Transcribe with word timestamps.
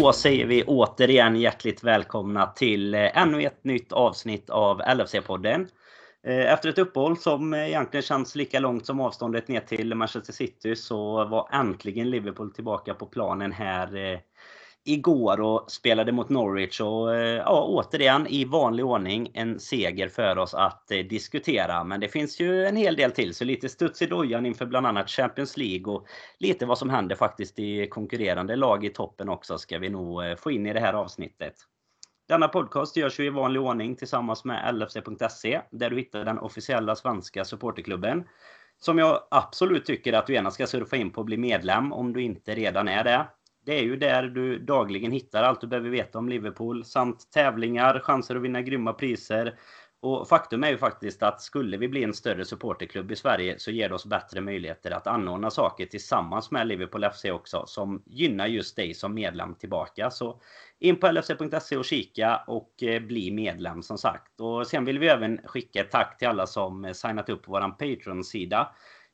Då 0.00 0.12
säger 0.12 0.46
vi 0.46 0.64
återigen 0.64 1.36
hjärtligt 1.36 1.84
välkomna 1.84 2.46
till 2.46 2.94
eh, 2.94 3.18
ännu 3.18 3.42
ett 3.42 3.64
nytt 3.64 3.92
avsnitt 3.92 4.50
av 4.50 4.80
LFC-podden. 4.80 5.68
Eh, 6.26 6.52
efter 6.52 6.68
ett 6.68 6.78
uppehåll 6.78 7.16
som 7.16 7.54
egentligen 7.54 8.02
känns 8.02 8.34
lika 8.34 8.60
långt 8.60 8.86
som 8.86 9.00
avståndet 9.00 9.48
ner 9.48 9.60
till 9.60 9.94
Manchester 9.94 10.32
City 10.32 10.76
så 10.76 11.24
var 11.24 11.48
äntligen 11.52 12.10
Liverpool 12.10 12.52
tillbaka 12.52 12.94
på 12.94 13.06
planen 13.06 13.52
här 13.52 13.96
eh, 13.96 14.18
igår 14.86 15.40
och 15.40 15.70
spelade 15.70 16.12
mot 16.12 16.28
Norwich. 16.28 16.80
Och 16.80 17.14
eh, 17.14 17.36
ja, 17.36 17.62
återigen 17.62 18.26
i 18.26 18.44
vanlig 18.44 18.84
ordning 18.84 19.30
en 19.34 19.60
seger 19.60 20.08
för 20.08 20.38
oss 20.38 20.54
att 20.54 20.90
eh, 20.90 20.98
diskutera. 20.98 21.84
Men 21.84 22.00
det 22.00 22.08
finns 22.08 22.40
ju 22.40 22.66
en 22.66 22.76
hel 22.76 22.96
del 22.96 23.12
till. 23.12 23.34
Så 23.34 23.44
lite 23.44 23.68
studs 23.68 24.02
i 24.02 24.06
dojan 24.06 24.46
inför 24.46 24.66
bland 24.66 24.86
annat 24.86 25.10
Champions 25.10 25.56
League 25.56 25.94
och 25.94 26.06
lite 26.38 26.66
vad 26.66 26.78
som 26.78 26.90
händer 26.90 27.16
faktiskt 27.16 27.58
i 27.58 27.86
konkurrerande 27.86 28.56
lag 28.56 28.84
i 28.84 28.88
toppen 28.88 29.28
också 29.28 29.58
ska 29.58 29.78
vi 29.78 29.88
nog 29.88 30.24
eh, 30.24 30.36
få 30.36 30.50
in 30.50 30.66
i 30.66 30.72
det 30.72 30.80
här 30.80 30.92
avsnittet. 30.92 31.54
Denna 32.28 32.48
podcast 32.48 32.96
görs 32.96 33.20
ju 33.20 33.26
i 33.26 33.30
vanlig 33.30 33.62
ordning 33.62 33.96
tillsammans 33.96 34.44
med 34.44 34.74
LFC.se 34.74 35.60
där 35.70 35.90
du 35.90 35.96
hittar 35.96 36.24
den 36.24 36.38
officiella 36.38 36.96
svenska 36.96 37.44
supporterklubben. 37.44 38.24
Som 38.78 38.98
jag 38.98 39.20
absolut 39.30 39.84
tycker 39.84 40.12
att 40.12 40.26
du 40.26 40.34
gärna 40.34 40.50
ska 40.50 40.66
surfa 40.66 40.96
in 40.96 41.10
på 41.10 41.20
och 41.20 41.24
bli 41.24 41.36
medlem 41.36 41.92
om 41.92 42.12
du 42.12 42.22
inte 42.22 42.54
redan 42.54 42.88
är 42.88 43.04
det. 43.04 43.26
Det 43.66 43.78
är 43.78 43.82
ju 43.82 43.96
där 43.96 44.22
du 44.22 44.58
dagligen 44.58 45.12
hittar 45.12 45.42
allt 45.42 45.60
du 45.60 45.66
behöver 45.66 45.90
veta 45.90 46.18
om 46.18 46.28
Liverpool 46.28 46.84
samt 46.84 47.30
tävlingar, 47.30 48.00
chanser 48.00 48.36
att 48.36 48.42
vinna 48.42 48.62
grymma 48.62 48.92
priser. 48.92 49.58
Och 50.00 50.28
faktum 50.28 50.64
är 50.64 50.70
ju 50.70 50.78
faktiskt 50.78 51.22
att 51.22 51.40
skulle 51.40 51.76
vi 51.76 51.88
bli 51.88 52.04
en 52.04 52.14
större 52.14 52.44
supporterklubb 52.44 53.10
i 53.10 53.16
Sverige 53.16 53.58
så 53.58 53.70
ger 53.70 53.88
det 53.88 53.94
oss 53.94 54.06
bättre 54.06 54.40
möjligheter 54.40 54.90
att 54.90 55.06
anordna 55.06 55.50
saker 55.50 55.86
tillsammans 55.86 56.50
med 56.50 56.66
Liverpool 56.66 57.04
FC 57.14 57.24
också 57.24 57.66
som 57.66 58.02
gynnar 58.06 58.46
just 58.46 58.76
dig 58.76 58.94
som 58.94 59.14
medlem 59.14 59.54
tillbaka. 59.54 60.10
Så 60.10 60.40
in 60.78 60.96
på 60.96 61.06
lfc.se 61.06 61.76
och 61.76 61.84
kika 61.84 62.36
och 62.46 62.82
eh, 62.82 63.02
bli 63.02 63.30
medlem 63.30 63.82
som 63.82 63.98
sagt. 63.98 64.40
Och 64.40 64.66
sen 64.66 64.84
vill 64.84 64.98
vi 64.98 65.08
även 65.08 65.38
skicka 65.44 65.80
ett 65.80 65.90
tack 65.90 66.18
till 66.18 66.28
alla 66.28 66.46
som 66.46 66.84
eh, 66.84 66.92
signat 66.92 67.28
upp 67.28 67.42
på 67.42 67.52
våran 67.52 67.76
Patreon-sida 67.76 68.68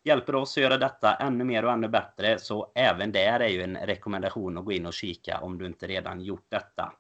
hjälper 0.05 0.34
oss 0.34 0.58
att 0.58 0.62
göra 0.62 0.78
detta 0.78 1.14
ännu 1.14 1.45
mer 1.45 1.64
och 1.64 1.72
ännu 1.72 1.89
bättre. 1.89 2.39
Så 2.39 2.72
även 2.75 3.12
där 3.12 3.41
är 3.41 3.48
ju 3.48 3.62
en 3.62 3.77
rekommendation 3.77 4.58
att 4.58 4.64
gå 4.64 4.72
in 4.72 4.86
och 4.86 4.92
kika 4.92 5.39
om 5.39 5.58
du 5.58 5.67
inte 5.67 5.86
redan 5.86 6.20
gjort 6.20 6.47
detta. 6.48 6.92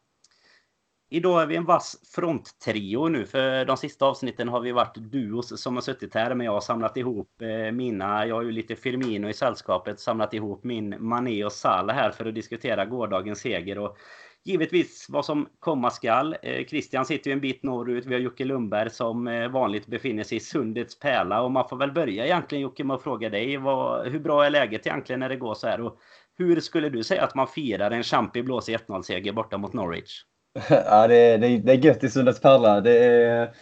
Idag 1.14 1.42
är 1.42 1.46
vi 1.46 1.56
en 1.56 1.64
vass 1.64 1.96
fronttrio 2.14 3.08
nu. 3.08 3.26
För 3.26 3.64
de 3.64 3.76
sista 3.76 4.06
avsnitten 4.06 4.48
har 4.48 4.60
vi 4.60 4.72
varit 4.72 4.94
duos 4.94 5.62
som 5.62 5.74
har 5.74 5.82
suttit 5.82 6.14
här. 6.14 6.34
Men 6.34 6.44
jag 6.44 6.52
har 6.52 6.60
samlat 6.60 6.96
ihop 6.96 7.42
eh, 7.42 7.72
mina. 7.72 8.26
Jag 8.26 8.34
har 8.34 8.42
ju 8.42 8.52
lite 8.52 8.76
Firmino 8.76 9.28
i 9.28 9.34
sällskapet. 9.34 10.00
Samlat 10.00 10.34
ihop 10.34 10.64
min 10.64 10.96
Mané 10.98 11.44
och 11.44 11.52
Salah 11.52 11.96
här 11.96 12.10
för 12.10 12.26
att 12.26 12.34
diskutera 12.34 12.84
gårdagens 12.84 13.40
seger. 13.40 13.78
Och 13.78 13.96
givetvis 14.44 15.06
vad 15.08 15.24
som 15.24 15.48
komma 15.58 15.90
skall. 15.90 16.36
Eh, 16.42 16.66
Christian 16.66 17.04
sitter 17.04 17.30
ju 17.30 17.32
en 17.32 17.40
bit 17.40 17.62
norrut. 17.62 18.06
Vi 18.06 18.14
har 18.14 18.20
Jocke 18.20 18.44
Lundberg 18.44 18.90
som 18.90 19.28
eh, 19.28 19.48
vanligt 19.48 19.86
befinner 19.86 20.24
sig 20.24 20.36
i 20.36 20.40
Sundets 20.40 20.98
pärla. 20.98 21.42
Och 21.42 21.50
man 21.50 21.68
får 21.68 21.76
väl 21.76 21.92
börja 21.92 22.24
egentligen 22.24 22.62
Jocke 22.62 22.84
med 22.84 22.94
att 22.94 23.02
fråga 23.02 23.30
dig. 23.30 23.56
Vad, 23.56 24.06
hur 24.08 24.20
bra 24.20 24.44
är 24.44 24.50
läget 24.50 24.86
egentligen 24.86 25.20
när 25.20 25.28
det 25.28 25.36
går 25.36 25.54
så 25.54 25.66
här? 25.66 25.80
Och 25.80 25.98
hur 26.38 26.60
skulle 26.60 26.88
du 26.88 27.04
säga 27.04 27.24
att 27.24 27.34
man 27.34 27.46
firar 27.46 27.90
en 27.90 28.02
champig 28.02 28.44
blåsig 28.44 28.76
1-0-seger 28.76 29.32
borta 29.32 29.58
mot 29.58 29.72
Norwich? 29.72 30.22
Ja, 30.68 31.08
det 31.08 31.16
är, 31.16 31.38
det 31.38 31.58
det 31.58 31.72
är 31.72 31.84
gött 31.84 32.04
i 32.04 32.10
Sundets 32.10 32.40
pärla. 32.40 32.80
Det 32.80 33.04
är 33.04 33.54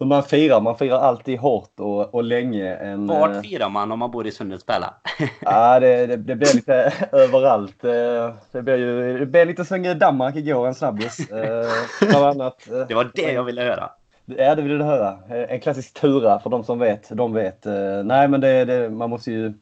hur 0.00 0.06
man 0.06 0.22
firar. 0.22 0.60
Man 0.60 0.78
firar 0.78 0.98
alltid 0.98 1.38
hårt 1.38 1.80
och, 1.80 2.14
och 2.14 2.24
länge. 2.24 2.74
En, 2.74 3.06
Vart 3.06 3.36
eh, 3.36 3.40
firar 3.40 3.68
man 3.68 3.92
om 3.92 3.98
man 3.98 4.10
bor 4.10 4.26
i 4.26 4.30
Sundets 4.30 4.64
pärla? 4.66 4.94
ja, 5.40 5.80
det, 5.80 6.06
det, 6.06 6.16
det, 6.16 6.36
blir 6.36 6.54
lite 6.54 6.92
överallt. 7.12 7.84
Eh, 7.84 8.34
det 8.52 8.62
blir, 8.62 8.76
ju, 8.76 9.18
det 9.18 9.26
blir 9.26 9.46
lite 9.46 9.64
som 9.64 9.84
i 9.84 9.94
Danmark 9.94 10.36
igår, 10.36 10.66
en 10.66 10.74
snabbis. 10.74 11.30
Eh, 11.30 12.26
annat. 12.26 12.68
Det 12.88 12.94
var 12.94 13.10
det 13.14 13.32
jag 13.32 13.44
ville 13.44 13.62
höra. 13.62 13.90
Ja, 14.24 14.54
det 14.54 14.62
ville 14.62 14.78
du 14.78 14.84
höra. 14.84 15.18
En 15.28 15.60
klassisk 15.60 16.00
tura 16.00 16.40
för 16.40 16.50
de 16.50 16.64
som 16.64 16.78
vet. 16.78 17.08
De 17.08 17.32
vet. 17.32 17.64
Nej, 18.04 18.28
men 18.28 18.40
det, 18.40 18.64
det, 18.64 18.90
man 18.90 19.10
måste 19.10 19.30
ju 19.30 19.52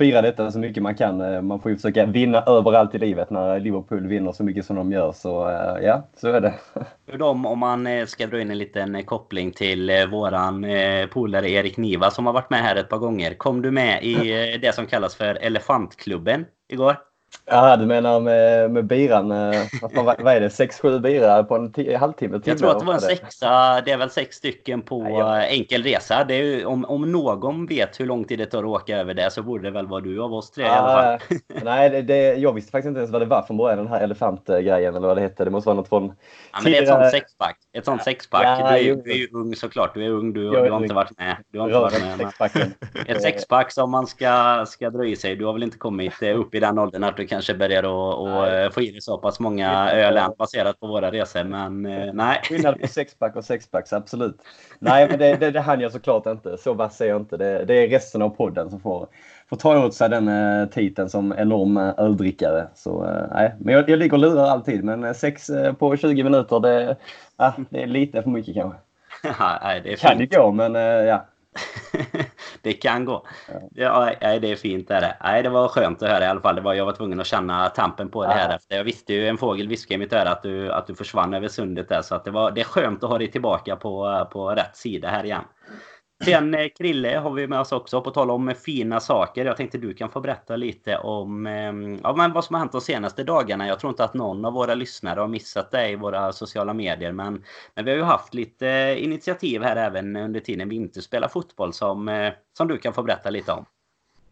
fira 0.00 0.22
detta 0.22 0.50
så 0.50 0.58
mycket 0.58 0.82
man 0.82 0.94
kan. 0.94 1.20
Eh, 1.20 1.42
man 1.42 1.60
får 1.60 1.70
ju 1.70 1.76
försöka 1.76 2.06
vinna 2.06 2.42
överallt 2.42 2.94
i 2.94 2.98
livet 2.98 3.30
när 3.30 3.60
Liverpool 3.60 4.06
vinner 4.06 4.32
så 4.32 4.44
mycket 4.44 4.66
som 4.66 4.76
de 4.76 4.92
gör. 4.92 5.12
Så 5.12 5.48
eh, 5.48 5.84
ja, 5.84 6.08
så 6.16 6.28
är 6.28 6.40
det. 6.40 6.54
För 7.10 7.18
dem, 7.18 7.46
om 7.46 7.58
man 7.58 7.86
eh, 7.86 8.06
ska 8.06 8.26
dra 8.26 8.40
in 8.40 8.50
en 8.50 8.58
liten 8.58 9.04
koppling 9.04 9.52
till 9.52 9.90
våran 10.10 10.66
polare 11.12 11.50
Erik 11.50 11.76
Niva 11.76 12.10
som 12.10 12.26
har 12.26 12.32
varit 12.32 12.50
med 12.50 12.60
här 12.60 12.76
ett 12.76 12.88
par 12.88 12.98
gånger. 12.98 13.34
Kom 13.34 13.62
du 13.62 13.70
med 13.70 14.04
i 14.04 14.58
det 14.62 14.74
som 14.74 14.86
kallas 14.86 15.14
för 15.14 15.34
Elefantklubben 15.34 16.44
igår? 16.68 17.09
Ja, 17.52 17.76
du 17.76 17.86
menar 17.86 18.20
med, 18.20 18.70
med 18.70 18.84
biran. 18.84 19.30
Eh, 19.30 19.62
vad, 19.94 20.22
vad 20.22 20.34
är 20.34 20.40
det? 20.40 20.48
6-7 20.48 20.98
bira 20.98 21.44
på 21.44 21.56
en 21.56 21.96
halvtimme? 21.96 22.40
Jag 22.44 22.58
tror 22.58 22.70
att 22.70 22.78
det 22.78 22.84
var 22.84 22.94
en 22.94 23.00
sexa. 23.00 23.80
Det 23.84 23.90
är 23.90 23.96
väl 23.96 24.10
sex 24.10 24.36
stycken 24.36 24.82
på 24.82 25.06
ja. 25.10 25.42
enkel 25.42 25.82
resa. 25.82 26.24
Det 26.24 26.34
är 26.34 26.42
ju, 26.42 26.64
om, 26.64 26.84
om 26.84 27.12
någon 27.12 27.66
vet 27.66 28.00
hur 28.00 28.06
lång 28.06 28.24
tid 28.24 28.38
det 28.38 28.46
tar 28.46 28.58
att 28.58 28.64
åka 28.64 28.96
över 28.96 29.14
det 29.14 29.30
så 29.30 29.42
borde 29.42 29.64
det 29.64 29.70
väl 29.70 29.86
vara 29.86 30.00
du 30.00 30.22
av 30.22 30.34
oss 30.34 30.50
tre 30.50 30.64
ah, 30.64 30.68
i 30.68 30.70
alla 30.70 31.18
fall. 31.18 31.38
nej, 31.64 31.90
det, 31.90 32.02
det, 32.02 32.34
jag 32.34 32.52
visste 32.52 32.70
faktiskt 32.70 32.88
inte 32.88 32.98
ens 32.98 33.10
vad 33.10 33.22
det 33.22 33.26
var 33.26 33.42
från 33.42 33.56
början, 33.56 33.78
den 33.78 33.88
här 33.88 34.00
elefantgrejen 34.00 34.96
eller 34.96 35.08
vad 35.08 35.16
det 35.16 35.20
hette. 35.20 35.44
Det 35.44 35.50
måste 35.50 35.68
vara 35.68 35.76
något 35.76 35.88
från... 35.88 36.06
Ja, 36.52 36.58
men 36.62 36.72
det 36.72 36.78
är 36.78 36.82
ett 36.82 36.88
sånt 36.88 37.10
sexpack. 37.10 37.56
Ett 37.72 37.84
sånt 37.84 38.02
sexpack. 38.02 38.44
Ja, 38.44 38.56
du, 38.56 38.90
är, 38.90 38.96
du 38.96 39.10
är 39.10 39.16
ju 39.16 39.28
ung 39.32 39.54
såklart. 39.54 39.94
Du 39.94 40.04
är 40.04 40.08
ung. 40.08 40.32
Du, 40.32 40.50
du 40.50 40.70
har 40.70 40.82
inte 40.82 40.94
varit 40.94 41.18
med. 41.18 41.36
Du 41.52 41.58
har 41.58 41.66
inte 41.66 41.78
varit 41.78 42.54
med. 42.54 43.06
Ett 43.06 43.22
sexpack 43.22 43.72
som 43.72 43.90
man 43.90 44.06
ska, 44.06 44.64
ska 44.68 44.90
dra 44.90 45.06
i 45.06 45.16
sig. 45.16 45.36
Du 45.36 45.44
har 45.44 45.52
väl 45.52 45.62
inte 45.62 45.78
kommit 45.78 46.22
upp 46.22 46.54
i 46.54 46.60
den 46.60 46.78
åldern 46.78 47.04
att 47.04 47.19
du 47.20 47.26
kanske 47.26 47.54
börjar 47.54 47.82
och, 47.82 48.22
och 48.22 48.48
eh, 48.48 48.70
få 48.70 48.82
i 48.82 48.90
dig 48.90 49.00
så 49.00 49.18
pass 49.18 49.40
många 49.40 49.90
öl 49.90 50.20
baserat 50.38 50.80
på 50.80 50.86
våra 50.86 51.10
resor. 51.10 51.44
Men 51.44 51.86
eh, 51.86 52.12
nej. 52.12 52.40
Skillnad 52.44 52.80
på 52.80 52.86
sexpack 52.86 53.36
och 53.36 53.44
sexpacks, 53.44 53.92
absolut. 53.92 54.36
Nej, 54.78 55.08
men 55.10 55.18
det, 55.18 55.36
det, 55.36 55.50
det 55.50 55.60
hann 55.60 55.80
jag 55.80 55.92
såklart 55.92 56.26
inte. 56.26 56.58
Så 56.58 56.74
vass 56.74 57.00
är 57.00 57.06
jag 57.06 57.20
inte. 57.20 57.36
Det, 57.36 57.64
det 57.64 57.74
är 57.74 57.88
resten 57.88 58.22
av 58.22 58.28
podden 58.28 58.70
som 58.70 58.80
får, 58.80 59.06
får 59.48 59.56
ta 59.56 59.86
åt 59.86 59.94
sig 59.94 60.08
den 60.08 60.28
uh, 60.28 60.68
titeln 60.68 61.10
som 61.10 61.34
enorm 61.38 61.76
öldrickare. 61.76 62.68
Så 62.74 63.26
nej, 63.32 63.54
men 63.58 63.74
jag, 63.74 63.90
jag 63.90 63.98
ligger 63.98 64.12
och 64.12 64.18
lurar 64.18 64.44
alltid. 64.44 64.84
Men 64.84 65.14
sex 65.14 65.50
på 65.78 65.96
20 65.96 66.22
minuter, 66.24 66.60
det, 66.60 66.96
uh, 67.42 67.58
det 67.70 67.82
är 67.82 67.86
lite 67.86 68.22
för 68.22 68.30
mycket 68.30 68.54
kanske. 68.54 68.78
Nej, 69.62 69.80
det 69.84 69.92
är 69.92 69.96
kan 69.96 70.18
det 70.18 70.26
gå, 70.26 70.52
men 70.52 70.74
ja. 71.06 71.26
det 72.62 72.72
kan 72.72 73.04
gå. 73.04 73.26
Ja, 73.74 74.12
nej, 74.20 74.40
det 74.40 74.50
är 74.50 74.56
fint. 74.56 74.90
Är 74.90 75.00
det. 75.00 75.16
Nej, 75.22 75.42
det 75.42 75.48
var 75.48 75.68
skönt 75.68 76.02
att 76.02 76.08
höra 76.08 76.24
i 76.24 76.28
alla 76.28 76.40
fall. 76.40 76.54
Det 76.54 76.60
var, 76.60 76.74
jag 76.74 76.84
var 76.84 76.92
tvungen 76.92 77.20
att 77.20 77.26
känna 77.26 77.68
tampen 77.68 78.08
på 78.08 78.22
det 78.26 78.32
här 78.32 78.54
efter. 78.56 78.76
Jag 78.76 78.84
visste 78.84 79.12
ju, 79.12 79.28
en 79.28 79.38
fågel 79.38 79.68
viskade 79.68 79.94
i 79.94 79.98
mitt 79.98 80.12
öra 80.12 80.30
att 80.30 80.42
du, 80.42 80.72
att 80.72 80.86
du 80.86 80.94
försvann 80.94 81.34
över 81.34 81.48
sundet 81.48 81.88
där. 81.88 82.02
Så 82.02 82.14
att 82.14 82.24
det, 82.24 82.30
var, 82.30 82.50
det 82.50 82.60
är 82.60 82.64
skönt 82.64 83.04
att 83.04 83.10
ha 83.10 83.18
dig 83.18 83.30
tillbaka 83.30 83.76
på, 83.76 84.26
på 84.32 84.50
rätt 84.50 84.76
sida 84.76 85.08
här 85.08 85.24
igen. 85.24 85.44
Sen 86.24 86.54
eh, 86.54 86.68
Krille 86.78 87.18
har 87.18 87.30
vi 87.30 87.46
med 87.46 87.60
oss 87.60 87.72
också, 87.72 88.00
på 88.00 88.10
tal 88.10 88.30
om 88.30 88.48
eh, 88.48 88.54
fina 88.54 89.00
saker. 89.00 89.44
Jag 89.44 89.56
tänkte 89.56 89.78
du 89.78 89.94
kan 89.94 90.10
få 90.10 90.20
berätta 90.20 90.56
lite 90.56 90.96
om 90.96 91.46
eh, 91.46 91.72
ja, 92.02 92.14
men 92.16 92.32
vad 92.32 92.44
som 92.44 92.54
har 92.54 92.58
hänt 92.58 92.72
de 92.72 92.80
senaste 92.80 93.24
dagarna. 93.24 93.66
Jag 93.66 93.80
tror 93.80 93.90
inte 93.90 94.04
att 94.04 94.14
någon 94.14 94.44
av 94.44 94.52
våra 94.52 94.74
lyssnare 94.74 95.20
har 95.20 95.28
missat 95.28 95.70
det 95.70 95.88
i 95.88 95.96
våra 95.96 96.32
sociala 96.32 96.74
medier. 96.74 97.12
Men, 97.12 97.44
men 97.74 97.84
vi 97.84 97.90
har 97.90 97.98
ju 97.98 98.04
haft 98.04 98.34
lite 98.34 98.68
eh, 98.68 99.04
initiativ 99.04 99.62
här 99.62 99.76
även 99.76 100.16
under 100.16 100.40
tiden 100.40 100.68
vi 100.68 100.76
inte 100.76 101.02
spelar 101.02 101.28
fotboll 101.28 101.72
som, 101.72 102.08
eh, 102.08 102.32
som 102.56 102.68
du 102.68 102.78
kan 102.78 102.92
få 102.92 103.02
berätta 103.02 103.30
lite 103.30 103.52
om. 103.52 103.66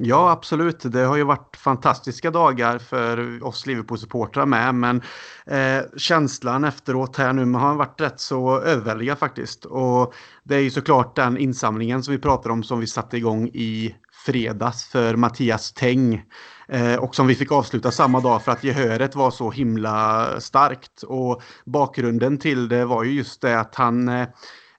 Ja, 0.01 0.31
absolut. 0.31 0.93
Det 0.93 1.01
har 1.01 1.17
ju 1.17 1.25
varit 1.25 1.57
fantastiska 1.57 2.31
dagar 2.31 2.79
för 2.79 3.45
oss 3.45 3.67
Liverpool-supportrar 3.67 4.47
med. 4.47 4.75
Men 4.75 5.03
eh, 5.47 5.85
känslan 5.97 6.65
efteråt 6.65 7.17
här 7.17 7.33
nu 7.33 7.53
har 7.53 7.75
varit 7.75 8.01
rätt 8.01 8.21
så 8.21 8.61
överväldigad 8.61 9.19
faktiskt. 9.19 9.65
Och 9.65 10.15
det 10.43 10.57
är 10.57 10.61
ju 10.61 10.71
såklart 10.71 11.17
den 11.17 11.39
insamlingen 11.39 12.03
som 12.03 12.13
vi 12.13 12.19
pratar 12.19 12.51
om 12.51 12.63
som 12.63 12.81
vi 12.81 12.87
satte 12.87 13.17
igång 13.17 13.49
i 13.49 13.95
fredags 14.27 14.89
för 14.89 15.17
Mattias 15.17 15.73
Teng. 15.73 16.23
Eh, 16.69 16.97
och 16.97 17.15
som 17.15 17.27
vi 17.27 17.35
fick 17.35 17.53
avsluta 17.53 17.91
samma 17.91 18.21
dag 18.21 18.43
för 18.43 18.53
att 18.53 18.65
gehöret 18.65 19.15
var 19.15 19.31
så 19.31 19.51
himla 19.51 20.27
starkt. 20.41 21.03
Och 21.03 21.43
bakgrunden 21.65 22.39
till 22.39 22.69
det 22.69 22.85
var 22.85 23.05
ju 23.05 23.13
just 23.13 23.41
det 23.41 23.61
att 23.61 23.75
han 23.75 24.09
eh, 24.09 24.29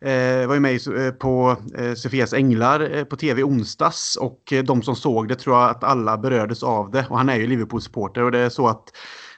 eh, 0.05 0.47
var 0.47 0.53
ju 0.53 0.59
med 0.59 1.05
eh, 1.05 1.11
på 1.11 1.57
eh, 1.77 1.93
Sofias 1.93 2.33
Änglar 2.33 2.97
eh, 2.97 3.03
på 3.03 3.15
tv 3.15 3.43
onsdags 3.43 4.15
och 4.15 4.53
eh, 4.53 4.63
de 4.63 4.81
som 4.81 4.95
såg 4.95 5.27
det 5.27 5.35
tror 5.35 5.55
jag 5.55 5.69
att 5.69 5.83
alla 5.83 6.17
berördes 6.17 6.63
av 6.63 6.91
det. 6.91 7.05
Och 7.09 7.17
han 7.17 7.29
är 7.29 7.35
ju 7.35 7.47
Liverpool-supporter 7.47 8.23
och 8.23 8.31
det 8.31 8.39
är 8.39 8.49
så 8.49 8.67
att 8.67 8.83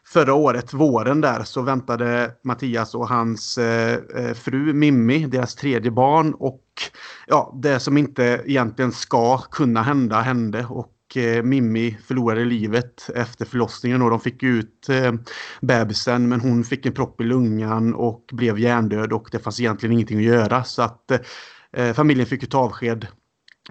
förra 0.05 0.33
året, 0.33 0.73
våren 0.73 1.21
där, 1.21 1.43
så 1.43 1.61
väntade 1.61 2.31
Mattias 2.43 2.95
och 2.95 3.07
hans 3.07 3.57
eh, 3.57 3.99
eh 4.15 4.33
fru 4.33 4.73
Mimmi, 4.73 5.25
deras 5.25 5.55
tredje 5.55 5.91
barn 5.91 6.33
och 6.33 6.63
ja, 7.27 7.59
det 7.61 7.79
som 7.79 7.97
inte 7.97 8.41
egentligen 8.45 8.91
ska 8.91 9.37
kunna 9.37 9.81
hända 9.81 10.21
hände 10.21 10.65
och 10.69 10.87
Eh, 11.17 11.43
Mimmi 11.43 11.97
förlorade 12.05 12.45
livet 12.45 13.09
efter 13.15 13.45
förlossningen 13.45 14.01
och 14.01 14.09
de 14.09 14.19
fick 14.19 14.43
ut 14.43 14.89
eh, 14.89 15.13
bebisen 15.61 16.29
men 16.29 16.41
hon 16.41 16.63
fick 16.63 16.85
en 16.85 16.93
propp 16.93 17.21
i 17.21 17.23
lungan 17.23 17.93
och 17.93 18.29
blev 18.31 18.59
hjärndöd 18.59 19.13
och 19.13 19.29
det 19.31 19.39
fanns 19.39 19.59
egentligen 19.59 19.93
ingenting 19.93 20.17
att 20.17 20.23
göra. 20.23 20.63
Så 20.63 20.81
att 20.81 21.11
eh, 21.73 21.93
familjen 21.93 22.27
fick 22.27 22.41
ju 22.41 22.47
ta 22.47 22.57
avsked 22.57 23.07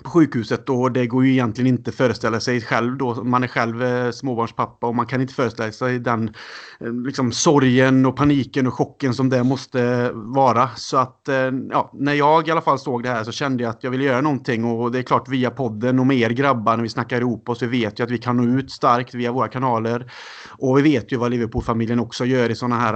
på 0.02 0.10
sjukhuset 0.10 0.68
och 0.68 0.92
det 0.92 1.06
går 1.06 1.24
ju 1.24 1.32
egentligen 1.32 1.68
inte 1.68 1.90
att 1.90 1.94
föreställa 1.94 2.40
sig 2.40 2.60
själv 2.60 2.96
då. 2.96 3.24
Man 3.24 3.42
är 3.42 3.48
själv 3.48 3.82
eh, 3.82 4.10
småbarnspappa 4.10 4.86
och 4.86 4.94
man 4.94 5.06
kan 5.06 5.20
inte 5.20 5.34
föreställa 5.34 5.72
sig 5.72 5.98
den 5.98 6.34
eh, 6.80 6.92
liksom, 6.92 7.32
sorgen 7.32 8.06
och 8.06 8.16
paniken 8.16 8.66
och 8.66 8.74
chocken 8.74 9.14
som 9.14 9.28
det 9.28 9.44
måste 9.44 10.10
vara. 10.12 10.68
Så 10.76 10.96
att 10.96 11.28
eh, 11.28 11.50
ja, 11.70 11.90
när 11.94 12.14
jag 12.14 12.48
i 12.48 12.50
alla 12.50 12.60
fall 12.60 12.78
såg 12.78 13.02
det 13.02 13.08
här 13.08 13.24
så 13.24 13.32
kände 13.32 13.62
jag 13.62 13.70
att 13.70 13.84
jag 13.84 13.90
ville 13.90 14.04
göra 14.04 14.20
någonting 14.20 14.64
och 14.64 14.92
det 14.92 14.98
är 14.98 15.02
klart 15.02 15.28
via 15.28 15.50
podden 15.50 15.98
och 15.98 16.06
med 16.06 16.16
er 16.16 16.30
grabbar 16.30 16.76
när 16.76 16.82
vi 16.82 16.88
snackar 16.88 17.20
ihop 17.20 17.48
oss. 17.48 17.62
Vi 17.62 17.66
vet 17.66 18.00
ju 18.00 18.04
att 18.04 18.10
vi 18.10 18.18
kan 18.18 18.36
nå 18.36 18.58
ut 18.58 18.70
starkt 18.70 19.14
via 19.14 19.32
våra 19.32 19.48
kanaler 19.48 20.12
och 20.58 20.78
vi 20.78 20.82
vet 20.82 21.12
ju 21.12 21.16
vad 21.16 21.30
Liverpool-familjen 21.30 22.00
också 22.00 22.24
gör 22.24 22.50
i 22.50 22.54
sådana 22.54 22.76
här 22.76 22.94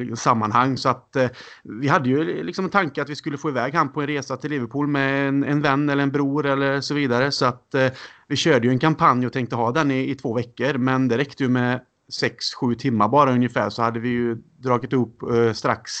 eh, 0.00 0.14
sammanhang. 0.14 0.76
Så 0.76 0.88
att 0.88 1.16
eh, 1.16 1.28
vi 1.64 1.88
hade 1.88 2.08
ju 2.08 2.38
eh, 2.38 2.44
liksom 2.44 2.64
en 2.64 2.70
tanke 2.70 3.02
att 3.02 3.08
vi 3.08 3.16
skulle 3.16 3.38
få 3.38 3.48
iväg 3.48 3.74
han 3.74 3.92
på 3.92 4.00
en 4.00 4.06
resa 4.06 4.36
till 4.36 4.50
Liverpool 4.50 4.86
med 4.86 5.28
en, 5.28 5.44
en 5.44 5.62
vän 5.62 5.88
eller 5.88 6.02
en 6.02 6.10
bror 6.10 6.27
skor 6.28 6.46
eller 6.46 6.80
så 6.80 6.94
vidare. 6.94 7.32
Så 7.32 7.44
att 7.44 7.74
eh, 7.74 7.88
vi 8.28 8.36
körde 8.36 8.66
ju 8.66 8.72
en 8.72 8.78
kampanj 8.78 9.26
och 9.26 9.32
tänkte 9.32 9.56
ha 9.56 9.72
den 9.72 9.90
i, 9.90 10.10
i 10.10 10.14
två 10.14 10.34
veckor. 10.34 10.78
Men 10.78 11.08
det 11.08 11.16
räckte 11.16 11.42
ju 11.42 11.48
med 11.48 11.80
6-7 12.22 12.74
timmar 12.74 13.08
bara 13.08 13.32
ungefär 13.32 13.70
så 13.70 13.82
hade 13.82 14.00
vi 14.00 14.08
ju 14.08 14.34
dragit 14.58 14.92
upp 14.92 15.22
eh, 15.22 15.52
strax 15.52 15.92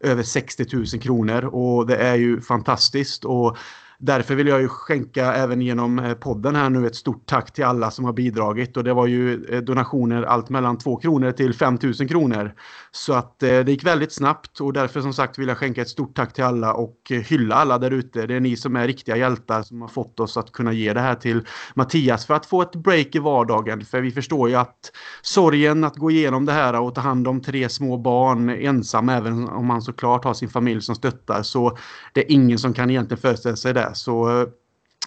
över 0.00 0.22
60 0.22 0.66
000 0.72 0.86
kronor 0.86 1.44
och 1.44 1.86
det 1.86 1.96
är 1.96 2.14
ju 2.14 2.40
fantastiskt. 2.40 3.24
Och 3.24 3.56
Därför 4.04 4.34
vill 4.34 4.46
jag 4.46 4.60
ju 4.60 4.68
skänka 4.68 5.34
även 5.34 5.60
genom 5.60 5.98
eh, 5.98 6.14
podden 6.14 6.56
här 6.56 6.70
nu 6.70 6.86
ett 6.86 6.96
stort 6.96 7.26
tack 7.26 7.52
till 7.52 7.64
alla 7.64 7.90
som 7.90 8.04
har 8.04 8.12
bidragit 8.12 8.76
och 8.76 8.84
det 8.84 8.92
var 8.92 9.06
ju 9.06 9.44
eh, 9.44 9.60
donationer 9.60 10.22
allt 10.22 10.48
mellan 10.48 10.78
2 10.78 10.96
kronor 10.96 11.32
till 11.32 11.54
5000 11.54 12.08
kronor. 12.08 12.54
Så 12.90 13.12
att 13.12 13.42
eh, 13.42 13.48
det 13.48 13.68
gick 13.68 13.84
väldigt 13.84 14.12
snabbt 14.12 14.60
och 14.60 14.72
därför 14.72 15.00
som 15.00 15.12
sagt 15.12 15.38
vill 15.38 15.48
jag 15.48 15.58
skänka 15.58 15.82
ett 15.82 15.88
stort 15.88 16.16
tack 16.16 16.32
till 16.32 16.44
alla 16.44 16.74
och 16.74 16.96
hylla 17.08 17.54
alla 17.54 17.78
där 17.78 17.90
ute. 17.90 18.26
Det 18.26 18.34
är 18.34 18.40
ni 18.40 18.56
som 18.56 18.76
är 18.76 18.86
riktiga 18.86 19.16
hjältar 19.16 19.62
som 19.62 19.80
har 19.80 19.88
fått 19.88 20.20
oss 20.20 20.36
att 20.36 20.52
kunna 20.52 20.72
ge 20.72 20.92
det 20.92 21.00
här 21.00 21.14
till 21.14 21.46
Mattias 21.74 22.26
för 22.26 22.34
att 22.34 22.46
få 22.46 22.62
ett 22.62 22.76
break 22.76 23.14
i 23.14 23.18
vardagen. 23.18 23.84
För 23.84 24.00
vi 24.00 24.10
förstår 24.10 24.48
ju 24.48 24.54
att 24.54 24.92
sorgen 25.22 25.84
att 25.84 25.96
gå 25.96 26.10
igenom 26.10 26.44
det 26.44 26.52
här 26.52 26.80
och 26.80 26.94
ta 26.94 27.00
hand 27.00 27.28
om 27.28 27.40
tre 27.40 27.68
små 27.68 27.96
barn 27.96 28.48
ensam 28.50 29.08
även 29.08 29.48
om 29.48 29.66
man 29.66 29.82
såklart 29.82 30.24
har 30.24 30.34
sin 30.34 30.48
familj 30.48 30.82
som 30.82 30.94
stöttar 30.94 31.42
så 31.42 31.78
det 32.12 32.20
är 32.20 32.32
ingen 32.32 32.58
som 32.58 32.74
kan 32.74 32.90
egentligen 32.90 33.20
föreställa 33.20 33.56
sig 33.56 33.74
det. 33.74 33.93
Så 33.94 34.40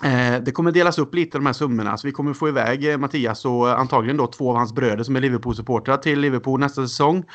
eh, 0.04 0.36
det 0.46 0.52
kommer 0.54 0.72
delas 0.72 1.00
upp 1.00 1.16
lite 1.16 1.38
de 1.38 1.46
här 1.46 1.54
summorna. 1.54 1.98
Så 1.98 2.08
vi 2.08 2.12
kommer 2.12 2.34
få 2.34 2.48
iväg 2.48 2.92
eh, 2.92 2.98
Mattias 2.98 3.46
och 3.46 3.70
eh, 3.70 3.80
antagligen 3.80 4.18
då 4.18 4.28
två 4.28 4.50
av 4.50 4.58
hans 4.58 4.74
bröder 4.74 5.04
som 5.04 5.16
är 5.16 5.22
Liverpool-supportrar 5.22 5.98
till 5.98 6.20
Liverpool 6.20 6.60
nästa 6.60 6.82
säsong. 6.82 7.26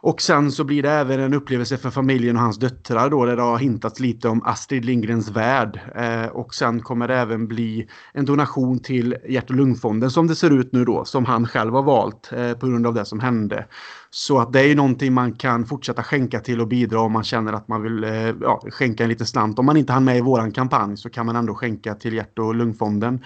Och 0.00 0.20
sen 0.22 0.52
så 0.52 0.64
blir 0.64 0.82
det 0.82 0.90
även 0.90 1.20
en 1.20 1.34
upplevelse 1.34 1.76
för 1.76 1.90
familjen 1.90 2.36
och 2.36 2.42
hans 2.42 2.58
döttrar 2.58 3.10
då 3.10 3.24
där 3.24 3.36
det 3.36 3.42
har 3.42 3.58
hintats 3.58 4.00
lite 4.00 4.28
om 4.28 4.42
Astrid 4.44 4.84
Lindgrens 4.84 5.30
värld. 5.30 5.80
Eh, 5.94 6.26
och 6.26 6.54
sen 6.54 6.80
kommer 6.80 7.08
det 7.08 7.16
även 7.16 7.48
bli 7.48 7.88
en 8.12 8.24
donation 8.24 8.78
till 8.78 9.16
Hjärt 9.28 9.50
och 9.50 9.56
lungfonden 9.56 10.10
som 10.10 10.26
det 10.26 10.34
ser 10.34 10.50
ut 10.50 10.72
nu 10.72 10.84
då, 10.84 11.04
som 11.04 11.24
han 11.24 11.46
själv 11.46 11.74
har 11.74 11.82
valt 11.82 12.32
eh, 12.32 12.52
på 12.52 12.66
grund 12.66 12.86
av 12.86 12.94
det 12.94 13.04
som 13.04 13.20
hände. 13.20 13.66
Så 14.10 14.38
att 14.38 14.52
det 14.52 14.60
är 14.60 14.66
ju 14.68 14.74
någonting 14.74 15.12
man 15.12 15.32
kan 15.32 15.66
fortsätta 15.66 16.02
skänka 16.02 16.40
till 16.40 16.60
och 16.60 16.68
bidra 16.68 17.00
om 17.00 17.12
man 17.12 17.24
känner 17.24 17.52
att 17.52 17.68
man 17.68 17.82
vill 17.82 18.04
eh, 18.04 18.34
ja, 18.40 18.62
skänka 18.70 19.02
en 19.02 19.08
liten 19.08 19.26
slant. 19.26 19.58
Om 19.58 19.66
man 19.66 19.76
inte 19.76 19.92
hann 19.92 20.04
med 20.04 20.18
i 20.18 20.20
våran 20.20 20.52
kampanj 20.52 20.96
så 20.96 21.10
kan 21.10 21.26
man 21.26 21.36
ändå 21.36 21.54
skänka 21.54 21.94
till 21.94 22.14
Hjärt 22.14 22.38
och 22.38 22.54
lungfonden. 22.54 23.20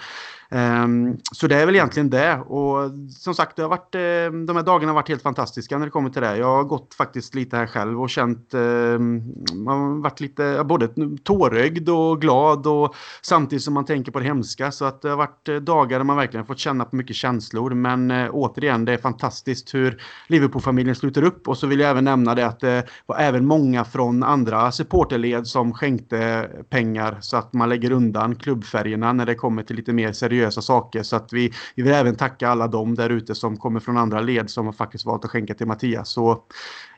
Um, 0.49 1.17
så 1.31 1.47
det 1.47 1.55
är 1.55 1.65
väl 1.65 1.75
egentligen 1.75 2.09
det. 2.09 2.35
Och 2.39 2.91
som 3.09 3.33
sagt, 3.33 3.55
det 3.55 3.61
har 3.61 3.69
varit, 3.69 3.95
ehm, 3.95 4.45
de 4.45 4.55
här 4.55 4.63
dagarna 4.63 4.91
har 4.91 4.95
varit 4.95 5.09
helt 5.09 5.21
fantastiska 5.21 5.77
när 5.77 5.85
det 5.85 5.91
kommer 5.91 6.09
till 6.09 6.21
det. 6.21 6.37
Jag 6.37 6.55
har 6.55 6.63
gått 6.63 6.93
faktiskt 6.93 7.35
lite 7.35 7.57
här 7.57 7.67
själv 7.67 8.01
och 8.01 8.09
känt, 8.09 8.53
ehm, 8.53 9.21
man 9.53 9.79
har 9.79 10.01
varit 10.01 10.19
lite 10.19 10.63
både 10.65 10.89
tårögd 11.23 11.89
och 11.89 12.21
glad 12.21 12.67
och 12.67 12.95
samtidigt 13.21 13.63
som 13.63 13.73
man 13.73 13.85
tänker 13.85 14.11
på 14.11 14.19
det 14.19 14.25
hemska. 14.25 14.71
Så 14.71 14.85
att 14.85 15.01
det 15.01 15.09
har 15.09 15.17
varit 15.17 15.49
eh, 15.49 15.55
dagar 15.55 15.99
där 15.99 16.03
man 16.03 16.17
verkligen 16.17 16.45
fått 16.45 16.59
känna 16.59 16.85
på 16.85 16.95
mycket 16.95 17.15
känslor. 17.15 17.73
Men 17.73 18.11
uh, 18.11 18.29
återigen, 18.31 18.85
det 18.85 18.93
är 18.93 18.97
fantastiskt 18.97 19.73
hur 19.73 20.01
Liverpool-familjen 20.27 20.95
sluter 20.95 21.23
upp. 21.23 21.47
Och 21.47 21.57
så 21.57 21.67
vill 21.67 21.79
jag 21.79 21.89
även 21.89 22.03
nämna 22.03 22.35
det 22.35 22.45
att 22.45 22.59
det 22.59 22.83
var 23.05 23.17
även 23.17 23.45
många 23.45 23.85
från 23.85 24.23
andra 24.23 24.71
supporterled 24.71 25.47
som 25.47 25.73
skänkte 25.73 26.49
pengar 26.69 27.17
så 27.21 27.37
att 27.37 27.53
man 27.53 27.69
lägger 27.69 27.91
undan 27.91 28.35
klubbfärgerna 28.35 29.13
när 29.13 29.25
det 29.25 29.35
kommer 29.35 29.63
till 29.63 29.75
lite 29.75 29.93
mer 29.93 30.11
seriöst 30.11 30.42
seriösa 30.43 30.61
saker. 30.61 31.03
Så 31.03 31.15
att 31.15 31.33
vi, 31.33 31.53
vi 31.75 31.83
vill 31.83 31.93
även 31.93 32.15
tacka 32.15 32.49
alla 32.49 32.67
dem 32.67 32.95
där 32.95 33.09
ute 33.09 33.35
som 33.35 33.57
kommer 33.57 33.79
från 33.79 33.97
andra 33.97 34.21
led 34.21 34.49
som 34.49 34.65
har 34.65 34.73
faktiskt 34.73 35.05
valt 35.05 35.25
att 35.25 35.31
skänka 35.31 35.53
till 35.53 35.67
Mattias. 35.67 36.09
Så 36.09 36.43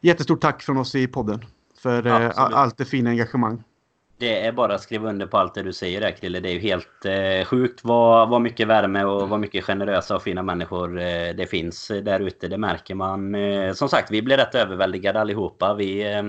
jättestort 0.02 0.42
tack 0.42 0.64
från 0.64 0.78
oss 0.78 0.96
i 0.96 1.08
podden 1.08 1.46
för 1.80 2.08
eh, 2.08 2.32
allt 2.36 2.78
det 2.78 2.86
fina 2.86 3.10
engagemang. 3.10 3.64
Det 4.18 4.46
är 4.46 4.52
bara 4.52 4.76
att 4.76 4.82
skriva 4.82 5.10
under 5.10 5.28
på 5.28 5.38
allt 5.38 5.54
det 5.54 5.64
du 5.64 5.74
säger 5.74 6.02
där 6.02 6.12
Krille. 6.12 6.40
Det 6.40 6.50
är 6.50 6.54
ju 6.54 6.60
helt 6.60 7.06
eh, 7.06 7.46
sjukt 7.46 7.80
vad, 7.84 8.30
vad 8.30 8.42
mycket 8.42 8.68
värme 8.68 9.04
och 9.04 9.30
vad 9.30 9.40
mycket 9.40 9.64
generösa 9.64 10.16
och 10.16 10.24
fina 10.24 10.44
människor 10.44 11.00
eh, 11.00 11.36
det 11.38 11.50
finns 11.50 11.88
där 11.88 12.20
ute. 12.20 12.48
Det 12.48 12.58
märker 12.58 12.96
man. 12.96 13.36
Eh, 13.36 13.74
som 13.74 13.90
sagt, 13.90 14.12
vi 14.12 14.22
blir 14.22 14.38
rätt 14.38 14.56
överväldigade 14.56 15.22
allihopa. 15.22 15.74
Vi 15.74 16.14
eh, 16.14 16.24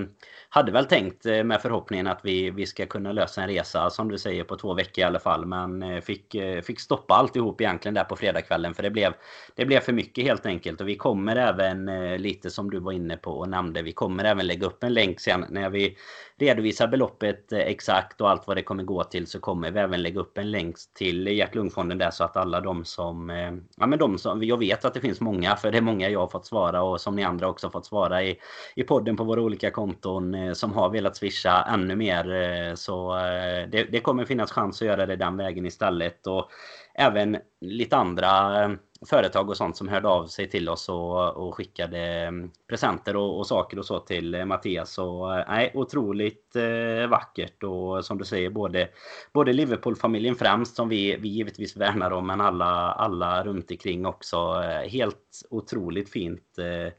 hade 0.49 0.71
väl 0.71 0.85
tänkt 0.85 1.25
eh, 1.25 1.43
med 1.43 1.61
förhoppningen 1.61 2.07
att 2.07 2.19
vi, 2.23 2.49
vi 2.49 2.65
ska 2.65 2.85
kunna 2.85 3.11
lösa 3.11 3.41
en 3.41 3.47
resa, 3.47 3.89
som 3.89 4.09
du 4.09 4.17
säger, 4.17 4.43
på 4.43 4.55
två 4.55 4.73
veckor 4.73 5.01
i 5.01 5.03
alla 5.03 5.19
fall. 5.19 5.45
Men 5.45 5.83
eh, 5.83 6.01
fick, 6.01 6.35
eh, 6.35 6.61
fick 6.61 6.79
stoppa 6.79 7.13
alltihop 7.13 7.61
egentligen 7.61 7.93
där 7.93 8.03
på 8.03 8.15
fredagskvällen. 8.15 8.73
För 8.73 8.83
det 8.83 8.89
blev, 8.89 9.13
det 9.55 9.65
blev 9.65 9.79
för 9.79 9.93
mycket 9.93 10.23
helt 10.23 10.45
enkelt. 10.45 10.81
Och 10.81 10.87
vi 10.87 10.95
kommer 10.95 11.35
även, 11.35 11.85
lite 12.21 12.49
som 12.49 12.69
du 12.69 12.79
var 12.79 12.91
inne 12.91 13.17
på 13.17 13.31
och 13.31 13.49
nämnde, 13.49 13.81
vi 13.81 13.91
kommer 13.91 14.23
även 14.23 14.47
lägga 14.47 14.67
upp 14.67 14.83
en 14.83 14.93
länk 14.93 15.19
sen 15.19 15.45
när 15.49 15.69
vi 15.69 15.97
redovisar 16.39 16.87
beloppet 16.87 17.51
eh, 17.51 17.59
exakt 17.59 18.21
och 18.21 18.29
allt 18.29 18.47
vad 18.47 18.57
det 18.57 18.63
kommer 18.63 18.83
gå 18.83 19.03
till 19.03 19.27
så 19.27 19.39
kommer 19.39 19.71
vi 19.71 19.79
även 19.79 20.01
lägga 20.01 20.19
upp 20.19 20.37
en 20.37 20.51
länk 20.51 20.75
till 20.93 21.27
Hjärt-Lungfonden 21.27 21.97
där 21.97 22.11
så 22.11 22.23
att 22.23 22.37
alla 22.37 22.61
de 22.61 22.85
som... 22.85 23.29
Eh, 23.29 23.53
ja 23.77 23.87
men 23.87 23.99
de 23.99 24.17
som... 24.17 24.43
Jag 24.43 24.57
vet 24.57 24.85
att 24.85 24.93
det 24.93 25.01
finns 25.01 25.21
många 25.21 25.55
för 25.55 25.71
det 25.71 25.77
är 25.77 25.81
många 25.81 26.09
jag 26.09 26.19
har 26.19 26.27
fått 26.27 26.45
svara 26.45 26.81
och 26.81 27.01
som 27.01 27.15
ni 27.15 27.23
andra 27.23 27.47
också 27.47 27.69
fått 27.69 27.85
svara 27.85 28.23
i, 28.23 28.37
i 28.75 28.83
podden 28.83 29.17
på 29.17 29.23
våra 29.23 29.41
olika 29.41 29.71
konton 29.71 30.35
eh, 30.35 30.53
som 30.53 30.73
har 30.73 30.89
velat 30.89 31.15
swisha 31.15 31.63
ännu 31.63 31.95
mer. 31.95 32.75
Så 32.75 33.15
det, 33.71 33.83
det, 33.91 33.99
kommer 33.99 34.25
finnas 34.25 34.51
chans 34.51 34.81
att 34.81 34.87
göra 34.87 35.05
det 35.05 35.15
den 35.15 35.37
vägen 35.37 35.65
istället. 35.65 36.27
Och 36.27 36.49
även 36.95 37.37
lite 37.61 37.97
andra 37.97 38.27
företag 39.05 39.49
och 39.49 39.57
sånt 39.57 39.77
som 39.77 39.87
hörde 39.87 40.07
av 40.07 40.27
sig 40.27 40.49
till 40.49 40.69
oss 40.69 40.89
och, 40.89 41.37
och 41.37 41.55
skickade 41.55 41.99
mm, 41.99 42.51
presenter 42.69 43.15
och, 43.15 43.37
och, 43.37 43.47
saker 43.47 43.79
och 43.79 43.85
så 43.85 43.99
till 43.99 44.35
eh, 44.35 44.45
Mattias. 44.45 44.97
Och, 44.97 45.37
eh, 45.37 45.45
nej, 45.47 45.71
otroligt 45.73 46.55
eh, 46.55 47.07
vackert 47.09 47.63
och 47.63 48.05
som 48.05 48.17
du 48.17 48.25
säger 48.25 48.49
både, 48.49 48.89
både 49.33 49.53
Liverpool-familjen 49.53 50.35
främst 50.35 50.75
som 50.75 50.89
vi, 50.89 51.15
vi 51.15 51.29
givetvis 51.29 51.77
värnar 51.77 52.11
om 52.11 52.27
men 52.27 52.41
alla, 52.41 52.91
alla 52.91 53.43
runt 53.43 53.71
omkring 53.71 54.05
också. 54.05 54.37
Eh, 54.63 54.89
helt 54.89 55.41
otroligt 55.49 56.09
fint. 56.09 56.57
Eh, 56.57 56.93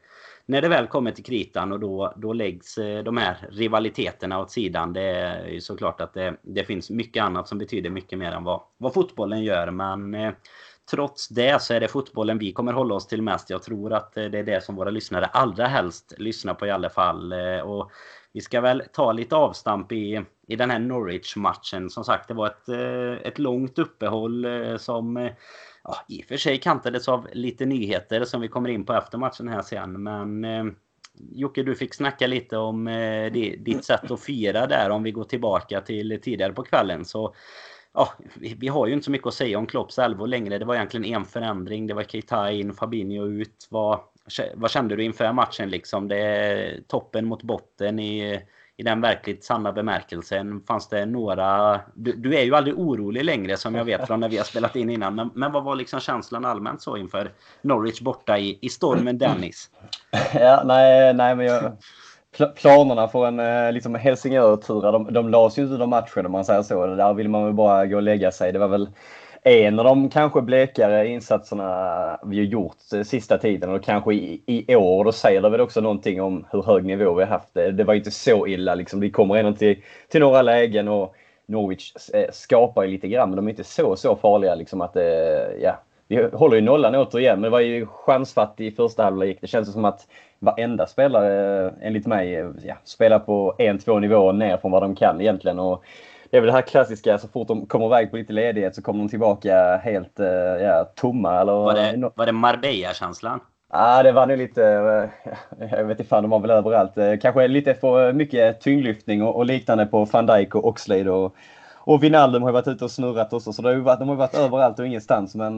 när 0.45 0.61
det 0.61 0.69
väl 0.69 0.87
kommer 0.87 1.11
till 1.11 1.23
kritan 1.23 1.71
och 1.71 1.79
då, 1.79 2.13
då 2.17 2.33
läggs 2.33 2.75
de 3.05 3.17
här 3.17 3.47
rivaliteterna 3.51 4.39
åt 4.39 4.51
sidan. 4.51 4.93
Det 4.93 5.01
är 5.01 5.47
ju 5.47 5.61
såklart 5.61 6.01
att 6.01 6.13
det, 6.13 6.35
det 6.41 6.63
finns 6.63 6.89
mycket 6.89 7.23
annat 7.23 7.47
som 7.47 7.57
betyder 7.57 7.89
mycket 7.89 8.19
mer 8.19 8.31
än 8.31 8.43
vad, 8.43 8.61
vad 8.77 8.93
fotbollen 8.93 9.43
gör. 9.43 9.71
Men 9.71 10.15
eh, 10.15 10.31
trots 10.89 11.27
det 11.27 11.61
så 11.61 11.73
är 11.73 11.79
det 11.79 11.87
fotbollen 11.87 12.37
vi 12.37 12.51
kommer 12.51 12.73
hålla 12.73 12.95
oss 12.95 13.07
till 13.07 13.21
mest. 13.21 13.49
Jag 13.49 13.63
tror 13.63 13.93
att 13.93 14.17
eh, 14.17 14.25
det 14.25 14.39
är 14.39 14.43
det 14.43 14.63
som 14.63 14.75
våra 14.75 14.89
lyssnare 14.89 15.25
allra 15.25 15.67
helst 15.67 16.13
lyssnar 16.17 16.53
på 16.53 16.67
i 16.67 16.71
alla 16.71 16.89
fall. 16.89 17.31
Eh, 17.31 17.59
och 17.59 17.91
vi 18.33 18.41
ska 18.41 18.61
väl 18.61 18.83
ta 18.93 19.11
lite 19.11 19.35
avstamp 19.35 19.91
i, 19.91 20.21
i 20.47 20.55
den 20.55 20.69
här 20.69 20.79
Norwich-matchen. 20.79 21.89
Som 21.89 22.03
sagt, 22.03 22.27
det 22.27 22.33
var 22.33 22.47
ett, 22.47 22.69
eh, 22.69 23.27
ett 23.27 23.39
långt 23.39 23.79
uppehåll 23.79 24.47
som 24.79 25.29
ja, 25.83 25.95
i 26.07 26.21
och 26.21 26.25
för 26.25 26.37
sig 26.37 26.57
kantades 26.57 27.07
av 27.07 27.27
lite 27.33 27.65
nyheter 27.65 28.23
som 28.25 28.41
vi 28.41 28.47
kommer 28.47 28.69
in 28.69 28.85
på 28.85 28.93
efter 28.93 29.17
matchen 29.17 29.47
här 29.47 29.61
sen. 29.61 30.03
Men 30.03 30.45
Jocke, 31.31 31.63
du 31.63 31.75
fick 31.75 31.93
snacka 31.93 32.27
lite 32.27 32.57
om 32.57 32.85
ditt 33.59 33.85
sätt 33.85 34.11
att 34.11 34.21
fira 34.21 34.67
där 34.67 34.89
om 34.89 35.03
vi 35.03 35.11
går 35.11 35.23
tillbaka 35.23 35.81
till 35.81 36.19
tidigare 36.21 36.53
på 36.53 36.63
kvällen. 36.63 37.05
Så 37.05 37.35
ja, 37.93 38.13
vi, 38.33 38.53
vi, 38.53 38.67
har 38.67 38.87
ju 38.87 38.93
inte 38.93 39.05
så 39.05 39.11
mycket 39.11 39.27
att 39.27 39.33
säga 39.33 39.57
om 39.57 39.67
Klopps 39.67 39.99
elvor 39.99 40.27
längre. 40.27 40.57
Det 40.57 40.65
var 40.65 40.75
egentligen 40.75 41.05
en 41.05 41.25
förändring. 41.25 41.87
Det 41.87 41.93
var 41.93 42.03
Keita 42.03 42.51
in, 42.51 42.73
Fabinho 42.73 43.25
ut. 43.25 43.67
Vad, 43.69 43.99
vad 44.55 44.71
kände 44.71 44.95
du 44.95 45.03
inför 45.03 45.33
matchen 45.33 45.69
liksom? 45.69 46.07
Det 46.07 46.17
är 46.17 46.81
toppen 46.87 47.25
mot 47.25 47.43
botten 47.43 47.99
i 47.99 48.41
i 48.79 48.83
den 48.83 49.01
verkligt 49.01 49.43
sanna 49.43 49.71
bemärkelsen. 49.71 50.61
Fanns 50.67 50.89
det 50.89 51.05
några... 51.05 51.79
Du, 51.93 52.11
du, 52.13 52.35
är 52.35 52.43
ju 52.43 52.55
aldrig 52.55 52.79
orolig 52.79 53.23
längre 53.25 53.57
som 53.57 53.75
jag 53.75 53.85
vet 53.85 54.07
från 54.07 54.19
när 54.19 54.29
vi 54.29 54.37
har 54.37 54.43
spelat 54.43 54.75
in 54.75 54.89
innan. 54.89 55.15
Men, 55.15 55.29
men 55.33 55.51
vad 55.51 55.63
var 55.63 55.75
liksom 55.75 55.99
känslan 55.99 56.45
allmänt 56.45 56.81
så 56.81 56.97
inför 56.97 57.31
Norwich 57.61 58.01
borta 58.01 58.37
i, 58.37 58.59
i 58.61 58.69
stormen 58.69 59.17
Dennis? 59.17 59.69
Ja, 60.33 60.63
nej, 60.65 61.13
nej 61.13 61.35
men 61.35 61.45
jag... 61.45 61.77
Planerna 62.55 63.07
för 63.07 63.27
en 63.27 63.39
eh, 63.39 63.71
liksom 63.71 63.95
Helsingör-tur, 63.95 64.81
de, 64.81 65.13
de 65.13 65.29
lades 65.29 65.57
ju 65.57 65.61
inte 65.61 65.73
under 65.73 65.87
matchen 65.87 66.25
om 66.25 66.31
man 66.31 66.45
säger 66.45 66.61
så. 66.61 66.85
Där 66.85 67.13
vill 67.13 67.29
man 67.29 67.45
väl 67.45 67.53
bara 67.53 67.85
gå 67.85 67.95
och 67.95 68.03
lägga 68.03 68.31
sig. 68.31 68.51
Det 68.51 68.59
var 68.59 68.67
väl 68.67 68.89
en 69.43 69.79
av 69.79 69.85
de 69.85 70.09
kanske 70.09 70.41
blekare 70.41 71.07
insatserna 71.07 72.19
vi 72.25 72.37
har 72.37 72.45
gjort 72.45 72.77
eh, 72.93 73.01
sista 73.01 73.37
tiden 73.37 73.69
och 73.69 73.83
kanske 73.83 74.13
i, 74.13 74.43
i 74.47 74.75
år. 74.75 75.05
Då 75.05 75.11
säger 75.11 75.41
det 75.41 75.49
väl 75.49 75.61
också 75.61 75.81
någonting 75.81 76.21
om 76.21 76.45
hur 76.51 76.63
hög 76.63 76.85
nivå 76.85 77.13
vi 77.13 77.23
har 77.23 77.31
haft. 77.31 77.53
Det, 77.53 77.71
det 77.71 77.83
var 77.83 77.93
inte 77.93 78.11
så 78.11 78.47
illa 78.47 78.75
liksom. 78.75 78.99
Vi 78.99 79.11
kommer 79.11 79.35
ändå 79.35 79.53
till, 79.53 79.81
till 80.09 80.21
några 80.21 80.41
lägen 80.41 80.87
och 80.87 81.15
Norwich 81.45 81.93
eh, 82.13 82.29
skapar 82.31 82.83
ju 82.83 82.91
lite 82.91 83.07
grann, 83.07 83.29
men 83.29 83.35
de 83.35 83.45
är 83.45 83.49
inte 83.49 83.63
så, 83.63 83.95
så 83.95 84.15
farliga 84.15 84.55
liksom 84.55 84.81
att 84.81 84.97
ja, 85.61 85.79
vi 86.07 86.29
håller 86.33 86.55
ju 86.55 86.61
nollan 86.61 86.95
återigen, 86.95 87.35
men 87.35 87.41
det 87.41 87.49
var 87.49 87.59
ju 87.59 87.85
chansfattig 87.85 88.67
i 88.67 88.71
första 88.71 89.03
halvlek. 89.03 89.37
Det 89.41 89.47
känns 89.47 89.73
som 89.73 89.85
att 89.85 90.07
varenda 90.39 90.87
spelare, 90.87 91.73
enligt 91.81 92.07
mig, 92.07 92.51
ja, 92.63 92.75
spelar 92.83 93.19
på 93.19 93.55
en, 93.57 93.79
två 93.79 93.99
nivåer 93.99 94.33
ner 94.33 94.57
från 94.57 94.71
vad 94.71 94.83
de 94.83 94.95
kan 94.95 95.21
egentligen. 95.21 95.59
Och 95.59 95.83
det 96.29 96.37
är 96.37 96.41
väl 96.41 96.47
det 96.47 96.53
här 96.53 96.61
klassiska, 96.61 97.17
så 97.17 97.27
fort 97.27 97.47
de 97.47 97.65
kommer 97.65 97.85
iväg 97.85 98.11
på 98.11 98.17
lite 98.17 98.33
ledighet 98.33 98.75
så 98.75 98.81
kommer 98.81 98.99
de 98.99 99.09
tillbaka 99.09 99.77
helt 99.77 100.19
ja, 100.61 100.91
tomma. 100.95 101.41
Eller, 101.41 101.53
var, 101.53 101.73
det, 101.73 102.11
var 102.15 102.25
det 102.25 102.31
Marbella-känslan? 102.31 103.39
Ja, 103.71 103.99
ah, 103.99 104.03
det 104.03 104.11
var 104.11 104.27
nog 104.27 104.37
lite, 104.37 104.61
jag 105.59 105.83
vet 105.83 105.99
inte 105.99 106.09
fan, 106.09 106.23
de 106.23 106.29
var 106.29 106.39
väl 106.39 106.51
överallt. 106.51 107.21
Kanske 107.21 107.47
lite 107.47 107.73
för 107.73 108.13
mycket 108.13 108.61
tyngdlyftning 108.61 109.23
och, 109.23 109.35
och 109.35 109.45
liknande 109.45 109.85
på 109.85 110.05
van 110.05 110.25
Dijk 110.25 110.55
och 110.55 110.67
Oxlade 110.67 111.11
och 111.11 111.35
och 111.81 112.03
Wijnaldum 112.03 112.43
har 112.43 112.51
varit 112.51 112.67
ute 112.67 112.85
och 112.85 112.91
snurrat 112.91 113.33
också, 113.33 113.53
så 113.53 113.61
det 113.61 113.69
har 113.69 113.75
varit, 113.75 113.99
de 113.99 114.09
har 114.09 114.15
varit 114.15 114.35
överallt 114.35 114.79
och 114.79 114.87
ingenstans. 114.87 115.35
Men 115.35 115.55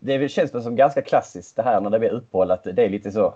det 0.00 0.30
känns 0.30 0.54
väl 0.54 0.62
som 0.62 0.76
ganska 0.76 1.02
klassiskt 1.02 1.56
det 1.56 1.62
här 1.62 1.80
när 1.80 1.90
det 1.90 1.98
blir 1.98 2.10
uppehåll, 2.10 2.50
att 2.50 2.64
det 2.64 2.84
är 2.84 2.88
lite 2.88 3.10
så 3.10 3.34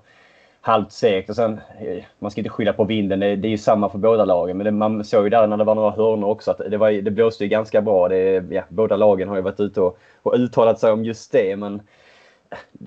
halvt 0.65 0.93
segt. 0.93 1.31
Och 1.31 1.37
sen, 1.37 1.61
eh, 1.81 2.05
man 2.19 2.31
ska 2.31 2.41
inte 2.41 2.51
skylla 2.51 2.73
på 2.73 2.85
vinden, 2.85 3.21
det, 3.21 3.37
det 3.37 3.49
är 3.49 3.51
ju 3.51 3.59
samma 3.59 3.89
för 3.89 3.99
båda 3.99 4.25
lagen. 4.25 4.57
Men 4.57 4.65
det, 4.65 4.71
man 4.71 5.05
såg 5.05 5.25
ju 5.25 5.31
där 5.31 5.47
när 5.47 5.57
det 5.57 5.65
var 5.65 5.75
några 5.75 5.91
hörnor 5.91 6.29
också 6.29 6.51
att 6.51 6.61
det, 6.71 6.77
var, 6.77 6.91
det 6.91 7.11
blåste 7.11 7.45
ju 7.45 7.49
ganska 7.49 7.83
bra. 7.83 8.09
Det, 8.09 8.45
ja, 8.51 8.63
båda 8.69 8.97
lagen 8.97 9.29
har 9.29 9.37
ju 9.37 9.43
varit 9.43 9.61
ute 9.61 9.81
och, 9.81 9.99
och 10.23 10.35
uttalat 10.35 10.81
sig 10.81 10.93
om 10.93 11.05
just 11.05 11.33
det. 11.33 11.57
Men 11.57 11.83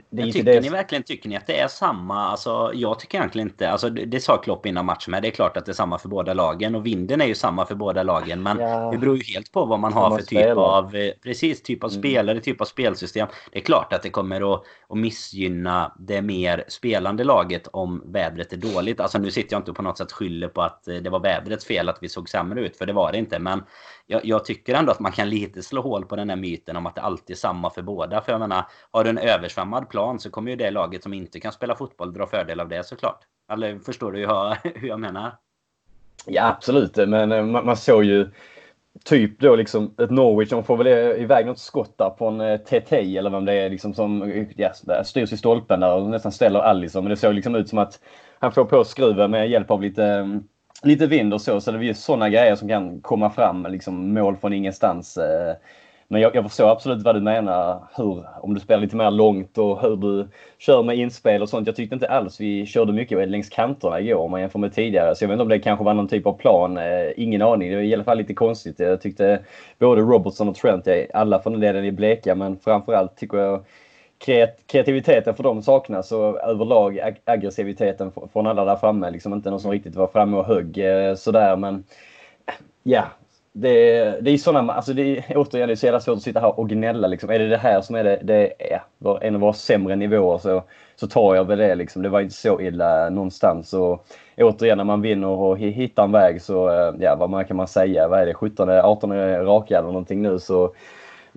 det 0.10 0.24
tycker 0.24 0.44
det... 0.44 0.62
ni 0.62 0.70
verkligen 0.70 1.04
tycker 1.04 1.30
ni 1.30 1.38
att 1.38 1.48
det 1.48 1.60
är 1.60 1.68
samma? 1.68 2.26
Alltså, 2.26 2.72
jag 2.74 3.00
tycker 3.00 3.18
egentligen 3.18 3.48
inte... 3.48 3.70
Alltså, 3.70 3.90
det 3.90 4.20
sa 4.20 4.38
Klopp 4.38 4.66
innan 4.66 4.86
matchen 4.86 5.12
med. 5.12 5.22
Det 5.24 5.28
är 5.28 5.32
klart 5.32 5.58
att 5.58 5.66
det 5.66 5.72
är 5.72 5.74
samma 5.74 5.98
för 5.98 6.10
båda 6.10 6.34
lagen. 6.34 6.76
Och 6.76 6.86
vinden 6.86 7.22
är 7.22 7.26
ju 7.26 7.36
samma 7.36 7.66
för 7.66 7.76
båda 7.76 8.04
lagen. 8.04 8.44
Men 8.44 8.60
ja. 8.60 8.92
det 8.92 8.98
beror 8.98 9.18
ju 9.18 9.24
helt 9.34 9.52
på 9.52 9.66
vad 9.66 9.80
man 9.80 9.94
har 9.94 10.10
för 10.10 10.18
typ 10.18 10.28
spela. 10.28 10.62
av... 10.62 10.96
Eh, 10.96 11.12
precis, 11.24 11.64
typ 11.64 11.84
av 11.84 11.90
mm. 11.90 12.02
spelare, 12.02 12.40
typ 12.40 12.62
av 12.62 12.66
spelsystem. 12.66 13.28
Det 13.52 13.60
är 13.60 13.64
klart 13.64 13.94
att 13.94 14.04
det 14.04 14.10
kommer 14.10 14.54
att, 14.54 14.64
att 14.90 14.98
missgynna 14.98 15.96
det 16.00 16.22
mer 16.22 16.64
spelande 16.68 17.24
laget 17.24 17.68
om 17.68 18.04
vädret 18.06 18.54
är 18.54 18.58
dåligt. 18.58 19.00
Alltså 19.00 19.18
nu 19.18 19.32
sitter 19.32 19.54
jag 19.54 19.60
inte 19.60 19.74
på 19.74 19.82
något 19.82 19.98
sätt 19.98 20.12
skyller 20.12 20.48
på 20.48 20.62
att 20.62 20.88
eh, 20.88 20.96
det 20.96 21.10
var 21.10 21.20
vädrets 21.20 21.66
fel 21.66 21.90
att 21.90 21.98
vi 22.02 22.10
såg 22.10 22.30
sämre 22.30 22.62
ut. 22.62 22.78
För 22.78 22.86
det 22.86 22.94
var 22.94 23.12
det 23.12 23.18
inte. 23.18 23.40
Men 23.40 23.64
jag, 24.08 24.26
jag, 24.26 24.46
tycker 24.46 24.74
ändå 24.74 24.92
att 24.92 25.00
man 25.00 25.12
kan 25.12 25.30
lite 25.30 25.64
slå 25.64 25.82
hål 25.82 26.06
på 26.06 26.16
den 26.16 26.30
här 26.30 26.36
myten 26.36 26.76
om 26.76 26.86
att 26.86 26.96
det 26.96 27.02
alltid 27.02 27.36
är 27.36 27.40
samma 27.40 27.70
för 27.70 27.82
båda. 27.82 28.22
För 28.22 28.32
jag 28.32 28.40
menar, 28.40 28.66
har 28.92 29.04
du 29.04 29.10
en 29.10 29.18
översvämmad 29.18 29.90
plan 29.90 30.20
så 30.20 30.30
kommer 30.30 30.52
ju 30.52 30.58
det 30.58 30.72
laget 30.72 31.04
som 31.04 31.14
inte 31.14 31.40
kan 31.40 31.52
spela 31.52 31.76
fotboll 31.76 32.14
dra 32.14 32.28
fördel 32.28 32.60
av 32.60 32.70
det 32.70 32.86
såklart. 32.86 33.20
Eller 33.52 33.80
förstår 33.80 34.12
du 34.12 34.20
hur 34.20 34.88
jag 34.88 35.00
menar? 35.00 35.32
Ja, 36.26 36.48
absolut. 36.48 36.96
Men 36.96 37.32
eh, 37.32 37.46
man, 37.46 37.66
man 37.66 37.78
såg 37.78 38.04
ju 38.04 38.30
typ 39.04 39.40
då 39.40 39.56
liksom 39.56 39.96
ett 39.98 40.12
Norwich, 40.12 40.50
de 40.50 40.64
får 40.64 40.78
väl 40.78 40.88
iväg 41.22 41.46
något 41.46 41.60
skott 41.60 41.98
där 41.98 42.10
på 42.10 42.28
en 42.28 42.42
eh, 42.42 42.58
TT 42.58 43.18
eller 43.18 43.30
vem 43.30 43.46
det 43.46 43.54
är 43.54 43.70
liksom 43.70 43.94
som 43.94 44.22
eh, 44.22 44.48
ja, 44.56 44.74
styrs 45.04 45.34
i 45.34 45.38
stolpen 45.38 45.80
där 45.80 45.94
och 45.94 46.10
nästan 46.10 46.32
ställer 46.32 46.60
Alisson. 46.60 47.04
Men 47.04 47.10
det 47.10 47.18
såg 47.18 47.34
liksom 47.34 47.56
ut 47.56 47.70
som 47.70 47.78
att 47.78 48.00
han 48.40 48.52
får 48.52 48.66
på 48.66 48.84
skruven 48.84 49.32
med 49.32 49.50
hjälp 49.50 49.72
av 49.72 49.82
lite 49.82 50.40
lite 50.84 51.08
vind 51.08 51.34
och 51.34 51.42
så. 51.42 51.62
Så 51.62 51.72
det 51.72 51.78
är 51.78 51.82
just 51.82 52.04
sådana 52.04 52.30
grejer 52.30 52.56
som 52.56 52.68
kan 52.68 53.02
komma 53.02 53.30
fram, 53.30 53.66
liksom 53.70 54.14
mål 54.14 54.38
från 54.38 54.54
ingenstans. 54.54 55.18
Eh. 55.18 55.56
Men 56.08 56.22
jag, 56.22 56.36
jag 56.36 56.44
förstår 56.44 56.72
absolut 56.72 57.04
vad 57.04 57.16
du 57.16 57.22
menar. 57.22 57.84
Hur, 57.96 58.26
om 58.42 58.54
du 58.54 58.60
spelar 58.60 58.82
lite 58.82 58.96
mer 58.96 59.12
långt 59.12 59.58
och 59.58 59.82
hur 59.82 59.96
du 59.96 60.28
kör 60.58 60.84
med 60.84 60.98
inspel 60.98 61.42
och 61.42 61.50
sånt. 61.50 61.68
Jag 61.68 61.76
tyckte 61.76 61.96
inte 61.96 62.10
alls 62.10 62.40
vi 62.40 62.66
körde 62.66 62.94
mycket 62.94 63.30
längs 63.30 63.50
kanterna 63.50 64.00
igår 64.00 64.20
om 64.20 64.32
man 64.32 64.42
jämför 64.42 64.60
med 64.60 64.74
tidigare. 64.74 65.16
Så 65.16 65.24
jag 65.24 65.28
vet 65.28 65.34
inte 65.34 65.44
om 65.44 65.50
det 65.50 65.60
kanske 65.60 65.86
var 65.86 65.94
någon 65.94 66.08
typ 66.08 66.26
av 66.26 66.38
plan. 66.38 66.78
Eh, 66.78 67.12
ingen 67.18 67.42
aning. 67.42 67.70
Det 67.70 67.76
var 67.76 67.84
i 67.84 67.94
alla 67.94 68.04
fall 68.04 68.18
lite 68.18 68.34
konstigt. 68.34 68.80
Jag 68.80 69.02
tyckte 69.02 69.40
både 69.80 70.02
Robertson 70.02 70.50
och 70.50 70.56
Trent, 70.56 70.88
alla 71.14 71.40
för 71.40 71.50
den 71.50 71.60
delen 71.60 71.86
är 71.86 71.92
bleka, 71.92 72.36
men 72.36 72.58
framförallt 72.58 73.18
tycker 73.18 73.38
jag 73.38 73.66
kreativiteten 74.68 75.36
för 75.36 75.44
dem 75.44 75.62
saknas 75.62 76.12
och 76.12 76.44
överlag 76.44 77.00
ag 77.00 77.22
aggressiviteten 77.26 78.12
från 78.34 78.48
alla 78.48 78.66
där 78.66 78.76
framme. 78.76 79.10
Liksom 79.10 79.34
inte 79.34 79.50
någon 79.50 79.60
som 79.60 79.72
riktigt 79.72 79.96
var 79.96 80.08
framme 80.08 80.38
och 80.38 80.46
högg 80.46 80.78
eh, 80.78 81.16
sådär 81.16 81.56
men 81.56 81.84
ja, 82.84 83.06
det, 83.58 83.94
det 84.22 84.32
är 84.32 84.38
sådana, 84.38 84.74
alltså 84.74 84.94
det 84.94 85.18
är, 85.18 85.24
återigen 85.38 85.68
det 85.68 85.74
är 85.74 85.76
så 85.76 85.86
jävla 85.86 86.00
svårt 86.00 86.18
att 86.18 86.24
sitta 86.24 86.40
här 86.40 86.60
och 86.60 86.70
gnälla 86.70 87.08
liksom. 87.08 87.30
Är 87.30 87.40
det 87.40 87.48
det 87.48 87.58
här 87.58 87.82
som 87.82 87.96
är 87.96 88.04
det, 88.04 88.20
det 88.24 88.54
är 88.74 88.82
en 89.22 89.36
av 89.36 89.42
våra 89.42 89.54
sämre 89.54 89.96
nivåer 89.96 90.38
så, 90.38 90.64
så 90.96 91.08
tar 91.08 91.36
jag 91.36 91.46
väl 91.48 91.58
det 91.58 91.76
liksom. 91.76 92.02
Det 92.02 92.10
var 92.10 92.22
inte 92.22 92.36
så 92.36 92.62
illa 92.62 93.10
någonstans 93.10 93.74
och 93.74 94.06
återigen 94.38 94.78
när 94.78 94.84
man 94.84 95.02
vinner 95.02 95.28
och 95.28 95.60
hittar 95.60 96.04
en 96.04 96.12
väg 96.12 96.42
så, 96.42 96.70
eh, 96.70 96.94
ja 97.00 97.16
vad 97.16 97.48
kan 97.48 97.58
man 97.58 97.68
säga, 97.68 98.08
vad 98.08 98.20
är 98.20 98.26
det, 98.26 98.34
17, 98.34 98.70
18 98.70 99.12
raka 99.46 99.78
eller 99.78 99.88
någonting 99.88 100.22
nu 100.22 100.40
så 100.40 100.74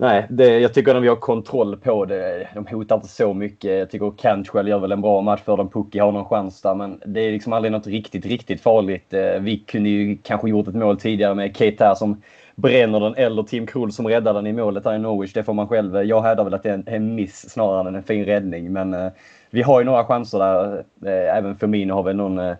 Nej, 0.01 0.27
det, 0.29 0.59
jag 0.59 0.73
tycker 0.73 0.95
att 0.95 1.03
vi 1.03 1.07
har 1.07 1.15
kontroll 1.15 1.77
på 1.77 2.05
det. 2.05 2.47
De 2.53 2.67
hotar 2.67 2.95
inte 2.95 3.07
så 3.07 3.33
mycket. 3.33 3.79
Jag 3.79 3.89
tycker 3.89 4.13
Cantwell 4.17 4.67
gör 4.67 4.79
väl 4.79 4.91
en 4.91 5.01
bra 5.01 5.21
match 5.21 5.41
för 5.45 5.57
dem. 5.57 5.69
Pucki 5.69 5.99
har 5.99 6.11
någon 6.11 6.25
chans 6.25 6.61
där, 6.61 6.75
men 6.75 7.01
det 7.05 7.21
är 7.21 7.31
liksom 7.31 7.53
aldrig 7.53 7.71
något 7.71 7.87
riktigt, 7.87 8.25
riktigt 8.25 8.61
farligt. 8.61 9.13
Eh, 9.13 9.39
vi 9.39 9.57
kunde 9.57 9.89
ju 9.89 10.17
kanske 10.23 10.49
gjort 10.49 10.67
ett 10.67 10.75
mål 10.75 10.99
tidigare 10.99 11.35
med 11.35 11.57
Keita 11.57 11.95
som 11.95 12.21
bränner 12.55 12.99
den 12.99 13.15
eller 13.15 13.43
Tim 13.43 13.67
Krull 13.67 13.91
som 13.91 14.07
räddar 14.07 14.33
den 14.33 14.47
i 14.47 14.53
målet 14.53 14.85
här 14.85 14.95
i 14.95 14.99
Norwich. 14.99 15.33
Det 15.33 15.43
får 15.43 15.53
man 15.53 15.67
själv. 15.67 16.03
Jag 16.03 16.21
hävdar 16.21 16.43
väl 16.43 16.53
att 16.53 16.63
det 16.63 16.69
är 16.69 16.83
en, 16.85 17.15
miss 17.15 17.49
snarare 17.49 17.87
än 17.87 17.95
en 17.95 18.03
fin 18.03 18.25
räddning, 18.25 18.73
men 18.73 18.93
eh, 18.93 19.11
vi 19.49 19.61
har 19.61 19.79
ju 19.79 19.85
några 19.85 20.05
chanser 20.05 20.39
där. 20.39 20.83
Eh, 21.05 21.37
även 21.37 21.55
Firmino 21.55 21.93
har 21.93 22.03
väl 22.03 22.15
någon 22.15 22.55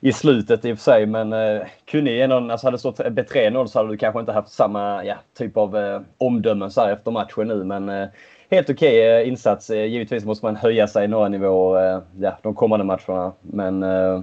i 0.00 0.12
slutet 0.12 0.64
i 0.64 0.72
och 0.72 0.78
för 0.78 0.82
sig. 0.84 1.06
Men 1.06 1.32
eh, 1.32 1.62
kunde 1.84 2.10
ju 2.10 2.26
någon, 2.26 2.50
alltså 2.50 2.66
hade 2.66 2.74
det 2.74 2.78
stått 2.78 2.98
3-0 2.98 3.66
så 3.66 3.78
hade 3.78 3.90
du 3.90 3.96
kanske 3.96 4.20
inte 4.20 4.32
haft 4.32 4.48
samma 4.48 5.04
ja, 5.04 5.14
typ 5.38 5.56
av 5.56 5.76
eh, 5.76 6.00
omdömen 6.18 6.70
så 6.70 6.80
här 6.80 6.92
efter 6.92 7.10
matchen 7.10 7.48
nu. 7.48 7.64
Men 7.64 7.88
eh, 7.88 8.08
helt 8.50 8.70
okej 8.70 9.00
okay, 9.00 9.22
eh, 9.22 9.28
insats. 9.28 9.70
Eh, 9.70 9.84
givetvis 9.84 10.24
måste 10.24 10.44
man 10.46 10.56
höja 10.56 10.88
sig 10.88 11.08
några 11.08 11.28
nivåer 11.28 11.94
eh, 11.94 12.02
ja, 12.20 12.38
de 12.42 12.54
kommande 12.54 12.84
matcherna. 12.84 13.32
Men 13.40 13.82
eh, 13.82 14.20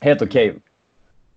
helt 0.00 0.22
okej. 0.22 0.50
Okay. 0.50 0.60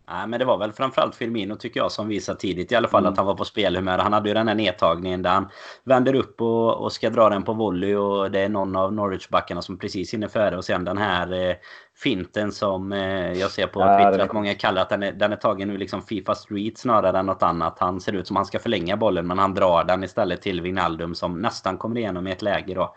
Nej, 0.07 0.27
men 0.27 0.39
det 0.39 0.45
var 0.45 0.57
väl 0.57 0.71
framförallt 0.71 1.15
Firmino 1.15 1.55
tycker 1.55 1.79
jag 1.79 1.91
som 1.91 2.07
visade 2.07 2.39
tidigt 2.39 2.71
i 2.71 2.75
alla 2.75 2.87
fall 2.87 3.03
mm. 3.03 3.11
att 3.11 3.17
han 3.17 3.25
var 3.25 3.35
på 3.35 3.45
spelhumör. 3.45 3.97
Han 3.97 4.13
hade 4.13 4.29
ju 4.29 4.33
den 4.33 4.47
här 4.47 4.55
nedtagningen 4.55 5.21
där 5.21 5.29
han 5.29 5.49
vänder 5.83 6.15
upp 6.15 6.41
och, 6.41 6.73
och 6.73 6.91
ska 6.91 7.09
dra 7.09 7.29
den 7.29 7.43
på 7.43 7.53
volley 7.53 7.95
och 7.95 8.31
det 8.31 8.39
är 8.39 8.49
någon 8.49 8.75
av 8.75 8.93
Norwich-backarna 8.93 9.61
som 9.61 9.77
precis 9.77 10.13
hinner 10.13 10.27
före 10.27 10.57
och 10.57 10.65
sen 10.65 10.85
den 10.85 10.97
här 10.97 11.49
eh, 11.49 11.55
finten 11.97 12.51
som 12.51 12.91
eh, 12.91 13.33
jag 13.33 13.51
ser 13.51 13.67
på 13.67 13.79
ja, 13.79 13.97
Twitter 13.97 14.25
att 14.25 14.33
många 14.33 14.53
kallar 14.53 14.81
att 14.81 14.89
den 14.89 15.03
är, 15.03 15.11
den 15.11 15.31
är 15.31 15.35
tagen 15.35 15.67
nu 15.67 15.77
liksom 15.77 16.01
Fifa 16.01 16.35
Street 16.35 16.77
snarare 16.77 17.19
än 17.19 17.25
något 17.25 17.43
annat. 17.43 17.79
Han 17.79 18.01
ser 18.01 18.13
ut 18.13 18.27
som 18.27 18.35
han 18.35 18.45
ska 18.45 18.59
förlänga 18.59 18.97
bollen 18.97 19.27
men 19.27 19.39
han 19.39 19.53
drar 19.53 19.83
den 19.83 20.03
istället 20.03 20.41
till 20.41 20.61
Wijnaldum 20.61 21.15
som 21.15 21.41
nästan 21.41 21.77
kommer 21.77 21.97
igenom 21.97 22.27
i 22.27 22.31
ett 22.31 22.41
läge 22.41 22.73
då. 22.73 22.95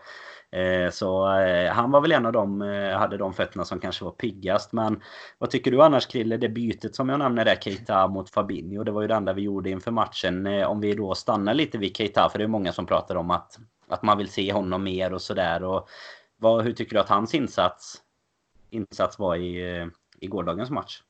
Eh, 0.51 0.91
så 0.91 1.31
eh, 1.39 1.71
han 1.71 1.91
var 1.91 2.01
väl 2.01 2.11
en 2.11 2.25
av 2.25 2.31
dem, 2.31 2.61
eh, 2.61 2.97
hade 2.97 3.17
de 3.17 3.33
fötterna 3.33 3.65
som 3.65 3.79
kanske 3.79 4.05
var 4.05 4.11
piggast. 4.11 4.73
Men 4.73 5.01
vad 5.37 5.49
tycker 5.49 5.71
du 5.71 5.83
annars 5.83 6.07
Krille? 6.07 6.37
Det 6.37 6.49
bytet 6.49 6.95
som 6.95 7.09
jag 7.09 7.19
nämnde 7.19 7.43
där, 7.43 7.55
Keita 7.55 8.07
mot 8.07 8.29
Fabinho. 8.29 8.83
Det 8.83 8.91
var 8.91 9.01
ju 9.01 9.07
det 9.07 9.15
enda 9.15 9.33
vi 9.33 9.41
gjorde 9.41 9.69
inför 9.69 9.91
matchen. 9.91 10.47
Om 10.47 10.79
vi 10.79 10.93
då 10.93 11.15
stannar 11.15 11.53
lite 11.53 11.77
vid 11.77 11.97
Keita, 11.97 12.29
för 12.29 12.39
det 12.39 12.45
är 12.45 12.47
många 12.47 12.73
som 12.73 12.85
pratar 12.85 13.15
om 13.15 13.31
att, 13.31 13.59
att 13.87 14.03
man 14.03 14.17
vill 14.17 14.29
se 14.29 14.53
honom 14.53 14.83
mer 14.83 15.13
och 15.13 15.21
sådär. 15.21 15.83
Hur 16.63 16.73
tycker 16.73 16.93
du 16.93 16.99
att 16.99 17.09
hans 17.09 17.35
insats, 17.35 18.01
insats 18.69 19.19
var 19.19 19.35
i, 19.35 19.89
i 20.19 20.27
gårdagens 20.27 20.69
match? 20.69 21.01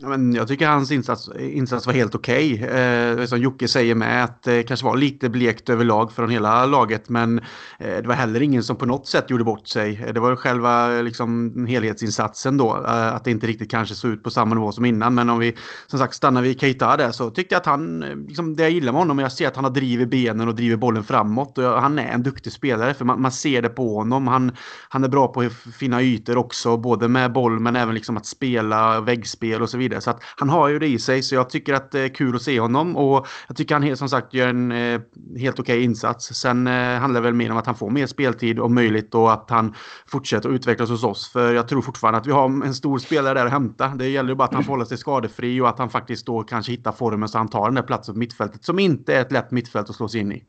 Ja, 0.00 0.08
men 0.08 0.34
jag 0.34 0.48
tycker 0.48 0.68
hans 0.68 0.90
insats, 0.90 1.30
insats 1.38 1.86
var 1.86 1.92
helt 1.92 2.14
okej. 2.14 2.54
Okay. 2.54 2.68
Eh, 2.68 3.24
som 3.24 3.40
Jocke 3.40 3.68
säger 3.68 3.94
med 3.94 4.24
att 4.24 4.42
det 4.42 4.62
kanske 4.62 4.86
var 4.86 4.96
lite 4.96 5.28
blekt 5.28 5.68
överlag 5.68 6.12
från 6.12 6.30
hela 6.30 6.66
laget. 6.66 7.08
Men 7.08 7.38
eh, 7.78 7.96
det 7.96 8.08
var 8.08 8.14
heller 8.14 8.42
ingen 8.42 8.62
som 8.62 8.76
på 8.76 8.86
något 8.86 9.06
sätt 9.06 9.30
gjorde 9.30 9.44
bort 9.44 9.68
sig. 9.68 10.04
Eh, 10.06 10.14
det 10.14 10.20
var 10.20 10.36
själva 10.36 10.96
eh, 10.96 11.02
liksom, 11.02 11.66
helhetsinsatsen 11.66 12.56
då. 12.56 12.84
Eh, 12.86 13.14
att 13.14 13.24
det 13.24 13.30
inte 13.30 13.46
riktigt 13.46 13.70
kanske 13.70 13.94
såg 13.94 14.10
ut 14.10 14.22
på 14.22 14.30
samma 14.30 14.54
nivå 14.54 14.72
som 14.72 14.84
innan. 14.84 15.14
Men 15.14 15.30
om 15.30 15.38
vi 15.38 15.56
som 15.86 15.98
sagt 15.98 16.14
stannar 16.14 16.42
vid 16.42 16.60
Keita 16.60 16.96
där 16.96 17.10
så 17.10 17.30
tyckte 17.30 17.54
jag 17.54 17.60
att 17.60 17.66
han, 17.66 18.02
eh, 18.02 18.16
liksom, 18.16 18.56
det 18.56 18.62
jag 18.62 18.72
gillar 18.72 18.92
med 18.92 19.00
honom, 19.00 19.18
jag 19.18 19.32
ser 19.32 19.48
att 19.48 19.56
han 19.56 19.64
har 19.64 19.72
drivit 19.72 20.10
benen 20.10 20.48
och 20.48 20.54
driver 20.54 20.76
bollen 20.76 21.04
framåt. 21.04 21.58
Och 21.58 21.64
han 21.64 21.98
är 21.98 22.08
en 22.08 22.22
duktig 22.22 22.52
spelare 22.52 22.94
för 22.94 23.04
man, 23.04 23.22
man 23.22 23.32
ser 23.32 23.62
det 23.62 23.68
på 23.68 23.94
honom. 23.94 24.26
Han, 24.26 24.52
han 24.88 25.04
är 25.04 25.08
bra 25.08 25.28
på 25.28 25.40
att 25.40 25.52
finna 25.52 26.02
ytor 26.02 26.36
också, 26.36 26.76
både 26.76 27.08
med 27.08 27.32
boll 27.32 27.60
men 27.60 27.76
även 27.76 27.94
liksom 27.94 28.16
att 28.16 28.26
spela 28.26 29.00
väggspel 29.00 29.62
och 29.62 29.70
så 29.70 29.78
vidare 29.78 29.87
vidare. 29.88 30.00
Så 30.00 30.10
att 30.10 30.22
han 30.36 30.48
har 30.48 30.68
ju 30.68 30.78
det 30.78 30.86
i 30.86 30.98
sig 30.98 31.22
så 31.22 31.34
jag 31.34 31.50
tycker 31.50 31.74
att 31.74 31.90
det 31.90 32.00
är 32.00 32.08
kul 32.08 32.36
att 32.36 32.42
se 32.42 32.60
honom 32.60 32.96
och 32.96 33.26
jag 33.48 33.56
tycker 33.56 33.74
han 33.74 33.96
som 33.96 34.08
sagt 34.08 34.34
gör 34.34 34.48
en 34.48 34.72
eh, 34.72 35.00
helt 35.38 35.60
okej 35.60 35.74
okay 35.74 35.84
insats. 35.84 36.34
Sen 36.34 36.66
eh, 36.66 36.98
handlar 36.98 37.20
det 37.20 37.24
väl 37.24 37.34
mer 37.34 37.50
om 37.50 37.56
att 37.56 37.66
han 37.66 37.74
får 37.74 37.90
mer 37.90 38.06
speltid 38.06 38.58
om 38.60 38.74
möjligt 38.74 39.14
och 39.14 39.32
att 39.32 39.50
han 39.50 39.74
fortsätter 40.06 40.48
att 40.48 40.54
utvecklas 40.54 40.90
hos 40.90 41.04
oss. 41.04 41.28
För 41.28 41.54
jag 41.54 41.68
tror 41.68 41.82
fortfarande 41.82 42.18
att 42.18 42.26
vi 42.26 42.32
har 42.32 42.44
en 42.44 42.74
stor 42.74 42.98
spelare 42.98 43.34
där 43.34 43.46
att 43.46 43.52
hämta. 43.52 43.88
Det 43.88 44.08
gäller 44.08 44.28
ju 44.28 44.34
bara 44.34 44.44
att 44.44 44.54
han 44.54 44.64
får 44.64 44.72
hålla 44.72 44.84
sig 44.84 44.98
skadefri 44.98 45.60
och 45.60 45.68
att 45.68 45.78
han 45.78 45.90
faktiskt 45.90 46.26
då 46.26 46.42
kanske 46.42 46.72
hittar 46.72 46.92
formen 46.92 47.28
så 47.28 47.38
han 47.38 47.48
tar 47.48 47.64
den 47.64 47.74
där 47.74 47.82
platsen 47.82 48.14
på 48.14 48.18
mittfältet 48.18 48.64
som 48.64 48.78
inte 48.78 49.14
är 49.14 49.20
ett 49.20 49.32
lätt 49.32 49.50
mittfält 49.50 49.90
att 49.90 49.96
slå 49.96 50.08
sig 50.08 50.20
in 50.20 50.32
i. 50.32 50.44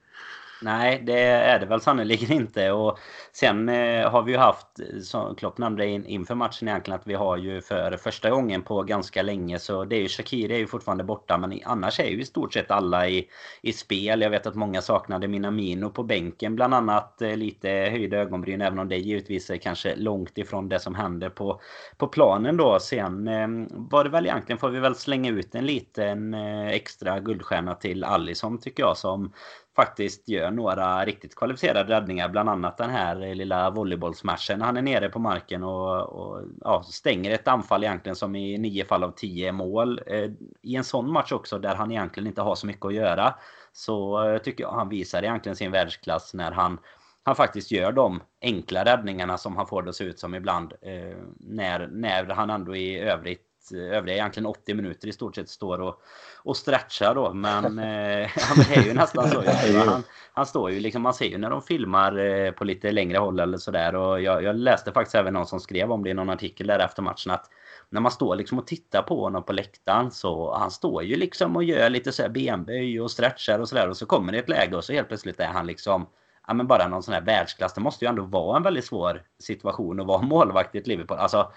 Nej, 0.62 1.02
det 1.06 1.20
är 1.22 1.60
det 1.60 1.66
väl 1.66 1.82
sannerligen 1.82 2.32
inte. 2.32 2.72
Och 2.72 3.00
sen 3.32 3.70
eh, 3.70 4.10
har 4.10 4.24
vi 4.24 4.32
ju 4.32 4.38
haft, 4.38 4.68
som 5.04 5.36
Klopp 5.36 5.58
nämnde 5.58 5.88
in, 5.88 6.06
inför 6.06 6.36
matchen 6.36 6.68
egentligen, 6.68 7.00
att 7.00 7.08
vi 7.08 7.14
har 7.14 7.38
ju 7.38 7.62
för 7.62 7.98
första 7.98 8.30
gången 8.30 8.62
på 8.62 8.84
ganska 8.84 9.22
länge 9.22 9.60
så 9.60 9.86
det 9.86 9.96
är 9.96 10.02
ju 10.02 10.08
Shakiri 10.08 10.54
är 10.54 10.58
ju 10.58 10.68
fortfarande 10.68 11.04
borta 11.04 11.38
men 11.38 11.60
annars 11.66 12.00
är 12.00 12.10
ju 12.10 12.22
i 12.22 12.26
stort 12.26 12.54
sett 12.54 12.72
alla 12.72 13.08
i, 13.08 13.28
i 13.62 13.74
spel. 13.74 14.22
Jag 14.22 14.30
vet 14.30 14.48
att 14.48 14.56
många 14.56 14.82
saknade 14.82 15.28
Minamino 15.28 15.90
på 15.90 16.04
bänken 16.04 16.56
bland 16.56 16.74
annat. 16.74 17.22
Eh, 17.22 17.38
lite 17.38 17.70
höjda 17.70 18.18
ögonbryn 18.18 18.62
även 18.62 18.80
om 18.80 18.90
det 18.90 18.98
givetvis 18.98 19.50
är 19.50 19.58
kanske 19.58 19.96
långt 19.96 20.38
ifrån 20.38 20.70
det 20.70 20.80
som 20.80 20.96
händer 20.96 21.30
på, 21.30 21.62
på 21.98 22.08
planen 22.08 22.58
då. 22.58 22.80
Sen 22.80 23.28
eh, 23.28 23.48
var 23.72 24.04
det 24.04 24.10
väl 24.10 24.26
egentligen, 24.26 24.60
får 24.60 24.70
vi 24.70 24.80
väl 24.80 24.96
slänga 24.96 25.32
ut 25.32 25.56
en 25.56 25.66
liten 25.66 26.34
eh, 26.34 26.68
extra 26.68 27.20
guldstjärna 27.20 27.76
till 27.76 28.04
Allison 28.04 28.58
tycker 28.58 28.84
jag 28.84 28.98
som 28.98 29.34
faktiskt 29.80 30.30
gör 30.30 30.52
några 30.52 31.06
riktigt 31.06 31.36
kvalificerade 31.36 31.96
räddningar. 31.96 32.30
Bland 32.30 32.50
annat 32.50 32.78
den 32.78 32.90
här 32.90 33.36
lilla 33.36 33.70
volleybollsmatchen. 33.70 34.62
Han 34.62 34.78
är 34.78 34.82
nere 34.82 35.10
på 35.10 35.20
marken 35.20 35.64
och, 35.64 36.02
och 36.02 36.42
ja, 36.62 36.84
stänger 36.84 37.32
ett 37.32 37.48
anfall 37.48 37.84
egentligen 37.84 38.16
som 38.16 38.36
i 38.36 38.58
nio 38.58 38.86
fall 38.86 39.04
av 39.04 39.12
tio 39.12 39.48
är 39.48 39.52
mål. 39.52 40.02
Eh, 40.08 40.32
I 40.62 40.76
en 40.76 40.84
sån 40.84 41.12
match 41.12 41.32
också 41.32 41.60
där 41.60 41.76
han 41.76 41.92
egentligen 41.92 42.28
inte 42.28 42.42
har 42.42 42.56
så 42.56 42.68
mycket 42.68 42.86
att 42.86 42.94
göra. 42.94 43.36
Så 43.74 44.24
eh, 44.24 44.38
tycker 44.38 44.64
jag 44.64 44.72
han 44.72 44.90
visar 44.90 45.24
egentligen 45.24 45.56
sin 45.56 45.72
världsklass 45.72 46.34
när 46.34 46.52
han 46.52 46.78
han 47.24 47.36
faktiskt 47.36 47.72
gör 47.72 47.92
de 47.92 48.22
enkla 48.42 48.86
räddningarna 48.86 49.38
som 49.38 49.58
han 49.58 49.68
får 49.68 49.82
det 49.82 49.90
att 49.90 49.96
se 49.96 50.04
ut 50.04 50.20
som 50.20 50.36
ibland. 50.36 50.74
Eh, 50.82 51.18
när, 51.40 51.88
när 51.88 52.26
han 52.26 52.50
ändå 52.50 52.76
i 52.76 53.00
övrigt 53.00 53.49
övriga 53.72 54.18
egentligen 54.18 54.46
80 54.46 54.74
minuter 54.74 55.08
i 55.08 55.12
stort 55.12 55.36
sett 55.36 55.50
står 55.50 55.82
och, 55.82 56.02
och 56.38 56.58
stretchar 56.58 57.16
då. 57.16 57.34
Men, 57.34 57.66
eh, 57.66 58.30
det 58.68 58.76
är 58.76 58.84
ju 58.84 58.94
nästan 58.94 59.30
så. 59.30 59.44
Han, 59.86 60.04
han 60.34 60.46
står 60.46 60.72
ju 60.72 60.80
liksom, 60.80 61.02
man 61.02 61.14
ser 61.14 61.26
ju 61.26 61.38
när 61.38 61.50
de 61.50 61.62
filmar 61.62 62.18
eh, 62.18 62.52
på 62.52 62.64
lite 62.64 62.92
längre 62.92 63.18
håll 63.18 63.40
eller 63.40 63.58
sådär. 63.58 63.96
Och 63.96 64.22
jag, 64.22 64.44
jag 64.44 64.56
läste 64.56 64.92
faktiskt 64.92 65.16
även 65.16 65.34
någon 65.34 65.48
som 65.48 65.60
skrev 65.60 65.92
om 65.92 66.04
det 66.04 66.10
i 66.10 66.14
någon 66.14 66.30
artikel 66.30 66.68
där 66.68 66.80
efter 66.80 67.02
matchen 67.02 67.32
att 67.32 67.50
när 67.90 68.02
man 68.02 68.12
står 68.12 68.36
liksom 68.36 68.60
och 68.60 68.68
tittar 68.68 69.02
på 69.02 69.24
honom 69.24 69.44
på 69.44 69.54
läktaren 69.54 70.12
så 70.12 70.56
han 70.56 70.72
står 70.72 71.04
ju 71.04 71.16
liksom 71.16 71.56
och 71.56 71.64
gör 71.64 71.90
lite 71.90 72.12
så 72.12 72.22
här 72.22 72.30
benböj 72.30 73.02
och 73.02 73.12
stretchar 73.12 73.60
och 73.60 73.70
sådär 73.70 73.90
och 73.90 73.98
så 73.98 74.06
kommer 74.06 74.32
det 74.32 74.40
ett 74.40 74.50
läge 74.50 74.76
och 74.76 74.84
så 74.84 74.94
helt 74.94 75.08
plötsligt 75.08 75.40
är 75.40 75.48
han 75.48 75.68
liksom 75.68 76.08
ja 76.48 76.54
men 76.54 76.68
bara 76.68 76.88
någon 76.88 77.04
sån 77.04 77.14
här 77.14 77.22
världsklass. 77.22 77.74
Det 77.74 77.82
måste 77.82 78.06
ju 78.06 78.10
ändå 78.10 78.24
vara 78.24 78.58
en 78.58 78.64
väldigt 78.64 78.86
svår 78.86 79.24
situation 79.40 80.00
att 80.00 80.08
vara 80.08 80.22
målvakt 80.22 80.76
i 80.76 80.78
ett 80.78 80.88
Liverpool. 80.88 81.18
Alltså 81.18 81.52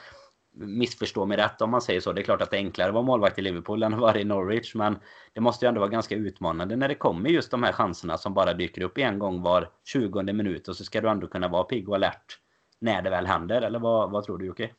missförstå 0.55 1.27
mig 1.27 1.37
rätt 1.37 1.63
om 1.63 1.71
man 1.71 1.83
säger 1.83 2.01
så. 2.01 2.13
Det 2.13 2.21
är 2.21 2.25
klart 2.25 2.43
att 2.43 2.51
det 2.51 2.57
är 2.57 2.59
enklare 2.59 2.89
att 2.89 2.95
vara 2.95 3.05
målvakt 3.05 3.39
i 3.39 3.43
Liverpool 3.43 3.83
än 3.83 3.95
att 3.95 4.01
vara 4.01 4.19
i 4.19 4.25
Norwich. 4.25 4.75
Men 4.75 4.99
det 5.33 5.41
måste 5.41 5.65
ju 5.65 5.69
ändå 5.69 5.81
vara 5.81 5.91
ganska 5.91 6.15
utmanande 6.15 6.77
när 6.77 6.89
det 6.89 6.95
kommer 6.95 7.31
just 7.31 7.51
de 7.51 7.63
här 7.63 7.73
chanserna 7.73 8.19
som 8.19 8.35
bara 8.35 8.55
dyker 8.55 8.83
upp 8.83 8.99
en 8.99 9.19
gång 9.19 9.43
var 9.43 9.69
20 9.85 10.23
minut. 10.23 10.69
Och 10.69 10.77
så 10.77 10.85
ska 10.85 11.01
du 11.01 11.09
ändå 11.09 11.27
kunna 11.27 11.49
vara 11.49 11.65
pigg 11.65 11.89
och 11.89 11.95
alert 11.95 12.39
när 12.81 13.03
det 13.03 13.11
väl 13.11 13.27
händer. 13.27 13.63
Eller 13.63 13.79
vad, 13.79 14.11
vad 14.11 14.25
tror 14.25 14.39
du 14.39 14.47
Jocke? 14.47 14.71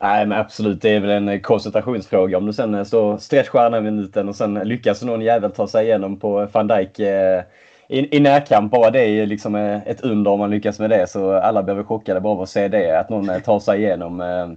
Nej 0.00 0.26
men 0.26 0.38
absolut, 0.38 0.82
det 0.82 0.90
är 0.90 1.00
väl 1.00 1.28
en 1.28 1.40
koncentrationsfråga. 1.40 2.38
Om 2.38 2.46
du 2.46 2.52
sen 2.52 2.74
eh, 2.74 2.84
står 2.84 3.18
stretchar 3.18 3.70
den 3.70 3.84
minuten 3.84 4.28
och 4.28 4.36
sen 4.36 4.54
lyckas 4.54 5.02
någon 5.02 5.20
jävel 5.20 5.52
ta 5.52 5.68
sig 5.68 5.86
igenom 5.86 6.18
på 6.18 6.48
van 6.52 6.66
Dijk 6.66 6.98
eh, 6.98 7.42
i, 7.88 8.16
i 8.16 8.20
närkamp, 8.20 8.72
bara 8.72 8.90
det 8.90 9.00
är 9.00 9.08
ju 9.08 9.26
liksom 9.26 9.54
eh, 9.54 9.88
ett 9.88 10.00
under 10.00 10.30
om 10.30 10.38
man 10.38 10.50
lyckas 10.50 10.78
med 10.78 10.90
det. 10.90 11.10
Så 11.10 11.32
alla 11.32 11.62
blir 11.62 11.74
väl 11.74 11.84
chockade 11.84 12.20
bara 12.20 12.32
av 12.32 12.42
att 12.42 12.48
se 12.48 12.68
det, 12.68 13.00
att 13.00 13.10
någon 13.10 13.30
eh, 13.30 13.38
tar 13.38 13.60
sig 13.60 13.82
igenom. 13.82 14.56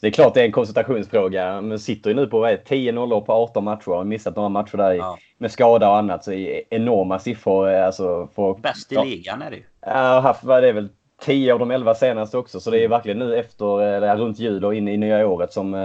Det 0.00 0.06
är 0.06 0.10
klart 0.10 0.34
det 0.34 0.40
är 0.40 0.44
en 0.44 0.52
koncentrationsfråga. 0.52 1.60
Men 1.60 1.78
sitter 1.78 2.10
ju 2.10 2.16
nu 2.16 2.26
på 2.26 2.46
10-0 2.46 3.20
på 3.20 3.32
18 3.32 3.64
matcher 3.64 3.88
och 3.88 3.96
har 3.96 4.04
missat 4.04 4.36
några 4.36 4.48
matcher 4.48 4.76
där 4.76 4.92
ja. 4.92 5.18
med 5.38 5.50
skada 5.50 5.88
och 5.88 5.96
annat. 5.96 6.24
Så 6.24 6.32
enorma 6.70 7.18
siffror. 7.18 7.68
Alltså 7.68 8.28
för, 8.34 8.54
Bäst 8.54 8.92
i 8.92 8.94
ja, 8.94 9.04
ligan 9.04 9.42
är 9.42 9.50
det 9.50 9.56
ju. 9.56 9.62
Har 9.80 10.20
haft, 10.20 10.44
vad 10.44 10.62
det 10.62 10.68
är 10.68 10.72
väl, 10.72 10.88
10 11.20 11.52
av 11.52 11.58
de 11.58 11.70
11 11.70 11.94
senaste 11.94 12.38
också. 12.38 12.60
Så 12.60 12.70
det 12.70 12.76
är 12.76 12.80
mm. 12.80 12.90
verkligen 12.90 13.18
nu 13.18 13.36
efter, 13.36 13.82
eller 13.82 14.16
runt 14.16 14.38
jul 14.38 14.64
och 14.64 14.74
in 14.74 14.88
i 14.88 14.96
nya 14.96 15.26
året 15.26 15.52
som 15.52 15.74
eh, 15.74 15.80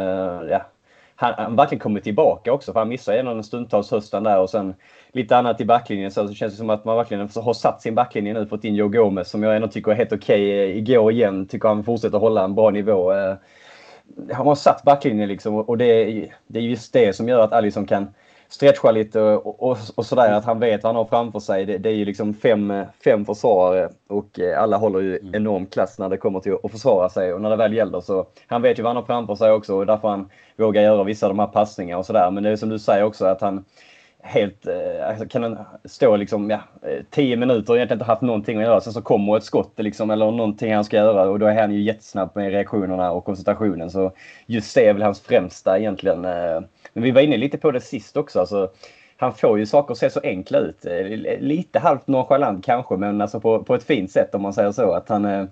ja, 0.49 0.65
han, 1.15 1.34
han 1.38 1.56
verkligen 1.56 1.79
kommer 1.79 1.99
tillbaka 1.99 2.53
också. 2.53 2.73
För 2.73 2.79
han 2.79 2.89
missade 2.89 3.19
en 3.19 3.43
stundtals 3.43 3.91
hösten 3.91 4.23
där 4.23 4.39
och 4.39 4.49
sen 4.49 4.75
lite 5.12 5.38
annat 5.38 5.62
i 5.62 5.65
backlinjen. 5.65 6.12
Så, 6.12 6.27
så 6.27 6.34
känns 6.34 6.53
det 6.53 6.58
som 6.58 6.69
att 6.69 6.86
man 6.86 6.97
verkligen 6.97 7.29
har 7.36 7.53
satt 7.53 7.82
sin 7.82 7.95
backlinje 7.95 8.34
nu. 8.34 8.45
Fått 8.45 8.63
in 8.63 8.75
Joe 8.75 8.88
Gomez 8.88 9.29
som 9.29 9.43
jag 9.43 9.56
ändå 9.56 9.67
tycker 9.67 9.91
är 9.91 9.95
helt 9.95 10.13
okej 10.13 10.69
okay. 10.69 10.77
igår 10.77 11.12
igen. 11.12 11.47
Tycker 11.47 11.67
han 11.67 11.84
fortsätter 11.84 12.17
hålla 12.17 12.43
en 12.43 12.56
bra 12.56 12.69
nivå. 12.69 13.13
Har 14.34 14.56
satt 14.56 14.84
backlinjen 14.84 15.28
liksom 15.28 15.56
och 15.56 15.78
det 15.78 15.86
är, 15.86 16.36
det 16.47 16.60
är 16.60 16.63
just 16.63 16.93
det 16.93 17.15
som 17.15 17.30
gör 17.30 17.39
att 17.39 17.54
Alisson 17.54 17.86
kan 17.86 18.08
stretcha 18.54 18.91
lite 18.91 19.21
och, 19.21 19.63
och, 19.63 19.78
och 19.95 20.06
sådär. 20.06 20.34
Att 20.34 20.45
han 20.45 20.60
vet 20.60 20.84
vad 20.84 20.89
han 20.89 20.95
har 20.95 21.06
framför 21.06 21.39
sig. 21.39 21.65
Det, 21.65 21.78
det 21.78 21.89
är 21.89 21.93
ju 21.93 22.06
liksom 22.06 22.34
fem, 22.34 22.73
fem 23.04 23.26
försvarare 23.26 23.89
och 24.10 24.39
eh, 24.39 24.62
alla 24.62 24.78
håller 24.78 24.99
ju 24.99 25.17
mm. 25.19 25.36
enorm 25.36 25.65
klass 25.65 25.99
när 25.99 26.10
det 26.10 26.17
kommer 26.17 26.39
till 26.39 26.58
att 26.63 26.71
försvara 26.71 27.10
sig 27.10 27.34
och 27.34 27.41
när 27.41 27.49
det 27.49 27.56
väl 27.56 27.73
gäller 27.73 28.02
så 28.02 28.26
han 28.47 28.62
vet 28.62 28.80
ju 28.80 28.84
vad 28.84 28.89
han 28.89 28.95
har 28.95 29.04
framför 29.04 29.36
sig 29.36 29.52
också 29.52 29.76
och 29.76 29.86
därför 29.86 30.08
han 30.08 30.30
vågar 30.58 30.82
göra 30.82 31.04
vissa 31.04 31.26
av 31.26 31.30
de 31.30 31.39
här 31.39 31.47
passningarna 31.47 31.99
och 31.99 32.06
sådär. 32.06 32.32
Men 32.32 32.43
det 32.43 32.49
är 32.49 32.56
som 32.56 32.69
du 32.69 32.80
säger 32.80 33.04
också 33.04 33.26
att 33.26 33.41
han 33.41 33.65
helt, 34.23 34.67
eh, 34.67 35.09
alltså 35.09 35.25
kan 35.27 35.43
han 35.43 35.57
stå 35.86 36.15
liksom, 36.15 36.49
ja, 36.49 36.59
eh, 36.81 37.03
tio 37.09 37.36
minuter 37.38 37.73
och 37.73 37.77
egentligen 37.77 37.97
inte 37.97 38.12
haft 38.12 38.21
någonting 38.21 38.57
att 38.57 38.63
göra. 38.63 38.81
Sen 38.81 38.93
så 38.93 39.01
kommer 39.01 39.38
ett 39.38 39.43
skott 39.43 39.73
liksom, 39.75 40.09
eller 40.09 40.31
någonting 40.31 40.73
han 40.73 40.83
ska 40.83 40.97
göra 40.97 41.29
och 41.29 41.39
då 41.39 41.45
är 41.45 41.62
han 41.62 41.73
ju 41.73 41.81
jättesnabb 41.81 42.29
med 42.36 42.51
reaktionerna 42.51 43.12
och 43.12 43.25
koncentrationen. 43.25 43.91
Så 43.91 44.12
just 44.45 44.75
det 44.75 44.88
är 44.88 44.93
väl 44.93 45.01
hans 45.01 45.21
främsta 45.21 45.79
egentligen. 45.79 46.25
Eh. 46.25 46.62
Men 46.93 47.03
vi 47.03 47.12
var 47.12 47.21
inne 47.21 47.38
lite 47.38 47.57
på 47.57 47.71
det 47.71 47.81
sist 47.81 48.17
också. 48.17 48.39
Alltså, 48.39 48.69
han 49.17 49.33
får 49.33 49.59
ju 49.59 49.65
saker 49.65 49.91
att 49.91 49.97
se 49.97 50.09
så 50.09 50.19
enkla 50.23 50.59
ut. 50.59 50.86
Eh, 50.86 51.05
lite 51.39 51.79
halvt 51.79 52.07
nonchalant 52.07 52.65
kanske, 52.65 52.97
men 52.97 53.21
alltså 53.21 53.39
på, 53.39 53.63
på 53.63 53.75
ett 53.75 53.83
fint 53.83 54.12
sätt 54.12 54.36
om 54.36 54.41
man 54.41 54.53
säger 54.53 54.71
så. 54.71 54.91
Att 54.91 55.09
han 55.09 55.47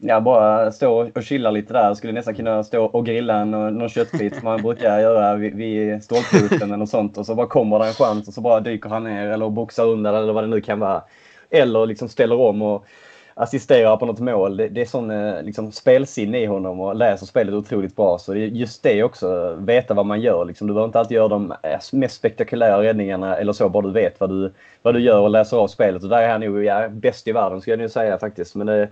ja, 0.00 0.20
bara 0.20 0.72
stå 0.72 1.10
och 1.14 1.22
chilla 1.22 1.50
lite 1.50 1.72
där. 1.72 1.94
Skulle 1.94 2.12
nästan 2.12 2.34
kunna 2.34 2.64
stå 2.64 2.84
och 2.84 3.06
grilla 3.06 3.34
en, 3.34 3.54
eh, 3.54 3.60
någon 3.60 3.88
köttbit 3.88 4.34
som 4.34 4.44
man 4.44 4.62
brukar 4.62 5.00
göra 5.00 5.34
vid, 5.36 5.54
vid 5.54 6.04
stolprutan 6.04 6.62
eller 6.62 6.76
något 6.76 6.88
sånt. 6.88 7.18
Och 7.18 7.26
så 7.26 7.34
bara 7.34 7.46
kommer 7.46 7.78
det 7.78 7.86
en 7.86 7.94
chans 7.94 8.28
och 8.28 8.34
så 8.34 8.40
bara 8.40 8.60
dyker 8.60 8.88
han 8.88 9.04
ner 9.04 9.26
eller 9.26 9.50
boxar 9.50 9.86
undan 9.86 10.14
eller 10.14 10.32
vad 10.32 10.44
det 10.44 10.48
nu 10.48 10.60
kan 10.60 10.78
vara. 10.78 11.02
Eller 11.50 11.86
liksom 11.86 12.08
ställer 12.08 12.40
om 12.40 12.62
och 12.62 12.86
assisterar 13.34 13.96
på 13.96 14.06
något 14.06 14.20
mål. 14.20 14.56
Det, 14.56 14.68
det 14.68 14.80
är 14.80 14.86
sån 14.86 15.10
eh, 15.10 15.42
liksom, 15.42 15.72
spelsinne 15.72 16.40
i 16.40 16.46
honom 16.46 16.80
och 16.80 16.96
läser 16.96 17.26
spelet 17.26 17.54
otroligt 17.54 17.96
bra. 17.96 18.18
Så 18.18 18.34
det 18.34 18.40
just 18.40 18.82
det 18.82 19.02
också, 19.02 19.56
veta 19.58 19.94
vad 19.94 20.06
man 20.06 20.20
gör. 20.20 20.44
Liksom. 20.44 20.66
Du 20.66 20.72
behöver 20.72 20.88
inte 20.88 20.98
alltid 20.98 21.14
göra 21.14 21.28
de 21.28 21.54
eh, 21.62 21.78
mest 21.92 22.14
spektakulära 22.14 22.82
räddningarna 22.82 23.36
eller 23.36 23.52
så, 23.52 23.68
bara 23.68 23.86
du 23.86 23.92
vet 23.92 24.20
vad 24.20 24.30
du, 24.30 24.52
vad 24.82 24.94
du 24.94 25.00
gör 25.00 25.20
och 25.20 25.30
läser 25.30 25.56
av 25.56 25.68
spelet. 25.68 26.02
Och 26.02 26.08
där 26.08 26.22
är 26.22 26.28
han 26.28 26.40
nog 26.40 26.64
ja, 26.64 26.88
bäst 26.88 27.28
i 27.28 27.32
världen 27.32 27.60
skulle 27.60 27.72
jag 27.72 27.80
nu 27.80 27.88
säga 27.88 28.18
faktiskt. 28.18 28.54
Men 28.54 28.66
det, 28.66 28.88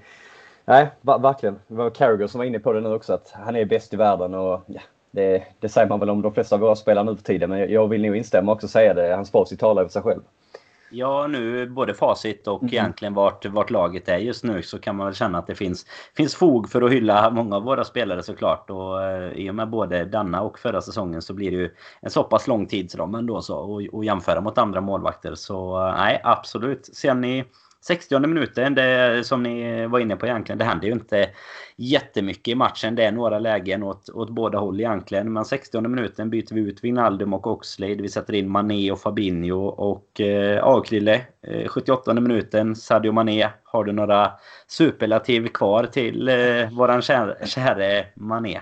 Nej, 0.69 0.91
verkligen. 1.03 1.59
Det 1.69 1.75
var 1.75 1.91
Carragher 1.91 2.27
som 2.27 2.39
var 2.39 2.45
inne 2.45 2.59
på 2.59 2.73
det 2.73 2.81
nu 2.81 2.95
också, 2.95 3.13
att 3.13 3.31
han 3.31 3.57
är 3.57 3.65
bäst 3.65 3.95
i 3.95 3.97
världen. 3.97 4.35
Och, 4.35 4.63
ja, 4.67 4.81
det, 5.11 5.43
det 5.61 5.69
säger 5.69 5.89
man 5.89 6.01
väl 6.01 6.11
om 6.11 6.23
de 6.23 6.35
flesta 6.35 6.55
av 6.55 6.61
våra 6.61 6.77
spelare 6.77 7.05
nu 7.05 7.17
för 7.17 7.23
tiden, 7.23 7.51
men 7.51 7.73
jag 7.73 7.89
vill 7.89 8.03
nog 8.03 8.17
instämma 8.17 8.53
också 8.53 8.69
säga 8.69 8.95
det. 8.95 9.15
Hans 9.15 9.31
facit 9.31 9.61
talar 9.61 9.83
över 9.83 9.91
sig 9.91 10.03
själv. 10.03 10.21
Ja, 10.91 11.27
nu 11.27 11.67
både 11.67 11.95
facit 11.95 12.49
och 12.49 12.63
mm. 12.63 12.75
egentligen 12.75 13.15
vart, 13.15 13.47
vart 13.47 13.71
laget 13.71 14.09
är 14.09 14.19
just 14.19 14.45
nu 14.45 14.63
så 14.63 14.79
kan 14.79 14.97
man 14.97 15.07
väl 15.07 15.15
känna 15.15 15.39
att 15.39 15.47
det 15.47 15.55
finns, 15.55 15.87
finns 16.17 16.35
fog 16.35 16.71
för 16.71 16.83
att 16.83 16.93
hylla 16.93 17.31
många 17.31 17.57
av 17.57 17.63
våra 17.63 17.85
spelare 17.85 18.23
såklart. 18.23 18.71
Och 18.71 19.03
eh, 19.03 19.33
i 19.33 19.51
och 19.51 19.55
med 19.55 19.69
både 19.69 20.05
denna 20.05 20.43
och 20.43 20.59
förra 20.59 20.81
säsongen 20.81 21.23
så 21.23 21.35
blir 21.35 21.51
det 21.51 21.57
ju 21.57 21.71
en 22.01 22.11
så 22.11 22.23
pass 22.23 22.47
lång 22.47 22.67
tidsram 22.67 23.15
ändå 23.15 23.43
så 23.43 23.59
och, 23.59 23.83
och 23.93 24.05
jämföra 24.05 24.41
mot 24.41 24.59
andra 24.59 24.81
målvakter. 24.81 25.35
Så 25.35 25.87
eh, 25.87 25.95
nej, 25.97 26.21
absolut. 26.25 26.87
Sen 26.93 27.25
i 27.25 27.45
60 27.81 28.19
minuten, 28.19 28.75
det 28.75 29.27
som 29.27 29.43
ni 29.43 29.87
var 29.87 29.99
inne 29.99 30.17
på 30.17 30.27
egentligen, 30.27 30.59
det 30.59 30.65
händer 30.65 30.87
ju 30.87 30.93
inte 30.93 31.31
jättemycket 31.77 32.49
i 32.49 32.55
matchen. 32.55 32.95
Det 32.95 33.05
är 33.05 33.13
några 33.13 33.39
lägen 33.39 33.83
åt, 33.83 34.09
åt 34.09 34.31
båda 34.31 34.59
håll 34.59 34.81
egentligen. 34.81 35.33
Men 35.33 35.45
60 35.45 35.81
minuten 35.81 36.31
byter 36.31 36.55
vi 36.55 36.61
ut 36.61 36.85
Wijnaldum 36.85 37.35
och 37.35 37.47
Oxlade. 37.47 38.03
Vi 38.03 38.09
sätter 38.09 38.35
in 38.35 38.51
Mané 38.51 38.91
och 38.93 39.01
Fabinho 39.01 39.67
och 39.67 40.21
eh, 40.21 40.65
Akrille. 40.65 41.27
Eh, 41.43 41.69
78 41.69 42.15
minuten, 42.15 42.77
Sadio 42.77 43.13
Mané. 43.13 43.49
Har 43.65 43.85
du 43.85 43.93
några 43.93 44.33
superlativ 44.67 45.49
kvar 45.49 45.85
till 45.85 46.29
eh, 46.29 46.71
våran 46.71 47.03
käre, 47.03 47.47
käre 47.47 48.07
Mané? 48.17 48.61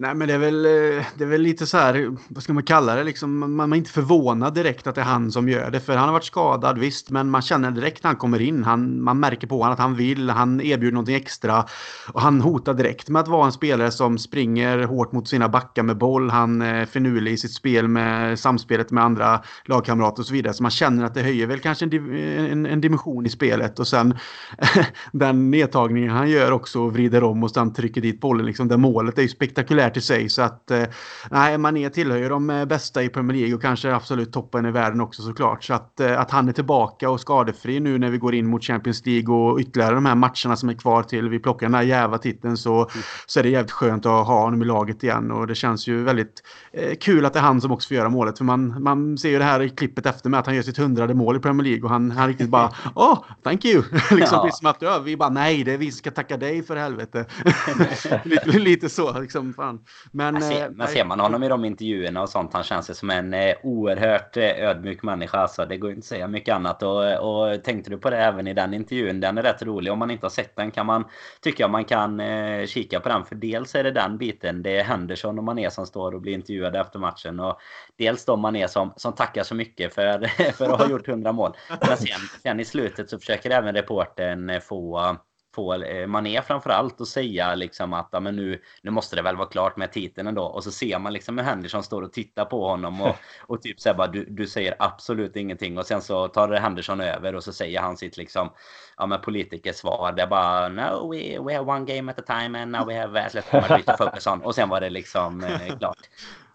Nej 0.00 0.14
men 0.14 0.28
det 0.28 0.34
är, 0.34 0.38
väl, 0.38 0.64
eh, 0.64 1.04
det 1.14 1.24
är 1.24 1.28
väl 1.28 1.40
lite 1.40 1.66
så 1.66 1.78
här, 1.78 2.16
vad 2.28 2.42
ska 2.42 2.52
man 2.52 2.62
kalla 2.62 2.94
det, 2.94 3.04
liksom, 3.04 3.56
man 3.56 3.72
är 3.72 3.76
inte 3.76 3.90
förvånad 3.90 4.54
direkt 4.54 4.86
att 4.86 4.94
det 4.94 5.00
är 5.00 5.04
han 5.04 5.32
som 5.32 5.48
gör 5.48 5.70
det. 5.70 5.80
För 5.80 5.96
han 5.96 6.08
har 6.08 6.12
varit 6.12 6.24
skadad 6.24 6.78
visst, 6.78 7.10
men 7.10 7.30
man 7.30 7.42
känner 7.42 7.70
direkt 7.70 8.02
när 8.02 8.08
han 8.08 8.16
kommer 8.16 8.40
in, 8.40 8.64
han, 8.64 9.02
man 9.02 9.20
märker 9.20 9.46
på 9.46 9.58
honom 9.58 9.72
att 9.72 9.78
han 9.78 9.94
vill, 9.94 10.30
han 10.30 10.60
erbjuder 10.60 10.92
någonting 10.92 11.14
extra. 11.14 11.64
Och 12.12 12.20
han 12.20 12.40
hotar 12.40 12.74
direkt 12.74 13.08
med 13.08 13.20
att 13.20 13.28
vara 13.28 13.46
en 13.46 13.52
spelare 13.52 13.90
som 13.90 14.18
springer 14.18 14.78
hårt 14.78 15.12
mot 15.12 15.28
sina 15.28 15.48
backar 15.48 15.82
med 15.82 15.98
boll. 15.98 16.30
Han 16.30 16.62
eh, 16.62 16.68
är 16.68 16.86
finurlig 16.86 17.32
i 17.32 17.36
sitt 17.36 17.54
spel 17.54 17.88
med 17.88 18.38
samspelet 18.38 18.90
med 18.90 19.04
andra 19.04 19.42
lagkamrater 19.64 20.22
och 20.22 20.26
så 20.26 20.32
vidare. 20.32 20.54
Så 20.54 20.62
man 20.62 20.70
känner 20.70 21.04
att 21.04 21.14
det 21.14 21.22
höjer 21.22 21.46
väl 21.46 21.60
kanske 21.60 21.84
en, 21.84 22.16
en, 22.16 22.66
en 22.66 22.80
dimension 22.80 23.26
i 23.26 23.30
spelet. 23.30 23.78
Och 23.78 23.88
sen 23.88 24.18
den 25.12 25.50
nedtagningen 25.50 26.10
han 26.10 26.30
gör 26.30 26.52
också 26.52 26.88
vrider 26.88 27.24
om 27.24 27.42
och 27.42 27.50
sen 27.50 27.72
trycker 27.72 28.00
dit 28.00 28.20
bollen. 28.20 28.46
Liksom, 28.46 28.68
det 28.68 28.76
målet 28.76 29.18
är 29.18 29.22
ju 29.22 29.28
spektakulärt 29.28 29.89
fair 29.90 29.94
to 29.94 30.00
say. 30.00 30.28
Så 30.28 30.42
att 30.42 30.70
eh, 30.70 30.84
nej, 31.30 31.58
Mané 31.58 31.90
tillhör 31.90 32.30
de 32.30 32.66
bästa 32.68 33.02
i 33.02 33.08
Premier 33.08 33.36
League 33.36 33.54
och 33.54 33.62
kanske 33.62 33.94
absolut 33.94 34.32
toppen 34.32 34.66
i 34.66 34.70
världen 34.70 35.00
också 35.00 35.22
såklart. 35.22 35.64
Så 35.64 35.74
att, 35.74 36.00
att 36.00 36.30
han 36.30 36.48
är 36.48 36.52
tillbaka 36.52 37.10
och 37.10 37.20
skadefri 37.20 37.80
nu 37.80 37.98
när 37.98 38.10
vi 38.10 38.18
går 38.18 38.34
in 38.34 38.46
mot 38.46 38.64
Champions 38.64 39.06
League 39.06 39.34
och 39.34 39.60
ytterligare 39.60 39.94
de 39.94 40.06
här 40.06 40.14
matcherna 40.14 40.56
som 40.56 40.68
är 40.68 40.74
kvar 40.74 41.02
till 41.02 41.28
vi 41.28 41.38
plockar 41.38 41.66
den 41.66 41.74
här 41.74 41.82
jävla 41.82 42.18
titeln 42.18 42.56
så, 42.56 42.74
mm. 42.74 42.88
så 43.26 43.40
är 43.40 43.42
det 43.42 43.50
jävligt 43.50 43.70
skönt 43.70 44.06
att 44.06 44.26
ha 44.26 44.42
honom 44.42 44.62
i 44.62 44.64
laget 44.64 45.02
igen. 45.02 45.30
Och 45.30 45.46
det 45.46 45.54
känns 45.54 45.86
ju 45.86 46.02
väldigt 46.02 46.42
eh, 46.72 46.94
kul 47.00 47.24
att 47.24 47.32
det 47.32 47.38
är 47.38 47.42
han 47.42 47.60
som 47.60 47.72
också 47.72 47.88
får 47.88 47.96
göra 47.96 48.08
målet. 48.08 48.38
För 48.38 48.44
man, 48.44 48.82
man 48.82 49.18
ser 49.18 49.28
ju 49.28 49.38
det 49.38 49.44
här 49.44 49.62
i 49.62 49.68
klippet 49.68 50.06
efter 50.06 50.30
med 50.30 50.40
att 50.40 50.46
han 50.46 50.54
gör 50.54 50.62
sitt 50.62 50.78
hundrade 50.78 51.14
mål 51.14 51.36
i 51.36 51.40
Premier 51.40 51.64
League 51.64 51.82
och 51.82 51.90
han, 51.90 52.10
han 52.10 52.28
riktigt 52.28 52.48
bara 52.48 52.72
åh, 52.94 53.12
oh, 53.12 53.24
thank 53.42 53.64
you. 53.64 53.82
liksom, 54.10 54.38
ja. 54.44 54.50
som 54.52 54.66
att 54.66 55.04
vi 55.04 55.16
bara 55.16 55.30
nej, 55.30 55.64
det 55.64 55.72
är 55.72 55.78
vi 55.78 55.92
ska 55.92 56.10
tacka 56.10 56.36
dig 56.36 56.62
för 56.62 56.76
helvete. 56.76 57.26
lite, 58.24 58.58
lite 58.58 58.88
så 58.88 59.20
liksom. 59.20 59.54
Fan. 59.54 59.79
Men, 60.12 60.34
men, 60.34 60.42
ser, 60.42 60.64
eh, 60.64 60.70
men 60.70 60.88
ser 60.88 61.04
man 61.04 61.20
honom 61.20 61.42
i 61.42 61.48
de 61.48 61.64
intervjuerna 61.64 62.22
och 62.22 62.28
sånt, 62.28 62.52
han 62.52 62.62
känns 62.62 62.90
ju 62.90 62.94
som 62.94 63.10
en 63.10 63.34
eh, 63.34 63.56
oerhört 63.62 64.36
eh, 64.36 64.68
ödmjuk 64.68 65.02
människa. 65.02 65.38
Alltså, 65.38 65.66
det 65.66 65.76
går 65.76 65.90
inte 65.90 65.98
att 65.98 66.04
säga 66.04 66.28
mycket 66.28 66.54
annat. 66.54 66.82
Och, 66.82 67.04
och 67.14 67.64
tänkte 67.64 67.90
du 67.90 67.98
på 67.98 68.10
det 68.10 68.16
även 68.16 68.46
i 68.46 68.54
den 68.54 68.74
intervjun? 68.74 69.20
Den 69.20 69.38
är 69.38 69.42
rätt 69.42 69.62
rolig. 69.62 69.92
Om 69.92 69.98
man 69.98 70.10
inte 70.10 70.24
har 70.24 70.30
sett 70.30 70.56
den 70.56 70.70
kan 70.70 70.86
man, 70.86 71.04
tycker 71.40 71.64
jag 71.64 71.70
man 71.70 71.84
kan 71.84 72.20
eh, 72.20 72.66
kika 72.66 73.00
på 73.00 73.08
den. 73.08 73.24
För 73.24 73.34
dels 73.34 73.74
är 73.74 73.84
det 73.84 73.90
den 73.90 74.18
biten. 74.18 74.62
Det 74.62 74.78
är 74.78 74.84
Henderson 74.84 75.38
och 75.38 75.44
Mané 75.44 75.70
som 75.70 75.86
står 75.86 76.14
och 76.14 76.20
blir 76.20 76.32
intervjuade 76.32 76.80
efter 76.80 76.98
matchen. 76.98 77.40
Och 77.40 77.60
dels 77.96 78.24
de 78.24 78.40
Mané 78.40 78.68
som, 78.68 78.92
som 78.96 79.12
tackar 79.12 79.42
så 79.42 79.54
mycket 79.54 79.94
för, 79.94 80.26
för 80.52 80.70
att 80.70 80.80
ha 80.80 80.90
gjort 80.90 81.08
100 81.08 81.32
mål. 81.32 81.56
Men 81.88 81.96
sen, 81.96 82.20
sen 82.42 82.60
i 82.60 82.64
slutet 82.64 83.10
så 83.10 83.18
försöker 83.18 83.50
även 83.50 83.74
reporten 83.74 84.60
få 84.60 85.16
få 85.54 85.82
eh, 85.82 86.06
Mané 86.06 86.42
framförallt 86.42 87.00
att 87.00 87.08
säga 87.08 87.54
liksom 87.54 87.92
att 87.92 88.22
men 88.22 88.36
nu, 88.36 88.62
nu 88.82 88.90
måste 88.90 89.16
det 89.16 89.22
väl 89.22 89.36
vara 89.36 89.48
klart 89.48 89.76
med 89.76 89.92
titeln 89.92 90.28
ändå. 90.28 90.44
Och 90.44 90.64
så 90.64 90.70
ser 90.70 90.98
man 90.98 91.12
liksom 91.12 91.38
hur 91.38 91.44
Henderson 91.44 91.82
står 91.82 92.02
och 92.02 92.12
tittar 92.12 92.44
på 92.44 92.68
honom 92.68 93.00
och, 93.00 93.16
och 93.46 93.62
typ 93.62 93.80
säger 93.80 93.96
bara 93.96 94.06
du, 94.06 94.24
du 94.24 94.46
säger 94.46 94.74
absolut 94.78 95.36
ingenting. 95.36 95.78
Och 95.78 95.86
sen 95.86 96.02
så 96.02 96.28
tar 96.28 96.52
Henderson 96.52 97.00
över 97.00 97.34
och 97.34 97.44
så 97.44 97.52
säger 97.52 97.80
han 97.80 97.96
sitt 97.96 98.16
liksom 98.16 98.52
ja, 98.96 99.06
men 99.06 99.20
politikersvar. 99.20 100.12
Det 100.12 100.22
är 100.22 100.26
bara 100.26 100.68
no, 100.68 101.12
we, 101.12 101.38
we 101.38 101.56
have 101.56 101.72
one 101.72 101.84
game 101.84 102.12
at 102.12 102.18
a 102.18 102.22
time 102.26 102.62
and 102.62 102.72
now 102.72 102.86
we 102.86 103.00
have 103.00 103.26
Atletico 103.26 103.60
Madrid 103.60 103.86
to 103.86 103.92
focus 103.98 104.26
on. 104.26 104.42
Och 104.42 104.54
sen 104.54 104.68
var 104.68 104.80
det 104.80 104.90
liksom 104.90 105.44
eh, 105.44 105.78
klart. 105.78 106.08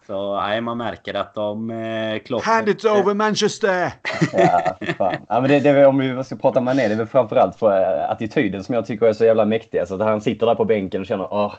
Så 0.06 0.40
nej, 0.40 0.60
man 0.60 0.78
märker 0.78 1.14
att 1.14 1.34
de... 1.34 1.70
Eh, 1.70 2.18
Klopp... 2.18 2.42
Hand 2.42 2.68
it 2.68 2.84
over 2.84 3.14
Manchester! 3.14 3.92
ja, 4.32 4.76
fan. 4.98 5.14
ja, 5.28 5.40
men 5.40 5.50
det, 5.50 5.60
det 5.60 5.70
är, 5.70 5.86
om 5.86 5.98
vi 5.98 6.24
ska 6.24 6.36
prata 6.36 6.60
med 6.60 6.76
Mané, 6.76 6.88
det 6.88 6.94
är 6.94 6.98
väl 6.98 7.06
framförallt 7.06 7.56
för 7.56 7.80
uh, 7.80 8.10
attityden 8.10 8.64
som 8.64 8.74
jag 8.74 8.86
tycker 8.86 9.06
är 9.06 9.12
så 9.12 9.24
jävla 9.24 9.44
mäktig. 9.44 9.78
Alltså, 9.78 10.02
han 10.02 10.20
sitter 10.20 10.46
där 10.46 10.54
på 10.54 10.64
bänken 10.64 11.00
och 11.00 11.06
känner 11.06 11.34
åh, 11.34 11.54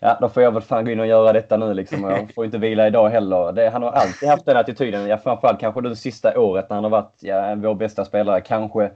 ja, 0.00 0.18
då 0.20 0.28
får 0.28 0.42
jag 0.42 0.52
väl 0.52 0.62
fan 0.62 0.84
gå 0.84 0.90
in 0.90 1.00
och 1.00 1.06
göra 1.06 1.32
detta 1.32 1.56
nu 1.56 1.74
liksom. 1.74 2.04
Jag 2.04 2.34
får 2.34 2.44
inte 2.44 2.58
vila 2.58 2.86
idag 2.86 3.08
heller. 3.08 3.52
Det, 3.52 3.68
han 3.68 3.82
har 3.82 3.90
alltid 3.90 4.28
haft 4.28 4.46
den 4.46 4.56
attityden. 4.56 5.06
Ja, 5.06 5.18
framförallt 5.18 5.60
kanske 5.60 5.80
det 5.80 5.96
sista 5.96 6.38
året 6.40 6.70
när 6.70 6.74
han 6.74 6.84
har 6.84 6.90
varit 6.90 7.14
ja, 7.20 7.54
vår 7.54 7.74
bästa 7.74 8.04
spelare. 8.04 8.40
Kanske 8.40 8.90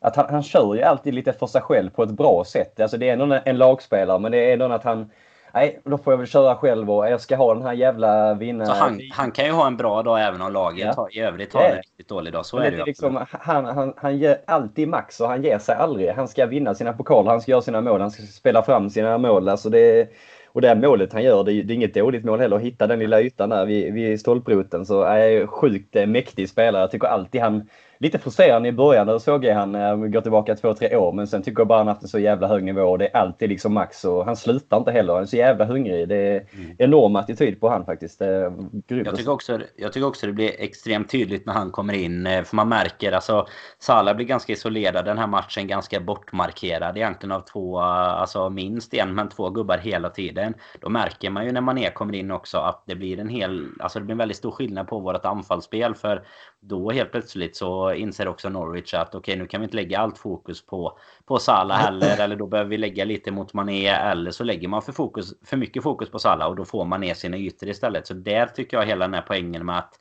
att 0.00 0.16
han, 0.16 0.26
han 0.30 0.42
kör 0.42 0.74
ju 0.74 0.82
alltid 0.82 1.14
lite 1.14 1.32
för 1.32 1.46
sig 1.46 1.60
själv 1.60 1.90
på 1.90 2.02
ett 2.02 2.10
bra 2.10 2.44
sätt. 2.46 2.80
Alltså 2.80 2.96
det 2.96 3.08
är 3.08 3.12
ändå 3.12 3.24
en, 3.24 3.40
en 3.44 3.58
lagspelare, 3.58 4.18
men 4.18 4.32
det 4.32 4.38
är 4.38 4.52
ändå 4.52 4.72
att 4.72 4.84
han 4.84 5.10
nej, 5.54 5.80
då 5.84 5.98
får 5.98 6.12
jag 6.12 6.18
väl 6.18 6.26
köra 6.26 6.56
själv 6.56 6.90
och 6.90 7.10
jag 7.10 7.20
ska 7.20 7.36
ha 7.36 7.54
den 7.54 7.62
här 7.62 7.72
jävla 7.72 8.34
vinnaren. 8.34 8.70
Han, 8.70 9.00
han, 9.12 9.30
kan 9.30 9.44
ju 9.44 9.50
ha 9.50 9.66
en 9.66 9.76
bra 9.76 10.02
dag 10.02 10.22
även 10.22 10.42
om 10.42 10.52
laget 10.52 10.94
ja. 10.96 11.08
i 11.12 11.20
övrigt 11.20 11.54
har 11.54 11.62
en 11.62 11.76
riktigt 11.76 12.08
dålig 12.08 12.32
dag. 12.32 12.46
Så 12.46 12.58
är 12.58 12.70
det, 12.70 12.76
det 12.76 12.84
liksom, 12.84 13.26
han, 13.30 13.64
han, 13.64 13.94
han 13.96 14.18
ger 14.18 14.40
alltid 14.46 14.88
max 14.88 15.20
och 15.20 15.28
han 15.28 15.42
ger 15.42 15.58
sig 15.58 15.74
aldrig. 15.74 16.10
Han 16.10 16.28
ska 16.28 16.46
vinna 16.46 16.74
sina 16.74 16.92
pokaler, 16.92 17.30
han 17.30 17.40
ska 17.40 17.50
göra 17.50 17.62
sina 17.62 17.80
mål, 17.80 18.00
han 18.00 18.10
ska 18.10 18.22
spela 18.22 18.62
fram 18.62 18.90
sina 18.90 19.18
mål. 19.18 19.48
Alltså 19.48 19.70
det, 19.70 20.08
och 20.46 20.60
det 20.60 20.74
målet 20.74 21.12
han 21.12 21.22
gör, 21.22 21.44
det 21.44 21.52
är, 21.52 21.62
det 21.62 21.72
är 21.72 21.74
inget 21.74 21.94
dåligt 21.94 22.24
mål 22.24 22.40
heller. 22.40 22.56
Att 22.56 22.62
hitta 22.62 22.86
den 22.86 22.98
lilla 22.98 23.20
ytan 23.20 23.48
där 23.48 23.66
vid, 23.66 23.94
vid 23.94 24.20
stolproten 24.20 24.86
så 24.86 25.02
är 25.02 25.46
sjukt 25.46 25.94
mäktig 25.94 26.48
spelare. 26.48 26.82
Jag 26.82 26.90
tycker 26.90 27.08
alltid 27.08 27.40
han 27.40 27.68
lite 28.00 28.18
frustrerande 28.18 28.68
i 28.68 28.72
början. 28.72 29.06
Då 29.06 29.20
såg 29.20 29.44
jag 29.44 29.54
han 29.54 29.74
eh, 29.74 29.96
går 29.96 30.20
tillbaka 30.20 30.56
två, 30.56 30.74
tre 30.74 30.96
år. 30.96 31.12
Men 31.12 31.26
sen 31.26 31.42
tycker 31.42 31.60
jag 31.60 31.68
bara 31.68 31.78
han 31.78 31.88
haft 31.88 32.02
en 32.02 32.08
så 32.08 32.18
jävla 32.18 32.48
hög 32.48 32.64
nivå. 32.64 32.82
Och 32.82 32.98
det 32.98 33.08
är 33.08 33.16
alltid 33.16 33.48
liksom 33.48 33.74
max. 33.74 34.04
Och 34.04 34.24
han 34.24 34.36
slutar 34.36 34.76
inte 34.76 34.90
heller. 34.90 35.12
Han 35.12 35.22
är 35.22 35.26
så 35.26 35.36
jävla 35.36 35.64
hungrig. 35.64 36.08
Det 36.08 36.16
är 36.16 36.46
mm. 36.54 36.76
enorm 36.78 37.16
attityd 37.16 37.60
på 37.60 37.68
han 37.68 37.84
faktiskt. 37.84 38.18
Det 38.18 38.26
är 38.26 38.52
jag, 38.88 39.16
tycker 39.16 39.30
också, 39.30 39.60
jag 39.76 39.92
tycker 39.92 40.06
också 40.06 40.26
det 40.26 40.32
blir 40.32 40.52
extremt 40.58 41.10
tydligt 41.10 41.46
när 41.46 41.52
han 41.52 41.70
kommer 41.70 41.94
in. 41.94 42.26
Eh, 42.26 42.42
för 42.42 42.56
man 42.56 42.68
märker 42.68 43.12
alltså 43.12 43.46
Salah 43.78 44.16
blir 44.16 44.26
ganska 44.26 44.52
isolerad 44.52 45.04
den 45.04 45.18
här 45.18 45.26
matchen. 45.26 45.66
Ganska 45.66 46.00
bortmarkerad 46.00 46.96
egentligen 46.96 47.32
av 47.32 47.40
två, 47.40 47.78
alltså 47.80 48.50
minst 48.50 48.94
en 48.94 49.14
men 49.14 49.28
två 49.28 49.50
gubbar 49.50 49.78
hela 49.78 50.10
tiden. 50.10 50.54
Då 50.80 50.88
märker 50.88 51.30
man 51.30 51.44
ju 51.44 51.52
när 51.52 51.60
man 51.60 51.78
är 51.78 51.90
kommer 51.90 52.14
in 52.14 52.30
också 52.30 52.58
att 52.58 52.82
det 52.86 52.94
blir 52.94 53.20
en 53.20 53.28
hel, 53.28 53.68
alltså 53.80 53.98
det 53.98 54.04
blir 54.04 54.14
en 54.14 54.18
väldigt 54.18 54.36
stor 54.36 54.50
skillnad 54.50 54.88
på 54.88 54.98
vårt 54.98 55.24
anfallsspel. 55.24 55.94
För 55.94 56.22
då 56.60 56.90
helt 56.90 57.10
plötsligt 57.10 57.56
så 57.56 57.92
inser 57.92 58.28
också 58.28 58.48
Norwich 58.48 58.94
att 58.94 59.14
okej 59.14 59.18
okay, 59.18 59.36
nu 59.36 59.46
kan 59.46 59.60
vi 59.60 59.64
inte 59.64 59.76
lägga 59.76 59.98
allt 59.98 60.18
fokus 60.18 60.66
på, 60.66 60.98
på 61.24 61.38
Salah 61.38 61.78
heller. 61.78 62.20
Eller 62.20 62.36
då 62.36 62.46
behöver 62.46 62.70
vi 62.70 62.78
lägga 62.78 63.04
lite 63.04 63.30
mot 63.30 63.54
Mané. 63.54 63.86
Eller 63.86 64.30
så 64.30 64.44
lägger 64.44 64.68
man 64.68 64.82
för, 64.82 64.92
fokus, 64.92 65.34
för 65.44 65.56
mycket 65.56 65.82
fokus 65.82 66.10
på 66.10 66.18
Salah 66.18 66.48
och 66.48 66.56
då 66.56 66.64
får 66.64 66.84
man 66.84 67.00
ner 67.00 67.14
sina 67.14 67.36
ytor 67.36 67.68
istället. 67.68 68.06
Så 68.06 68.14
där 68.14 68.46
tycker 68.46 68.76
jag 68.76 68.86
hela 68.86 69.04
den 69.04 69.14
här 69.14 69.24
poängen 69.26 69.66
med 69.66 69.78
att 69.78 69.98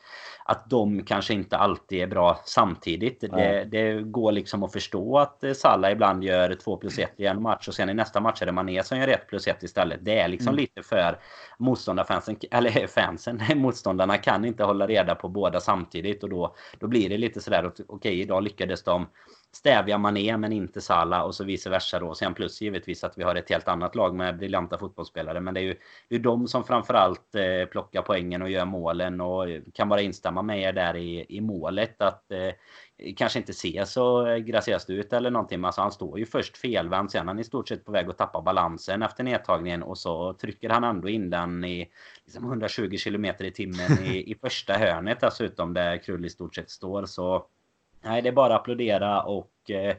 att 0.49 0.69
de 0.69 1.03
kanske 1.03 1.33
inte 1.33 1.57
alltid 1.57 2.01
är 2.01 2.07
bra 2.07 2.41
samtidigt. 2.45 3.21
Det, 3.21 3.67
det, 3.71 4.01
går 4.01 4.31
liksom 4.31 4.63
att 4.63 4.73
förstå 4.73 5.17
att 5.17 5.43
eh, 5.43 5.53
Salah 5.53 5.91
ibland 5.91 6.23
gör 6.23 6.55
2 6.55 6.77
plus 6.77 6.99
1 6.99 7.11
i 7.17 7.25
en 7.25 7.41
match 7.41 7.67
och 7.67 7.73
sen 7.73 7.89
i 7.89 7.93
nästa 7.93 8.19
match 8.19 8.41
är 8.41 8.45
det 8.45 8.51
Mané 8.51 8.83
som 8.83 8.97
gör 8.97 9.07
1 9.07 9.27
plus 9.27 9.47
1 9.47 9.63
istället. 9.63 9.99
Det 10.01 10.19
är 10.19 10.27
liksom 10.27 10.47
mm. 10.47 10.57
lite 10.57 10.83
för 10.83 11.19
motståndarfansen, 11.59 12.37
eller 12.51 12.87
fansen, 12.87 13.41
motståndarna 13.55 14.17
kan 14.17 14.45
inte 14.45 14.63
hålla 14.63 14.87
reda 14.87 15.15
på 15.15 15.27
båda 15.27 15.59
samtidigt 15.59 16.23
och 16.23 16.29
då, 16.29 16.55
då 16.79 16.87
blir 16.87 17.09
det 17.09 17.17
lite 17.17 17.41
sådär 17.41 17.65
okej 17.65 17.85
okay, 17.87 18.13
idag 18.13 18.43
lyckades 18.43 18.83
de 18.83 19.07
stävja 19.51 19.97
Mané 19.97 20.37
men 20.37 20.51
inte 20.51 20.81
Salah 20.81 21.21
och 21.21 21.35
så 21.35 21.43
vice 21.43 21.69
versa 21.69 21.99
då. 21.99 22.15
Sen 22.15 22.33
plus 22.33 22.61
givetvis 22.61 23.03
att 23.03 23.17
vi 23.17 23.23
har 23.23 23.35
ett 23.35 23.49
helt 23.49 23.67
annat 23.67 23.95
lag 23.95 24.15
med 24.15 24.37
briljanta 24.37 24.77
fotbollsspelare. 24.77 25.39
Men 25.39 25.53
det 25.53 25.59
är 25.59 25.63
ju 25.63 25.75
det 26.09 26.15
är 26.15 26.19
de 26.19 26.47
som 26.47 26.63
framförallt 26.63 27.35
eh, 27.35 27.65
plockar 27.71 28.01
poängen 28.01 28.41
och 28.41 28.49
gör 28.49 28.65
målen 28.65 29.21
och 29.21 29.45
kan 29.73 29.89
bara 29.89 30.01
instämma 30.01 30.41
med 30.41 30.61
er 30.61 30.73
där 30.73 30.95
i, 30.95 31.25
i 31.29 31.41
målet. 31.41 32.01
Att 32.01 32.31
eh, 32.31 32.51
kanske 33.15 33.39
inte 33.39 33.53
se 33.53 33.85
så 33.85 34.37
graciöst 34.39 34.89
ut 34.89 35.13
eller 35.13 35.31
någonting. 35.31 35.61
Men 35.61 35.65
alltså 35.65 35.81
han 35.81 35.91
står 35.91 36.19
ju 36.19 36.25
först 36.25 36.57
felvänd. 36.57 37.11
Sen 37.11 37.21
är 37.21 37.25
han 37.25 37.39
i 37.39 37.43
stort 37.43 37.67
sett 37.67 37.85
på 37.85 37.91
väg 37.91 38.09
att 38.09 38.17
tappa 38.17 38.41
balansen 38.41 39.01
efter 39.01 39.23
nedtagningen. 39.23 39.83
Och 39.83 39.97
så 39.97 40.33
trycker 40.33 40.69
han 40.69 40.83
ändå 40.83 41.09
in 41.09 41.29
den 41.29 41.65
i 41.65 41.89
liksom 42.25 42.45
120 42.45 42.97
km 43.03 43.25
i 43.25 43.51
timmen 43.51 44.03
i, 44.03 44.31
i 44.31 44.35
första 44.41 44.73
hörnet 44.73 45.19
dessutom. 45.19 45.73
Där 45.73 45.97
Krull 45.97 46.25
i 46.25 46.29
stort 46.29 46.55
sett 46.55 46.69
står. 46.69 47.05
Så 47.05 47.45
Nej, 48.01 48.21
det 48.21 48.29
är 48.29 48.33
bara 48.33 48.55
applådera 48.55 49.23
och 49.23 49.69
eh, 49.69 49.95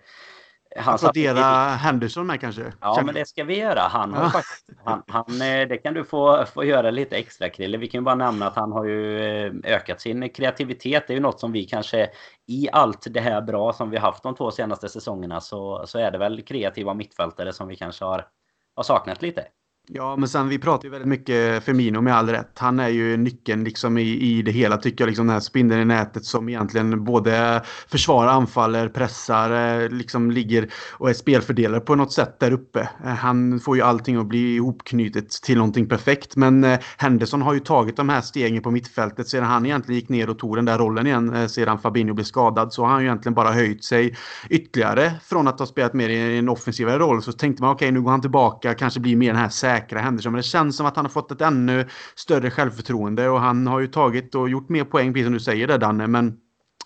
han 0.76 0.94
applådera 0.94 1.42
Henderson 1.66 2.26
med 2.26 2.40
kanske? 2.40 2.72
Ja, 2.80 2.94
Känner... 2.94 3.06
men 3.06 3.14
det 3.14 3.28
ska 3.28 3.44
vi 3.44 3.58
göra. 3.58 3.80
Han 3.80 4.14
har 4.14 4.28
faktiskt, 4.28 4.70
han, 4.84 5.02
han, 5.08 5.42
eh, 5.42 5.68
det 5.68 5.82
kan 5.82 5.94
du 5.94 6.04
få, 6.04 6.44
få 6.54 6.64
göra 6.64 6.90
lite 6.90 7.16
extra 7.16 7.48
Krille. 7.48 7.78
Vi 7.78 7.88
kan 7.88 8.00
ju 8.00 8.04
bara 8.04 8.14
nämna 8.14 8.46
att 8.46 8.56
han 8.56 8.72
har 8.72 8.84
ju 8.84 9.20
eh, 9.46 9.52
ökat 9.64 10.00
sin 10.00 10.28
kreativitet. 10.28 11.04
Det 11.06 11.12
är 11.12 11.14
ju 11.14 11.20
något 11.20 11.40
som 11.40 11.52
vi 11.52 11.64
kanske 11.64 12.10
i 12.46 12.68
allt 12.72 13.06
det 13.10 13.20
här 13.20 13.42
bra 13.42 13.72
som 13.72 13.90
vi 13.90 13.96
haft 13.96 14.22
de 14.22 14.34
två 14.34 14.50
senaste 14.50 14.88
säsongerna 14.88 15.40
så, 15.40 15.86
så 15.86 15.98
är 15.98 16.10
det 16.10 16.18
väl 16.18 16.42
kreativa 16.42 16.94
mittfältare 16.94 17.52
som 17.52 17.68
vi 17.68 17.76
kanske 17.76 18.04
har, 18.04 18.26
har 18.74 18.82
saknat 18.82 19.22
lite. 19.22 19.44
Ja, 19.92 20.16
men 20.16 20.28
sen 20.28 20.48
vi 20.48 20.58
pratar 20.58 20.84
ju 20.84 20.90
väldigt 20.90 21.08
mycket 21.08 21.64
Femino 21.64 22.00
med 22.00 22.16
all 22.16 22.28
rätt. 22.28 22.58
Han 22.58 22.80
är 22.80 22.88
ju 22.88 23.16
nyckeln 23.16 23.64
liksom 23.64 23.98
i, 23.98 24.20
i 24.20 24.42
det 24.42 24.50
hela 24.50 24.76
tycker 24.76 25.04
jag. 25.04 25.08
Liksom 25.08 25.26
den 25.26 25.34
här 25.34 25.40
spindeln 25.40 25.80
i 25.80 25.84
nätet 25.84 26.24
som 26.24 26.48
egentligen 26.48 27.04
både 27.04 27.62
försvarar, 27.88 28.28
anfaller, 28.28 28.88
pressar, 28.88 29.80
eh, 29.82 29.88
liksom 29.88 30.30
ligger 30.30 30.68
och 30.92 31.10
är 31.10 31.14
spelfördelare 31.14 31.80
på 31.80 31.94
något 31.94 32.12
sätt 32.12 32.40
där 32.40 32.52
uppe. 32.52 32.80
Eh, 32.80 33.10
han 33.10 33.60
får 33.60 33.76
ju 33.76 33.82
allting 33.82 34.16
att 34.16 34.26
bli 34.26 34.54
ihopknutet 34.54 35.30
till 35.30 35.56
någonting 35.56 35.88
perfekt. 35.88 36.36
Men 36.36 36.64
eh, 36.64 36.78
Henderson 36.96 37.42
har 37.42 37.54
ju 37.54 37.60
tagit 37.60 37.96
de 37.96 38.08
här 38.08 38.20
stegen 38.20 38.62
på 38.62 38.70
mittfältet 38.70 39.28
sedan 39.28 39.44
han 39.44 39.66
egentligen 39.66 40.00
gick 40.00 40.08
ner 40.08 40.30
och 40.30 40.38
tog 40.38 40.56
den 40.56 40.64
där 40.64 40.78
rollen 40.78 41.06
igen 41.06 41.48
sedan 41.48 41.78
Fabinho 41.78 42.14
blev 42.14 42.24
skadad. 42.24 42.72
Så 42.72 42.82
har 42.82 42.90
han 42.90 43.00
ju 43.00 43.06
egentligen 43.06 43.34
bara 43.34 43.52
höjt 43.52 43.84
sig 43.84 44.16
ytterligare 44.50 45.12
från 45.22 45.48
att 45.48 45.58
ha 45.58 45.66
spelat 45.66 45.94
mer 45.94 46.08
i 46.08 46.38
en 46.38 46.48
offensivare 46.48 46.98
roll. 46.98 47.22
Så 47.22 47.32
tänkte 47.32 47.62
man 47.62 47.72
okej, 47.72 47.86
okay, 47.86 47.92
nu 47.92 48.02
går 48.02 48.10
han 48.10 48.20
tillbaka, 48.20 48.74
kanske 48.74 49.00
blir 49.00 49.16
mer 49.16 49.32
den 49.32 49.42
här 49.42 49.48
säkra 49.48 49.79
Henderson. 49.88 50.32
Men 50.32 50.38
det 50.38 50.42
känns 50.42 50.76
som 50.76 50.86
att 50.86 50.96
han 50.96 51.04
har 51.04 51.10
fått 51.10 51.32
ett 51.32 51.40
ännu 51.40 51.88
större 52.14 52.50
självförtroende 52.50 53.28
och 53.28 53.40
han 53.40 53.66
har 53.66 53.80
ju 53.80 53.86
tagit 53.86 54.34
och 54.34 54.48
gjort 54.48 54.68
mer 54.68 54.84
poäng, 54.84 55.12
precis 55.12 55.26
som 55.26 55.32
du 55.32 55.40
säger 55.40 55.66
där 55.66 55.78
Danne. 55.78 56.06
Men 56.06 56.36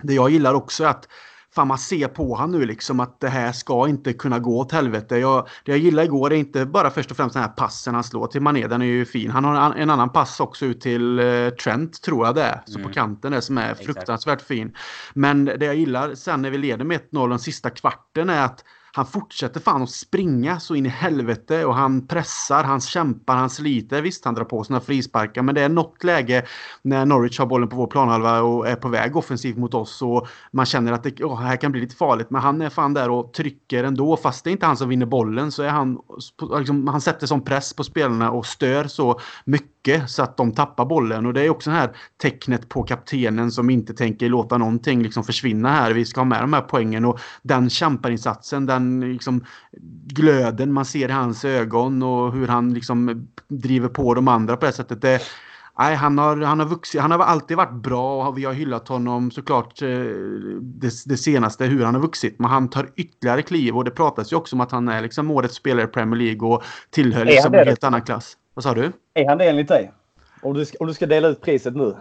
det 0.02 0.14
jag 0.14 0.30
gillar 0.30 0.54
också 0.54 0.84
är 0.84 0.88
att 0.88 1.08
fan 1.54 1.68
man 1.68 1.78
ser 1.78 2.08
på 2.08 2.34
han 2.34 2.50
nu 2.52 2.64
liksom 2.64 3.00
att 3.00 3.20
det 3.20 3.28
här 3.28 3.52
ska 3.52 3.88
inte 3.88 4.12
kunna 4.12 4.38
gå 4.38 4.58
åt 4.58 4.72
helvete. 4.72 5.18
Jag, 5.18 5.48
det 5.64 5.72
jag 5.72 5.78
gillar 5.78 6.02
igår 6.02 6.32
är 6.32 6.36
inte 6.36 6.66
bara 6.66 6.90
först 6.90 7.10
och 7.10 7.16
främst 7.16 7.34
den 7.34 7.42
här 7.42 7.50
passen 7.50 7.94
han 7.94 8.04
slår 8.04 8.26
till 8.26 8.42
Mané, 8.42 8.66
den 8.66 8.82
är 8.82 8.86
ju 8.86 9.04
fin. 9.04 9.30
Han 9.30 9.44
har 9.44 9.74
en, 9.74 9.90
annan 9.90 10.12
pass 10.12 10.40
också 10.40 10.66
ut 10.66 10.80
till 10.80 11.20
uh, 11.20 11.50
Trent 11.50 12.02
tror 12.02 12.26
jag 12.26 12.34
det 12.34 12.42
är, 12.42 12.62
så 12.66 12.78
mm. 12.78 12.88
på 12.88 12.94
kanten 12.94 13.32
där 13.32 13.40
som 13.40 13.58
är 13.58 13.74
fruktansvärt 13.74 14.42
fin. 14.42 14.76
Men 15.14 15.44
det 15.44 15.64
jag 15.64 15.76
gillar 15.76 16.14
sen 16.14 16.42
när 16.42 16.50
vi 16.50 16.58
leder 16.58 16.84
med 16.84 17.00
1-0 17.12 17.28
den 17.28 17.38
sista 17.38 17.70
kvarten 17.70 18.30
är 18.30 18.44
att 18.44 18.64
han 18.96 19.06
fortsätter 19.06 19.60
fan 19.60 19.82
att 19.82 19.90
springa 19.90 20.60
så 20.60 20.74
in 20.74 20.86
i 20.86 20.88
helvete 20.88 21.64
och 21.64 21.74
han 21.74 22.06
pressar, 22.06 22.64
han 22.64 22.80
kämpar, 22.80 23.36
han 23.36 23.50
sliter. 23.50 24.02
Visst, 24.02 24.24
han 24.24 24.34
drar 24.34 24.44
på 24.44 24.64
sina 24.64 24.80
frisparkar 24.80 25.42
men 25.42 25.54
det 25.54 25.60
är 25.60 25.68
något 25.68 26.04
läge 26.04 26.44
när 26.82 27.06
Norwich 27.06 27.38
har 27.38 27.46
bollen 27.46 27.68
på 27.68 27.76
vår 27.76 27.86
planhalva 27.86 28.42
och 28.42 28.68
är 28.68 28.76
på 28.76 28.88
väg 28.88 29.16
offensivt 29.16 29.56
mot 29.56 29.74
oss 29.74 30.02
och 30.02 30.28
man 30.52 30.66
känner 30.66 30.92
att 30.92 31.02
det 31.02 31.24
oh, 31.24 31.40
här 31.40 31.56
kan 31.56 31.72
bli 31.72 31.80
lite 31.80 31.96
farligt. 31.96 32.30
Men 32.30 32.42
han 32.42 32.62
är 32.62 32.70
fan 32.70 32.94
där 32.94 33.10
och 33.10 33.32
trycker 33.32 33.84
ändå. 33.84 34.16
Fast 34.16 34.44
det 34.44 34.50
är 34.50 34.52
inte 34.52 34.66
han 34.66 34.76
som 34.76 34.88
vinner 34.88 35.06
bollen 35.06 35.52
så 35.52 35.62
är 35.62 35.70
han, 35.70 35.98
liksom, 36.58 36.88
han 36.88 37.00
sätter 37.00 37.26
sån 37.26 37.44
press 37.44 37.74
på 37.74 37.84
spelarna 37.84 38.30
och 38.30 38.46
stör 38.46 38.84
så 38.84 39.20
mycket 39.44 39.73
så 40.06 40.22
att 40.22 40.36
de 40.36 40.52
tappar 40.52 40.84
bollen. 40.84 41.26
Och 41.26 41.34
det 41.34 41.42
är 41.42 41.50
också 41.50 41.70
det 41.70 41.76
här 41.76 41.90
tecknet 42.22 42.68
på 42.68 42.82
kaptenen 42.82 43.50
som 43.50 43.70
inte 43.70 43.94
tänker 43.94 44.28
låta 44.28 44.58
någonting 44.58 45.02
liksom 45.02 45.24
försvinna 45.24 45.68
här. 45.68 45.92
Vi 45.92 46.04
ska 46.04 46.20
ha 46.20 46.24
med 46.24 46.42
de 46.42 46.52
här 46.52 46.60
poängen 46.60 47.04
och 47.04 47.20
den 47.42 47.70
kämparinsatsen, 47.70 48.66
den 48.66 49.00
liksom 49.12 49.44
glöden 50.06 50.72
man 50.72 50.84
ser 50.84 51.08
i 51.08 51.12
hans 51.12 51.44
ögon 51.44 52.02
och 52.02 52.32
hur 52.32 52.48
han 52.48 52.74
liksom 52.74 53.28
driver 53.48 53.88
på 53.88 54.14
de 54.14 54.28
andra 54.28 54.56
på 54.56 54.66
det 54.66 54.72
sättet. 54.72 55.02
Det, 55.02 55.20
Nej, 55.78 55.94
han 55.94 56.18
har, 56.18 56.36
han, 56.36 56.60
har 56.60 56.66
vuxit, 56.66 57.00
han 57.00 57.10
har 57.10 57.18
alltid 57.18 57.56
varit 57.56 57.82
bra 57.82 58.28
och 58.28 58.38
vi 58.38 58.44
har 58.44 58.52
hyllat 58.52 58.88
honom 58.88 59.30
såklart 59.30 59.82
eh, 59.82 59.88
det, 60.60 60.92
det, 61.06 61.16
senaste 61.16 61.64
hur 61.64 61.84
han 61.84 61.94
har 61.94 62.02
vuxit. 62.02 62.38
Men 62.38 62.50
han 62.50 62.70
tar 62.70 62.90
ytterligare 62.96 63.42
kliv 63.42 63.76
och 63.76 63.84
det 63.84 63.90
pratas 63.90 64.32
ju 64.32 64.36
också 64.36 64.56
om 64.56 64.60
att 64.60 64.72
han 64.72 64.88
är 64.88 65.02
liksom 65.02 65.30
årets 65.30 65.54
spelare 65.54 65.84
i 65.84 65.88
Premier 65.88 66.20
League 66.20 66.48
och 66.48 66.62
tillhör 66.90 67.24
liksom 67.24 67.54
en 67.54 67.66
helt 67.66 67.84
annan 67.84 68.02
klass. 68.02 68.36
Vad 68.54 68.62
sa 68.62 68.74
du? 68.74 68.92
Är 69.14 69.28
han 69.28 69.38
det 69.38 69.48
enligt 69.48 69.68
dig? 69.68 69.92
Om 70.42 70.54
du, 70.54 70.66
om 70.80 70.86
du 70.86 70.94
ska 70.94 71.06
dela 71.06 71.28
ut 71.28 71.40
priset 71.40 71.76
nu? 71.76 71.96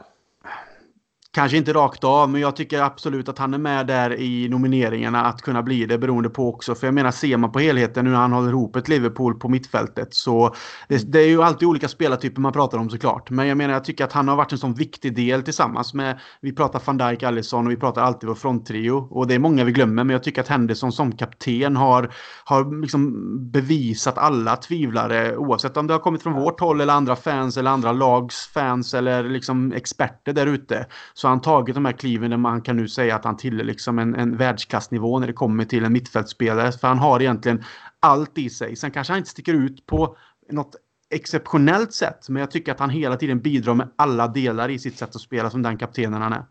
Kanske 1.36 1.58
inte 1.58 1.74
rakt 1.74 2.04
av, 2.04 2.30
men 2.30 2.42
jag 2.42 2.56
tycker 2.56 2.82
absolut 2.82 3.30
att 3.30 3.38
han 3.38 3.54
är 3.54 3.58
med 3.58 3.88
där 3.88 4.20
i 4.20 4.50
nomineringarna 4.50 5.26
att 5.26 5.42
kunna 5.42 5.64
bli 5.64 5.86
det 5.86 5.98
beroende 5.98 6.30
på 6.30 6.50
också. 6.50 6.76
För 6.76 6.88
jag 6.88 6.94
menar, 6.94 7.12
ser 7.12 7.38
man 7.38 7.52
på 7.52 7.60
helheten 7.60 8.08
hur 8.08 8.14
han 8.14 8.32
håller 8.32 8.50
ihop 8.50 8.76
ett 8.76 8.88
Liverpool 8.88 9.40
på 9.40 9.50
mittfältet 9.50 10.14
så 10.14 10.56
det, 10.88 11.12
det, 11.12 11.20
är 11.20 11.28
ju 11.28 11.44
alltid 11.44 11.68
olika 11.68 11.88
spelartyper 11.88 12.42
man 12.42 12.54
pratar 12.54 12.78
om 12.78 12.90
såklart. 12.90 13.30
Men 13.30 13.48
jag 13.48 13.58
menar, 13.58 13.74
jag 13.74 13.84
tycker 13.84 14.04
att 14.04 14.14
han 14.14 14.28
har 14.28 14.36
varit 14.36 14.52
en 14.52 14.58
sån 14.58 14.74
viktig 14.74 15.16
del 15.16 15.44
tillsammans 15.44 15.94
med, 15.94 16.20
vi 16.42 16.56
pratar 16.56 16.82
van 16.86 16.98
Dijk, 16.98 17.24
Allison 17.24 17.66
och 17.66 17.72
vi 17.72 17.78
pratar 17.78 18.02
alltid 18.02 18.28
vår 18.28 18.36
fronttrio. 18.36 19.08
Och 19.12 19.28
det 19.28 19.34
är 19.34 19.40
många 19.40 19.64
vi 19.64 19.72
glömmer, 19.72 20.04
men 20.04 20.10
jag 20.10 20.24
tycker 20.24 20.42
att 20.42 20.48
Henderson 20.48 20.92
som 20.92 21.12
kapten 21.12 21.76
har, 21.76 22.14
har 22.46 22.82
liksom 22.82 23.12
bevisat 23.52 24.18
alla 24.18 24.56
tvivlare, 24.56 25.38
oavsett 25.38 25.78
om 25.78 25.88
det 25.88 25.94
har 25.94 26.00
kommit 26.00 26.24
från 26.24 26.34
vårt 26.34 26.60
håll 26.60 26.82
eller 26.82 26.94
andra 26.94 27.16
fans 27.16 27.58
eller 27.58 27.72
andra 27.72 27.92
lags 27.92 28.48
fans 28.48 28.94
eller 28.94 29.24
liksom 29.24 29.74
experter 29.74 30.34
där 30.34 30.48
ute 30.48 30.86
så 31.24 31.28
han 31.28 31.42
tagit 31.42 31.76
de 31.76 31.86
här 31.86 31.92
kliven 31.92 32.30
där 32.30 32.38
man 32.38 32.62
kan 32.62 32.76
nu 32.76 32.88
säga 32.88 33.16
att 33.16 33.26
han 33.26 33.38
tillhör 33.38 33.64
liksom 33.66 34.00
en, 34.00 34.16
en 34.16 34.38
världsklassnivå 34.38 35.20
när 35.20 35.28
det 35.28 35.34
kommer 35.34 35.66
till 35.66 35.86
en 35.86 35.94
mittfältspelare. 35.94 36.72
För 36.72 36.88
han 36.88 36.98
har 36.98 37.22
egentligen 37.22 37.64
allt 38.00 38.38
i 38.38 38.50
sig. 38.50 38.76
Sen 38.76 38.92
kanske 38.92 39.14
han 39.14 39.18
inte 39.18 39.30
sticker 39.30 39.54
ut 39.54 39.86
på 39.86 40.18
något 40.50 40.76
exceptionellt 41.10 41.94
sätt. 41.94 42.30
Men 42.30 42.40
jag 42.40 42.52
tycker 42.52 42.72
att 42.72 42.80
han 42.80 42.90
hela 42.90 43.16
tiden 43.16 43.40
bidrar 43.40 43.74
med 43.74 43.90
alla 43.96 44.28
delar 44.28 44.70
i 44.70 44.80
sitt 44.80 44.98
sätt 44.98 45.16
att 45.16 45.22
spela 45.22 45.50
som 45.50 45.62
den 45.62 45.78
kaptenen 45.78 46.22
han 46.22 46.34
är. 46.34 46.44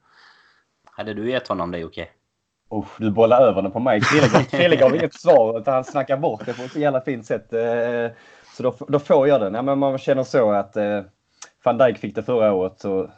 Hade 0.84 1.14
du 1.14 1.30
gett 1.30 1.48
honom 1.48 1.70
det 1.70 1.78
Jocke? 1.78 2.08
Oh, 2.68 2.86
du 2.98 3.10
bollar 3.10 3.40
över 3.40 3.62
den 3.62 3.72
på 3.72 3.80
mig. 3.80 4.00
Krille 4.50 4.76
gav 4.76 4.96
inget 4.96 5.14
svar 5.14 5.60
utan 5.60 5.74
han 5.74 5.84
snackar 5.84 6.16
bort 6.16 6.46
det 6.46 6.54
på 6.54 6.62
ett 6.62 6.72
så 6.72 6.78
jävla 6.78 7.00
fint 7.00 7.26
sätt. 7.26 7.52
Eh, 7.52 8.16
så 8.56 8.62
då, 8.62 8.74
då 8.88 8.98
får 8.98 9.28
jag 9.28 9.40
den. 9.40 9.54
Ja, 9.54 9.62
men 9.62 9.78
man 9.78 9.98
känner 9.98 10.24
så 10.24 10.50
att 10.50 10.76
eh, 10.76 11.00
van 11.64 11.78
Dijk 11.78 11.98
fick 11.98 12.14
det 12.14 12.22
förra 12.22 12.52
året 12.52 12.80
så 12.80 13.10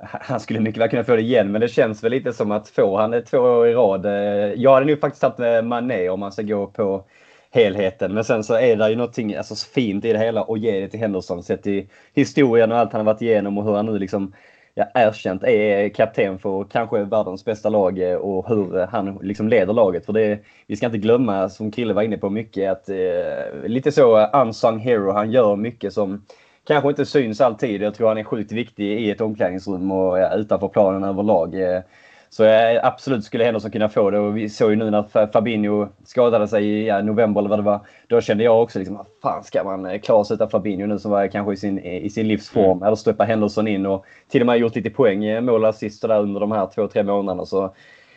han 0.20 0.40
skulle 0.40 0.60
mycket 0.60 0.80
väl 0.80 0.88
kunna 0.88 1.04
få 1.04 1.16
det 1.16 1.22
igen, 1.22 1.52
men 1.52 1.60
det 1.60 1.68
känns 1.68 2.04
väl 2.04 2.10
lite 2.10 2.32
som 2.32 2.50
att 2.50 2.68
få 2.68 2.96
han 2.96 3.10
det 3.10 3.22
två 3.22 3.38
år 3.38 3.68
i 3.68 3.74
rad. 3.74 4.06
Eh, 4.06 4.12
jag 4.54 4.74
hade 4.74 4.86
nog 4.86 5.00
faktiskt 5.00 5.20
tagit 5.20 5.40
eh, 5.40 5.62
Mané 5.62 6.08
om 6.08 6.20
man 6.20 6.32
ska 6.32 6.42
gå 6.42 6.66
på 6.66 7.04
helheten. 7.50 8.14
Men 8.14 8.24
sen 8.24 8.44
så 8.44 8.54
är 8.54 8.76
det 8.76 8.90
ju 8.90 8.96
någonting 8.96 9.34
alltså, 9.34 9.54
fint 9.54 10.04
i 10.04 10.12
det 10.12 10.18
hela 10.18 10.42
och 10.42 10.58
ge 10.58 10.80
det 10.80 10.88
till 10.88 11.00
Henderson 11.00 11.42
sett 11.42 11.66
i 11.66 11.88
historien 12.14 12.72
och 12.72 12.78
allt 12.78 12.92
han 12.92 13.06
har 13.06 13.12
varit 13.12 13.22
igenom 13.22 13.58
och 13.58 13.64
hur 13.64 13.74
han 13.74 13.86
nu 13.86 13.98
liksom 13.98 14.32
ja, 14.74 14.86
erkänt 14.94 15.44
är 15.44 15.88
kapten 15.88 16.38
för 16.38 16.64
kanske 16.64 17.04
världens 17.04 17.44
bästa 17.44 17.68
lag 17.68 17.98
eh, 17.98 18.16
och 18.16 18.48
hur 18.48 18.86
han 18.86 19.18
liksom 19.22 19.48
leder 19.48 19.72
laget. 19.72 20.06
För 20.06 20.12
det, 20.12 20.38
vi 20.66 20.76
ska 20.76 20.86
inte 20.86 20.98
glömma, 20.98 21.48
som 21.48 21.70
Krille 21.70 21.94
var 21.94 22.02
inne 22.02 22.16
på 22.16 22.30
mycket, 22.30 22.70
att 22.70 22.88
eh, 22.88 23.64
lite 23.64 23.92
så 23.92 24.26
unsung 24.26 24.78
hero. 24.78 25.12
Han 25.12 25.30
gör 25.30 25.56
mycket 25.56 25.92
som 25.92 26.24
kanske 26.70 26.88
inte 26.88 27.06
syns 27.06 27.40
alltid. 27.40 27.82
Jag 27.82 27.94
tror 27.94 28.08
han 28.08 28.18
är 28.18 28.24
sjukt 28.24 28.52
viktig 28.52 29.00
i 29.00 29.10
ett 29.10 29.20
omklädningsrum 29.20 29.90
och 29.90 30.18
ja, 30.18 30.34
utanför 30.34 30.68
planen 30.68 31.04
överlag. 31.04 31.62
Eh, 31.62 31.80
så 32.28 32.42
jag 32.44 32.84
absolut 32.84 33.24
skulle 33.24 33.44
Henderson 33.44 33.70
kunna 33.70 33.88
få 33.88 34.10
det 34.10 34.18
och 34.18 34.36
vi 34.36 34.48
såg 34.48 34.70
ju 34.70 34.76
nu 34.76 34.90
när 34.90 35.26
Fabinho 35.32 35.88
skadade 36.04 36.48
sig 36.48 36.64
i 36.64 36.86
ja, 36.86 37.02
november 37.02 37.40
eller 37.40 37.48
vad 37.48 37.58
det 37.58 37.62
var. 37.62 37.80
Då 38.08 38.20
kände 38.20 38.44
jag 38.44 38.62
också 38.62 38.78
liksom, 38.78 39.04
fan 39.22 39.44
ska 39.44 39.64
man 39.64 39.86
eh, 39.86 40.00
klara 40.00 40.24
sig 40.24 40.34
utan 40.34 40.50
Fabinho 40.50 40.86
nu 40.86 40.98
som 40.98 41.10
var 41.10 41.26
kanske 41.26 41.52
i 41.52 41.56
sin, 41.56 41.78
i 41.78 42.10
sin 42.10 42.28
livsform. 42.28 42.70
Mm. 42.70 42.82
Eller 42.82 42.96
stoppa 42.96 43.24
Henderson 43.24 43.68
in 43.68 43.86
och 43.86 44.04
till 44.28 44.40
och 44.40 44.46
med 44.46 44.58
gjort 44.58 44.76
lite 44.76 44.90
poäng, 44.90 45.24
eh, 45.24 45.40
mål 45.40 45.64
assist 45.64 46.02
där 46.02 46.20
under 46.20 46.40
de 46.40 46.52
här 46.52 46.66
två, 46.74 46.86
tre 46.86 47.02
månaderna. 47.02 47.46
Så, 47.46 47.74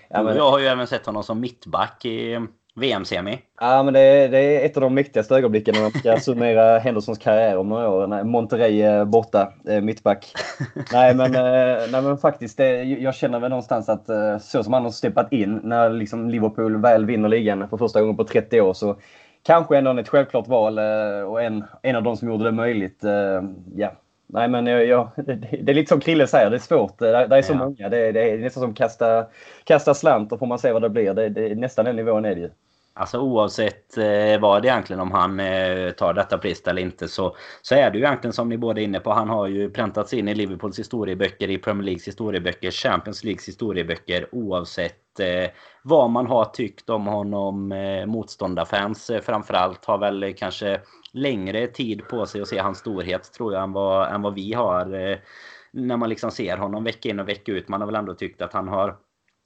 ja, 0.10 0.24
men... 0.24 0.38
Jag 0.38 0.52
har 0.52 0.60
ju 0.60 0.66
även 0.66 0.88
sett 0.88 1.06
honom 1.06 1.24
som 1.24 1.40
mittback 1.40 2.06
i 2.06 2.40
VM-semi. 2.76 3.40
Ja, 3.60 3.84
men 3.84 3.94
det 3.94 4.00
är, 4.00 4.30
det 4.30 4.40
är, 4.40 4.66
ett 4.66 4.78
av 4.78 4.82
de 4.82 4.94
mäktigaste 4.94 5.36
ögonblicken 5.36 5.74
när 5.76 5.82
man 5.82 5.92
ska 5.92 6.18
summera 6.20 6.80
Hendersons 6.80 7.18
karriär 7.18 7.58
om 7.58 7.70
några 7.70 7.90
år. 7.90 8.08
Nej, 8.08 8.24
Monterrey 8.24 9.06
borta, 9.06 9.54
mittback. 9.82 10.34
nej, 10.94 11.16
men, 11.16 11.36
eh, 11.36 11.92
nej, 11.92 12.02
men 12.02 12.18
faktiskt, 12.18 12.58
det, 12.58 12.84
jag 12.84 13.16
känner 13.16 13.40
väl 13.40 13.50
någonstans 13.50 13.90
att 13.90 14.10
eh, 14.10 14.38
så 14.38 14.64
som 14.64 14.74
han 14.74 14.84
har 14.84 14.92
steppat 14.92 15.34
in 15.34 15.60
när 15.64 15.90
liksom 15.90 16.30
Liverpool 16.30 16.82
väl 16.82 17.06
vinner 17.06 17.30
ligan 17.30 17.70
för 17.70 17.78
första 17.78 18.02
gången 18.02 18.18
på 18.18 18.24
30 18.24 18.62
år 18.62 18.74
så 18.74 18.98
kanske 19.44 19.78
ändå 19.78 19.98
ett 19.98 20.10
självklart 20.10 20.48
val 20.48 20.78
eh, 20.78 21.22
och 21.28 21.44
en, 21.44 21.64
en 21.82 21.96
av 21.96 22.04
de 22.04 22.18
som 22.18 22.28
gjorde 22.28 22.44
det 22.44 22.52
möjligt. 22.52 23.04
Ja, 23.76 23.92
Nej, 24.34 24.50
men 24.50 24.68
jag, 24.68 24.86
jag, 24.86 25.10
det, 25.62 25.72
är 25.72 25.74
lite 25.74 25.90
som 25.90 26.00
Krille 26.00 26.28
säger, 26.28 26.50
det 26.50 26.56
är 26.56 26.60
svårt. 26.60 27.00
Det, 27.00 27.28
det 27.28 27.38
är 27.38 27.42
så 27.42 27.54
ja. 27.54 27.58
många. 27.58 27.90
Det, 27.90 28.12
det, 28.12 28.32
är 28.32 28.38
nästan 28.38 28.64
som 28.64 28.74
kasta, 28.74 29.26
kasta 29.64 29.94
slant 29.94 30.32
och 30.32 30.40
får 30.40 30.46
man 30.46 30.60
se 30.60 30.72
vad 30.72 30.82
det 30.82 30.90
blir. 30.90 31.14
Det, 31.14 31.30
det, 31.30 31.56
nästan 31.56 31.86
den 31.86 31.96
nivån 31.96 32.26
är 32.26 32.36
det 32.36 32.42
ju. 32.42 32.50
Alltså 32.96 33.20
oavsett 33.20 33.98
eh, 33.98 34.40
vad 34.42 34.62
det 34.62 34.68
egentligen 34.68 35.00
om 35.00 35.12
han 35.12 35.40
eh, 35.40 35.92
tar 35.92 36.14
detta 36.14 36.38
pris 36.38 36.62
eller 36.68 36.82
inte 36.82 37.08
så, 37.08 37.36
så 37.62 37.76
är 37.76 37.92
det 37.92 37.98
ju 37.98 38.04
egentligen 38.04 38.34
som 38.34 38.50
ni 38.50 38.58
båda 38.58 38.82
är 38.82 38.86
inne 38.86 39.00
på. 39.00 39.12
Han 39.12 39.30
har 39.30 39.48
ju 39.48 39.70
präntats 39.70 40.14
in 40.14 40.28
i 40.28 40.36
Liverpools 40.36 40.80
historieböcker, 40.80 41.50
i 41.50 41.58
Premier 41.58 41.84
Leagues 41.84 42.08
historieböcker, 42.08 42.72
Champions 42.72 43.24
Leagues 43.24 43.48
historieböcker 43.48 44.28
oavsett 44.32 45.20
eh, 45.20 45.50
vad 45.84 46.10
man 46.10 46.28
har 46.28 46.46
tyckt 46.46 46.90
om 46.90 47.08
honom. 47.08 47.72
Eh, 47.72 48.06
motståndarfans 48.06 49.10
eh, 49.10 49.22
framförallt 49.22 49.86
har 49.86 49.98
väl 49.98 50.34
kanske 50.38 50.80
längre 51.14 51.68
tid 51.68 52.08
på 52.08 52.26
sig 52.26 52.42
att 52.42 52.48
se 52.48 52.58
hans 52.60 52.78
storhet 52.78 53.34
tror 53.34 53.54
jag 53.54 53.64
än 53.64 53.72
vad, 53.72 54.16
än 54.16 54.22
vad 54.22 54.34
vi 54.34 54.54
har. 54.54 54.94
Eh, 54.94 55.18
när 55.72 55.98
man 55.98 56.10
liksom 56.10 56.32
ser 56.32 56.58
honom 56.58 56.84
vecka 56.84 57.10
in 57.10 57.20
och 57.20 57.30
vecka 57.30 57.52
ut. 57.52 57.68
Man 57.68 57.82
har 57.82 57.86
väl 57.86 57.96
ändå 57.96 58.14
tyckt 58.14 58.42
att 58.42 58.54
han 58.54 58.68
har 58.68 58.98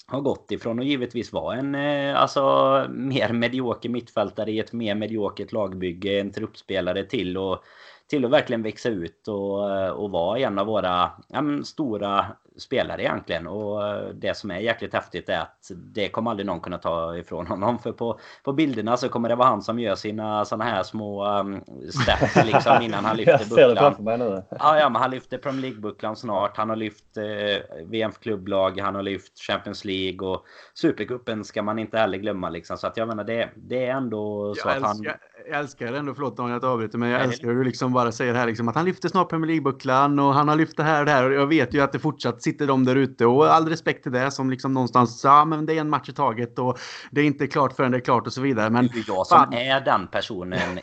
har 0.08 0.22
gått 0.22 0.52
ifrån 0.52 0.80
att 0.80 0.86
givetvis 0.86 1.34
vara 1.34 1.56
en 1.56 1.76
eh, 1.76 2.22
alltså, 2.22 2.86
mer 2.90 3.34
medioker 3.34 3.90
mittfältare 3.90 4.52
i 4.52 4.60
ett 4.60 4.74
mer 4.74 4.96
mediokert 4.96 5.52
lagbygge, 5.52 6.20
en 6.20 6.32
truppspelare 6.32 7.04
till 7.04 7.38
och 7.38 7.64
till 8.08 8.26
att 8.26 8.32
verkligen 8.32 8.64
växa 8.64 8.90
ut 8.90 9.28
och, 9.28 9.92
och 9.92 10.12
vara 10.12 10.40
en 10.40 10.60
av 10.60 10.66
våra 10.68 11.12
ja, 11.28 11.44
stora 11.64 12.26
spelare 12.58 13.02
egentligen. 13.02 13.48
Och 13.48 13.88
eh, 13.88 14.10
det 14.10 14.38
som 14.38 14.52
är 14.52 14.60
jäkligt 14.60 14.94
häftigt 14.94 15.30
är 15.30 15.40
att 15.40 15.72
det 15.94 16.10
kommer 16.10 16.32
aldrig 16.32 16.46
någon 16.48 16.60
kunna 16.60 16.78
ta 16.78 17.18
ifrån 17.18 17.48
honom. 17.48 17.80
För 17.80 17.92
på, 17.92 18.20
på 18.44 18.54
bilderna 18.54 18.98
så 18.98 19.10
kommer 19.10 19.30
det 19.30 19.36
vara 19.36 19.48
han 19.48 19.62
som 19.62 19.80
gör 19.80 19.96
sina 19.96 20.46
såna 20.46 20.64
här 20.64 20.84
små 20.84 21.40
um, 21.40 21.62
steps 21.90 22.46
liksom 22.46 22.82
innan 22.82 23.06
han 23.06 23.18
lyfter 23.18 23.38
bucklan. 23.38 23.60
Jag 23.60 23.70
ser 23.70 23.76
det 23.76 23.82
framför 23.82 24.04
mig 24.04 24.18
nu. 24.18 24.44
Ja, 24.50 24.80
ja, 24.80 24.90
men 24.90 25.02
han 25.02 25.12
lyfter 25.12 25.38
Premier 25.38 25.62
League-bucklan 25.62 26.16
snart. 26.16 26.58
Han 26.58 26.70
har 26.70 26.76
lyft 26.76 27.18
eh, 27.18 27.86
VM 27.86 28.12
för 28.12 28.22
klubblag, 28.22 28.80
han 28.80 28.96
har 28.96 29.04
lyft 29.04 29.40
Champions 29.40 29.86
League 29.86 30.28
och 30.28 30.46
Supercupen 30.74 31.44
ska 31.44 31.62
man 31.64 31.80
inte 31.80 31.98
heller 31.98 32.18
glömma 32.18 32.50
liksom. 32.50 32.78
Så 32.78 32.88
att 32.88 32.98
jag 32.98 33.08
menar 33.08 33.24
det, 33.24 33.50
det 33.56 33.86
är 33.86 33.92
ändå 33.92 34.56
så 34.56 34.70
jag 34.70 34.78
att 34.78 34.84
han... 34.84 35.06
Jag 35.50 35.60
älskar 35.60 35.94
ändå, 35.94 36.14
förlåt 36.14 36.40
om 36.40 36.50
jag 36.50 36.66
avbryter, 36.66 36.98
men 36.98 37.10
jag 37.10 37.22
älskar 37.22 37.48
hur 37.48 37.56
du 37.56 37.64
liksom 37.64 37.94
bara 37.94 38.12
säger 38.12 38.34
här 38.34 38.48
liksom 38.48 38.68
att 38.68 38.76
han 38.76 38.86
lyfter 38.86 39.10
snart 39.10 39.30
Premier 39.30 39.48
League-bucklan 39.48 40.20
och 40.20 40.34
han 40.34 40.48
har 40.48 40.56
lyft 40.56 40.78
det 40.78 40.84
här 40.84 41.00
och 41.00 41.06
det 41.06 41.12
här. 41.12 41.30
Och 41.30 41.34
jag 41.34 41.48
vet 41.48 41.74
ju 41.74 41.82
att 41.82 41.92
det 41.92 42.00
fortsatt 42.00 42.42
sitter 42.42 42.68
de 42.68 42.86
där 42.86 42.96
ute 42.96 43.26
och 43.26 43.54
all 43.54 43.70
respekt 43.70 44.04
till 44.04 44.12
det 44.12 44.32
som 44.32 44.50
liksom 44.50 44.74
någonstans, 44.74 45.22
ja 45.24 45.46
men 45.46 45.66
det 45.66 45.74
är 45.74 45.82
en 45.82 45.90
match 45.90 46.10
i 46.10 46.14
taget 46.14 46.60
och 46.60 46.80
det 47.12 47.22
är 47.22 47.26
inte 47.26 47.48
klart 47.48 47.76
förrän 47.76 47.92
det 47.92 47.98
är 47.98 48.02
klart 48.02 48.28
och 48.28 48.34
så 48.34 48.42
vidare. 48.42 48.70
Men, 48.70 48.88
det 48.88 49.00
är 49.00 49.04
jag 49.08 49.28
som 49.28 49.38
fan. 49.38 49.54
är 49.54 49.82
den 49.82 50.08
personen. 50.08 50.60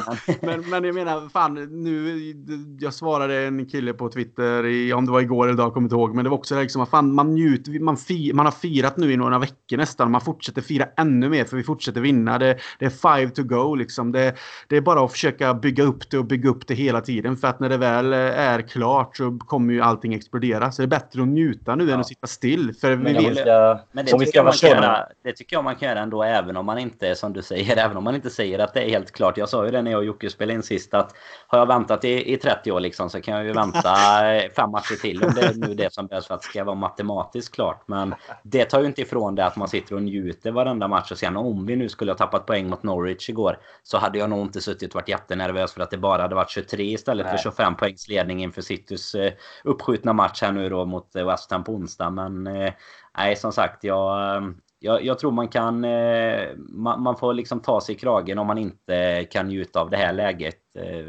men, 0.40 0.70
men 0.70 0.84
jag 0.84 0.94
menar, 0.94 1.28
fan 1.28 1.54
nu, 1.54 2.16
jag 2.80 2.94
svarade 2.94 3.46
en 3.46 3.66
kille 3.66 3.92
på 3.92 4.08
Twitter, 4.08 4.66
i, 4.66 4.92
om 4.92 5.06
det 5.06 5.12
var 5.12 5.20
igår 5.20 5.44
eller 5.44 5.54
idag, 5.54 5.74
kommer 5.74 5.86
inte 5.86 5.96
ihåg, 5.96 6.14
men 6.14 6.24
det 6.24 6.30
var 6.30 6.38
också 6.38 6.60
liksom, 6.60 6.86
fan 6.86 7.14
man 7.14 7.34
njuter, 7.34 7.80
man, 7.80 7.96
fi, 7.96 8.32
man 8.34 8.46
har 8.46 8.52
firat 8.52 8.96
nu 8.96 9.12
i 9.12 9.16
några 9.16 9.38
veckor 9.38 9.76
nästan, 9.76 10.10
man 10.10 10.20
fortsätter 10.20 10.62
fira 10.62 10.86
ännu 10.96 11.28
mer 11.28 11.44
för 11.44 11.56
vi 11.56 11.62
fortsätter 11.62 12.00
vinna. 12.00 12.38
Det, 12.38 12.58
det 12.78 12.84
är 12.84 12.90
five 12.90 13.30
to 13.30 13.42
go 13.42 13.74
liksom 13.74 13.89
Liksom. 13.90 14.12
Det, 14.12 14.34
det 14.68 14.76
är 14.76 14.80
bara 14.80 15.04
att 15.04 15.12
försöka 15.12 15.54
bygga 15.54 15.84
upp 15.84 16.10
det 16.10 16.18
och 16.18 16.24
bygga 16.24 16.50
upp 16.50 16.66
det 16.66 16.74
hela 16.74 17.00
tiden. 17.00 17.36
För 17.36 17.48
att 17.48 17.60
när 17.60 17.68
det 17.68 17.76
väl 17.76 18.12
är 18.12 18.62
klart 18.62 19.16
så 19.16 19.38
kommer 19.38 19.74
ju 19.74 19.80
allting 19.80 20.14
explodera. 20.14 20.72
Så 20.72 20.82
det 20.82 20.86
är 20.86 21.00
bättre 21.00 21.22
att 21.22 21.28
njuta 21.28 21.74
nu 21.74 21.88
ja. 21.88 21.94
än 21.94 22.00
att 22.00 22.06
sitta 22.06 22.26
still. 22.26 22.74
För 22.80 22.96
men, 22.96 23.16
vi 23.16 23.28
vet... 23.28 23.38
Ska, 23.38 23.80
men 23.92 24.04
det, 24.04 24.18
tycker 24.18 24.44
man 24.44 24.52
kan 24.52 24.70
göra, 24.70 25.06
det 25.24 25.32
tycker 25.32 25.56
jag 25.56 25.64
man 25.64 25.76
kan 25.76 25.88
göra 25.88 26.00
ändå 26.00 26.22
även 26.22 26.56
om 26.56 26.66
man 26.66 26.78
inte, 26.78 27.14
som 27.14 27.32
du 27.32 27.42
säger, 27.42 27.76
även 27.84 27.96
om 27.96 28.04
man 28.04 28.14
inte 28.14 28.30
säger 28.30 28.58
att 28.58 28.74
det 28.74 28.82
är 28.82 28.88
helt 28.88 29.12
klart. 29.12 29.36
Jag 29.36 29.48
sa 29.48 29.64
ju 29.64 29.70
det 29.70 29.82
när 29.82 29.90
jag 29.90 29.98
och 29.98 30.04
Jocke 30.04 30.30
spelade 30.30 30.54
in 30.54 30.62
sist 30.62 30.94
att 30.94 31.14
har 31.46 31.58
jag 31.58 31.66
väntat 31.66 32.04
i, 32.04 32.32
i 32.32 32.36
30 32.36 32.72
år 32.72 32.80
liksom 32.80 33.10
så 33.10 33.20
kan 33.20 33.34
jag 33.34 33.44
ju 33.44 33.52
vänta 33.52 33.80
fem 34.56 34.70
matcher 34.70 35.00
till. 35.00 35.24
Om 35.24 35.32
det 35.34 35.40
är 35.40 35.54
nu 35.54 35.74
det 35.74 35.92
som 35.92 36.06
behövs 36.06 36.26
för 36.26 36.34
att 36.34 36.42
det 36.42 36.48
ska 36.48 36.64
vara 36.64 36.76
matematiskt 36.76 37.54
klart. 37.54 37.82
Men 37.86 38.14
det 38.42 38.64
tar 38.64 38.80
ju 38.80 38.86
inte 38.86 39.02
ifrån 39.02 39.34
det 39.34 39.46
att 39.46 39.56
man 39.56 39.68
sitter 39.68 39.94
och 39.94 40.02
njuter 40.02 40.50
varenda 40.50 40.88
match. 40.88 41.12
Och 41.12 41.18
sen 41.18 41.36
om 41.36 41.66
vi 41.66 41.76
nu 41.76 41.88
skulle 41.88 42.12
ha 42.12 42.16
tappat 42.16 42.46
poäng 42.46 42.70
mot 42.70 42.82
Norwich 42.82 43.28
igår 43.28 43.58
så 43.82 43.98
hade 43.98 44.18
jag 44.18 44.30
nog 44.30 44.40
inte 44.40 44.60
suttit 44.60 44.90
och 44.90 44.94
varit 44.94 45.08
jättenervös 45.08 45.72
för 45.72 45.80
att 45.80 45.90
det 45.90 45.98
bara 45.98 46.22
hade 46.22 46.34
varit 46.34 46.50
23 46.50 46.84
istället 46.84 47.26
Nej. 47.26 47.36
för 47.36 47.42
25 47.42 47.76
poängs 47.76 48.08
ledning 48.08 48.42
inför 48.42 48.62
Citys 48.62 49.14
eh, 49.14 49.32
uppskjutna 49.64 50.12
match 50.12 50.42
här 50.42 50.52
nu 50.52 50.68
då 50.68 50.84
mot 50.84 51.16
eh, 51.16 51.26
West 51.26 51.50
Ham 51.50 51.64
på 51.64 51.72
onsdag. 51.72 52.10
Men 52.10 52.46
eh, 52.46 52.72
nej, 53.18 53.36
som 53.36 53.52
sagt, 53.52 53.84
jag, 53.84 54.54
jag, 54.78 55.04
jag, 55.04 55.18
tror 55.18 55.30
man 55.32 55.48
kan... 55.48 55.80
man, 56.68 57.02
man, 57.02 57.16
får 57.16 57.34
liksom 57.34 57.60
ta 57.60 57.80
sig 57.80 57.94
i 57.94 57.98
kragen 57.98 58.38
om 58.38 58.46
man 58.46 58.58
inte 58.58 59.26
kan 59.30 59.48
njuta 59.48 59.80
av 59.80 59.90
det 59.90 59.96
här 59.96 60.12
läget. 60.12 60.56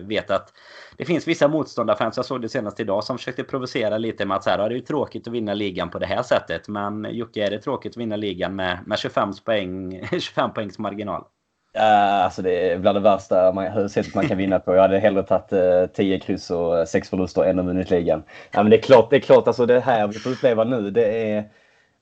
vet 0.07 0.31
att 0.31 0.53
det 0.97 1.05
finns 1.05 1.27
vissa 1.27 1.47
motståndarfans, 1.47 2.17
jag 2.17 2.25
såg 2.25 2.41
det 2.41 2.49
senast 2.49 2.79
idag, 2.79 3.03
som 3.03 3.17
försökte 3.17 3.43
provocera 3.43 3.97
lite 3.97 4.25
med 4.25 4.37
att 4.37 4.43
så 4.43 4.49
här, 4.49 4.57
det 4.57 4.63
är 4.63 4.69
ju 4.69 4.81
tråkigt 4.81 5.27
att 5.27 5.33
vinna 5.33 5.53
ligan 5.53 5.89
på 5.89 5.99
det 5.99 6.05
här 6.05 6.23
sättet. 6.23 6.67
Men 6.67 7.07
Jocke, 7.11 7.45
är 7.45 7.51
det 7.51 7.59
tråkigt 7.59 7.91
att 7.93 7.97
vinna 7.97 8.15
ligan 8.15 8.55
med, 8.55 8.79
med 8.85 8.99
25, 8.99 9.31
poäng, 9.45 10.07
25 10.19 10.53
poängs 10.53 10.79
marginal? 10.79 11.23
Ja, 11.73 11.81
alltså 12.23 12.41
det 12.41 12.71
är 12.71 12.77
bland 12.79 12.95
det 12.95 13.01
värsta 13.01 13.51
man, 13.51 13.89
sättet 13.89 14.15
man 14.15 14.27
kan 14.27 14.37
vinna 14.37 14.59
på. 14.59 14.75
Jag 14.75 14.81
hade 14.81 14.99
hellre 14.99 15.23
tagit 15.23 15.53
eh, 15.53 15.59
uh, 15.59 15.87
10 15.87 16.19
kryss 16.19 16.51
och 16.51 16.87
6 16.87 17.09
förluster 17.09 17.43
än 17.43 17.59
att 17.59 17.65
vunnit 17.65 17.89
ligan. 17.89 18.23
Ja, 18.51 18.63
men 18.63 18.69
det 18.69 18.77
är 18.77 18.81
klart, 18.81 19.09
det 19.09 19.15
är 19.15 19.19
klart 19.19 19.47
alltså 19.47 19.65
det 19.65 19.79
här 19.79 20.07
vi 20.07 20.19
får 20.19 20.29
uppleva 20.29 20.63
nu, 20.63 20.91
det 20.91 21.31
är 21.31 21.49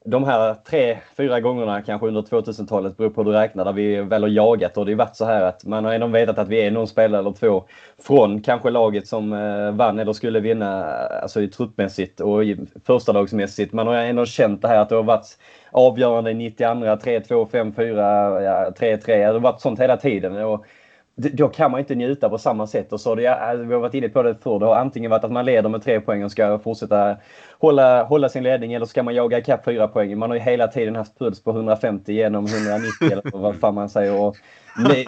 de 0.05 0.23
här 0.23 0.53
tre, 0.53 0.97
fyra 1.17 1.39
gångerna 1.39 1.81
kanske 1.81 2.07
under 2.07 2.21
2000-talet, 2.21 2.97
beror 2.97 3.09
på 3.09 3.23
hur 3.23 3.31
du 3.31 3.37
räknar, 3.37 3.65
där 3.65 3.73
vi 3.73 4.01
väl 4.01 4.23
har 4.23 4.29
jagat 4.29 4.77
och 4.77 4.85
det 4.85 4.91
har 4.91 4.97
varit 4.97 5.15
så 5.15 5.25
här 5.25 5.41
att 5.41 5.65
man 5.65 5.85
har 5.85 5.93
ändå 5.93 6.07
vetat 6.07 6.37
att 6.37 6.47
vi 6.47 6.61
är 6.65 6.71
någon 6.71 6.87
spelare 6.87 7.21
eller 7.21 7.31
två 7.31 7.63
från 8.03 8.41
kanske 8.41 8.69
laget 8.69 9.07
som 9.07 9.33
eh, 9.33 9.71
vann 9.71 9.99
eller 9.99 10.13
skulle 10.13 10.39
vinna, 10.39 10.83
alltså 11.21 11.41
i 11.41 11.47
truppmässigt 11.47 12.19
och 12.19 12.43
i 12.43 12.57
första 12.85 13.11
lagsmässigt. 13.11 13.73
Man 13.73 13.87
har 13.87 13.95
ändå 13.95 14.25
känt 14.25 14.61
det 14.61 14.67
här 14.67 14.77
att 14.79 14.89
det 14.89 14.95
har 14.95 15.03
varit 15.03 15.37
avgörande 15.71 16.31
i 16.31 16.33
92, 16.33 16.65
3-2, 16.65 17.49
5-4, 17.49 18.41
ja, 18.41 18.71
3-3. 18.79 19.05
Det 19.05 19.23
har 19.23 19.39
varit 19.39 19.61
sånt 19.61 19.79
hela 19.79 19.97
tiden. 19.97 20.37
Och 20.37 20.65
då 21.19 21.47
kan 21.47 21.71
man 21.71 21.79
inte 21.79 21.95
njuta 21.95 22.29
på 22.29 22.37
samma 22.37 22.67
sätt. 22.67 22.93
Och 22.93 23.01
så 23.01 23.15
det, 23.15 23.27
alltså, 23.27 23.65
vi 23.65 23.73
har 23.73 23.81
varit 23.81 23.93
inne 23.93 24.09
på 24.09 24.23
det 24.23 24.35
förr. 24.43 24.59
Det 24.59 24.65
har 24.65 24.75
antingen 24.75 25.11
varit 25.11 25.23
att 25.23 25.31
man 25.31 25.45
leder 25.45 25.69
med 25.69 25.83
tre 25.83 26.01
poäng 26.01 26.23
och 26.23 26.31
ska 26.31 26.59
fortsätta 26.59 27.17
hålla, 27.59 28.03
hålla 28.03 28.29
sin 28.29 28.43
ledning 28.43 28.73
eller 28.73 28.85
ska 28.85 29.03
man 29.03 29.15
jaga 29.15 29.37
ikapp 29.37 29.65
fyra 29.65 29.87
poäng. 29.87 30.17
Man 30.17 30.29
har 30.29 30.37
ju 30.37 30.43
hela 30.43 30.67
tiden 30.67 30.95
haft 30.95 31.19
puls 31.19 31.43
på 31.43 31.51
150 31.51 32.13
genom 32.13 32.45
190 32.45 32.89
eller 33.11 33.37
vad 33.37 33.55
fan 33.55 33.75
man 33.75 33.89
säger. 33.89 34.21
Och 34.21 34.35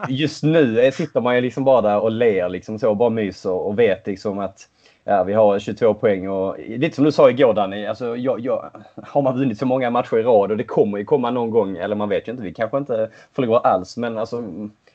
just 0.09 0.43
nu 0.43 0.91
sitter 0.91 1.21
man 1.21 1.35
ju 1.35 1.41
liksom 1.41 1.63
bara 1.63 1.81
där 1.81 1.99
och 1.99 2.11
ler 2.11 2.49
liksom 2.49 2.79
så, 2.79 2.95
bara 2.95 3.09
myser 3.09 3.51
och 3.51 3.79
vet 3.79 4.07
liksom 4.07 4.39
att 4.39 4.67
Ja, 5.03 5.23
vi 5.23 5.33
har 5.33 5.59
22 5.59 5.93
poäng 5.93 6.29
och 6.29 6.59
lite 6.59 6.95
som 6.95 7.05
du 7.05 7.11
sa 7.11 7.29
igår 7.29 7.53
Danny, 7.53 7.85
alltså, 7.85 8.17
jag, 8.17 8.39
jag, 8.39 8.71
har 9.03 9.21
man 9.21 9.37
vunnit 9.37 9.57
så 9.57 9.65
många 9.65 9.89
matcher 9.89 10.19
i 10.19 10.23
rad 10.23 10.51
och 10.51 10.57
det 10.57 10.63
kommer 10.63 10.97
ju 10.97 11.05
komma 11.05 11.31
någon 11.31 11.49
gång, 11.49 11.77
eller 11.77 11.95
man 11.95 12.09
vet 12.09 12.27
ju 12.27 12.31
inte, 12.31 12.43
vi 12.43 12.53
kanske 12.53 12.77
inte 12.77 13.09
förlorar 13.35 13.61
alls, 13.67 13.97
men 13.97 14.17
alltså 14.17 14.43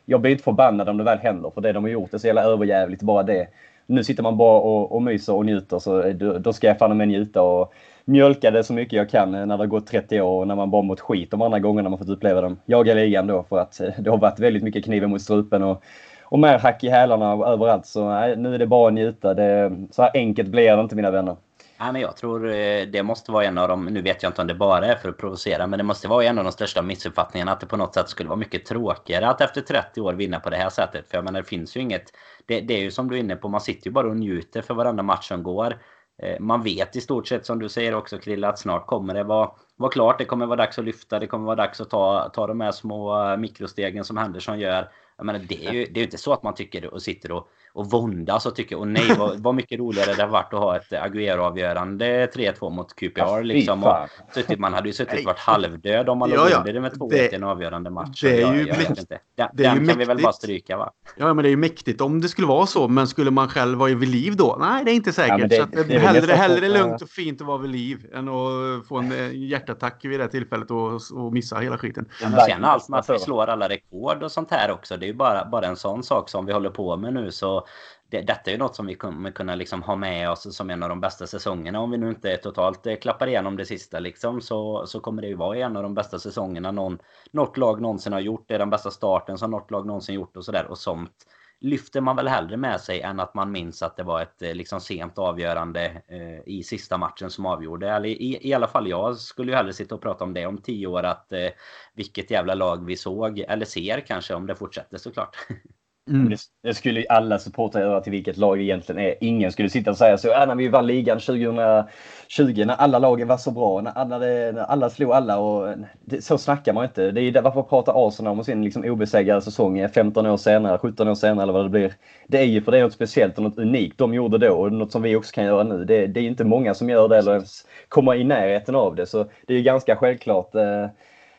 jag 0.07 0.21
blir 0.21 0.33
inte 0.33 0.45
förbannad 0.45 0.89
om 0.89 0.97
det 0.97 1.05
väl 1.05 1.19
händer 1.19 1.51
för 1.51 1.61
det 1.61 1.73
de 1.73 1.85
har 1.85 1.91
gjort 1.91 2.15
är 2.15 2.19
så 2.19 2.27
jävla 2.27 2.43
överjävligt 2.43 3.03
bara 3.03 3.23
det. 3.23 3.47
Nu 3.87 4.05
sitter 4.05 4.23
man 4.23 4.37
bara 4.37 4.61
och, 4.61 4.93
och 4.93 5.03
myser 5.03 5.35
och 5.35 5.47
njuter 5.47 5.79
så 5.79 6.13
då, 6.13 6.39
då 6.39 6.53
ska 6.53 6.67
jag 6.67 6.79
fan 6.79 6.97
med 6.97 7.09
njuta 7.09 7.43
och 7.43 7.73
mjölka 8.05 8.51
det 8.51 8.65
så 8.65 8.73
mycket 8.73 8.93
jag 8.93 9.11
kan 9.11 9.31
när 9.31 9.47
det 9.47 9.55
har 9.55 9.67
gått 9.67 9.87
30 9.87 10.21
år 10.21 10.41
och 10.41 10.49
när 10.49 10.55
man 10.55 10.71
bara 10.71 10.83
mått 10.83 11.01
skit 11.01 11.31
de 11.31 11.43
andra 11.43 11.59
gångerna 11.59 11.89
man 11.89 11.99
fått 11.99 12.09
uppleva 12.09 12.41
dem. 12.41 12.61
Jaga 12.67 12.95
ligan 12.95 13.27
då 13.27 13.43
för 13.43 13.59
att 13.59 13.81
det 13.99 14.11
har 14.11 14.19
varit 14.19 14.41
väldigt 14.41 14.63
mycket 14.63 14.85
kniven 14.85 15.11
mot 15.11 15.23
strupen 15.23 15.63
och, 15.63 15.83
och 16.25 16.39
mer 16.39 16.59
hack 16.59 16.85
i 16.85 16.89
hälarna 16.89 17.47
överallt. 17.47 17.87
Så 17.87 18.09
nej, 18.09 18.37
nu 18.37 18.55
är 18.55 18.59
det 18.59 18.67
bara 18.67 18.89
att 18.89 18.95
njuta. 18.95 19.35
Det, 19.35 19.73
så 19.91 20.03
här 20.03 20.11
enkelt 20.15 20.49
blir 20.49 20.77
det 20.77 20.83
inte 20.83 20.97
mina 20.97 21.11
vänner. 21.11 21.37
Ja, 21.79 21.93
men 21.93 22.01
jag 22.01 22.17
tror 22.17 22.49
eh, 22.49 22.87
det 22.87 23.03
måste 23.03 23.33
vara 23.33 23.45
en 23.45 23.59
av 23.59 23.69
de, 23.69 23.85
nu 23.85 24.03
vet 24.03 24.23
jag 24.23 24.31
inte 24.31 24.41
om 24.41 24.47
det 24.47 24.55
bara 24.55 24.87
är 24.87 24.95
för 24.95 25.09
att 25.09 25.19
provocera, 25.19 25.67
men 25.67 25.79
det 25.79 25.83
måste 25.83 26.09
vara 26.09 26.25
en 26.25 26.39
av 26.39 26.45
de 26.45 26.53
största 26.53 26.83
missuppfattningarna 26.83 27.53
att 27.53 27.61
det 27.61 27.67
på 27.67 27.77
något 27.77 27.95
sätt 27.95 28.09
skulle 28.09 28.29
vara 28.29 28.39
mycket 28.39 28.67
tråkigare 28.67 29.29
att 29.29 29.41
efter 29.41 29.61
30 29.61 30.01
år 30.01 30.13
vinna 30.13 30.41
på 30.41 30.51
det 30.51 30.57
här 30.57 30.71
sättet. 30.71 31.09
För 31.09 31.17
jag 31.17 31.25
menar, 31.25 31.41
det 31.41 31.49
finns 31.49 31.77
ju 31.77 31.81
inget, 31.81 32.13
det, 32.47 32.61
det 32.61 32.75
är 32.75 32.81
ju 32.81 32.91
som 32.91 33.11
du 33.11 33.17
är 33.17 33.21
inne 33.21 33.37
på, 33.37 33.49
man 33.49 33.61
sitter 33.61 33.87
ju 33.87 33.93
bara 33.93 34.09
och 34.09 34.17
njuter 34.17 34.63
för 34.63 34.75
varenda 34.75 35.03
match 35.03 35.29
som 35.29 35.43
går. 35.43 35.77
Eh, 36.23 36.41
man 36.41 36.63
vet 36.63 36.97
i 36.97 37.01
stort 37.01 37.29
sett 37.29 37.47
som 37.47 37.59
du 37.59 37.69
säger 37.69 37.95
också 37.95 38.19
Krilla 38.19 38.49
att 38.49 38.59
snart 38.59 38.87
kommer 38.87 39.15
det 39.15 39.25
vara, 39.25 39.51
vara 39.77 39.91
klart. 39.91 40.19
Det 40.19 40.25
kommer 40.25 40.47
vara 40.47 40.57
dags 40.57 40.79
att 40.79 40.85
lyfta. 40.85 41.19
Det 41.19 41.27
kommer 41.27 41.47
vara 41.47 41.57
dags 41.57 41.81
att 41.81 41.91
ta, 41.91 42.29
ta 42.29 42.47
de 42.47 42.61
här 42.61 42.73
små 42.73 43.31
eh, 43.31 43.37
mikrostegen 43.37 44.05
som 44.05 44.17
Henderson 44.17 44.59
gör. 44.59 44.91
Jag 45.17 45.27
menar, 45.27 45.39
det 45.39 45.67
är 45.67 45.73
ju 45.73 45.85
det 45.85 46.01
är 46.01 46.05
inte 46.05 46.19
så 46.19 46.33
att 46.33 46.43
man 46.43 46.55
tycker 46.55 46.95
och 46.95 47.03
sitter 47.03 47.33
och 47.33 47.49
och 47.77 47.91
våndas 47.91 48.47
och 48.47 48.55
tycker 48.55 48.79
och 48.79 48.89
nej 48.89 49.15
vad, 49.19 49.41
vad 49.41 49.55
mycket 49.55 49.79
roligare 49.79 50.15
det 50.15 50.23
har 50.23 50.29
varit 50.29 50.55
att 50.55 50.61
ha 50.61 50.77
ett 50.77 50.91
Agüero-avgörande 50.91 52.31
3-2 52.33 52.71
mot 52.71 52.95
QPR. 52.97 53.19
Ja, 53.19 53.41
liksom, 53.41 53.85
och 53.85 53.97
suttit, 54.35 54.59
man 54.59 54.75
hade 54.75 54.89
ju 54.89 54.93
suttit 54.93 55.19
och 55.19 55.25
varit 55.25 55.39
halvdöd 55.39 56.09
om 56.09 56.19
man 56.19 56.31
ja, 56.31 56.59
under 56.59 56.73
det 56.73 56.81
med 56.81 56.93
2-1 56.93 57.15
i 57.15 57.35
en 57.35 57.45
avgörande 57.45 57.91
match. 57.91 58.21
Det 58.23 58.43
är 58.43 58.55
ju 58.55 58.67
jag, 58.67 58.81
jag 58.81 58.91
inte. 58.91 59.19
Den, 59.37 59.49
det 59.53 59.65
är 59.65 59.69
den 59.69 59.77
kan 59.77 59.87
mäktigt. 59.87 60.01
vi 60.01 60.05
väl 60.05 60.23
bara 60.23 60.33
stryka 60.33 60.77
va? 60.77 60.93
Ja 61.17 61.35
men 61.35 61.43
det 61.43 61.49
är 61.49 61.51
ju 61.51 61.57
mäktigt 61.57 62.01
om 62.01 62.21
det 62.21 62.29
skulle 62.29 62.47
vara 62.47 62.67
så. 62.67 62.89
Men 62.89 63.07
skulle 63.09 63.31
man 63.31 63.49
själv 63.49 63.79
vara 63.79 63.95
vid 63.95 64.09
liv 64.09 64.37
då? 64.37 64.57
Nej 64.61 64.85
det 64.85 64.91
är 64.91 64.95
inte 64.95 65.13
säkert. 65.13 65.39
Ja, 65.39 65.47
det, 65.47 65.57
så 65.57 65.67
det, 65.67 65.85
det, 65.85 65.99
hellre, 65.99 66.33
hellre 66.33 66.69
lugnt 66.69 67.03
och 67.03 67.09
fint 67.09 67.41
att 67.41 67.47
vara 67.47 67.59
vid 67.59 67.71
liv 67.71 68.07
än 68.15 68.29
att 68.29 68.87
få 68.89 68.99
en 68.99 69.13
eh, 69.13 69.33
hjärtattack 69.35 70.05
vid 70.05 70.21
det 70.21 70.29
tillfället 70.29 70.71
och, 70.71 70.93
och 71.15 71.33
missa 71.33 71.59
hela 71.59 71.79
skiten. 71.79 72.09
Ja, 72.23 72.29
men 72.29 72.41
sen 72.41 72.65
allt 72.65 72.89
med 72.89 73.01
att 73.01 73.11
vi 73.11 73.19
slår 73.19 73.47
alla 73.47 73.69
rekord 73.69 74.23
och 74.23 74.33
sånt 74.33 74.51
här 74.51 74.71
också. 74.71 74.97
Det 74.97 75.07
är 75.07 75.09
ju 75.09 75.15
bara, 75.15 75.45
bara 75.45 75.67
en 75.67 75.77
sån 75.77 76.03
sak 76.03 76.29
som 76.29 76.47
vi 76.47 76.53
håller 76.53 76.71
på 76.71 76.97
med 76.97 77.15
nu. 77.15 77.33
Så 77.33 77.66
det, 78.11 78.21
detta 78.21 78.51
är 78.51 78.53
ju 78.53 78.59
något 78.59 78.77
som 78.77 78.87
vi 78.87 78.95
kommer 78.95 79.31
kunna 79.31 79.55
liksom 79.55 79.83
ha 79.83 79.97
med 79.97 80.31
oss 80.31 80.57
som 80.57 80.71
en 80.71 80.83
av 80.83 80.89
de 80.89 81.01
bästa 81.01 81.27
säsongerna. 81.27 81.81
Om 81.81 81.91
vi 81.91 81.99
nu 81.99 82.09
inte 82.09 82.37
totalt 82.37 82.87
eh, 82.87 82.97
klappar 82.97 83.27
igenom 83.27 83.57
det 83.57 83.67
sista 83.67 83.99
liksom, 83.99 84.41
så, 84.41 84.87
så 84.87 85.01
kommer 85.01 85.23
det 85.23 85.29
ju 85.29 85.35
vara 85.35 85.59
en 85.59 85.77
av 85.77 85.83
de 85.83 85.95
bästa 85.95 86.19
säsongerna 86.19 86.71
någon, 86.71 86.99
något 87.31 87.57
lag 87.57 87.81
någonsin 87.81 88.13
har 88.13 88.21
gjort. 88.21 88.45
Det 88.49 88.55
är 88.55 88.59
den 88.59 88.71
bästa 88.71 88.91
starten 88.91 89.39
som 89.39 89.51
något 89.51 89.71
lag 89.71 89.87
någonsin 89.87 90.15
gjort 90.15 90.37
och 90.37 90.45
sådär. 90.45 90.67
Och 90.67 90.79
sånt 90.79 91.27
lyfter 91.61 92.01
man 92.01 92.17
väl 92.17 92.29
hellre 92.29 92.57
med 92.57 92.81
sig 92.81 93.01
än 93.01 93.21
att 93.21 93.35
man 93.35 93.53
minns 93.53 93.83
att 93.83 93.97
det 93.97 94.03
var 94.03 94.23
ett 94.23 94.43
eh, 94.43 94.55
liksom 94.55 94.81
sent 94.81 95.19
avgörande 95.19 96.03
eh, 96.09 96.55
i 96.55 96.63
sista 96.63 96.99
matchen 96.99 97.31
som 97.31 97.47
avgjorde. 97.47 97.91
Eller 97.91 98.09
i, 98.09 98.49
i 98.49 98.55
alla 98.55 98.67
fall 98.67 98.89
jag 98.89 99.17
skulle 99.17 99.53
ju 99.53 99.57
hellre 99.57 99.73
sitta 99.73 99.95
och 99.95 100.03
prata 100.03 100.25
om 100.25 100.35
det 100.35 100.47
om 100.47 100.59
tio 100.59 100.87
år 100.87 101.03
att 101.03 101.33
eh, 101.33 101.49
vilket 101.95 102.31
jävla 102.31 102.55
lag 102.55 102.85
vi 102.87 102.97
såg 102.97 103.39
eller 103.39 103.67
ser 103.67 104.01
kanske 104.01 104.35
om 104.35 104.47
det 104.47 104.55
fortsätter 104.55 104.99
såklart. 104.99 105.37
Mm. 106.11 106.29
Det, 106.29 106.37
det, 106.63 106.75
skulle 106.75 107.05
alla 107.09 107.39
supportrar 107.39 107.83
göra 107.83 108.01
till 108.01 108.13
vilket 108.13 108.37
lag 108.37 108.59
det 108.59 108.63
egentligen 108.63 109.01
är. 109.01 109.15
Ingen 109.21 109.53
skulle 109.53 109.71
sitta 109.71 109.91
och 109.91 109.97
säga 109.97 110.19
så. 110.19 110.29
Ja, 110.29 110.47
när 110.47 110.55
vi 110.55 110.69
vann 110.69 110.87
ligan 110.87 111.21
2020, 111.21 112.65
när 112.67 112.75
alla 112.75 112.99
lagen 112.99 113.29
var 113.29 113.37
så 113.37 113.51
bra, 113.51 113.81
när 113.81 113.91
alla, 113.91 114.19
när 114.19 114.59
alla 114.59 114.91
slog 114.91 115.13
alla. 115.13 115.39
Och, 115.39 115.75
det, 116.05 116.25
så 116.25 116.39
snackar 116.39 116.73
man 116.73 116.85
inte. 116.85 117.11
Det 117.11 117.21
är 117.21 117.33
där, 117.33 117.43
varför 117.43 117.63
pratar 117.63 118.09
Arsenal 118.09 118.39
om 118.39 118.45
sin 118.45 118.65
liksom 118.65 118.85
obesegrade 118.85 119.43
säsong 119.43 119.89
15 119.89 120.27
år 120.27 120.37
senare, 120.37 120.79
17 120.79 121.09
år 121.09 121.15
senare 121.15 121.43
eller 121.43 121.53
vad 121.53 121.65
det 121.65 121.71
blir. 121.71 121.93
Det 122.27 122.39
är 122.39 122.45
ju 122.45 122.63
för 122.63 122.73
det 122.73 122.79
är 122.79 122.83
något 122.83 122.93
speciellt 122.93 123.37
och 123.37 123.45
något 123.45 123.59
unikt 123.59 123.99
de 123.99 124.15
gjorde 124.15 124.39
då 124.39 124.53
och 124.53 124.73
något 124.73 124.93
som 124.93 125.03
vi 125.03 125.17
också 125.17 125.35
kan 125.35 125.45
göra 125.45 125.63
nu. 125.63 125.85
Det, 125.85 126.07
det 126.07 126.21
är 126.21 126.25
inte 126.25 126.45
många 126.45 126.75
som 126.75 126.91
gör 126.91 127.09
det 127.09 127.19
eller 127.19 127.33
ens 127.33 127.67
kommer 127.89 128.15
i 128.15 128.25
närheten 128.25 128.75
av 128.75 128.95
det. 128.95 129.07
Så 129.07 129.27
det 129.47 129.55
är 129.55 129.59
ju 129.59 129.63
ganska 129.63 129.97
självklart. 129.97 130.55
Eh, 130.55 130.87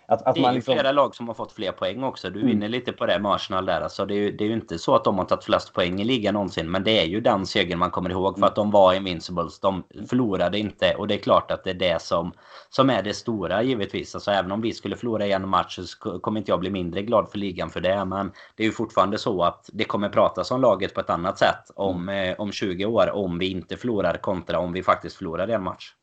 att, 0.09 0.21
att 0.21 0.35
det 0.35 0.41
är 0.41 0.53
liksom... 0.53 0.73
flera 0.73 0.91
lag 0.91 1.15
som 1.15 1.27
har 1.27 1.35
fått 1.35 1.51
fler 1.51 1.71
poäng 1.71 2.03
också. 2.03 2.29
Du 2.29 2.41
mm. 2.41 2.71
lite 2.71 2.91
på 2.91 3.05
det 3.05 3.19
med 3.19 3.31
Arsenal 3.31 3.65
där. 3.65 3.81
Alltså 3.81 4.05
det, 4.05 4.13
är 4.13 4.17
ju, 4.17 4.31
det 4.31 4.43
är 4.43 4.47
ju 4.47 4.53
inte 4.53 4.79
så 4.79 4.95
att 4.95 5.03
de 5.03 5.17
har 5.17 5.25
tagit 5.25 5.43
flest 5.43 5.73
poäng 5.73 6.01
i 6.01 6.03
ligan 6.03 6.33
någonsin. 6.33 6.71
Men 6.71 6.83
det 6.83 6.99
är 7.01 7.05
ju 7.05 7.21
den 7.21 7.45
segern 7.45 7.79
man 7.79 7.91
kommer 7.91 8.09
ihåg. 8.09 8.39
För 8.39 8.45
att 8.45 8.55
de 8.55 8.71
var 8.71 8.93
invincibles. 8.93 9.59
De 9.59 9.83
förlorade 10.09 10.59
inte. 10.59 10.95
Och 10.95 11.07
det 11.07 11.13
är 11.13 11.19
klart 11.19 11.51
att 11.51 11.63
det 11.63 11.69
är 11.69 11.73
det 11.73 12.01
som, 12.01 12.31
som 12.69 12.89
är 12.89 13.03
det 13.03 13.13
stora 13.13 13.63
givetvis. 13.63 14.15
Alltså 14.15 14.31
även 14.31 14.51
om 14.51 14.61
vi 14.61 14.73
skulle 14.73 14.95
förlora 14.95 15.25
en 15.25 15.49
match 15.49 15.79
så 15.79 16.19
kommer 16.19 16.39
inte 16.39 16.51
jag 16.51 16.59
bli 16.59 16.69
mindre 16.69 17.01
glad 17.01 17.29
för 17.29 17.37
ligan 17.37 17.69
för 17.69 17.81
det. 17.81 18.05
Men 18.05 18.31
det 18.55 18.63
är 18.63 18.67
ju 18.67 18.73
fortfarande 18.73 19.17
så 19.17 19.43
att 19.43 19.69
det 19.73 19.83
kommer 19.83 20.09
pratas 20.09 20.51
om 20.51 20.61
laget 20.61 20.93
på 20.93 20.99
ett 20.99 21.09
annat 21.09 21.37
sätt 21.37 21.71
om, 21.75 22.09
mm. 22.09 22.31
eh, 22.31 22.39
om 22.39 22.51
20 22.51 22.85
år. 22.85 23.11
Om 23.11 23.37
vi 23.37 23.51
inte 23.51 23.77
förlorar 23.77 24.17
kontra 24.17 24.59
om 24.59 24.73
vi 24.73 24.83
faktiskt 24.83 25.15
förlorar 25.15 25.47
en 25.47 25.63
match. 25.63 25.93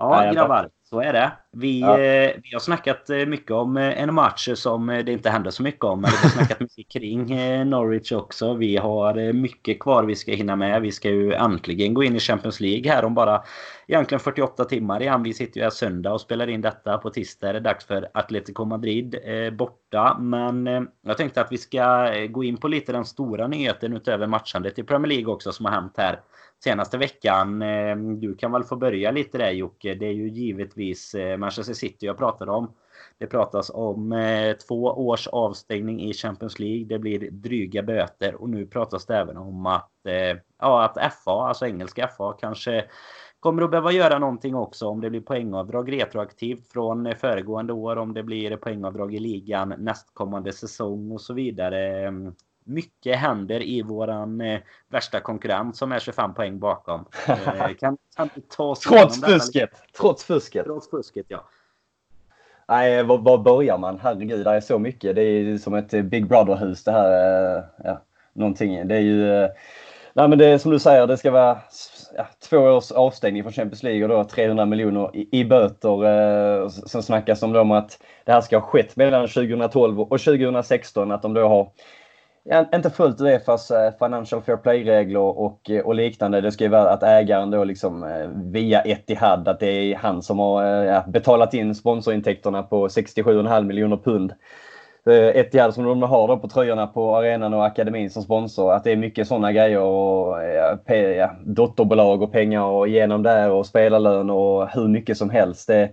Ja, 0.00 0.32
grabbar. 0.32 0.68
Så 0.90 1.00
är 1.00 1.12
det. 1.12 1.32
Vi, 1.52 1.80
ja. 1.80 1.98
eh, 1.98 2.32
vi 2.42 2.52
har 2.52 2.60
snackat 2.60 3.10
eh, 3.10 3.26
mycket 3.26 3.50
om 3.50 3.76
eh, 3.76 4.02
en 4.02 4.14
match 4.14 4.48
som 4.54 4.90
eh, 4.90 5.04
det 5.04 5.12
inte 5.12 5.30
hände 5.30 5.52
så 5.52 5.62
mycket 5.62 5.84
om. 5.84 6.00
Men 6.00 6.10
vi 6.10 6.16
har 6.16 6.28
snackat 6.28 6.60
mycket 6.76 6.92
kring 6.92 7.26
Norwich 7.70 8.12
också. 8.12 8.54
Vi 8.54 8.76
har 8.76 9.32
mycket 9.32 9.80
kvar 9.80 10.04
vi 10.04 10.14
ska 10.14 10.32
hinna 10.32 10.56
med. 10.56 10.82
Vi 10.82 10.92
ska 10.92 11.08
ju 11.08 11.32
äntligen 11.32 11.94
gå 11.94 12.04
in 12.04 12.16
i 12.16 12.20
Champions 12.20 12.60
League 12.60 12.92
här 12.92 13.04
om 13.04 13.14
bara 13.14 13.42
egentligen 13.88 14.20
48 14.20 14.64
timmar 14.64 15.02
igen. 15.02 15.22
Vi 15.22 15.34
sitter 15.34 15.58
ju 15.58 15.62
här 15.62 15.70
söndag 15.70 16.12
och 16.12 16.20
spelar 16.20 16.48
in 16.48 16.60
detta. 16.60 16.98
På 16.98 17.10
tisdag 17.10 17.48
är 17.48 17.52
det 17.52 17.60
dags 17.60 17.86
för 17.86 18.08
Atletico 18.14 18.64
Madrid 18.64 19.16
eh, 19.24 19.50
borta. 19.50 20.16
Men 20.20 20.66
eh, 20.66 20.82
jag 21.06 21.16
tänkte 21.16 21.40
att 21.40 21.52
vi 21.52 21.58
ska 21.58 22.10
gå 22.30 22.44
in 22.44 22.56
på 22.56 22.68
lite 22.68 22.92
den 22.92 23.04
stora 23.04 23.46
nyheten 23.46 23.96
utöver 23.96 24.26
matchandet 24.26 24.78
i 24.78 24.82
Premier 24.82 25.08
League 25.08 25.32
också 25.32 25.52
som 25.52 25.66
har 25.66 25.72
hänt 25.72 25.94
här 25.96 26.20
senaste 26.64 26.98
veckan. 26.98 27.62
Ehm, 27.62 28.20
du 28.20 28.36
kan 28.36 28.52
väl 28.52 28.64
få 28.64 28.76
börja 28.76 29.10
lite 29.10 29.38
där 29.38 29.50
Jocke. 29.50 29.94
Det 29.94 30.06
är 30.06 30.12
ju 30.12 30.28
givetvis 30.28 31.14
eh, 31.14 31.36
Manchester 31.36 31.74
City 31.74 32.06
jag 32.06 32.18
pratar 32.18 32.48
om. 32.48 32.72
Det 33.18 33.26
pratas 33.26 33.70
om 33.74 34.12
eh, 34.12 34.56
två 34.56 34.84
års 34.84 35.26
avstängning 35.26 36.00
i 36.00 36.12
Champions 36.12 36.58
League. 36.58 36.84
Det 36.84 36.98
blir 36.98 37.30
dryga 37.30 37.82
böter 37.82 38.34
och 38.34 38.48
nu 38.50 38.66
pratas 38.66 39.06
det 39.06 39.16
även 39.16 39.36
om 39.36 39.66
att, 39.66 40.06
eh, 40.06 40.38
ja, 40.58 40.84
att 40.84 41.14
FA, 41.24 41.48
alltså 41.48 41.66
engelska 41.66 42.08
FA, 42.08 42.32
kanske 42.32 42.84
kommer 43.40 43.62
att 43.62 43.70
behöva 43.70 43.92
göra 43.92 44.18
någonting 44.18 44.54
också 44.54 44.86
om 44.86 45.00
det 45.00 45.10
blir 45.10 45.20
poängavdrag 45.20 45.92
retroaktivt 45.92 46.72
från 46.72 47.14
föregående 47.16 47.72
år, 47.72 47.96
om 47.96 48.14
det 48.14 48.22
blir 48.22 48.56
poängavdrag 48.56 49.14
i 49.14 49.18
ligan 49.18 49.74
nästkommande 49.78 50.52
säsong 50.52 51.12
och 51.12 51.20
så 51.20 51.34
vidare 51.34 52.06
ehm, 52.06 52.34
mycket 52.64 53.16
händer 53.16 53.62
i 53.62 53.82
våran 53.82 54.40
eh, 54.40 54.60
värsta 54.88 55.20
konkurrent 55.20 55.76
som 55.76 55.92
är 55.92 55.98
25 55.98 56.34
poäng 56.34 56.58
bakom. 56.58 57.04
Eh, 57.28 57.74
kan, 57.80 57.98
kan 58.16 58.30
ta 58.56 58.74
Trots 58.88 59.20
fusket! 59.24 59.70
Trots 59.96 60.24
fusket! 60.24 60.64
Trots 60.64 60.90
fusket, 60.90 61.26
ja. 61.28 61.44
Nej, 62.70 63.02
var, 63.02 63.18
var 63.18 63.38
börjar 63.38 63.78
man? 63.78 63.98
Herregud, 64.02 64.44
det 64.44 64.50
är 64.50 64.60
så 64.60 64.78
mycket. 64.78 65.14
Det 65.16 65.22
är 65.22 65.58
som 65.58 65.74
ett 65.74 65.90
Big 65.90 66.28
Brother-hus 66.28 66.84
det 66.84 66.92
här. 66.92 67.56
Eh, 67.56 67.64
ja, 67.84 68.02
någonting. 68.32 68.88
Det 68.88 68.94
är 68.94 69.00
ju... 69.00 69.34
Eh, 69.34 69.50
nej, 70.12 70.28
men 70.28 70.38
det 70.38 70.46
är 70.46 70.58
som 70.58 70.70
du 70.70 70.78
säger, 70.78 71.06
det 71.06 71.16
ska 71.16 71.30
vara 71.30 71.58
ja, 72.16 72.26
två 72.48 72.58
års 72.58 72.92
avstängning 72.92 73.42
från 73.42 73.52
Champions 73.52 73.82
League 73.82 74.02
och 74.02 74.08
då 74.08 74.24
300 74.24 74.66
miljoner 74.66 75.16
i, 75.16 75.40
i 75.40 75.44
böter. 75.44 76.04
Eh, 76.04 76.68
sen 76.68 77.02
snackas 77.02 77.40
det 77.40 77.60
om 77.60 77.70
att 77.70 77.98
det 78.24 78.32
här 78.32 78.40
ska 78.40 78.58
ha 78.58 78.66
skett 78.66 78.96
mellan 78.96 79.28
2012 79.28 80.00
och 80.00 80.08
2016. 80.08 81.12
Att 81.12 81.22
de 81.22 81.34
då 81.34 81.48
har 81.48 81.70
inte 82.74 82.90
följt 82.90 83.20
Uefas 83.20 83.70
eh, 83.70 83.92
Financial 83.98 84.42
Fair 84.42 84.56
Play-regler 84.56 85.20
och, 85.20 85.70
eh, 85.70 85.80
och 85.80 85.94
liknande. 85.94 86.40
Det 86.40 86.52
ska 86.52 86.64
ju 86.64 86.70
vara 86.70 86.90
att 86.90 87.02
ägaren 87.02 87.50
då 87.50 87.64
liksom 87.64 88.04
eh, 88.04 88.28
via 88.52 88.82
Etihad, 88.82 89.48
att 89.48 89.60
det 89.60 89.66
är 89.66 89.96
han 89.96 90.22
som 90.22 90.38
har 90.38 91.10
betalat 91.10 91.54
in 91.54 91.74
sponsorintäkterna 91.74 92.62
på 92.62 92.88
67,5 92.88 93.64
miljoner 93.64 93.96
pund. 93.96 94.32
Etihad 95.34 95.74
som 95.74 95.84
de 95.84 96.02
har 96.02 96.28
då 96.28 96.36
på 96.36 96.48
tröjorna 96.48 96.86
på 96.86 97.16
arenan 97.16 97.54
och 97.54 97.66
akademin 97.66 98.10
som 98.10 98.22
sponsor. 98.22 98.72
Att 98.72 98.84
det 98.84 98.92
är 98.92 98.96
mycket 98.96 99.28
sådana 99.28 99.52
grejer 99.52 99.80
och 99.80 100.36
ja, 101.16 101.30
dotterbolag 101.44 102.22
och 102.22 102.32
pengar 102.32 102.62
och 102.62 102.88
igenom 102.88 103.22
där 103.22 103.50
och 103.50 103.66
spelarlön 103.66 104.30
och 104.30 104.68
hur 104.68 104.88
mycket 104.88 105.16
som 105.16 105.30
helst. 105.30 105.66
Det 105.66 105.90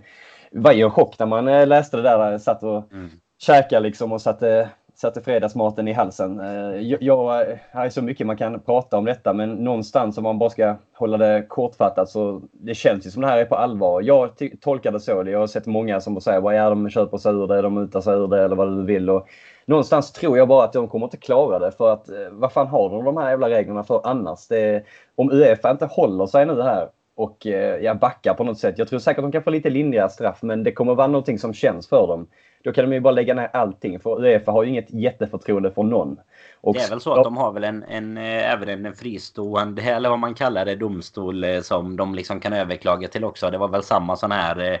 var 0.52 0.72
ju 0.72 0.84
en 0.84 0.90
chock 0.90 1.18
när 1.18 1.26
man 1.26 1.68
läste 1.68 1.96
det 1.96 2.02
där. 2.02 2.38
Satt 2.38 2.62
och 2.62 2.92
mm. 2.92 3.10
käkade 3.38 3.82
liksom 3.82 4.12
och 4.12 4.20
satte 4.20 4.68
satte 5.00 5.20
fredagsmaten 5.20 5.88
i 5.88 5.92
halsen. 5.92 6.40
Eh, 6.40 6.80
jag, 6.80 7.02
jag, 7.02 7.44
här 7.70 7.86
är 7.86 7.90
så 7.90 8.02
mycket 8.02 8.26
man 8.26 8.36
kan 8.36 8.60
prata 8.60 8.98
om 8.98 9.04
detta 9.04 9.32
men 9.32 9.50
någonstans 9.52 10.18
om 10.18 10.24
man 10.24 10.38
bara 10.38 10.50
ska 10.50 10.76
hålla 10.92 11.16
det 11.16 11.44
kortfattat 11.48 12.08
så 12.08 12.42
det 12.52 12.74
känns 12.74 13.06
ju 13.06 13.10
som 13.10 13.22
det 13.22 13.28
här 13.28 13.38
är 13.38 13.44
på 13.44 13.54
allvar. 13.54 14.02
Jag 14.02 14.30
tolkar 14.60 14.92
det 14.92 15.00
så. 15.00 15.24
Jag 15.26 15.38
har 15.38 15.46
sett 15.46 15.66
många 15.66 16.00
som 16.00 16.20
säger 16.20 16.40
vad 16.40 16.54
är 16.54 16.70
de 16.70 16.90
köper 16.90 17.18
sig 17.18 17.32
ur 17.32 17.46
det, 17.46 17.62
de 17.62 17.74
mutar 17.74 18.00
sig 18.00 18.14
ur 18.14 18.28
det 18.28 18.44
eller 18.44 18.56
vad 18.56 18.76
du 18.76 18.84
vill. 18.84 19.10
Och 19.10 19.28
någonstans 19.66 20.12
tror 20.12 20.38
jag 20.38 20.48
bara 20.48 20.64
att 20.64 20.72
de 20.72 20.88
kommer 20.88 21.06
inte 21.06 21.16
klara 21.16 21.58
det 21.58 21.72
för 21.72 21.92
att 21.92 22.08
eh, 22.08 22.16
vad 22.30 22.52
fan 22.52 22.66
har 22.66 22.90
de 22.90 23.04
de 23.04 23.16
här 23.16 23.30
jävla 23.30 23.50
reglerna 23.50 23.84
för 23.84 24.00
annars? 24.04 24.48
Det, 24.48 24.84
om 25.14 25.32
Uefa 25.32 25.70
inte 25.70 25.86
håller 25.86 26.26
sig 26.26 26.46
nu 26.46 26.62
här 26.62 26.88
och 27.16 27.46
eh, 27.46 27.76
jag 27.76 27.98
backar 27.98 28.34
på 28.34 28.44
något 28.44 28.58
sätt. 28.58 28.78
Jag 28.78 28.88
tror 28.88 28.98
säkert 28.98 29.18
att 29.18 29.24
de 29.24 29.32
kan 29.32 29.42
få 29.42 29.50
lite 29.50 29.70
lindriga 29.70 30.08
straff 30.08 30.42
men 30.42 30.64
det 30.64 30.72
kommer 30.72 30.94
vara 30.94 31.06
någonting 31.06 31.38
som 31.38 31.54
känns 31.54 31.88
för 31.88 32.06
dem. 32.06 32.26
Då 32.64 32.72
kan 32.72 32.84
de 32.84 32.94
ju 32.94 33.00
bara 33.00 33.10
lägga 33.10 33.34
ner 33.34 33.50
allting 33.52 34.00
för 34.00 34.24
Uefa 34.24 34.52
har 34.52 34.62
ju 34.62 34.68
inget 34.68 34.90
jätteförtroende 34.90 35.70
för 35.70 35.82
någon. 35.82 36.16
Och 36.60 36.74
det 36.74 36.80
är 36.80 36.90
väl 36.90 37.00
så 37.00 37.12
att 37.12 37.24
de 37.24 37.36
har 37.36 37.52
väl 37.52 37.64
en, 37.64 37.82
en 37.82 38.16
eh, 38.16 38.52
även 38.52 38.86
en 38.86 38.94
fristående, 38.94 39.82
eller 39.82 40.08
vad 40.08 40.18
man 40.18 40.34
kallar 40.34 40.64
det, 40.64 40.76
domstol 40.76 41.44
eh, 41.44 41.60
som 41.60 41.96
de 41.96 42.14
liksom 42.14 42.40
kan 42.40 42.52
överklaga 42.52 43.08
till 43.08 43.24
också. 43.24 43.50
Det 43.50 43.58
var 43.58 43.68
väl 43.68 43.82
samma 43.82 44.16
sån 44.16 44.32
här 44.32 44.72
eh, 44.72 44.78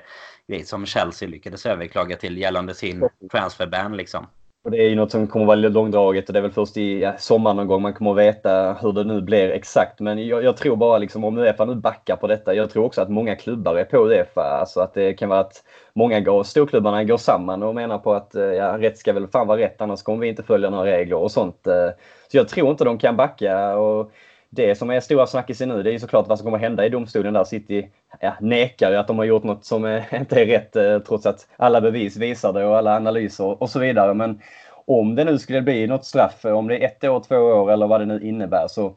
grej 0.48 0.64
som 0.64 0.86
Chelsea 0.86 1.28
lyckades 1.28 1.66
överklaga 1.66 2.16
till 2.16 2.38
gällande 2.38 2.74
sin 2.74 3.08
transferban 3.30 3.96
liksom. 3.96 4.26
Och 4.68 4.72
det 4.72 4.82
är 4.82 4.88
ju 4.88 4.94
något 4.94 5.10
som 5.10 5.26
kommer 5.26 5.44
att 5.44 5.46
vara 5.46 5.56
långdraget 5.56 6.28
och 6.28 6.32
det 6.32 6.38
är 6.38 6.42
väl 6.42 6.50
först 6.50 6.76
i 6.76 7.00
ja, 7.00 7.12
sommar 7.18 7.54
någon 7.54 7.66
gång 7.66 7.82
man 7.82 7.94
kommer 7.94 8.10
att 8.10 8.16
veta 8.16 8.76
hur 8.80 8.92
det 8.92 9.04
nu 9.04 9.20
blir 9.20 9.50
exakt. 9.50 10.00
Men 10.00 10.26
jag, 10.26 10.44
jag, 10.44 10.56
tror 10.56 10.76
bara 10.76 10.98
liksom 10.98 11.24
om 11.24 11.38
Uefa 11.38 11.64
nu 11.64 11.74
backar 11.74 12.16
på 12.16 12.26
detta. 12.26 12.54
Jag 12.54 12.70
tror 12.70 12.84
också 12.84 13.00
att 13.00 13.08
många 13.08 13.36
klubbar 13.36 13.74
är 13.74 13.84
på 13.84 13.96
Uefa. 13.96 14.42
Alltså 14.42 14.80
att 14.80 14.94
det 14.94 15.14
kan 15.14 15.28
vara 15.28 15.40
att 15.40 15.64
många 15.92 16.20
går, 16.20 16.42
storklubbarna 16.42 17.04
går 17.04 17.16
samman 17.16 17.62
och 17.62 17.74
menar 17.74 17.98
på 17.98 18.14
att 18.14 18.34
eh, 18.34 18.42
ja, 18.42 18.78
rätt 18.78 18.98
ska 18.98 19.12
väl 19.12 19.26
fan 19.26 19.46
vara 19.46 19.58
rätt 19.58 19.80
annars 19.80 20.02
kommer 20.02 20.20
vi 20.20 20.28
inte 20.28 20.42
följa 20.42 20.70
några 20.70 20.84
regler 20.84 21.16
och 21.16 21.30
sånt. 21.30 21.66
Eh, 21.66 21.88
så 22.28 22.36
jag 22.36 22.48
tror 22.48 22.70
inte 22.70 22.84
de 22.84 22.98
kan 22.98 23.16
backa. 23.16 23.76
Och 23.76 24.12
det 24.50 24.74
som 24.74 24.90
är 24.90 25.00
stora 25.00 25.26
snackisen 25.26 25.68
nu 25.68 25.82
det 25.82 25.94
är 25.94 25.98
såklart 25.98 26.28
vad 26.28 26.38
som 26.38 26.44
kommer 26.44 26.58
hända 26.58 26.86
i 26.86 26.88
domstolen 26.88 27.34
där 27.34 27.44
City 27.44 27.88
ja, 28.20 28.34
nekar 28.40 28.92
att 28.92 29.06
de 29.06 29.18
har 29.18 29.24
gjort 29.24 29.44
något 29.44 29.64
som 29.64 29.84
eh, 29.84 30.14
inte 30.14 30.40
är 30.40 30.46
rätt 30.46 30.76
eh, 30.76 30.98
trots 30.98 31.26
att 31.26 31.46
alla 31.56 31.80
bevis 31.80 32.16
visar 32.16 32.52
det 32.52 32.64
och 32.64 32.76
alla 32.76 32.96
analyser 32.96 33.62
och 33.62 33.70
så 33.70 33.78
vidare. 33.78 34.14
Men 34.14 34.40
om 34.86 35.14
det 35.14 35.24
nu 35.24 35.38
skulle 35.38 35.62
bli 35.62 35.86
något 35.86 36.04
straff, 36.04 36.44
eh, 36.44 36.52
om 36.52 36.68
det 36.68 36.84
är 36.84 36.86
ett 36.86 37.04
år, 37.04 37.22
två 37.28 37.36
år 37.36 37.72
eller 37.72 37.86
vad 37.86 38.00
det 38.00 38.06
nu 38.06 38.20
innebär 38.20 38.68
så 38.68 38.94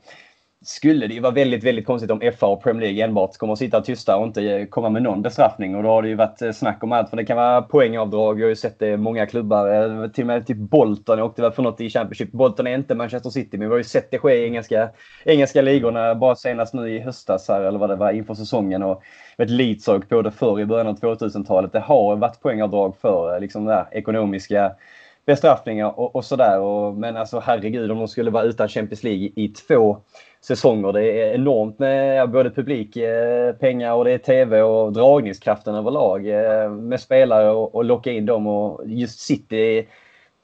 skulle 0.65 1.07
det 1.07 1.13
ju 1.13 1.19
vara 1.19 1.33
väldigt, 1.33 1.63
väldigt 1.63 1.85
konstigt 1.85 2.11
om 2.11 2.31
FA 2.39 2.47
och 2.47 2.63
Premier 2.63 2.81
League 2.81 3.03
enbart 3.03 3.37
kommer 3.37 3.53
att 3.53 3.59
sitta 3.59 3.81
tysta 3.81 4.17
och 4.17 4.27
inte 4.27 4.67
komma 4.69 4.89
med 4.89 5.03
någon 5.03 5.21
bestraffning. 5.21 5.75
Och 5.75 5.83
då 5.83 5.89
har 5.89 6.01
det 6.01 6.07
ju 6.07 6.15
varit 6.15 6.41
eh, 6.41 6.51
snack 6.51 6.83
om 6.83 6.91
allt. 6.91 7.09
För 7.09 7.17
det 7.17 7.25
kan 7.25 7.37
vara 7.37 7.61
poängavdrag. 7.61 8.39
Jag 8.39 8.45
har 8.45 8.49
ju 8.49 8.55
sett 8.55 8.79
det 8.79 8.87
i 8.87 8.97
många 8.97 9.25
klubbar. 9.25 9.73
Eh, 9.73 10.07
till 10.07 10.23
och 10.23 10.27
med 10.27 10.47
typ 10.47 10.57
Bolton 10.57 11.17
jag 11.17 11.27
åkte 11.27 11.41
väl 11.41 11.51
för 11.51 11.63
något 11.63 11.81
i 11.81 11.89
Championship. 11.89 12.31
Bolton 12.31 12.67
är 12.67 12.75
inte 12.75 12.95
Manchester 12.95 13.29
City, 13.29 13.57
men 13.57 13.67
vi 13.67 13.73
har 13.73 13.77
ju 13.77 13.83
sett 13.83 14.11
det 14.11 14.19
ske 14.19 14.33
i 14.33 14.45
engelska, 14.45 14.89
engelska 15.25 15.61
ligorna. 15.61 16.15
Bara 16.15 16.35
senast 16.35 16.73
nu 16.73 16.89
i 16.89 16.99
höstas 16.99 17.47
här, 17.47 17.61
eller 17.61 17.79
vad 17.79 17.89
det 17.89 17.95
var, 17.95 18.11
inför 18.11 18.33
säsongen. 18.33 18.83
Och 18.83 19.03
ett 19.37 19.49
Leeds 19.49 19.85
på 20.09 20.21
det 20.21 20.31
förr 20.31 20.59
i 20.59 20.65
början 20.65 20.87
av 20.87 20.99
2000-talet. 20.99 21.71
Det 21.71 21.79
har 21.79 22.15
varit 22.15 22.41
poängavdrag 22.41 22.95
för 23.01 23.33
eh, 23.33 23.39
liksom 23.39 23.65
det 23.65 23.73
här 23.73 23.87
ekonomiska 23.91 24.71
bestraffningar 25.25 25.99
och, 25.99 26.15
och 26.15 26.25
sådär. 26.25 26.91
Men 26.91 27.17
alltså 27.17 27.39
herregud 27.39 27.91
om 27.91 27.97
de 27.97 28.07
skulle 28.07 28.31
vara 28.31 28.43
utan 28.43 28.69
Champions 28.69 29.03
League 29.03 29.29
i 29.35 29.47
två 29.47 29.97
säsonger. 30.41 30.93
Det 30.93 31.21
är 31.21 31.33
enormt 31.33 31.79
med 31.79 32.29
både 32.29 32.51
publik, 32.51 32.95
eh, 32.95 33.93
och 33.97 34.05
det 34.05 34.11
är 34.11 34.17
TV 34.17 34.61
och 34.61 34.93
dragningskraften 34.93 35.75
överlag 35.75 36.27
eh, 36.27 36.69
med 36.69 36.99
spelare 36.99 37.51
och, 37.51 37.75
och 37.75 37.85
locka 37.85 38.11
in 38.11 38.25
dem. 38.25 38.47
Och 38.47 38.81
just 38.85 39.19
City, 39.19 39.87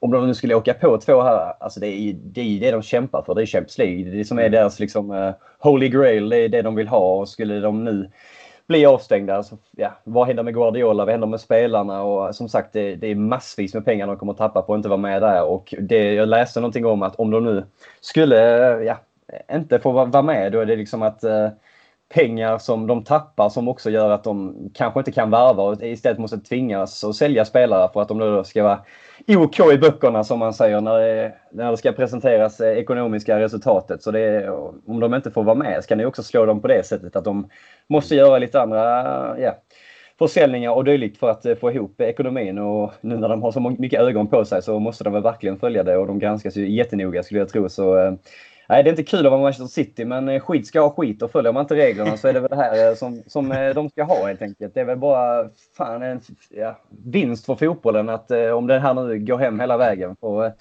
om 0.00 0.10
de 0.10 0.26
nu 0.26 0.34
skulle 0.34 0.54
åka 0.54 0.74
på 0.74 0.98
två 0.98 1.22
här, 1.22 1.52
alltså 1.60 1.80
det 1.80 1.86
är 1.86 2.12
det, 2.12 2.40
är 2.40 2.60
det 2.60 2.70
de 2.70 2.82
kämpar 2.82 3.22
för. 3.22 3.34
Det 3.34 3.42
är 3.42 3.46
Champions 3.46 3.78
League. 3.78 4.04
Det 4.04 4.10
är 4.10 4.18
det 4.18 4.24
som 4.24 4.38
är 4.38 4.42
mm. 4.42 4.52
deras 4.52 4.80
liksom, 4.80 5.10
uh, 5.10 5.32
holy 5.58 5.88
grail. 5.88 6.28
Det 6.28 6.36
är 6.36 6.48
det 6.48 6.62
de 6.62 6.74
vill 6.74 6.88
ha. 6.88 7.20
Och 7.20 7.28
skulle 7.28 7.60
de 7.60 7.84
nu 7.84 8.10
bli 8.68 8.86
avstängda. 8.86 9.36
Alltså, 9.36 9.56
ja, 9.70 9.92
vad 10.04 10.26
händer 10.26 10.42
med 10.42 10.54
Guardiola? 10.54 11.04
Vad 11.04 11.12
händer 11.12 11.26
med 11.26 11.40
spelarna? 11.40 12.02
Och 12.02 12.26
eh, 12.26 12.32
som 12.32 12.48
sagt, 12.48 12.72
det, 12.72 12.96
det, 12.96 13.06
är 13.06 13.14
massvis 13.14 13.74
med 13.74 13.84
pengar 13.84 14.06
de 14.06 14.16
kommer 14.16 14.32
att 14.32 14.38
tappa 14.38 14.62
på 14.62 14.74
att 14.74 14.78
inte 14.78 14.88
vara 14.88 15.00
med 15.00 15.22
där. 15.22 15.44
Och 15.44 15.74
det, 15.80 16.14
jag 16.14 16.28
läste 16.28 16.60
någonting 16.60 16.86
om 16.86 17.02
att 17.02 17.16
om 17.16 17.30
de 17.30 17.44
nu 17.44 17.64
skulle 18.00 18.70
eh, 18.74 18.82
ja, 18.82 18.98
inte 19.52 19.78
få 19.78 19.92
vara 19.92 20.22
med, 20.22 20.52
då 20.52 20.60
är 20.60 20.66
det 20.66 20.76
liksom 20.76 21.02
att 21.02 21.24
eh, 21.24 21.48
pengar 22.14 22.58
som 22.58 22.86
de 22.86 23.04
tappar 23.04 23.48
som 23.48 23.68
också 23.68 23.90
gör 23.90 24.10
att 24.10 24.24
de 24.24 24.56
kanske 24.74 25.00
inte 25.00 25.12
kan 25.12 25.30
värva 25.30 25.62
och 25.62 25.82
istället 25.82 26.18
måste 26.18 26.38
tvingas 26.38 27.04
att 27.04 27.14
sälja 27.14 27.44
spelare 27.44 27.90
för 27.92 28.02
att 28.02 28.08
de 28.08 28.18
då 28.18 28.44
ska 28.44 28.62
vara 28.62 28.80
OK 29.28 29.60
i 29.72 29.78
böckerna 29.78 30.24
som 30.24 30.38
man 30.38 30.54
säger 30.54 30.80
när 30.80 30.98
det, 30.98 31.32
när 31.52 31.70
det 31.70 31.76
ska 31.76 31.92
presenteras 31.92 32.60
eh, 32.60 32.78
ekonomiska 32.78 33.40
resultatet. 33.40 34.02
Så 34.02 34.10
det, 34.10 34.50
om 34.86 35.00
de 35.00 35.14
inte 35.14 35.30
får 35.30 35.44
vara 35.44 35.56
med 35.56 35.82
så 35.82 35.88
kan 35.88 35.98
det 35.98 36.06
också 36.06 36.22
slå 36.22 36.46
dem 36.46 36.60
på 36.60 36.68
det 36.68 36.86
sättet 36.86 37.16
att 37.16 37.24
de 37.24 37.48
måste 37.86 38.14
göra 38.14 38.38
lite 38.38 38.60
andra 38.60 38.80
ja, 39.38 39.54
försäljningar 40.18 40.70
och 40.70 40.84
dylikt 40.84 41.18
för 41.18 41.30
att 41.30 41.46
eh, 41.46 41.54
få 41.54 41.72
ihop 41.72 42.00
ekonomin. 42.00 42.58
Och 42.58 42.92
nu 43.00 43.16
när 43.16 43.28
de 43.28 43.42
har 43.42 43.52
så 43.52 43.60
mycket 43.60 44.00
ögon 44.00 44.26
på 44.26 44.44
sig 44.44 44.62
så 44.62 44.78
måste 44.78 45.04
de 45.04 45.12
väl 45.12 45.22
verkligen 45.22 45.58
följa 45.58 45.82
det 45.82 45.96
och 45.96 46.06
de 46.06 46.18
granskas 46.18 46.56
ju 46.56 46.70
jättenoga 46.70 47.22
skulle 47.22 47.40
jag 47.40 47.48
tro. 47.48 47.68
Så 47.68 47.98
eh, 47.98 48.12
Nej, 48.70 48.82
det 48.82 48.88
är 48.88 48.92
inte 48.92 49.02
kul 49.02 49.26
att 49.26 49.32
vara 49.32 49.42
Manchester 49.42 49.82
City, 49.82 50.04
men 50.04 50.28
eh, 50.28 50.40
skit 50.40 50.66
ska 50.66 50.80
ha 50.80 50.94
skit 50.94 51.22
och 51.22 51.30
följer 51.30 51.52
man 51.52 51.60
inte 51.60 51.74
reglerna 51.74 52.16
så 52.16 52.28
är 52.28 52.32
det 52.32 52.40
väl 52.40 52.50
det 52.50 52.56
här 52.56 52.88
eh, 52.88 52.94
som, 52.94 53.22
som 53.26 53.52
eh, 53.52 53.74
de 53.74 53.90
ska 53.90 54.04
ha 54.04 54.26
helt 54.26 54.42
enkelt. 54.42 54.74
Det 54.74 54.80
är 54.80 54.84
väl 54.84 54.98
bara 54.98 55.48
fan 55.76 56.02
en 56.02 56.20
ja, 56.50 56.78
vinst 57.04 57.46
för 57.46 57.54
fotbollen 57.54 58.08
att 58.08 58.30
om 58.30 58.66
det 58.66 58.78
här 58.78 58.94
nu 58.94 59.18
går 59.18 59.38
hem 59.38 59.60
hela 59.60 59.76
vägen. 59.76 60.16
För, 60.20 60.52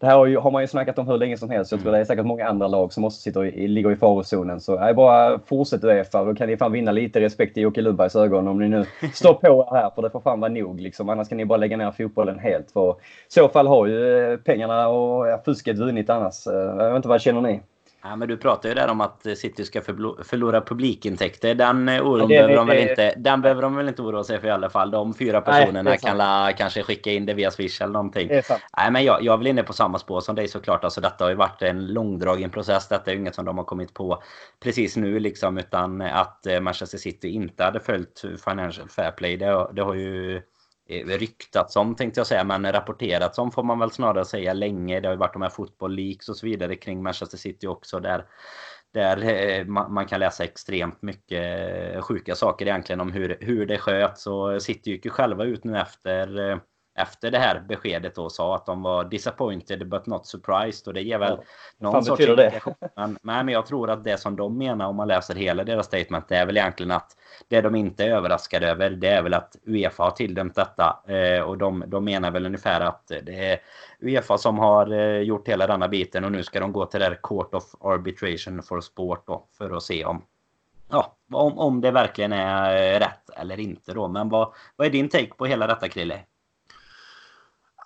det 0.00 0.06
här 0.06 0.16
har, 0.16 0.26
ju, 0.26 0.38
har, 0.38 0.50
man 0.50 0.62
ju 0.62 0.68
snackat 0.68 0.98
om 0.98 1.08
hur 1.08 1.18
länge 1.18 1.36
som 1.36 1.50
helst. 1.50 1.72
Jag 1.72 1.80
tror 1.80 1.88
mm. 1.88 1.98
det 1.98 2.00
är 2.00 2.04
säkert 2.04 2.26
många 2.26 2.48
andra 2.48 2.68
lag 2.68 2.92
som 2.92 3.04
också 3.04 3.20
sitter 3.20 3.44
i, 3.44 3.68
ligger 3.68 3.92
i 3.92 3.96
farozonen. 3.96 4.60
Så 4.60 4.80
nej, 4.80 4.94
bara 4.94 5.38
fortsätt 5.38 5.84
Uefa. 5.84 6.24
Då 6.24 6.34
kan 6.34 6.48
ni 6.48 6.56
fan 6.56 6.72
vinna 6.72 6.92
lite 6.92 7.20
respekt 7.20 7.56
i 7.56 7.60
Jocke 7.60 7.80
Lundbergs 7.80 8.16
ögon 8.16 8.48
om 8.48 8.58
ni 8.58 8.68
nu 8.68 8.84
står 9.14 9.34
på 9.34 9.68
här. 9.72 9.90
För 9.94 10.02
det 10.02 10.10
får 10.10 10.20
fan 10.20 10.40
vara 10.40 10.52
nog. 10.52 10.80
Liksom. 10.80 11.08
Annars 11.08 11.28
kan 11.28 11.38
ni 11.38 11.44
bara 11.44 11.56
lägga 11.56 11.76
ner 11.76 11.90
fotbollen 11.90 12.38
helt. 12.38 12.70
För 12.70 12.90
i 12.90 12.94
så 13.28 13.48
fall 13.48 13.66
har 13.66 13.86
ju 13.86 14.32
eh, 14.32 14.38
pengarna 14.38 14.88
och 14.88 15.44
fusket 15.44 15.78
vunnit 15.78 16.10
annars. 16.10 16.46
Eh, 16.46 16.54
jag 16.54 16.88
vet 16.88 16.96
inte, 16.96 17.08
vad 17.08 17.20
känner 17.20 17.40
ni? 17.40 17.60
Ja, 18.08 18.16
men 18.16 18.28
du 18.28 18.36
pratar 18.36 18.68
ju 18.68 18.74
där 18.74 18.88
om 18.88 19.00
att 19.00 19.26
City 19.36 19.64
ska 19.64 19.80
förlora 19.80 20.60
publikintäkter. 20.60 21.54
Den 21.54 21.88
eh, 21.88 22.06
oron 22.06 22.20
ja, 22.20 22.26
behöver, 22.26 22.56
de 22.56 22.66
väl 22.66 22.88
inte, 22.88 23.14
den 23.16 23.42
behöver 23.42 23.62
de 23.62 23.76
väl 23.76 23.88
inte 23.88 24.02
oroa 24.02 24.24
sig 24.24 24.40
för 24.40 24.48
i 24.48 24.50
alla 24.50 24.70
fall. 24.70 24.90
De 24.90 25.14
fyra 25.14 25.40
personerna 25.40 25.90
Nej, 25.90 25.98
kan 25.98 26.18
la, 26.18 26.52
kanske 26.56 26.82
skicka 26.82 27.12
in 27.12 27.26
det 27.26 27.34
via 27.34 27.50
Swish 27.50 27.82
eller 27.82 27.92
någonting. 27.92 28.28
Nej, 28.76 28.90
men 28.90 29.04
jag, 29.04 29.22
jag 29.22 29.32
är 29.32 29.36
väl 29.36 29.46
inne 29.46 29.62
på 29.62 29.72
samma 29.72 29.98
spår 29.98 30.20
som 30.20 30.34
dig 30.34 30.48
såklart. 30.48 30.84
Alltså, 30.84 31.00
detta 31.00 31.24
har 31.24 31.30
ju 31.30 31.36
varit 31.36 31.62
en 31.62 31.86
långdragen 31.86 32.50
process. 32.50 32.88
Detta 32.88 33.10
är 33.10 33.14
ju 33.14 33.20
inget 33.20 33.34
som 33.34 33.44
de 33.44 33.58
har 33.58 33.64
kommit 33.64 33.94
på 33.94 34.22
precis 34.60 34.96
nu 34.96 35.18
liksom. 35.18 35.58
Utan 35.58 36.00
att 36.00 36.46
eh, 36.46 36.60
Manchester 36.60 36.98
City 36.98 37.28
inte 37.28 37.64
hade 37.64 37.80
följt 37.80 38.24
Financial 38.44 38.88
Fair 38.88 39.10
Play. 39.10 39.36
Det, 39.36 39.68
det 39.72 39.82
har 39.82 39.94
ju 39.94 40.36
Eh, 40.36 40.42
Eh, 40.88 41.06
ryktats 41.06 41.76
om 41.76 41.94
tänkte 41.94 42.20
jag 42.20 42.26
säga, 42.26 42.44
men 42.44 42.72
rapporterats 42.72 43.38
om 43.38 43.52
får 43.52 43.62
man 43.62 43.78
väl 43.78 43.90
snarare 43.90 44.24
säga 44.24 44.52
länge. 44.52 45.00
Det 45.00 45.08
har 45.08 45.12
ju 45.12 45.18
varit 45.18 45.32
de 45.32 45.42
här 45.42 45.48
fotboll 45.48 45.94
leaks 45.94 46.28
och 46.28 46.36
så 46.36 46.46
vidare 46.46 46.76
kring 46.76 47.02
Manchester 47.02 47.38
City 47.38 47.66
också 47.66 48.00
där 48.00 48.24
där 48.96 49.24
eh, 49.24 49.64
man 49.66 50.06
kan 50.06 50.20
läsa 50.20 50.44
extremt 50.44 51.02
mycket 51.02 51.94
eh, 51.94 52.02
sjuka 52.02 52.34
saker 52.34 52.66
egentligen 52.66 53.00
om 53.00 53.12
hur, 53.12 53.36
hur 53.40 53.66
det 53.66 53.78
sköts. 53.78 54.26
Och 54.26 54.62
City 54.62 54.90
gick 54.90 55.04
ju 55.04 55.10
själva 55.10 55.44
ut 55.44 55.64
nu 55.64 55.78
efter 55.78 56.50
eh, 56.50 56.58
efter 56.96 57.30
det 57.30 57.38
här 57.38 57.60
beskedet 57.68 58.14
då 58.14 58.30
sa 58.30 58.54
att 58.54 58.66
de 58.66 58.82
var 58.82 59.04
disappointed 59.04 59.88
but 59.88 60.06
not 60.06 60.26
surprised 60.26 60.88
och 60.88 60.94
det 60.94 61.02
ger 61.02 61.18
väl 61.18 61.38
ja. 61.38 61.44
någon 61.78 62.04
sorts 62.04 62.22
indikation. 62.22 62.74
Men, 62.96 63.18
men 63.22 63.48
jag 63.48 63.66
tror 63.66 63.90
att 63.90 64.04
det 64.04 64.20
som 64.20 64.36
de 64.36 64.58
menar 64.58 64.86
om 64.86 64.96
man 64.96 65.08
läser 65.08 65.34
hela 65.34 65.64
deras 65.64 65.86
statement 65.86 66.28
det 66.28 66.36
är 66.36 66.46
väl 66.46 66.56
egentligen 66.56 66.90
att 66.90 67.16
det 67.48 67.60
de 67.60 67.74
inte 67.74 68.04
är 68.04 68.10
överraskade 68.10 68.68
över 68.68 68.90
det 68.90 69.08
är 69.08 69.22
väl 69.22 69.34
att 69.34 69.56
Uefa 69.66 70.02
har 70.02 70.10
tilldömt 70.10 70.54
detta 70.54 71.02
eh, 71.06 71.40
och 71.40 71.58
de, 71.58 71.84
de 71.86 72.04
menar 72.04 72.30
väl 72.30 72.46
ungefär 72.46 72.80
att 72.80 73.06
det 73.22 73.52
är 73.52 73.60
Uefa 74.00 74.38
som 74.38 74.58
har 74.58 74.92
eh, 74.92 75.20
gjort 75.20 75.48
hela 75.48 75.66
denna 75.66 75.88
biten 75.88 76.24
och 76.24 76.32
nu 76.32 76.42
ska 76.42 76.60
de 76.60 76.72
gå 76.72 76.86
till 76.86 77.00
det 77.00 77.18
Court 77.22 77.54
of 77.54 77.64
Arbitration 77.80 78.62
for 78.62 78.80
Sport 78.80 79.26
då 79.26 79.46
för 79.58 79.76
att 79.76 79.82
se 79.82 80.04
om 80.04 80.22
Ja, 80.88 81.16
om, 81.32 81.58
om 81.58 81.80
det 81.80 81.90
verkligen 81.90 82.32
är 82.32 83.00
rätt 83.00 83.30
eller 83.36 83.60
inte 83.60 83.94
då. 83.94 84.08
Men 84.08 84.28
vad, 84.28 84.52
vad 84.76 84.86
är 84.86 84.90
din 84.90 85.08
take 85.08 85.34
på 85.34 85.46
hela 85.46 85.66
detta 85.66 85.88
Krille? 85.88 86.20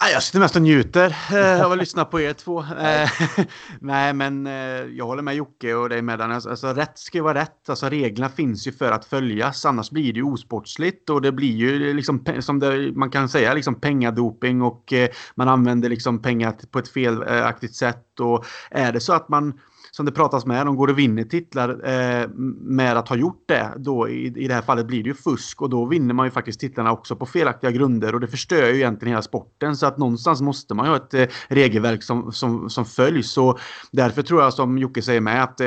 Jag 0.02 0.22
sitter 0.22 0.40
mest 0.40 0.56
och 0.56 0.62
njuter 0.62 1.16
eh, 1.32 1.64
av 1.64 1.72
att 1.72 1.78
lyssna 1.78 2.04
på 2.04 2.20
er 2.20 2.32
två. 2.32 2.60
Eh, 2.60 3.10
nej, 3.80 4.12
men 4.12 4.46
eh, 4.46 4.52
jag 4.96 5.06
håller 5.06 5.22
med 5.22 5.34
Jocke 5.34 5.74
och 5.74 5.88
dig 5.88 6.02
med 6.02 6.20
alltså, 6.20 6.50
alltså, 6.50 6.66
rätt 6.66 6.98
ska 6.98 7.18
ju 7.18 7.24
vara 7.24 7.38
rätt. 7.38 7.68
Alltså, 7.68 7.88
reglerna 7.88 8.28
finns 8.28 8.66
ju 8.66 8.72
för 8.72 8.92
att 8.92 9.04
följas. 9.04 9.64
Annars 9.64 9.90
blir 9.90 10.12
det 10.12 10.18
ju 10.18 10.22
osportsligt 10.22 11.10
och 11.10 11.22
det 11.22 11.32
blir 11.32 11.56
ju 11.56 11.94
liksom 11.94 12.24
som 12.40 12.58
det, 12.58 12.92
man 12.92 13.10
kan 13.10 13.28
säga 13.28 13.54
liksom 13.54 13.74
pengadoping 13.74 14.62
och 14.62 14.92
man 15.34 15.48
använder 15.48 15.88
liksom 15.88 16.22
pengar 16.22 16.54
på 16.70 16.78
ett 16.78 16.88
felaktigt 16.88 17.74
sätt. 17.74 18.20
Och 18.20 18.44
är 18.70 18.92
det 18.92 19.00
så 19.00 19.12
att 19.12 19.28
man 19.28 19.60
som 19.90 20.06
det 20.06 20.12
pratas 20.12 20.46
med, 20.46 20.66
de 20.66 20.76
går 20.76 20.88
och 20.88 20.98
vinner 20.98 21.24
titlar 21.24 21.68
eh, 21.68 22.28
med 22.60 22.96
att 22.96 23.08
ha 23.08 23.16
gjort 23.16 23.44
det. 23.46 23.72
Då 23.76 24.08
i, 24.08 24.26
i 24.36 24.48
det 24.48 24.54
här 24.54 24.62
fallet 24.62 24.86
blir 24.86 25.02
det 25.02 25.08
ju 25.08 25.14
fusk 25.14 25.62
och 25.62 25.70
då 25.70 25.86
vinner 25.86 26.14
man 26.14 26.26
ju 26.26 26.30
faktiskt 26.30 26.60
titlarna 26.60 26.92
också 26.92 27.16
på 27.16 27.26
felaktiga 27.26 27.70
grunder 27.70 28.14
och 28.14 28.20
det 28.20 28.26
förstör 28.26 28.68
ju 28.68 28.76
egentligen 28.76 29.12
hela 29.12 29.22
sporten. 29.22 29.76
Så 29.76 29.86
att 29.86 29.98
någonstans 29.98 30.40
måste 30.40 30.74
man 30.74 30.86
ju 30.86 30.90
ha 30.90 30.96
ett 30.96 31.14
eh, 31.14 31.26
regelverk 31.48 32.02
som, 32.02 32.32
som, 32.32 32.70
som 32.70 32.84
följs. 32.84 33.38
Och 33.38 33.60
därför 33.92 34.22
tror 34.22 34.42
jag 34.42 34.54
som 34.54 34.78
Jocke 34.78 35.02
säger 35.02 35.20
med 35.20 35.42
att 35.42 35.60
eh, 35.60 35.66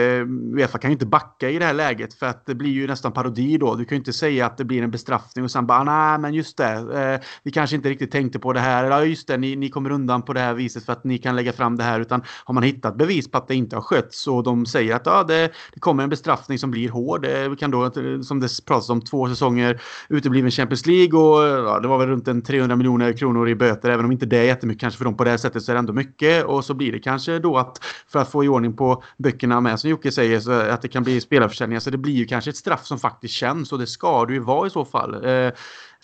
Uefa 0.55 0.77
kan 0.77 0.89
ju 0.89 0.93
inte 0.93 1.05
backa 1.05 1.49
i 1.49 1.59
det 1.59 1.65
här 1.65 1.73
läget 1.73 2.13
för 2.13 2.25
att 2.25 2.45
det 2.45 2.55
blir 2.55 2.71
ju 2.71 2.87
nästan 2.87 3.11
parodi 3.11 3.57
då. 3.57 3.75
Du 3.75 3.85
kan 3.85 3.95
ju 3.95 3.99
inte 3.99 4.13
säga 4.13 4.45
att 4.45 4.57
det 4.57 4.65
blir 4.65 4.83
en 4.83 4.91
bestraffning 4.91 5.45
och 5.45 5.51
sen 5.51 5.67
bara 5.67 5.83
nej 5.83 6.19
men 6.19 6.33
just 6.33 6.57
det, 6.57 6.73
eh, 6.73 7.27
vi 7.43 7.51
kanske 7.51 7.75
inte 7.75 7.89
riktigt 7.89 8.11
tänkte 8.11 8.39
på 8.39 8.53
det 8.53 8.59
här. 8.59 8.83
Ja 8.83 9.05
just 9.05 9.27
det, 9.27 9.37
ni, 9.37 9.55
ni 9.55 9.69
kommer 9.69 9.89
undan 9.89 10.21
på 10.21 10.33
det 10.33 10.39
här 10.39 10.53
viset 10.53 10.85
för 10.85 10.93
att 10.93 11.03
ni 11.03 11.17
kan 11.17 11.35
lägga 11.35 11.53
fram 11.53 11.77
det 11.77 11.83
här. 11.83 11.99
Utan 11.99 12.23
har 12.45 12.53
man 12.53 12.63
hittat 12.63 12.97
bevis 12.97 13.31
på 13.31 13.37
att 13.37 13.47
det 13.47 13.55
inte 13.55 13.75
har 13.75 13.81
så 14.13 14.41
de 14.41 14.65
säger 14.65 14.95
att 14.95 15.07
ah, 15.07 15.23
det, 15.23 15.51
det 15.73 15.79
kommer 15.79 16.03
en 16.03 16.09
bestraffning 16.09 16.59
som 16.59 16.71
blir 16.71 16.89
hård. 16.89 17.21
Det 17.21 17.59
kan 17.59 17.71
då, 17.71 17.91
som 18.23 18.39
det 18.39 18.65
pratas 18.65 18.89
om, 18.89 19.01
två 19.01 19.29
säsonger 19.29 19.81
utebliven 20.09 20.51
Champions 20.51 20.85
League 20.85 21.19
och 21.19 21.67
ja, 21.67 21.79
det 21.79 21.87
var 21.87 21.97
väl 21.97 22.07
runt 22.07 22.27
en 22.27 22.41
300 22.41 22.75
miljoner 22.75 23.13
kronor 23.13 23.49
i 23.49 23.55
böter. 23.55 23.89
Även 23.89 24.05
om 24.05 24.11
inte 24.11 24.25
det 24.25 24.37
är 24.37 24.43
jättemycket 24.43 24.81
kanske 24.81 24.97
för 24.97 25.05
dem 25.05 25.17
på 25.17 25.23
det 25.23 25.29
här 25.29 25.37
sättet 25.37 25.63
så 25.63 25.71
är 25.71 25.73
det 25.73 25.79
ändå 25.79 25.93
mycket. 25.93 26.45
Och 26.45 26.65
så 26.65 26.73
blir 26.73 26.91
det 26.91 26.99
kanske 26.99 27.39
då 27.39 27.57
att 27.57 27.79
för 28.07 28.19
att 28.19 28.31
få 28.31 28.43
i 28.43 28.47
ordning 28.47 28.73
på 28.75 29.03
böckerna 29.17 29.61
med 29.61 29.79
som 29.79 29.89
Jocke 29.89 30.11
säger 30.11 30.39
så 30.39 30.51
att 30.51 30.81
det 30.81 30.87
kan 30.87 31.03
bli 31.03 31.21
spelarförsäljningar. 31.21 31.79
Så 31.79 31.89
det 31.89 31.97
blir 31.97 32.13
ju 32.13 32.25
kanske 32.25 32.49
ett 32.49 32.57
straff 32.57 32.85
som 32.85 32.99
faktiskt 32.99 33.33
känns 33.33 33.71
och 33.71 33.79
det 33.79 33.87
ska 33.87 34.25
det 34.25 34.33
ju 34.33 34.39
vara 34.39 34.67
i 34.67 34.69
så 34.69 34.85
fall. 34.85 35.25
Eh, 35.25 35.51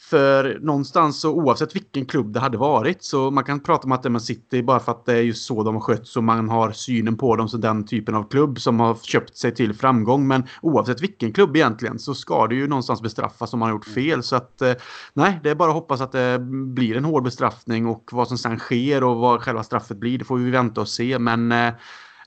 för 0.10 0.60
någonstans 0.62 1.22
så 1.22 1.32
oavsett 1.32 1.76
vilken 1.76 2.06
klubb 2.06 2.34
det 2.34 2.40
hade 2.40 2.58
varit 2.58 3.04
så 3.04 3.32
man 3.32 3.44
kan 3.44 3.60
prata 3.60 3.86
om 3.86 3.92
att 3.92 4.04
det 4.04 4.08
är 4.08 4.12
Man 4.12 4.22
City 4.22 4.64
bara 4.64 4.80
för 4.80 4.92
att 4.92 5.06
det 5.06 5.14
är 5.14 5.22
just 5.22 5.46
så 5.46 5.64
de 5.64 5.76
har 5.76 5.82
skötts 5.82 6.18
och 6.18 6.24
man 6.24 6.50
har 6.50 6.72
synen 6.72 7.18
på 7.18 7.36
dem 7.36 7.48
som 7.50 7.62
den 7.62 7.86
typen 7.86 8.16
av 8.16 8.30
klubb 8.30 8.60
som 8.60 8.80
har 8.80 8.96
köpt 8.96 9.38
sig 9.38 9.56
till 9.56 9.74
framgång. 9.74 10.28
Men 10.28 10.44
oavsett 10.62 11.02
vilken 11.02 11.34
klubb 11.34 11.56
egentligen 11.56 12.00
så 12.00 12.16
ska 12.16 12.48
det 12.48 12.56
ju 12.56 12.68
någonstans 12.68 13.02
bestraffas 13.02 13.54
om 13.54 13.60
man 13.60 13.70
har 13.70 13.76
gjort 13.76 13.86
fel. 13.86 14.24
Så 14.24 14.36
att 14.36 14.62
eh, 14.62 14.74
nej, 15.14 15.40
det 15.44 15.50
är 15.50 15.56
bara 15.56 15.70
att 15.70 15.76
hoppas 15.76 16.02
att 16.02 16.12
det 16.12 16.40
blir 16.74 16.98
en 16.98 17.06
hård 17.06 17.24
bestraffning 17.24 17.88
och 17.88 18.10
vad 18.12 18.28
som 18.28 18.38
sen 18.38 18.60
sker 18.60 19.04
och 19.04 19.18
vad 19.18 19.42
själva 19.42 19.64
straffet 19.64 19.98
blir, 19.98 20.18
det 20.18 20.26
får 20.26 20.38
vi 20.38 20.52
vänta 20.52 20.82
och 20.82 20.90
se. 20.90 21.20
Men 21.20 21.52
eh, 21.52 21.74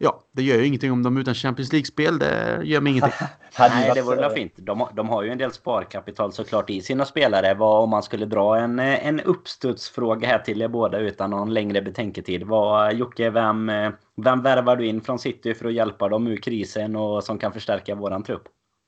ja, 0.02 0.20
det 0.32 0.42
gör 0.42 0.58
ju 0.58 0.66
ingenting 0.66 0.92
om 0.92 1.02
de 1.02 1.16
är 1.16 1.20
utan 1.20 1.34
Champions 1.34 1.72
League-spel. 1.72 2.18
Det 2.18 2.60
gör 2.64 2.80
mig 2.80 2.92
ingenting. 2.92 3.26
Nej, 3.58 3.90
det 3.94 4.02
vore 4.02 4.16
väl 4.16 4.30
fint. 4.30 4.52
De, 4.56 4.88
de 4.94 5.08
har 5.08 5.22
ju 5.22 5.30
en 5.30 5.38
del 5.38 5.52
sparkapital 5.52 6.32
såklart 6.32 6.70
i 6.70 6.80
sina 6.80 7.04
spelare. 7.04 7.54
Vad, 7.54 7.82
om 7.82 7.90
man 7.90 8.02
skulle 8.02 8.26
dra 8.26 8.58
en, 8.58 8.78
en 8.78 9.20
uppstudsfråga 9.20 10.28
här 10.28 10.38
till 10.38 10.62
er 10.62 10.68
båda 10.68 10.98
utan 10.98 11.30
någon 11.30 11.54
längre 11.54 11.82
betänketid. 11.82 12.42
Vad, 12.42 12.94
Jocke, 12.94 13.30
vem, 13.30 13.72
vem 14.16 14.42
värvar 14.42 14.76
du 14.76 14.86
in 14.86 15.00
från 15.00 15.18
City 15.18 15.54
för 15.54 15.66
att 15.66 15.74
hjälpa 15.74 16.08
dem 16.08 16.26
ur 16.26 16.36
krisen 16.36 16.96
och 16.96 17.24
som 17.24 17.38
kan 17.38 17.52
förstärka 17.52 17.94
våran 17.94 18.22
trupp? 18.22 18.42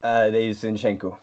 Äh, 0.04 0.32
det 0.32 0.38
är 0.38 0.44
ju 0.44 0.54
Sinchenko. 0.54 1.16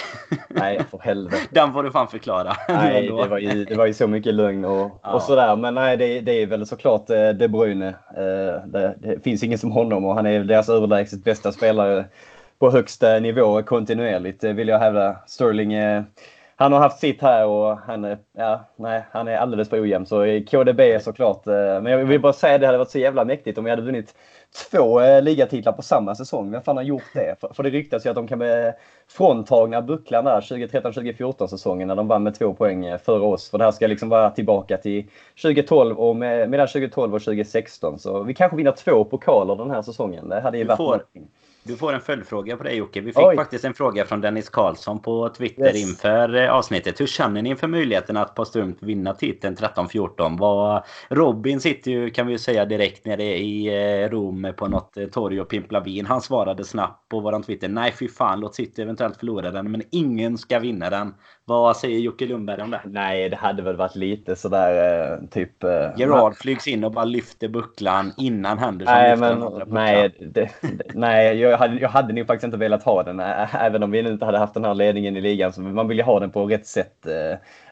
nej, 0.48 0.80
för 0.90 0.98
helvete. 0.98 1.42
Den 1.50 1.72
får 1.72 1.82
du 1.82 1.90
fan 1.90 2.08
förklara. 2.08 2.56
Nej, 2.68 3.06
det 3.06 3.28
var 3.28 3.38
ju, 3.38 3.64
det 3.64 3.74
var 3.74 3.86
ju 3.86 3.94
så 3.94 4.06
mycket 4.06 4.34
lögn 4.34 4.64
och, 4.64 5.00
ja. 5.02 5.12
och 5.12 5.22
sådär. 5.22 5.56
Men 5.56 5.74
nej, 5.74 5.96
det, 5.96 6.20
det 6.20 6.42
är 6.42 6.46
väl 6.46 6.66
såklart 6.66 7.10
eh, 7.10 7.28
De 7.28 7.48
Bruyne. 7.48 7.88
Eh, 8.16 8.66
det, 8.66 8.94
det 8.98 9.24
finns 9.24 9.42
ingen 9.42 9.58
som 9.58 9.72
honom 9.72 10.04
och 10.04 10.14
han 10.14 10.26
är 10.26 10.44
deras 10.44 10.68
överlägset 10.68 11.24
bästa 11.24 11.52
spelare 11.52 12.04
på 12.58 12.70
högsta 12.70 13.18
nivå 13.18 13.62
kontinuerligt 13.62 14.44
vill 14.44 14.68
jag 14.68 14.78
hävda. 14.78 15.16
Sterling 15.26 15.74
han 16.56 16.72
har 16.72 16.80
haft 16.80 16.98
sitt 16.98 17.22
här 17.22 17.46
och 17.46 17.78
han 17.78 18.04
är, 18.04 18.18
ja, 18.36 18.64
nej, 18.76 19.04
han 19.10 19.28
är 19.28 19.36
alldeles 19.36 19.68
för 19.68 19.82
ojämn. 19.82 20.06
Så 20.06 20.40
KDB 20.50 20.80
är 20.80 20.98
såklart. 20.98 21.46
Men 21.46 21.86
jag 21.86 22.04
vill 22.04 22.20
bara 22.20 22.32
säga 22.32 22.54
att 22.54 22.60
det 22.60 22.66
hade 22.66 22.78
varit 22.78 22.90
så 22.90 22.98
jävla 22.98 23.24
mäktigt 23.24 23.58
om 23.58 23.64
vi 23.64 23.70
hade 23.70 23.82
vunnit 23.82 24.14
två 24.70 25.00
eh, 25.00 25.22
ligatitlar 25.22 25.72
på 25.72 25.82
samma 25.82 26.14
säsong. 26.14 26.50
Vem 26.50 26.62
fan 26.62 26.76
har 26.76 26.84
gjort 26.84 27.10
det? 27.14 27.36
För, 27.40 27.52
för 27.54 27.62
det 27.62 27.70
ryktas 27.70 28.06
ju 28.06 28.10
att 28.10 28.16
de 28.16 28.28
kan 28.28 28.38
bli 28.38 28.72
fråntagna 29.08 29.82
bucklan 29.82 30.24
där 30.24 30.40
2013-2014 30.40 31.46
säsongen 31.46 31.88
när 31.88 31.96
de 31.96 32.08
vann 32.08 32.22
med 32.22 32.34
två 32.34 32.54
poäng 32.54 32.84
eh, 32.86 32.98
före 32.98 33.22
oss. 33.22 33.50
För 33.50 33.58
det 33.58 33.64
här 33.64 33.72
ska 33.72 33.86
liksom 33.86 34.08
vara 34.08 34.30
tillbaka 34.30 34.76
till 34.76 35.08
2012 35.42 35.98
och 35.98 36.16
med, 36.16 36.50
mellan 36.50 36.66
2012 36.66 37.14
och 37.14 37.22
2016. 37.22 37.98
Så 37.98 38.22
vi 38.22 38.34
kanske 38.34 38.56
vinner 38.56 38.72
två 38.72 39.04
pokaler 39.04 39.56
den 39.56 39.70
här 39.70 39.82
säsongen. 39.82 40.28
Det 40.28 40.40
hade 40.40 40.58
ju 40.58 40.64
varit 40.64 40.78
någonting. 40.78 41.28
Du 41.64 41.76
får 41.76 41.92
en 41.92 42.00
följdfråga 42.00 42.56
på 42.56 42.62
det 42.62 42.72
Jocke. 42.72 43.00
Vi 43.00 43.12
fick 43.12 43.22
Oj. 43.22 43.36
faktiskt 43.36 43.64
en 43.64 43.74
fråga 43.74 44.04
från 44.04 44.20
Dennis 44.20 44.48
Karlsson 44.48 45.02
på 45.02 45.28
Twitter 45.28 45.76
yes. 45.76 45.90
inför 45.90 46.34
eh, 46.34 46.52
avsnittet. 46.52 47.00
Hur 47.00 47.06
känner 47.06 47.42
ni 47.42 47.48
inför 47.48 47.68
möjligheten 47.68 48.16
att 48.16 48.34
på 48.34 48.44
Strumt 48.44 48.82
vinna 48.82 49.14
titeln 49.14 49.56
13-14? 49.56 50.82
Robin 51.08 51.60
sitter 51.60 51.90
ju, 51.90 52.10
kan 52.10 52.26
vi 52.26 52.38
säga 52.38 52.64
direkt, 52.64 53.06
nere 53.06 53.38
i 53.38 53.66
eh, 53.66 54.10
Rom 54.10 54.52
på 54.56 54.68
något 54.68 54.96
eh, 54.96 55.06
torg 55.06 55.40
och 55.40 55.48
pimplar 55.48 55.80
vin. 55.80 56.06
Han 56.06 56.20
svarade 56.20 56.64
snabbt 56.64 57.08
på 57.08 57.20
våran 57.20 57.42
Twitter. 57.42 57.68
Nej 57.68 57.92
fy 57.98 58.08
fan, 58.08 58.40
låt 58.40 58.54
City 58.54 58.82
eventuellt 58.82 59.16
förlora 59.16 59.50
den, 59.50 59.70
men 59.70 59.82
ingen 59.90 60.38
ska 60.38 60.58
vinna 60.58 60.90
den. 60.90 61.14
Vad 61.44 61.76
säger 61.76 61.98
Jocke 61.98 62.26
Lundberg 62.26 62.62
om 62.62 62.70
det? 62.70 62.80
Nej, 62.84 63.28
det 63.28 63.36
hade 63.36 63.62
väl 63.62 63.76
varit 63.76 63.96
lite 63.96 64.36
sådär 64.36 65.20
typ... 65.30 65.62
Gerard 65.96 66.36
flygs 66.36 66.68
in 66.68 66.84
och 66.84 66.92
bara 66.92 67.04
lyfter 67.04 67.48
bucklan 67.48 68.12
innan 68.16 68.58
Henderson 68.58 68.94
nej, 68.94 69.10
lyfter 69.10 69.34
men, 69.34 69.42
andra. 69.42 69.64
Nej, 69.64 70.14
det, 70.20 70.50
nej 70.94 71.38
jag, 71.38 71.52
jag, 71.52 71.58
hade, 71.58 71.80
jag 71.80 71.88
hade 71.88 72.12
nog 72.12 72.26
faktiskt 72.26 72.44
inte 72.44 72.56
velat 72.56 72.82
ha 72.82 73.02
den, 73.02 73.20
även 73.52 73.82
om 73.82 73.90
vi 73.90 73.98
inte 73.98 74.24
hade 74.24 74.38
haft 74.38 74.54
den 74.54 74.64
här 74.64 74.74
ledningen 74.74 75.16
i 75.16 75.20
ligan. 75.20 75.52
Så 75.52 75.60
man 75.60 75.88
vill 75.88 75.98
ju 75.98 76.04
ha 76.04 76.20
den 76.20 76.30
på 76.30 76.46
rätt 76.46 76.66
sätt. 76.66 77.06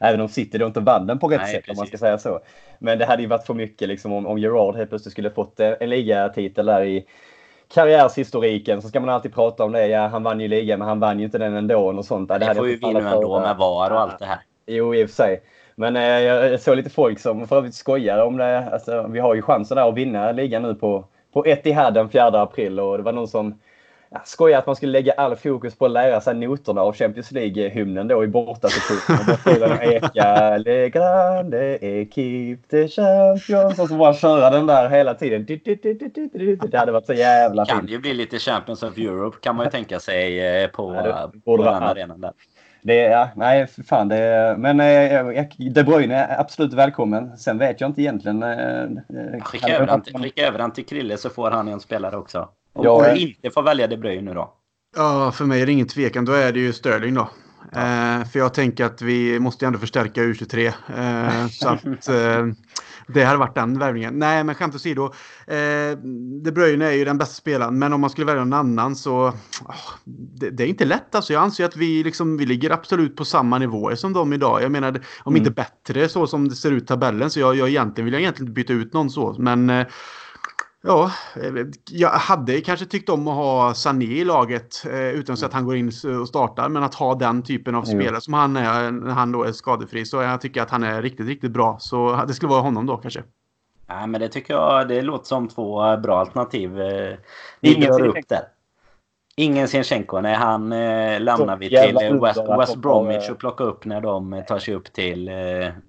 Även 0.01 0.21
om 0.21 0.29
City 0.29 0.59
då 0.59 0.67
inte 0.67 0.81
vann 0.81 1.07
den 1.07 1.19
på 1.19 1.29
rätt 1.29 1.41
Nej, 1.41 1.53
sätt, 1.53 1.65
precis. 1.65 1.79
om 1.79 1.81
man 1.81 1.87
ska 1.87 1.99
säga 1.99 2.19
så. 2.19 2.41
Men 2.79 2.99
det 2.99 3.07
hade 3.07 3.23
ju 3.23 3.29
varit 3.29 3.47
för 3.47 3.55
mycket 3.55 3.89
liksom, 3.89 4.13
om, 4.13 4.27
om 4.27 4.39
Gerard 4.39 4.77
helt 4.77 4.89
plötsligt 4.89 5.13
skulle 5.13 5.31
fått 5.31 5.61
en 5.61 5.91
ligatitel 5.91 6.67
där 6.67 6.85
i 6.85 7.05
karriärshistoriken 7.75 8.83
så 8.83 8.89
ska 8.89 9.01
man 9.01 9.09
alltid 9.09 9.35
prata 9.35 9.65
om 9.65 9.73
det. 9.73 9.87
Ja, 9.87 10.07
han 10.07 10.23
vann 10.23 10.41
ju 10.41 10.49
ligan, 10.49 10.79
men 10.79 10.89
han 10.89 11.01
vann 11.01 11.19
ju 11.19 11.25
inte 11.25 11.39
den 11.39 11.55
ändå. 11.55 11.97
Och 11.97 12.05
sånt. 12.05 12.29
Det, 12.29 12.39
det 12.39 12.55
får 12.55 12.69
ju 12.69 12.77
vi 12.77 12.93
nu 12.93 13.01
ändå 13.01 13.41
med 13.41 13.57
VAR 13.57 13.91
och 13.91 14.01
allt 14.01 14.19
det 14.19 14.27
här. 14.27 14.39
Jo, 14.67 14.95
i 14.95 15.05
och 15.05 15.09
för 15.09 15.15
sig. 15.15 15.43
Men 15.75 15.97
eh, 15.97 16.03
jag 16.03 16.61
såg 16.61 16.77
lite 16.77 16.91
folk 16.91 17.19
som 17.19 17.49
för 17.49 17.57
övrigt 17.57 17.75
skojar 17.75 18.25
om 18.25 18.37
det. 18.37 18.69
Alltså, 18.73 19.07
vi 19.09 19.19
har 19.19 19.35
ju 19.35 19.43
chansen 19.43 19.77
där 19.77 19.89
att 19.89 19.95
vinna 19.95 20.33
ligan 20.33 20.63
nu 20.63 20.75
på, 20.75 21.05
på 21.33 21.47
Etihad 21.47 21.95
den 21.95 22.09
4 22.09 22.27
april 22.27 22.81
och 22.81 22.97
det 22.97 23.03
var 23.03 23.13
någon 23.13 23.29
som 23.29 23.59
ja, 24.11 24.21
skojade 24.25 24.59
att 24.59 24.67
man 24.67 24.77
skulle 24.77 24.93
lägga 24.93 25.13
all 25.13 25.37
fokus 25.37 25.75
på 25.75 25.85
att 25.85 25.91
lära 25.91 26.21
sig 26.21 26.35
noterna 26.35 26.81
av 26.81 26.95
Champions 26.95 27.33
League-hymnen 27.33 28.09
då 28.09 28.25
i 28.25 28.27
bortasektionen. 28.27 29.79
Eka 29.83 30.57
Le 30.59 30.89
grande 30.89 31.77
equipe 31.77 32.77
de 32.77 32.89
champions 32.89 33.79
och 33.79 33.89
så 33.89 33.97
bara 33.97 34.15
köra 34.15 34.51
den 34.51 34.67
där 34.67 34.89
hela 34.89 35.15
tiden. 35.15 35.47
Det 36.71 36.79
hade 36.79 36.93
varit 36.93 37.07
så 37.07 37.13
jävla 37.13 37.67
fint. 37.67 37.77
Det 37.77 37.87
kan 37.87 37.93
ju 37.93 37.99
bli 37.99 38.15
lite 38.15 38.39
Champions 38.39 38.83
of 38.83 38.99
Europe 38.99 39.37
kan 39.41 39.57
man 39.57 39.67
ju 39.67 39.71
tänka 39.71 40.01
sig 40.01 40.47
eh, 40.63 40.71
på, 40.71 40.95
ja, 40.95 41.33
på 41.45 41.57
den 41.57 41.83
arenan 41.83 42.21
där. 42.21 42.33
Det, 42.83 42.95
ja, 42.95 43.29
nej, 43.37 43.67
fan. 43.67 44.09
Det, 44.09 44.55
men 44.59 44.81
eh, 44.81 45.45
De 45.71 45.83
Bruyne 45.83 46.15
är 46.15 46.41
absolut 46.41 46.73
välkommen. 46.73 47.37
Sen 47.37 47.59
vet 47.59 47.81
jag 47.81 47.91
inte 47.91 48.03
egentligen. 48.03 48.43
Eh, 48.43 49.43
skicka, 49.43 49.77
över 49.77 49.87
han, 49.87 50.03
till, 50.03 50.15
skicka 50.15 50.47
över 50.47 50.59
han 50.59 50.73
till 50.73 50.87
Krille 50.87 51.17
så 51.17 51.31
får 51.31 51.51
han 51.51 51.69
en 51.69 51.81
spelare 51.81 52.17
också. 52.17 52.49
Om 52.73 52.85
ja, 52.85 53.15
du 53.15 53.21
inte 53.21 53.51
får 53.51 53.63
välja 53.63 53.87
De 53.87 53.97
Bruyne 53.97 54.23
nu 54.23 54.35
då? 54.35 54.55
Ja, 54.97 55.33
för 55.33 55.45
mig 55.45 55.63
är 55.63 55.67
det 55.67 55.73
ingen 55.73 55.89
tvekan. 55.89 56.25
Då 56.25 56.33
är 56.33 56.53
det 56.53 56.61
ju 56.61 56.73
Sterling 56.73 57.15
då. 57.15 57.31
Ja. 57.73 57.81
Eh, 57.81 58.25
för 58.25 58.39
jag 58.39 58.55
tänker 58.55 58.85
att 58.85 59.03
vi 59.03 59.41
måste 59.41 59.67
ändå 59.67 59.79
förstärka 59.79 60.23
U23. 60.23 60.67
Eh, 60.97 61.49
så 61.51 61.69
att 61.69 62.09
eh, 62.09 62.47
det 63.07 63.25
hade 63.25 63.39
varit 63.39 63.55
den 63.55 63.79
värvningen. 63.79 64.19
Nej, 64.19 64.45
men 64.45 64.55
skämt 64.55 64.75
åsido. 64.75 65.05
Eh, 65.47 65.99
De 66.43 66.51
Bruyne 66.51 66.87
är 66.87 66.93
ju 66.93 67.05
den 67.05 67.19
bästa 67.19 67.35
spelaren, 67.35 67.79
men 67.79 67.93
om 67.93 68.01
man 68.01 68.11
skulle 68.11 68.27
välja 68.27 68.45
någon 68.45 68.53
annan 68.53 68.97
så... 68.97 69.29
Oh, 69.65 69.91
det, 70.05 70.51
det, 70.51 70.65
är 70.65 70.69
inte 70.69 70.85
lätt 70.85 71.15
alltså. 71.15 71.33
Jag 71.33 71.43
anser 71.43 71.65
att 71.65 71.77
vi, 71.77 72.05
liksom, 72.05 72.37
vi 72.37 72.47
ligger 72.47 72.71
absolut 72.71 73.17
på 73.17 73.25
samma 73.25 73.59
nivåer 73.59 73.95
som 73.95 74.13
de 74.13 74.33
idag. 74.33 74.63
Jag 74.63 74.73
menar, 74.73 74.91
om 75.23 75.33
mm. 75.33 75.37
inte 75.37 75.51
bättre 75.51 76.09
så 76.09 76.27
som 76.27 76.49
det 76.49 76.55
ser 76.55 76.71
ut 76.71 76.87
tabellen. 76.87 77.31
Så 77.31 77.41
jag, 77.41 77.57
jag 77.57 77.69
egentligen 77.69 78.05
vill 78.05 78.15
jag 78.15 78.23
egentligen 78.23 78.49
inte 78.49 78.55
byta 78.55 78.73
ut 78.73 78.93
någon 78.93 79.11
så. 79.11 79.37
Men 79.39 79.71
eh, 79.71 79.87
Ja, 80.83 81.13
jag 81.91 82.09
hade 82.11 82.61
kanske 82.61 82.87
tyckt 82.87 83.09
om 83.09 83.29
att 83.29 83.35
ha 83.35 83.75
Sané 83.75 84.05
i 84.05 84.25
laget 84.25 84.87
eh, 84.87 85.11
utan 85.11 85.37
att 85.45 85.53
han 85.53 85.65
går 85.65 85.77
in 85.77 85.93
och 86.21 86.29
startar. 86.29 86.69
Men 86.69 86.83
att 86.83 86.95
ha 86.95 87.15
den 87.15 87.43
typen 87.43 87.75
av 87.75 87.83
spelare 87.83 88.21
som 88.21 88.35
han 88.35 88.57
är 88.57 88.91
när 88.91 89.11
han 89.11 89.33
då 89.33 89.45
är 89.45 89.53
skadefri. 89.53 90.05
Så 90.05 90.23
jag 90.23 90.41
tycker 90.41 90.63
att 90.63 90.71
han 90.71 90.83
är 90.83 91.03
riktigt, 91.03 91.27
riktigt 91.27 91.51
bra. 91.51 91.79
Så 91.81 92.25
det 92.29 92.35
skulle 92.35 92.51
vara 92.51 92.61
honom 92.61 92.87
då 92.87 92.97
kanske. 92.97 93.23
Ja, 93.87 94.07
men 94.07 94.21
det 94.21 94.29
tycker 94.29 94.55
jag 94.55 94.89
det 94.89 95.03
låter 95.03 95.27
som 95.27 95.49
två 95.49 95.97
bra 95.97 96.21
alternativ. 96.21 96.81
Eh, 96.81 97.17
ni 97.61 97.85
gör 97.85 98.07
upp 98.07 98.29
där. 98.29 98.43
Ingen 99.41 99.69
Sinchenko. 99.69 100.21
Nej, 100.21 100.35
han 100.35 100.73
eh, 100.73 101.21
lämnar 101.21 101.57
vi 101.57 101.69
till 101.69 101.97
eh, 102.03 102.23
West, 102.23 102.41
West 102.59 102.77
Bromwich 102.77 103.31
och 103.31 103.39
plockar 103.39 103.65
upp 103.65 103.85
när 103.85 104.01
de 104.01 104.33
eh, 104.33 104.45
tar 104.45 104.59
sig 104.59 104.75
upp 104.75 104.93
till, 104.93 105.29
eh, 105.29 105.35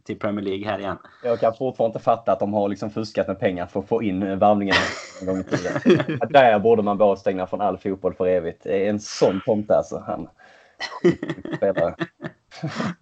till 0.03 0.19
Premier 0.19 0.45
League 0.45 0.67
här 0.67 0.79
igen. 0.79 0.97
Jag 1.23 1.39
kan 1.39 1.53
fortfarande 1.53 1.95
inte 1.95 2.03
fatta 2.03 2.31
att 2.31 2.39
de 2.39 2.53
har 2.53 2.69
liksom 2.69 2.89
fuskat 2.89 3.27
med 3.27 3.39
pengar 3.39 3.65
för 3.65 3.79
att 3.79 3.87
få 3.87 4.03
in 4.03 4.23
eh, 4.23 4.35
värvningen 4.35 4.75
en 5.21 5.27
gång 5.27 5.39
i 5.39 5.43
tiden. 5.43 5.81
Där 6.29 6.59
borde 6.59 6.81
man 6.81 6.97
vara 6.97 7.09
avstängda 7.09 7.47
från 7.47 7.61
all 7.61 7.77
fotboll 7.77 8.13
för 8.13 8.27
evigt. 8.27 8.65
En 8.65 8.99
sån 8.99 9.41
tomte 9.45 9.77
alltså. 9.77 10.03
Han. 10.07 10.27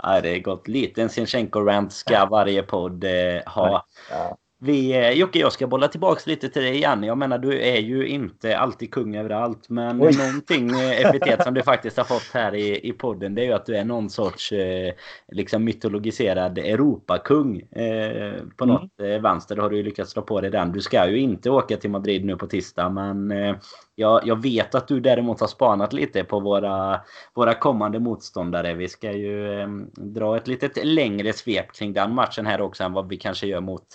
Nej, 0.04 0.22
det 0.22 0.30
är 0.30 0.40
gott. 0.40 0.68
Liten 0.68 1.10
Sinchenko-rant 1.10 1.94
ska 1.94 2.26
varje 2.26 2.64
podd 2.64 3.04
eh, 3.04 3.42
ha. 3.46 3.86
Ja. 4.12 4.38
Vi, 4.62 4.92
eh, 4.92 5.12
Jocke, 5.12 5.40
jag 5.40 5.52
ska 5.54 5.68
bolla 5.68 5.88
tillbaka 5.88 6.22
lite 6.26 6.50
till 6.50 6.62
dig 6.62 6.76
igen. 6.76 7.04
Jag 7.04 7.18
menar, 7.18 7.38
du 7.38 7.62
är 7.62 7.80
ju 7.80 8.08
inte 8.08 8.58
alltid 8.58 8.92
kung 8.92 9.16
överallt. 9.16 9.70
Men 9.70 10.02
Oj. 10.02 10.18
någonting 10.18 10.70
eh, 10.70 11.06
epitet 11.06 11.44
som 11.44 11.54
du 11.54 11.62
faktiskt 11.62 11.98
har 11.98 12.04
fått 12.04 12.30
här 12.34 12.56
i, 12.56 12.88
i 12.90 12.92
podden 12.92 13.36
det 13.36 13.42
är 13.42 13.46
ju 13.46 13.54
att 13.54 13.66
du 13.66 13.76
är 13.76 13.86
någon 13.86 14.10
sorts 14.10 14.52
eh, 14.52 14.94
liksom 15.32 15.64
mytologiserad 15.64 16.58
Europakung. 16.58 17.60
Eh, 17.60 18.34
på 18.58 18.64
mm. 18.64 18.76
något 18.76 19.00
eh, 19.02 19.22
vänster 19.22 19.58
har 19.58 19.70
du 19.70 19.78
ju 19.78 19.84
lyckats 19.84 20.12
slå 20.12 20.22
på 20.22 20.42
dig 20.42 20.52
den. 20.52 20.72
Du 20.72 20.82
ska 20.82 21.10
ju 21.10 21.18
inte 21.18 21.50
åka 21.50 21.78
till 21.78 21.90
Madrid 21.90 22.26
nu 22.26 22.36
på 22.36 22.48
tisdag, 22.48 22.90
men 22.90 23.32
eh, 23.32 23.56
jag, 24.00 24.28
jag, 24.28 24.42
vet 24.42 24.76
att 24.76 24.88
du 24.88 25.00
däremot 25.00 25.40
har 25.40 25.48
spanat 25.48 25.94
lite 25.94 26.24
på 26.24 26.40
våra, 26.40 27.02
våra 27.34 27.54
kommande 27.54 28.00
motståndare. 28.00 28.74
Vi 28.74 28.88
ska 28.88 29.12
ju 29.12 29.62
eh, 29.62 29.68
dra 29.96 30.38
ett 30.38 30.48
litet 30.48 30.86
längre 30.86 31.34
svep 31.34 31.74
kring 31.74 31.94
den 31.94 32.16
matchen 32.16 32.46
här 32.46 32.62
också 32.62 32.84
än 32.84 32.94
vad 32.94 33.10
vi 33.10 33.18
kanske 33.18 33.48
gör 33.48 33.62
mot 33.62 33.86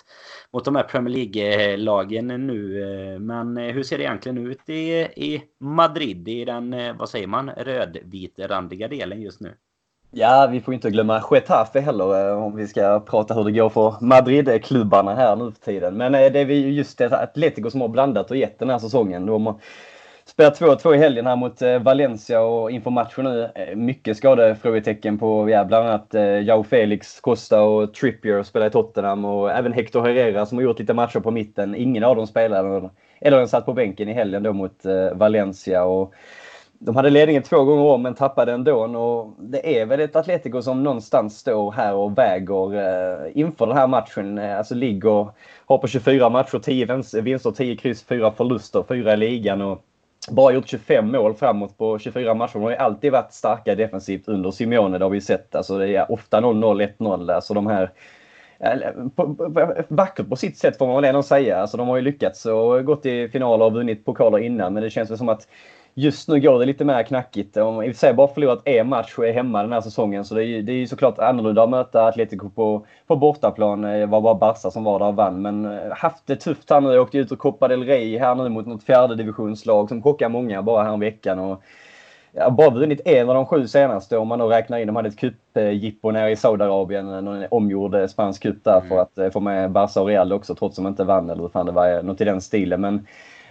mot 0.53 0.65
de 0.65 0.77
här 0.77 0.83
Premier 0.83 1.15
League-lagen 1.17 2.27
nu. 2.27 3.19
Men 3.21 3.57
eh, 3.57 3.75
hur 3.75 3.83
ser 3.83 3.99
det 3.99 4.05
egentligen 4.05 4.39
ut 4.39 4.69
i, 4.69 4.91
i 5.01 5.43
Madrid? 5.61 6.29
I 6.29 6.45
den, 6.45 6.75
eh, 6.75 6.97
vad 6.97 7.09
säger 7.09 7.27
man, 7.27 7.51
rödvitrandiga 7.51 8.89
delen 8.89 9.23
just 9.23 9.41
nu? 9.41 9.55
Ja, 10.17 10.49
vi 10.53 10.61
får 10.61 10.75
inte 10.75 10.91
glömma 10.91 11.23
Getafe 11.31 11.81
heller 11.81 12.31
eh, 12.31 12.45
om 12.45 12.57
vi 12.57 12.67
ska 12.67 13.01
prata 13.01 13.35
hur 13.35 13.45
det 13.45 13.53
går 13.53 13.69
för 13.69 13.95
Madrid-klubbarna 14.01 15.15
här 15.15 15.37
nu 15.37 15.53
för 15.53 15.61
tiden. 15.61 15.97
Men 15.97 16.15
eh, 16.15 16.33
det 16.33 16.41
är 16.41 16.47
just 16.51 16.99
det 16.99 17.23
Atletico 17.23 17.71
som 17.71 17.81
har 17.81 17.89
blandat 17.89 18.31
och 18.31 18.37
gett 18.37 18.59
den 18.59 18.71
här 18.71 18.79
säsongen. 18.79 19.27
De 19.27 19.59
Spelar 20.35 20.51
2-2 20.51 20.95
i 20.95 20.99
helgen 20.99 21.27
här 21.27 21.37
mot 21.37 21.63
eh, 21.63 21.79
Valencia 21.79 22.41
och 22.41 22.71
inför 22.71 22.91
matchen 22.91 23.25
nu 23.25 23.51
eh, 23.55 23.77
mycket 23.77 24.17
skadefrågetecken 24.17 25.19
på 25.19 25.51
ja, 25.51 25.65
bland 25.65 25.89
annat 25.89 26.15
eh, 26.15 26.43
Jao 26.43 26.63
Felix, 26.63 27.21
Costa 27.21 27.63
och 27.63 27.95
Trippier 27.95 28.43
spelar 28.43 28.67
i 28.67 28.71
Tottenham 28.71 29.25
och 29.25 29.51
även 29.51 29.73
Hector 29.73 30.03
Herrera 30.03 30.47
som 30.47 30.59
har 30.59 30.63
gjort 30.63 30.79
lite 30.79 30.95
matcher 30.95 31.21
på 31.21 31.31
mitten. 31.31 31.75
Ingen 31.75 32.05
av 32.05 32.17
dem 32.17 32.27
spelar 32.27 32.91
eller 33.21 33.39
den 33.39 33.49
satt 33.49 33.67
på 33.67 33.73
bänken 33.73 34.09
i 34.09 34.13
helgen 34.13 34.43
då 34.43 34.53
mot 34.53 34.81
Valencia. 35.13 35.85
Och 35.85 36.15
de 36.79 36.97
hade 36.97 37.11
ledningen 37.11 37.43
två 37.43 37.65
gånger 37.65 37.85
om 37.85 38.03
men 38.03 38.15
tappade 38.15 38.53
ändå 38.53 38.99
och 38.99 39.35
det 39.39 39.81
är 39.81 39.87
väl 39.87 40.01
ett 40.01 40.17
Atletico 40.17 40.63
som 40.63 40.83
någonstans 40.83 41.39
står 41.39 41.73
här 41.73 41.95
och 41.95 42.19
väger 42.19 43.37
inför 43.39 43.67
den 43.67 43.77
här 43.77 43.87
matchen. 43.87 44.39
Alltså 44.39 44.75
ligger, 44.75 45.29
har 45.67 45.79
på 45.79 45.87
24 45.87 46.29
matcher, 46.29 46.59
10 46.59 47.23
vinster, 47.23 47.51
10 47.51 47.77
kryss, 47.77 48.03
4 48.03 48.33
förluster, 48.33 48.85
4 48.89 49.13
i 49.13 49.17
ligan 49.17 49.61
och 49.63 49.83
bara 50.31 50.55
gjort 50.55 50.69
25 50.69 51.13
mål 51.13 51.35
framåt 51.35 51.79
på 51.79 51.99
24 51.99 52.35
matcher. 52.35 52.53
De 52.53 52.63
har 52.63 52.71
ju 52.71 52.77
alltid 52.77 53.13
varit 53.13 53.33
starka 53.33 53.75
defensivt 53.75 54.29
under 54.29 54.51
Simeone. 54.51 54.99
Det 54.99 55.05
har 55.05 55.11
vi 55.11 55.21
sett. 55.21 55.55
Alltså 55.55 55.79
det 55.79 55.97
är 55.97 56.13
ofta 56.13 56.41
0-0, 56.41 56.89
1-0. 56.99 57.33
Alltså 57.33 57.55
de 57.55 57.67
här 57.67 57.91
vackert 59.89 60.29
på 60.29 60.37
sitt 60.37 60.59
sätt 60.59 60.79
får 60.79 60.87
man 60.87 60.97
väl 60.97 61.05
ändå 61.05 61.23
säga. 61.23 61.59
Alltså 61.59 61.77
de 61.77 61.89
har 61.89 61.97
ju 61.97 62.03
lyckats 62.03 62.47
och 62.47 62.85
gått 62.85 63.07
i 63.07 63.29
finaler 63.29 63.65
och 63.65 63.73
vunnit 63.73 64.05
pokaler 64.05 64.39
innan. 64.39 64.75
Men 64.75 64.83
det 64.83 64.91
känns 64.91 65.11
väl 65.11 65.19
som 65.19 65.29
att 65.29 65.49
Just 65.97 66.29
nu 66.29 66.41
går 66.41 66.59
det 66.59 66.67
lite 66.67 66.85
mer 66.85 67.03
knackigt. 67.03 67.57
Om 67.57 67.83
i 67.83 67.91
och 67.91 67.95
för 67.95 67.99
sig 67.99 68.15
bara 68.15 68.29
förlorat 68.29 68.63
en 68.65 68.89
match 68.89 69.15
och 69.19 69.27
är 69.27 69.33
hemma 69.33 69.63
den 69.63 69.73
här 69.73 69.81
säsongen. 69.81 70.25
Så 70.25 70.35
det 70.35 70.45
är, 70.45 70.63
det 70.63 70.73
är 70.73 70.87
såklart 70.87 71.19
annorlunda 71.19 71.63
att 71.63 71.71
möta 71.71 72.07
Atletico 72.07 72.51
på, 72.51 72.87
på 73.07 73.17
bortaplan. 73.17 73.83
Det 73.83 74.07
var 74.07 74.21
bara 74.21 74.35
Barca 74.35 74.71
som 74.71 74.85
var 74.85 74.99
där 74.99 75.07
och 75.07 75.15
vann. 75.15 75.43
Men 75.43 75.65
eh, 75.65 75.93
haft 75.93 76.27
det 76.27 76.37
tufft 76.37 76.71
här 76.71 76.81
nu. 76.81 76.99
Åkte 76.99 77.19
ut 77.19 77.33
ur 77.33 77.37
Copa 77.37 77.69
del 77.69 77.85
Rey 77.85 78.19
här 78.19 78.35
nu 78.35 78.49
mot 78.49 78.67
något 78.67 78.85
fjärde 78.85 79.15
divisionslag 79.15 79.89
som 79.89 80.03
chockar 80.03 80.29
många 80.29 80.63
bara 80.63 80.85
här 80.85 80.97
veckan. 80.97 81.39
Och, 81.39 81.63
ja, 82.33 82.51
bara 82.51 82.71
vunnit 82.71 83.01
en 83.05 83.29
av 83.29 83.35
de 83.35 83.47
sju 83.47 83.67
senaste 83.69 84.19
om 84.19 84.29
man 84.29 84.39
då 84.39 84.49
räknar 84.49 84.79
in. 84.79 84.87
De 84.87 84.97
hade 84.97 85.09
ett 85.09 85.19
cupjippo 85.19 86.11
nere 86.11 86.31
i 86.31 86.37
Saudiarabien. 86.37 87.09
En 87.09 87.47
omgjord 87.51 87.95
eh, 87.95 88.07
spansk 88.07 88.43
cup 88.43 88.65
där 88.65 88.77
mm. 88.77 88.89
för 88.89 88.99
att 88.99 89.19
eh, 89.19 89.31
få 89.31 89.41
med 89.41 89.71
Barca 89.71 90.01
och 90.01 90.07
Real 90.07 90.33
också 90.33 90.55
trots 90.55 90.79
att 90.79 90.85
de 90.85 90.89
inte 90.89 91.05
vann 91.05 91.31
eller 91.31 91.43
hur 91.43 91.49
fan 91.49 91.67
det 91.67 91.73
var. 91.73 92.03
Något 92.03 92.21
i 92.21 92.25
den 92.25 92.41
stilen. 92.41 92.81
Men 92.81 93.07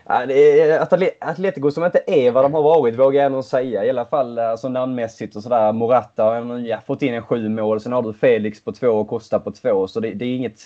Atletico 0.06 1.72
som 1.72 1.86
inte 1.86 2.04
är 2.08 2.32
vad 2.32 2.46
de 2.46 2.54
har 2.54 2.64
varit 2.64 3.00
vågar 3.00 3.24
jag 3.24 3.32
nog 3.32 3.44
säga. 3.44 3.86
I 3.86 3.90
alla 3.90 4.06
fall 4.06 4.40
alltså, 4.40 4.70
namnmässigt 4.70 5.36
och 5.36 5.44
sådär. 5.44 5.72
Morata 5.72 6.24
har 6.24 6.60
ja, 6.60 6.80
fått 6.88 7.02
in 7.02 7.14
en 7.14 7.22
sju 7.22 7.50
mål. 7.50 7.82
Sen 7.82 7.92
har 7.92 8.02
du 8.02 8.14
Felix 8.14 8.64
på 8.64 8.72
två 8.72 8.88
och 8.88 9.08
Costa 9.08 9.40
på 9.40 9.52
två. 9.52 9.88
Så 9.88 10.00
det, 10.00 10.14
det 10.14 10.26
är 10.26 10.36
inget, 10.36 10.60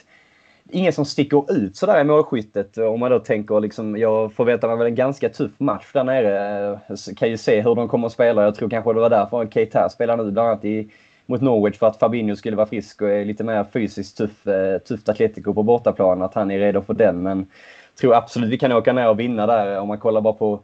inget 0.70 0.96
som 0.96 1.06
sticker 1.06 1.54
ut 1.54 1.76
sådär 1.76 2.02
i 2.02 2.04
målskyttet. 2.04 2.78
Om 2.78 3.00
man 3.00 3.12
då 3.12 3.20
tänker 3.20 3.60
liksom, 3.60 3.98
jag 3.98 4.34
förväntar 4.34 4.68
mig 4.68 4.78
väl 4.78 4.88
en 4.88 4.96
ganska 4.96 5.30
tuff 5.30 5.52
match 5.58 5.92
där 5.94 6.04
nere. 6.04 6.72
Eh, 6.72 7.14
kan 7.18 7.30
ju 7.30 7.38
se 7.38 7.62
hur 7.62 7.76
de 7.76 7.88
kommer 7.88 8.08
att 8.08 8.14
spela. 8.14 8.44
Jag 8.44 8.56
tror 8.56 8.70
kanske 8.70 8.94
det 8.94 9.00
var 9.00 9.10
därför 9.10 9.48
Keita 9.48 9.90
spelar 9.90 10.18
nu 10.18 10.32
bland 10.32 10.50
annat 10.50 10.66
i, 10.66 10.92
mot 11.26 11.42
Norwich 11.42 11.78
för 11.78 11.88
att 11.88 12.00
Fabinho 12.00 12.36
skulle 12.36 12.56
vara 12.56 12.68
frisk 12.68 13.02
och 13.02 13.10
är 13.10 13.26
lite 13.26 13.44
mer 13.44 13.66
fysiskt 13.74 14.18
tuff, 14.18 14.48
eh, 14.48 14.78
tufft 14.78 15.10
Atletico 15.10 15.54
på 15.54 15.64
bortaplan. 15.64 16.22
Att 16.22 16.34
han 16.34 16.52
är 16.52 16.60
redo 16.60 16.82
för 16.82 16.94
den. 16.94 17.24
Men 17.24 17.48
tror 18.00 18.16
absolut 18.16 18.50
vi 18.50 18.58
kan 18.58 18.72
åka 18.72 18.94
ner 18.94 19.10
och 19.10 19.20
vinna 19.20 19.46
där 19.46 19.80
om 19.80 19.88
man 19.88 19.98
kollar 19.98 20.22
bara 20.22 20.34
på 20.34 20.60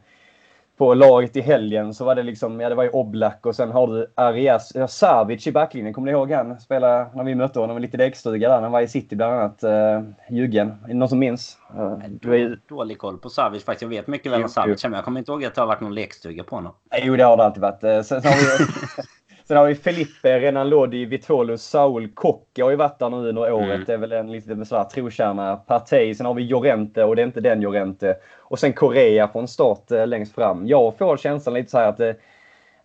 på 0.76 0.94
laget 0.94 1.36
i 1.36 1.40
helgen 1.40 1.94
så 1.94 2.04
var 2.04 2.14
det 2.14 2.22
liksom, 2.22 2.60
ja 2.60 2.68
det 2.68 2.74
var 2.74 2.84
ju 2.84 2.90
Oblak 2.90 3.46
och 3.46 3.56
sen 3.56 3.70
har 3.70 3.86
du 3.86 4.12
Arias, 4.14 4.72
ja, 4.74 4.88
Savic 4.88 5.46
i 5.46 5.52
backlinjen. 5.52 5.94
Kommer 5.94 6.06
ni 6.06 6.12
ihåg 6.12 6.32
han? 6.32 6.60
Spelade 6.60 7.06
när 7.14 7.24
vi 7.24 7.34
mötte 7.34 7.60
honom, 7.60 7.78
lite 7.78 7.96
däckstuga 7.96 8.48
där. 8.48 8.60
Han 8.60 8.72
var 8.72 8.80
i 8.80 8.88
City 8.88 9.16
bland 9.16 9.34
annat. 9.34 9.64
Uh, 9.64 10.10
Djurgården. 10.30 10.68
Är 10.84 10.88
det 10.88 10.94
någon 10.94 11.08
som 11.08 11.18
minns? 11.18 11.58
Uh, 11.78 11.98
du 12.08 12.34
är... 12.34 12.58
Dålig 12.68 12.98
koll 12.98 13.18
på 13.18 13.30
Savic 13.30 13.64
faktiskt. 13.64 13.82
Jag 13.82 13.88
vet 13.88 14.06
mycket 14.06 14.32
väl 14.32 14.42
om 14.42 14.48
Savic 14.48 14.84
men 14.84 14.92
jag 14.92 15.04
kommer 15.04 15.18
inte 15.18 15.32
ihåg 15.32 15.44
att 15.44 15.54
det 15.54 15.60
har 15.60 15.66
varit 15.66 15.80
någon 15.80 15.94
lekstuga 15.94 16.44
på 16.44 16.56
honom. 16.56 16.72
Jo, 17.02 17.16
det 17.16 17.24
har 17.24 17.36
det 17.36 17.44
alltid 17.44 17.62
varit. 17.62 17.80
Sen, 17.80 18.04
sen 18.04 18.32
har 18.32 18.58
vi 18.58 18.64
Sen 19.48 19.56
har 19.56 19.66
vi 19.66 19.74
Felipe, 19.74 20.40
Renan 20.40 20.68
Lodi, 20.68 21.04
Vitolo, 21.04 21.58
Saul, 21.58 22.08
Kocke 22.08 22.62
har 22.62 22.70
ju 22.70 22.76
varit 22.76 22.98
där 22.98 23.10
nu 23.10 23.16
under 23.16 23.52
året. 23.52 23.74
Mm. 23.74 23.84
Det 23.86 23.92
är 23.92 23.98
väl 23.98 24.12
en 24.12 24.32
lite 24.32 24.64
sådär 24.64 24.84
trotjänare 24.84 25.56
parti. 25.66 26.16
Sen 26.16 26.26
har 26.26 26.34
vi 26.34 26.46
Jorente 26.46 27.04
och 27.04 27.16
det 27.16 27.22
är 27.22 27.26
inte 27.26 27.40
den 27.40 27.62
Jorente. 27.62 28.16
Och 28.38 28.58
sen 28.58 28.72
Korea 28.72 29.28
från 29.28 29.48
start 29.48 29.90
eh, 29.90 30.06
längst 30.06 30.34
fram. 30.34 30.66
Jag 30.66 30.98
får 30.98 31.16
känslan 31.16 31.54
lite 31.54 31.70
så 31.70 31.78
här 31.78 31.88
att 31.88 31.96
det 31.96 32.16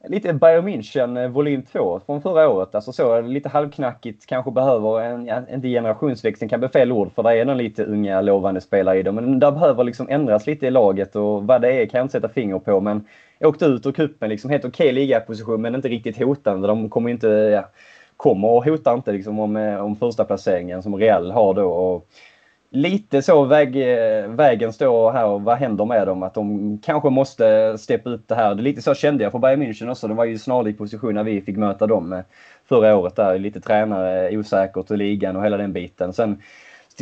lite 0.07 0.33
Bayern 0.33 0.67
München 0.67 1.23
eh, 1.23 1.29
volym 1.29 1.61
2 1.61 2.01
från 2.05 2.21
förra 2.21 2.49
året. 2.49 2.75
Alltså 2.75 2.91
så 2.91 3.21
lite 3.21 3.49
halvknackigt, 3.49 4.25
kanske 4.25 4.51
behöver 4.51 5.01
en, 5.01 5.25
ja, 5.25 5.41
inte 5.53 5.67
generationsväxling 5.67 6.49
kan 6.49 6.59
bli 6.59 6.69
fel 6.69 6.91
ord 6.91 7.11
för 7.15 7.23
det 7.23 7.33
är 7.33 7.45
nog 7.45 7.55
lite 7.55 7.83
unga 7.83 8.21
lovande 8.21 8.61
spelare 8.61 8.99
i 8.99 9.03
dem. 9.03 9.15
Men 9.15 9.39
det 9.39 9.51
behöver 9.51 9.83
liksom 9.83 10.09
ändras 10.09 10.47
lite 10.47 10.67
i 10.67 10.71
laget 10.71 11.15
och 11.15 11.47
vad 11.47 11.61
det 11.61 11.73
är 11.73 11.85
kan 11.85 11.97
jag 11.97 12.05
inte 12.05 12.11
sätta 12.11 12.29
finger 12.29 12.59
på. 12.59 12.79
Men 12.79 13.05
åkte 13.47 13.65
ut 13.65 13.85
ur 13.85 13.91
cupen, 13.91 14.29
liksom 14.29 14.49
helt 14.49 14.65
okej 14.65 14.85
okay 14.89 14.91
ligaposition 14.91 15.61
men 15.61 15.75
inte 15.75 15.87
riktigt 15.87 16.17
hotande. 16.17 16.67
De 16.67 16.89
kommer 16.89 17.09
inte, 17.09 17.27
ja, 17.27 17.69
kommer 18.17 18.47
och 18.47 18.65
hotar 18.65 18.93
inte 18.93 19.11
liksom 19.11 19.39
om, 19.39 19.55
eh, 19.57 19.85
om 19.85 19.95
första 19.95 20.25
placeringen 20.25 20.83
som 20.83 20.97
Real 20.97 21.31
har 21.31 21.53
då. 21.53 21.69
Och 21.69 22.07
lite 22.69 23.21
så 23.21 23.43
väg, 23.43 23.75
eh, 23.75 24.27
vägen 24.27 24.73
står 24.73 25.11
här 25.11 25.25
och 25.25 25.41
vad 25.41 25.57
händer 25.57 25.85
med 25.85 26.07
dem? 26.07 26.23
Att 26.23 26.33
de 26.33 26.77
kanske 26.85 27.09
måste 27.09 27.77
steppa 27.77 28.09
upp 28.09 28.27
det 28.27 28.35
här. 28.35 28.55
Det 28.55 28.61
är 28.61 28.63
lite 28.63 28.81
så 28.81 28.93
kände 28.93 29.23
jag 29.23 29.31
för 29.31 29.39
Bayern 29.39 29.63
München 29.63 29.91
också. 29.91 30.07
De 30.07 30.17
var 30.17 30.25
ju 30.25 30.37
snarlik 30.37 30.77
position 30.77 31.15
när 31.15 31.23
vi 31.23 31.41
fick 31.41 31.57
möta 31.57 31.87
dem 31.87 32.13
eh, 32.13 32.19
förra 32.65 32.97
året 32.97 33.15
där. 33.15 33.39
Lite 33.39 33.61
tränare, 33.61 34.37
osäkert 34.37 34.91
och 34.91 34.97
ligan 34.97 35.35
och 35.35 35.45
hela 35.45 35.57
den 35.57 35.73
biten. 35.73 36.13
Sen 36.13 36.41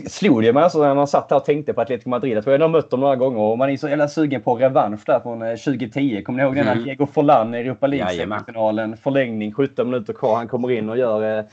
slog 0.06 0.43
det 0.43 0.54
mig 0.54 0.64
alltså 0.64 0.80
när 0.80 0.95
man 0.95 1.08
satt 1.08 1.32
här 1.32 1.38
och 1.38 1.45
tänkte 1.45 1.74
på 1.74 1.82
Atletico 1.82 2.10
Madrid. 2.10 2.38
Jag 2.38 2.43
tror 2.43 2.56
jag 2.56 2.62
har 2.62 2.70
mött 2.70 2.89
dem 2.89 3.00
några 3.00 3.16
gånger 3.16 3.39
och 3.39 3.58
man 3.58 3.70
är 3.70 3.78
så 3.78 3.89
jävla 3.89 4.08
sugen 4.08 4.41
på 4.41 4.56
revansch 4.56 5.02
där 5.06 5.20
från 5.20 5.39
2010. 5.39 6.18
Eh, 6.18 6.22
Kommer 6.22 6.38
ni 6.38 6.43
ihåg 6.43 6.56
den? 6.56 6.68
Mm. 6.68 6.84
Diego 6.84 7.06
Forlan 7.06 7.56
i 7.56 7.58
Europa 7.58 7.88
League-finalen. 7.88 8.98
Förlängning, 8.98 9.54
17 9.54 9.89
minuter 9.89 10.14
kvar. 10.14 10.36
Han 10.36 10.48
kommer 10.48 10.72
in 10.72 10.89
och 10.89 10.98
gör 10.98 11.38
eh, 11.39 11.45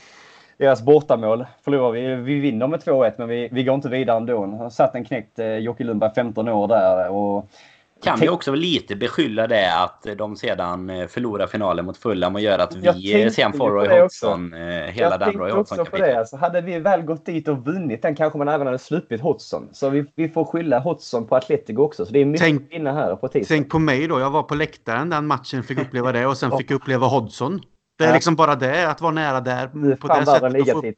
deras 0.57 0.81
bortamål. 0.81 1.45
Förlorar 1.63 1.91
vi. 1.91 2.15
Vi 2.15 2.39
vinner 2.39 2.67
med 2.67 2.79
2-1 2.79 3.11
men 3.17 3.27
vi, 3.27 3.49
vi 3.51 3.63
går 3.63 3.75
inte 3.75 3.89
vidare 3.89 4.17
ändå. 4.17 4.45
Han 4.45 4.71
satt 4.71 4.95
en 4.95 5.05
knäckt 5.05 5.39
eh, 5.39 5.47
Jocke 5.47 5.83
Lundberg 5.83 6.11
15 6.15 6.49
år 6.49 6.67
där. 6.67 7.09
Och 7.09 7.49
kan 8.03 8.19
vi 8.19 8.29
också 8.29 8.53
lite 8.53 8.95
beskylla 8.95 9.47
det 9.47 9.83
att 9.83 10.07
de 10.17 10.35
sedan 10.35 10.89
eh, 10.89 11.07
förlorar 11.07 11.47
finalen 11.47 11.85
mot 11.85 11.97
Fulham 11.97 12.35
och 12.35 12.41
gör 12.41 12.59
att 12.59 12.75
vi 12.75 13.29
sen 13.31 13.53
får 13.53 13.71
Roy 13.71 13.99
Hodgson, 13.99 14.53
hela 14.53 15.09
jag 15.09 15.19
den 15.19 15.33
Roy 15.33 15.51
Hodgson 15.51 15.79
också 15.79 15.91
på 15.91 15.97
det. 15.97 16.19
Alltså, 16.19 16.37
hade 16.37 16.61
vi 16.61 16.79
väl 16.79 17.01
gått 17.01 17.25
dit 17.25 17.47
och 17.47 17.65
vunnit 17.65 18.01
den 18.01 18.15
kanske 18.15 18.37
man 18.37 18.47
även 18.47 18.67
hade 18.67 18.79
sluppit 18.79 19.21
Hodgson. 19.21 19.69
Så 19.71 19.89
vi, 19.89 20.05
vi 20.15 20.29
får 20.29 20.45
skylla 20.45 20.79
Hodgson 20.79 21.27
på 21.27 21.35
Atletico 21.35 21.81
också. 21.81 22.05
Så 22.05 22.13
det 22.13 22.19
är 22.19 22.25
mycket 22.25 22.41
tänk, 22.41 22.73
vinna 22.73 22.91
här 22.91 23.15
på 23.15 23.27
tisdag. 23.27 23.55
Tänk 23.55 23.69
på 23.69 23.79
mig 23.79 24.07
då. 24.07 24.19
Jag 24.19 24.31
var 24.31 24.43
på 24.43 24.55
läktaren 24.55 25.09
den 25.09 25.27
matchen, 25.27 25.63
fick 25.63 25.79
uppleva 25.79 26.11
det 26.11 26.25
och 26.25 26.37
sen 26.37 26.51
fick 26.57 26.71
jag 26.71 26.75
uppleva 26.75 27.07
Hodgson. 27.07 27.61
Det 27.97 28.05
är 28.05 28.13
liksom 28.13 28.35
bara 28.35 28.55
det, 28.55 28.89
att 28.89 29.01
vara 29.01 29.11
nära 29.11 29.41
där. 29.41 29.67
På 29.95 30.07
det 30.07 30.25
sättet. 30.25 30.95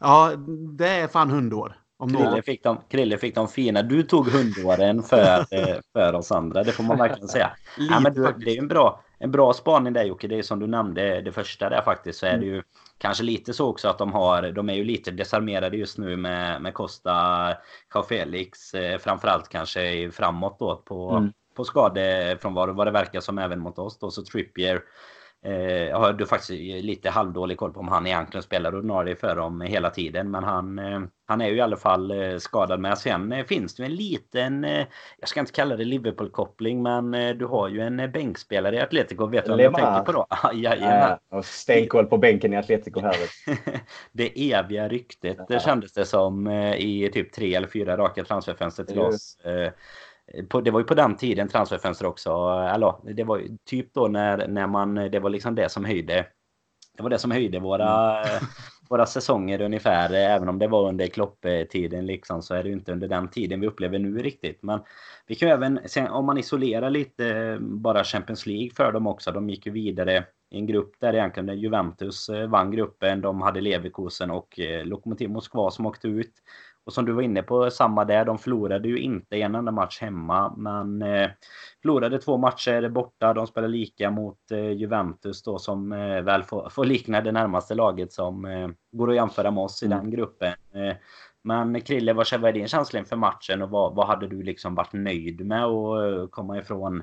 Ja, 0.00 0.32
det 0.78 0.88
är 0.88 1.08
fan 1.08 1.30
hundår. 1.30 1.76
Om 1.98 2.08
Krille, 2.08 2.42
fick 2.42 2.62
de, 2.62 2.78
Krille 2.88 3.18
fick 3.18 3.34
de 3.34 3.48
fina. 3.48 3.82
Du 3.82 4.02
tog 4.02 4.28
hundåren 4.28 5.02
för, 5.02 5.38
eh, 5.50 5.76
för 5.92 6.14
oss 6.14 6.32
andra. 6.32 6.62
Det 6.62 6.72
får 6.72 6.84
man 6.84 6.98
verkligen 6.98 7.28
säga. 7.28 7.50
ja, 7.90 8.00
men 8.00 8.14
det, 8.14 8.50
är 8.50 8.58
en 8.58 8.68
bra, 8.68 9.00
en 9.18 9.30
bra 9.30 9.52
spaning 9.52 9.92
där 9.92 10.04
Jocke. 10.04 10.28
Det 10.28 10.38
är 10.38 10.42
som 10.42 10.58
du 10.58 10.66
nämnde 10.66 11.20
det 11.20 11.32
första 11.32 11.68
där 11.68 11.82
faktiskt. 11.82 12.18
Så 12.18 12.26
är 12.26 12.38
det 12.38 12.46
ju 12.46 12.62
kanske 12.98 13.24
lite 13.24 13.52
så 13.52 13.68
också 13.68 13.88
att 13.88 13.98
de 13.98 14.12
har. 14.12 14.42
De 14.52 14.68
är 14.68 14.74
ju 14.74 14.84
lite 14.84 15.10
desarmerade 15.10 15.76
just 15.76 15.98
nu 15.98 16.16
med, 16.16 16.62
med 16.62 16.74
Costa, 16.74 17.54
Kao 17.88 18.02
Felix. 18.02 18.74
Eh, 18.74 18.98
framförallt 18.98 19.48
kanske 19.48 20.10
framåt 20.10 20.58
då 20.58 20.76
på, 20.76 21.10
mm. 21.10 21.32
på 21.56 21.64
skadefrånvaro. 21.64 22.72
Vad 22.72 22.86
det 22.86 22.90
verkar 22.90 23.20
som 23.20 23.38
även 23.38 23.60
mot 23.60 23.78
oss 23.78 23.98
då. 23.98 24.10
Så 24.10 24.24
Trippier 24.24 24.82
jag 25.90 25.98
har 25.98 26.24
faktiskt 26.24 26.84
lite 26.84 27.10
halvdålig 27.10 27.58
koll 27.58 27.72
på 27.72 27.80
om 27.80 27.88
han 27.88 28.06
egentligen 28.06 28.42
spelar 28.42 28.74
ordinarie 28.74 29.16
för 29.16 29.36
dem 29.36 29.60
hela 29.60 29.90
tiden. 29.90 30.30
Men 30.30 30.44
han, 30.44 30.78
eh, 30.78 31.00
han 31.26 31.40
är 31.40 31.48
ju 31.48 31.56
i 31.56 31.60
alla 31.60 31.76
fall 31.76 32.10
eh, 32.10 32.38
skadad 32.38 32.80
med. 32.80 32.98
Sen 32.98 33.44
finns 33.48 33.74
det 33.74 33.84
en 33.84 33.94
liten, 33.94 34.64
jag 35.18 35.28
ska 35.28 35.40
inte 35.40 35.52
kalla 35.52 35.76
det 35.76 35.84
Liverpool-koppling, 35.84 36.82
men 36.82 37.38
du 37.38 37.46
har 37.46 37.68
ju 37.68 37.80
en 37.80 38.12
bänkspelare 38.12 38.76
i 38.76 38.80
Atletico. 38.80 39.26
Vet 39.26 39.44
du 39.44 39.50
vad 39.50 39.60
jag 39.60 39.74
tänker 39.74 40.00
på 40.00 40.12
då? 40.12 40.26
Jajamän. 40.54 41.18
Ja, 41.30 41.42
stenkoll 41.42 42.06
på 42.06 42.18
bänken 42.18 42.52
i 42.52 42.56
Atletico 42.56 43.00
här. 43.00 43.16
det 44.12 44.52
eviga 44.52 44.88
ryktet 44.88 45.38
det 45.48 45.62
kändes 45.62 45.92
det 45.92 46.04
som 46.04 46.50
i 46.76 47.10
typ 47.12 47.32
tre 47.32 47.54
eller 47.54 47.68
fyra 47.68 47.96
raka 47.96 48.24
transferfönster 48.24 48.84
till 48.84 48.98
oss. 48.98 49.38
På, 50.48 50.60
det 50.60 50.70
var 50.70 50.80
ju 50.80 50.86
på 50.86 50.94
den 50.94 51.16
tiden 51.16 51.48
transferfönster 51.48 52.06
också. 52.06 52.30
Eller 52.74 53.14
det 53.14 53.24
var 53.24 53.38
ju 53.38 53.56
typ 53.64 53.94
då 53.94 54.08
när, 54.08 54.48
när 54.48 54.66
man, 54.66 54.94
det 54.94 55.18
var 55.18 55.30
liksom 55.30 55.54
det 55.54 55.68
som 55.68 55.84
höjde. 55.84 56.26
Det 56.96 57.02
var 57.02 57.10
det 57.10 57.18
som 57.18 57.30
höjde 57.30 57.58
våra, 57.58 58.22
mm. 58.22 58.44
våra 58.88 59.06
säsonger 59.06 59.60
ungefär. 59.60 60.14
Även 60.14 60.48
om 60.48 60.58
det 60.58 60.68
var 60.68 60.88
under 60.88 61.06
klopptiden 61.06 62.06
liksom 62.06 62.42
så 62.42 62.54
är 62.54 62.62
det 62.62 62.68
ju 62.68 62.74
inte 62.74 62.92
under 62.92 63.08
den 63.08 63.28
tiden 63.28 63.60
vi 63.60 63.66
upplever 63.66 63.98
nu 63.98 64.18
riktigt. 64.18 64.62
Men 64.62 64.80
vi 65.26 65.34
kan 65.34 65.48
ju 65.48 65.54
även, 65.54 65.80
om 66.10 66.26
man 66.26 66.38
isolerar 66.38 66.90
lite 66.90 67.56
bara 67.60 68.04
Champions 68.04 68.46
League 68.46 68.70
för 68.70 68.92
dem 68.92 69.06
också. 69.06 69.32
De 69.32 69.50
gick 69.50 69.66
ju 69.66 69.72
vidare 69.72 70.24
i 70.50 70.58
en 70.58 70.66
grupp 70.66 70.94
där 71.00 71.14
egentligen 71.14 71.58
Juventus 71.58 72.28
eh, 72.28 72.48
vann 72.48 72.70
gruppen. 72.70 73.20
De 73.20 73.40
hade 73.40 73.60
Leverkusen 73.60 74.30
och 74.30 74.60
eh, 74.60 74.84
Lokomotiv 74.84 75.30
Moskva 75.30 75.70
som 75.70 75.86
åkte 75.86 76.08
ut. 76.08 76.32
Och 76.86 76.92
som 76.92 77.04
du 77.04 77.12
var 77.12 77.22
inne 77.22 77.42
på, 77.42 77.70
samma 77.70 78.04
där. 78.04 78.24
De 78.24 78.38
förlorade 78.38 78.88
ju 78.88 78.98
inte 78.98 79.36
en 79.36 79.54
enda 79.54 79.72
match 79.72 80.00
hemma, 80.00 80.54
men 80.56 81.02
eh, 81.02 81.30
förlorade 81.82 82.18
två 82.18 82.36
matcher 82.36 82.88
borta. 82.88 83.34
De 83.34 83.46
spelade 83.46 83.72
lika 83.72 84.10
mot 84.10 84.50
eh, 84.50 84.70
Juventus 84.70 85.42
då 85.42 85.58
som 85.58 85.92
eh, 85.92 86.22
väl 86.22 86.42
får, 86.42 86.68
får, 86.68 86.84
likna 86.84 87.20
det 87.20 87.32
närmaste 87.32 87.74
laget 87.74 88.12
som 88.12 88.44
eh, 88.44 88.68
går 88.92 89.10
att 89.10 89.16
jämföra 89.16 89.50
med 89.50 89.64
oss 89.64 89.82
i 89.82 89.86
mm. 89.86 89.98
den 89.98 90.10
gruppen. 90.10 90.48
Eh, 90.48 90.96
men 91.44 91.80
Krille, 91.80 92.12
vad 92.12 92.32
är 92.32 92.52
din 92.52 92.68
känsla 92.68 92.98
inför 92.98 93.16
matchen 93.16 93.62
och 93.62 93.70
vad, 93.70 93.94
vad 93.94 94.06
hade 94.06 94.26
du 94.28 94.42
liksom 94.42 94.74
varit 94.74 94.92
nöjd 94.92 95.46
med 95.46 95.64
att 95.64 96.02
eh, 96.02 96.26
komma 96.26 96.58
ifrån 96.58 97.02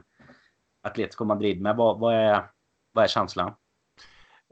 Atletico 0.84 1.26
Madrid 1.26 1.62
med? 1.62 1.76
Vad, 1.76 2.00
vad, 2.00 2.16
är, 2.16 2.44
vad 2.94 3.04
är 3.04 3.08
känslan? 3.08 3.54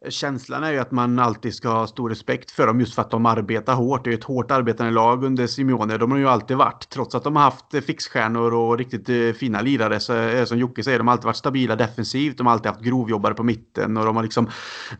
Känslan 0.10 0.64
är 0.64 0.72
ju 0.72 0.80
att 0.80 0.92
man 0.92 1.20
alltid 1.20 1.56
ska 1.56 1.70
ha 1.70 1.88
stor 1.88 2.10
respekt 2.10 2.52
för 2.52 2.68
dem 2.68 2.80
just 2.80 2.96
för 2.96 3.02
att 3.02 3.12
de 3.12 3.26
arbetar 3.26 3.74
hårt. 3.74 4.04
Det 4.04 4.10
är 4.10 4.14
ett 4.14 4.24
hårt 4.24 4.52
arbetande 4.52 4.92
lag 4.92 5.24
under 5.24 5.48
Simeone. 5.48 5.98
De 5.98 6.12
har 6.12 6.18
ju 6.18 6.28
alltid 6.28 6.58
varit, 6.58 6.90
trots 6.90 7.16
att 7.16 7.24
de 7.24 7.36
har 7.36 7.44
haft 7.44 7.74
eh, 7.74 7.82
fixstjärnor 7.82 8.54
och 8.54 8.78
riktigt 8.78 9.10
eh, 9.10 9.32
fina 9.40 9.62
lirare, 9.62 10.00
så 10.00 10.14
är 10.14 10.46
som 10.46 10.58
Jocke 10.58 10.84
säger, 10.84 10.98
de 10.98 11.08
har 11.08 11.12
alltid 11.12 11.26
varit 11.26 11.36
stabila 11.36 11.76
defensivt. 11.76 12.38
De 12.38 12.48
har 12.48 12.54
alltid 12.54 12.72
haft 12.72 12.82
grovjobbare 12.82 13.34
på 13.34 13.44
mitten 13.44 13.98
och 13.98 14.06
de 14.06 14.16
har 14.16 14.24
liksom 14.24 14.50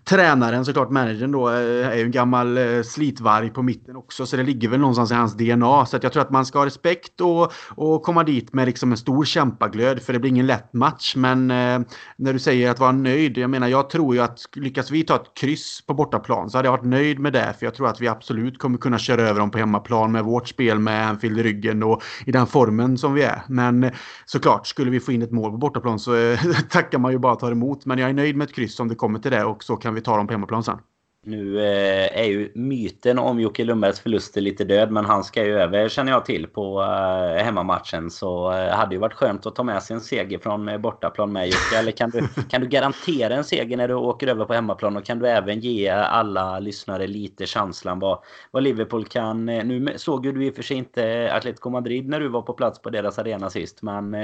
tränaren, 0.04 0.66
såklart 0.66 0.90
managern 0.90 1.32
då, 1.32 1.48
är 1.48 1.96
ju 1.96 2.04
en 2.04 2.12
gammal 2.12 2.60
slitvarg 2.84 3.50
på 3.50 3.62
mitten 3.62 3.96
också. 3.96 4.26
Så 4.26 4.38
det 4.38 4.44
ligger 4.44 4.70
väl 4.70 4.80
någonstans 4.80 5.12
i 5.12 5.14
hans 5.14 5.38
DNA. 5.38 5.86
Så 5.86 5.98
att 5.98 6.04
jag 6.04 6.14
tror 6.14 6.22
att 6.22 6.32
man 6.32 6.46
ska 6.46 6.60
ha 6.60 6.66
respekt 6.66 7.22
och, 7.22 7.54
och 7.70 8.04
komma 8.04 8.24
dit 8.24 8.54
med 8.54 8.66
liksom 8.66 8.92
en 8.92 8.98
stor 8.98 9.26
kämpaglöd. 9.26 10.02
För 10.02 10.14
det 10.14 10.20
blir 10.20 10.32
ingen 10.32 10.48
lätt 10.48 10.74
match. 10.74 11.16
Men 11.16 11.52
eh, 11.52 11.80
när 12.16 12.34
du 12.34 12.40
säger 12.40 12.72
att 12.72 12.80
vara 12.80 12.92
nöjd, 12.92 13.38
jag 13.38 13.50
menar, 13.50 13.68
jag 13.68 13.90
tror 13.90 14.16
ju 14.16 14.22
att 14.22 14.40
lyckas 14.56 14.91
vi 14.92 15.04
tar 15.04 15.16
ett 15.16 15.34
kryss 15.34 15.82
på 15.88 15.94
bortaplan 15.94 16.50
så 16.50 16.58
hade 16.58 16.68
jag 16.68 16.72
varit 16.72 16.86
nöjd 16.86 17.20
med 17.20 17.34
det. 17.34 17.56
För 17.60 17.66
jag 17.66 17.76
tror 17.76 17.88
att 17.88 18.02
vi 18.02 18.08
absolut 18.08 18.60
kommer 18.60 18.78
kunna 18.78 18.98
köra 18.98 19.22
över 19.22 19.40
dem 19.40 19.52
på 19.52 19.58
hemmaplan 19.58 20.12
med 20.12 20.24
vårt 20.24 20.48
spel 20.48 20.80
med 20.80 21.08
Anfield 21.08 21.40
i 21.40 21.44
ryggen 21.44 21.84
och 21.84 22.04
i 22.26 22.32
den 22.32 22.48
formen 22.48 22.98
som 22.98 23.14
vi 23.14 23.24
är. 23.24 23.42
Men 23.48 23.84
eh, 23.84 23.92
såklart, 24.26 24.68
skulle 24.68 24.92
vi 24.92 25.00
få 25.00 25.12
in 25.12 25.22
ett 25.22 25.32
mål 25.32 25.52
på 25.52 25.58
bortaplan 25.58 26.00
så 26.00 26.16
eh, 26.16 26.40
tackar 26.70 27.00
man 27.00 27.12
ju 27.12 27.18
bara 27.18 27.36
tar 27.36 27.52
emot. 27.52 27.86
Men 27.86 27.98
jag 27.98 28.10
är 28.10 28.14
nöjd 28.14 28.36
med 28.36 28.46
ett 28.46 28.56
kryss 28.56 28.80
om 28.80 28.88
det 28.88 28.96
kommer 28.96 29.20
till 29.20 29.32
det 29.32 29.44
och 29.44 29.64
så 29.64 29.76
kan 29.76 29.94
vi 29.94 30.02
ta 30.02 30.18
dem 30.18 30.28
på 30.28 30.34
hemmaplan 30.34 30.64
sen. 30.64 30.78
Nu 31.24 31.60
eh, 31.60 32.20
är 32.20 32.26
ju 32.26 32.52
myten 32.56 33.20
om 33.20 33.40
Jocke 33.40 33.64
Lundbergs 33.64 34.00
förluster 34.00 34.42
lite 34.42 34.64
död, 34.64 34.92
men 34.92 35.06
han 35.06 35.24
ska 35.24 35.46
ju 35.46 35.60
över 35.60 35.90
känner 35.90 36.12
jag 36.12 36.26
till 36.26 36.48
på 36.48 36.82
eh, 36.82 37.44
hemmamatchen. 37.44 38.12
Så 38.12 38.52
eh, 38.52 38.76
hade 38.76 38.96
ju 38.96 39.02
varit 39.02 39.14
skönt 39.14 39.46
att 39.46 39.56
ta 39.56 39.64
med 39.64 39.84
sig 39.84 39.94
en 39.94 40.02
seger 40.02 40.40
från 40.40 40.70
eh, 40.70 40.78
bortaplan 40.78 41.32
med 41.32 41.48
Jocke. 41.48 41.78
Eller 41.80 41.92
kan 41.92 42.10
du, 42.10 42.28
kan 42.50 42.62
du 42.62 42.68
garantera 42.68 43.36
en 43.36 43.44
seger 43.44 43.78
när 43.78 43.88
du 43.88 43.94
åker 43.94 44.28
över 44.28 44.46
på 44.46 44.54
hemmaplan? 44.54 44.98
Och 44.98 45.06
kan 45.06 45.20
du 45.20 45.28
även 45.28 45.60
ge 45.60 45.90
alla 45.90 46.60
lyssnare 46.60 47.08
lite 47.08 47.46
känslan 47.46 48.00
vad, 48.00 48.20
vad 48.52 48.64
Liverpool 48.64 49.06
kan... 49.06 49.46
Nu 49.46 49.94
såg 49.98 50.26
ju 50.26 50.32
du 50.32 50.46
i 50.46 50.50
och 50.50 50.56
för 50.56 50.64
sig 50.64 50.78
inte 50.78 51.34
Atletico 51.34 51.70
Madrid 51.70 52.10
när 52.10 52.20
du 52.20 52.28
var 52.28 52.42
på 52.42 52.54
plats 52.54 52.82
på 52.82 52.90
deras 52.90 53.20
arena 53.20 53.50
sist, 53.50 53.82
men 53.82 54.16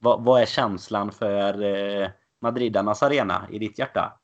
vad, 0.00 0.24
vad 0.24 0.42
är 0.42 0.46
känslan 0.46 1.12
för 1.12 1.54
Madridarnas 2.42 3.02
arena 3.02 3.46
i 3.50 3.58
ditt 3.58 3.78
hjärta? 3.78 4.18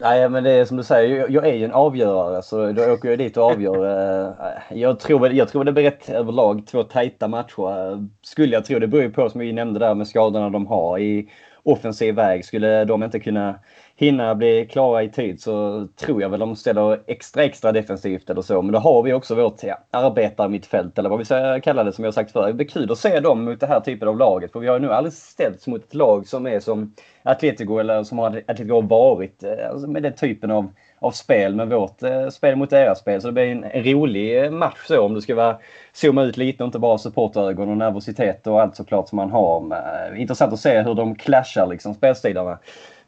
Nej, 0.00 0.28
men 0.28 0.44
det 0.44 0.50
är 0.50 0.64
som 0.64 0.76
du 0.76 0.82
säger, 0.82 1.28
jag 1.28 1.46
är 1.46 1.54
ju 1.54 1.64
en 1.64 1.72
avgörare 1.72 2.42
så 2.42 2.72
då 2.72 2.92
åker 2.92 3.08
jag 3.08 3.18
dit 3.18 3.36
och 3.36 3.44
avgör. 3.44 3.84
Eh, 4.26 4.78
jag 4.78 5.00
tror, 5.00 5.32
jag 5.32 5.48
tror 5.48 5.64
det 5.64 5.72
blir 5.72 5.84
rätt 5.84 6.08
överlag 6.08 6.66
två 6.66 6.82
tajta 6.82 7.28
matcher. 7.28 8.06
Skulle 8.22 8.52
jag 8.54 8.64
tro. 8.64 8.78
Det 8.78 8.86
beror 8.86 9.02
ju 9.02 9.10
på 9.10 9.30
som 9.30 9.40
vi 9.40 9.52
nämnde 9.52 9.80
där 9.80 9.94
med 9.94 10.08
skadorna 10.08 10.50
de 10.50 10.66
har 10.66 10.98
i 10.98 11.30
offensiv 11.62 12.14
väg. 12.14 12.44
Skulle 12.44 12.84
de 12.84 13.02
inte 13.02 13.20
kunna 13.20 13.58
hinna 14.00 14.34
bli 14.34 14.66
klara 14.66 15.02
i 15.02 15.08
tid 15.08 15.40
så 15.40 15.86
tror 15.96 16.22
jag 16.22 16.28
väl 16.28 16.40
de 16.40 16.56
ställer 16.56 17.00
extra 17.06 17.44
extra 17.44 17.72
defensivt 17.72 18.30
eller 18.30 18.42
så. 18.42 18.62
Men 18.62 18.72
då 18.72 18.78
har 18.78 19.02
vi 19.02 19.12
också 19.12 19.34
vårt 19.34 19.62
ja, 19.62 19.78
arbetarmittfält 19.90 20.98
eller 20.98 21.08
vad 21.08 21.18
vi 21.18 21.24
ska 21.24 21.60
kalla 21.60 21.84
det 21.84 21.92
som 21.92 22.04
jag 22.04 22.14
sagt 22.14 22.32
förr. 22.32 22.46
Det 22.46 22.52
blir 22.52 22.66
kul 22.66 22.92
att 22.92 22.98
se 22.98 23.20
dem 23.20 23.44
mot 23.44 23.60
det 23.60 23.66
här 23.66 23.80
typen 23.80 24.08
av 24.08 24.18
laget. 24.18 24.52
För 24.52 24.60
vi 24.60 24.66
har 24.66 24.74
ju 24.74 24.80
nu 24.80 24.92
aldrig 24.92 25.12
ställts 25.12 25.66
mot 25.66 25.84
ett 25.84 25.94
lag 25.94 26.28
som 26.28 26.46
är 26.46 26.60
som 26.60 26.94
Atletico 27.22 27.78
eller 27.78 28.02
som 28.02 28.18
har 28.18 28.26
Atletico 28.26 28.80
varit 28.80 29.42
eh, 29.42 29.70
alltså 29.70 29.86
med 29.86 30.02
den 30.02 30.14
typen 30.14 30.50
av 30.50 30.68
av 31.00 31.10
spel 31.10 31.54
med 31.54 31.68
vårt 31.68 32.02
eh, 32.02 32.28
spel 32.28 32.56
mot 32.56 32.70
deras 32.70 32.98
spel. 32.98 33.20
Så 33.20 33.26
det 33.26 33.32
blir 33.32 33.44
en, 33.44 33.64
en 33.64 33.84
rolig 33.84 34.52
match 34.52 34.86
så 34.86 35.00
om 35.00 35.14
du 35.14 35.20
ska 35.20 35.34
vara, 35.34 35.58
zooma 35.92 36.22
ut 36.22 36.36
lite 36.36 36.62
och 36.62 36.66
inte 36.66 36.78
bara 36.78 36.98
supportögon 36.98 37.68
och 37.68 37.76
nervositet 37.76 38.46
och 38.46 38.60
allt 38.60 38.76
såklart 38.76 39.08
som 39.08 39.16
man 39.16 39.30
har. 39.30 39.60
Men, 39.60 39.78
eh, 39.78 40.20
intressant 40.20 40.52
att 40.52 40.60
se 40.60 40.82
hur 40.82 40.94
de 40.94 41.14
clashar 41.14 41.66
liksom 41.66 41.94
spelstilarna. 41.94 42.58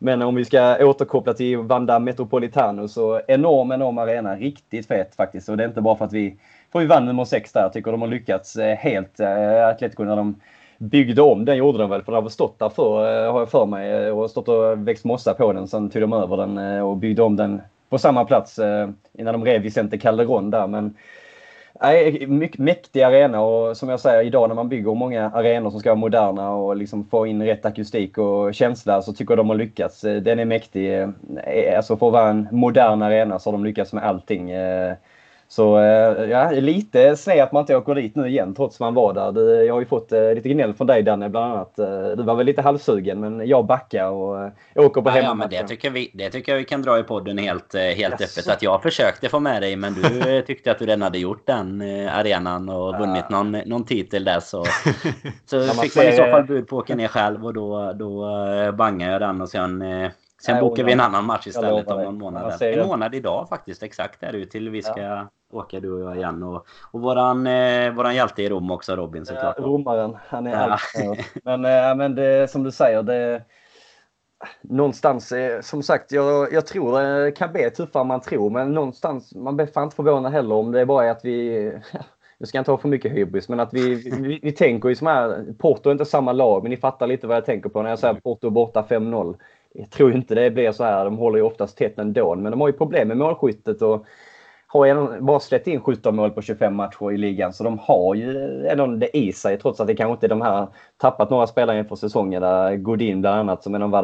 Men 0.03 0.23
om 0.23 0.35
vi 0.35 0.45
ska 0.45 0.87
återkoppla 0.87 1.35
till 1.35 1.59
Vanda 1.59 1.99
Metropolitano 1.99 2.89
så 2.89 3.21
enorm, 3.29 3.73
enorm 3.73 3.99
arena. 3.99 4.37
Riktigt 4.37 4.87
fet 4.87 5.15
faktiskt. 5.15 5.49
Och 5.49 5.57
det 5.57 5.65
är 5.65 5.69
inte 5.69 5.81
bara 5.81 5.97
för 5.97 6.05
att 6.05 6.13
vi, 6.13 6.37
för 6.73 6.79
vi 6.79 6.87
vann 6.87 7.07
nummer 7.07 7.25
sex 7.25 7.53
där. 7.53 7.61
Jag 7.61 7.73
tycker 7.73 7.91
de 7.91 8.01
har 8.01 8.09
lyckats 8.09 8.57
eh, 8.57 8.77
helt. 8.77 9.21
Eh, 9.21 9.69
Atletico 9.69 10.05
när 10.05 10.17
de 10.17 10.41
byggde 10.79 11.23
om 11.23 11.45
den 11.45 11.57
gjorde 11.57 11.79
de 11.79 11.91
väl 11.91 12.03
för 12.03 12.13
den 12.13 12.15
har 12.15 12.23
väl 12.23 12.31
stått 12.31 12.59
där 12.59 12.69
för 12.69 13.25
eh, 13.27 13.33
har 13.33 13.39
jag 13.39 13.51
för 13.51 13.67
mig 13.67 14.11
och 14.11 14.31
stått 14.31 14.49
och 14.49 14.89
växt 14.89 15.05
mossa 15.05 15.35
på 15.35 15.53
den. 15.53 15.69
Sen 15.69 15.91
tog 15.91 16.03
de 16.03 16.13
över 16.13 16.37
den 16.37 16.83
och 16.83 16.97
byggde 16.97 17.23
om 17.23 17.37
den 17.37 17.63
på 17.89 17.99
samma 17.99 18.25
plats 18.25 18.61
innan 19.13 19.35
de 19.35 19.45
rev 19.45 19.63
Vicente 19.63 19.99
Calderon 19.99 20.51
där. 20.51 20.67
Men 20.67 20.95
Nej, 21.83 22.27
mycket 22.27 22.59
mäktig 22.59 23.03
arena 23.03 23.41
och 23.41 23.77
som 23.77 23.89
jag 23.89 24.01
säger 24.01 24.23
idag 24.23 24.49
när 24.49 24.55
man 24.55 24.69
bygger 24.69 24.95
många 24.95 25.31
arenor 25.31 25.71
som 25.71 25.81
ska 25.81 25.91
vara 25.91 26.01
moderna 26.01 26.51
och 26.51 26.77
liksom 26.77 27.05
få 27.05 27.27
in 27.27 27.43
rätt 27.43 27.65
akustik 27.65 28.19
och 28.19 28.55
känsla 28.55 29.03
så 29.03 29.13
tycker 29.13 29.33
jag 29.33 29.39
de 29.39 29.49
har 29.49 29.57
lyckats. 29.57 30.05
Eh, 30.05 30.23
den 30.23 30.39
är 30.39 30.45
mäktig. 30.45 31.01
Eh, 31.01 31.09
alltså 31.77 31.97
för 31.97 32.07
att 32.07 32.13
vara 32.13 32.31
en 32.31 32.49
modern 32.53 33.03
arena 33.03 33.39
så 33.39 33.51
har 33.51 33.53
de 33.53 33.65
lyckats 33.65 33.93
med 33.93 34.05
allting. 34.05 34.51
Eh, 34.51 34.95
så 35.53 35.79
eh, 35.79 36.31
ja, 36.31 36.51
lite 36.51 37.17
sned 37.17 37.43
att 37.43 37.53
man 37.53 37.61
inte 37.61 37.77
åker 37.77 37.95
dit 37.95 38.17
nu 38.17 38.29
igen 38.29 38.55
trots 38.55 38.81
man 38.81 38.95
var 38.95 39.15
där. 39.15 39.63
Jag 39.63 39.75
har 39.75 39.81
ju 39.81 39.87
fått 39.87 40.13
eh, 40.13 40.35
lite 40.35 40.49
gnäll 40.49 40.75
från 40.75 40.87
dig 40.87 41.03
Danne 41.03 41.29
bland 41.29 41.53
annat. 41.53 41.79
Eh, 41.79 42.09
du 42.17 42.23
var 42.23 42.35
väl 42.35 42.47
lite 42.47 42.63
halvsugen 42.63 43.21
men 43.21 43.49
jag 43.49 43.67
backar 43.67 44.11
och 44.11 44.51
åker 44.75 45.03
på 45.03 45.11
ja, 45.11 45.19
Ja, 45.19 45.35
men 45.35 45.51
det 45.51 45.69
tycker, 45.69 45.91
vi, 45.91 46.11
det 46.15 46.31
tycker 46.31 46.53
jag 46.53 46.59
vi 46.59 46.65
kan 46.65 46.83
dra 46.83 46.99
i 46.99 47.03
podden 47.03 47.39
helt, 47.39 47.75
helt 47.75 48.15
öppet. 48.15 48.49
Att 48.49 48.63
jag 48.63 48.83
försökte 48.83 49.29
få 49.29 49.41
med 49.41 49.63
dig 49.63 49.77
men 49.77 49.95
du 49.95 50.43
tyckte 50.47 50.71
att 50.71 50.79
du 50.79 50.87
redan 50.87 51.03
hade 51.03 51.19
gjort 51.19 51.47
den 51.47 51.83
arenan 52.09 52.69
och 52.69 52.99
vunnit 52.99 53.25
ja. 53.31 53.43
någon, 53.43 53.53
någon 53.53 53.85
titel 53.85 54.25
där. 54.25 54.41
Så, 54.41 54.65
så 55.47 55.57
ja, 55.57 55.63
fick 55.63 55.97
man 55.97 56.07
i 56.07 56.13
så 56.13 56.25
fall 56.25 56.45
bud 56.45 56.69
på 56.69 56.79
att 56.79 56.83
åka 56.83 56.97
ner 56.97 57.09
själv 57.09 57.47
och 57.47 57.55
då, 57.55 57.93
då 57.93 58.27
bangade 58.73 59.13
jag 59.13 59.21
den 59.21 59.41
och 59.41 59.49
sen 59.49 59.85
Sen 60.41 60.55
Nej, 60.55 60.61
bokar 60.61 60.85
vi 60.85 60.93
en 60.93 61.01
annan 61.01 61.25
match 61.25 61.47
istället 61.47 61.91
om 61.91 62.03
någon 62.03 62.19
månad. 62.19 62.63
En 62.63 62.87
månad 62.87 63.15
idag 63.15 63.49
faktiskt, 63.49 63.83
exakt 63.83 64.23
är 64.23 64.33
det 64.33 64.39
ju 64.39 64.45
till 64.45 64.71
vi 64.71 64.83
ska 64.83 65.01
ja. 65.01 65.29
åka 65.53 65.81
du 65.81 65.93
och 65.93 66.01
jag 66.01 66.17
igen. 66.17 66.43
Och, 66.43 66.67
och 66.91 67.01
våran, 67.01 67.47
eh, 67.47 67.93
våran 67.93 68.15
hjälte 68.15 68.43
i 68.43 68.49
Rom 68.49 68.71
också, 68.71 68.97
Robin 68.97 69.27
såklart. 69.27 69.55
Ja, 69.59 69.65
romaren, 69.65 70.17
han 70.27 70.47
är 70.47 70.51
ja. 70.51 70.59
allt. 70.59 71.19
Men, 71.45 71.65
eh, 71.65 71.97
men 71.97 72.15
det, 72.15 72.51
som 72.51 72.63
du 72.63 72.71
säger, 72.71 73.03
det 73.03 73.43
någonstans, 74.61 75.33
eh, 75.33 75.61
som 75.61 75.83
sagt, 75.83 76.13
jag, 76.13 76.53
jag 76.53 76.67
tror 76.67 77.01
det 77.03 77.33
kan 77.33 77.53
bli 77.53 77.71
tuffare 77.71 78.01
än 78.01 78.07
man 78.07 78.21
tror. 78.21 78.51
Men 78.51 78.75
någonstans, 78.75 79.35
man 79.35 79.57
blir 79.57 79.67
fan 79.67 79.85
inte 79.85 79.97
förvånad 79.97 80.33
heller 80.33 80.55
om 80.55 80.73
det 80.73 80.87
bara 80.87 81.07
är 81.07 81.11
att 81.11 81.25
vi 81.25 81.73
nu 82.39 82.47
ska 82.47 82.59
jag 82.59 82.61
inte 82.61 82.71
ha 82.71 82.79
för 82.79 82.89
mycket 82.89 83.13
hybris, 83.13 83.49
men 83.49 83.61
att 83.61 83.75
vi, 83.75 83.95
vi, 83.95 84.41
vi 84.43 84.53
tänker 84.53 84.89
ju 84.89 84.95
som 84.95 85.07
här, 85.07 85.45
Porto 85.59 85.89
är 85.89 85.93
inte 85.93 86.05
samma 86.05 86.33
lag, 86.33 86.63
men 86.63 86.71
ni 86.71 86.77
fattar 86.77 87.07
lite 87.07 87.27
vad 87.27 87.37
jag 87.37 87.45
tänker 87.45 87.69
på 87.69 87.83
när 87.83 87.91
jag 87.91 87.99
säger 87.99 88.15
Porto 88.15 88.51
borta 88.51 88.87
5-0 88.89 89.37
jag 89.75 89.91
tror 89.91 90.13
inte 90.13 90.35
det 90.35 90.51
blir 90.51 90.73
så 90.73 90.85
här. 90.85 91.05
De 91.05 91.17
håller 91.17 91.39
ju 91.39 91.45
oftast 91.45 91.79
tätt 91.79 91.99
ändå. 91.99 92.35
Men 92.35 92.51
de 92.51 92.61
har 92.61 92.69
ju 92.69 92.73
problem 92.73 93.09
med 93.09 93.17
målskyttet 93.17 93.83
och 93.83 94.07
har 94.67 95.21
bara 95.21 95.41
släppt 95.41 95.67
in 95.67 95.81
17 95.81 96.17
mål 96.17 96.31
på 96.31 96.43
25 96.43 96.75
matcher 96.75 97.13
i 97.13 97.17
ligan. 97.17 97.53
Så 97.53 97.65
de 97.65 97.79
har 97.79 98.15
ju 98.15 98.67
ändå 98.67 98.87
det 98.87 99.17
i 99.17 99.33
sig 99.33 99.59
trots 99.59 99.81
att 99.81 99.87
det 99.87 99.95
kanske 99.95 100.13
inte 100.13 100.27
är 100.27 100.29
de 100.29 100.41
här 100.41 100.67
tappat 100.97 101.31
några 101.31 101.47
spelare 101.47 101.79
inför 101.79 101.97
säsongen. 101.97 102.43
Där 102.43 102.77
Godin 102.77 103.21
bland 103.21 103.39
annat 103.39 103.63
som 103.63 103.75
är 103.75 103.79
någon 103.79 103.91
var 103.91 104.03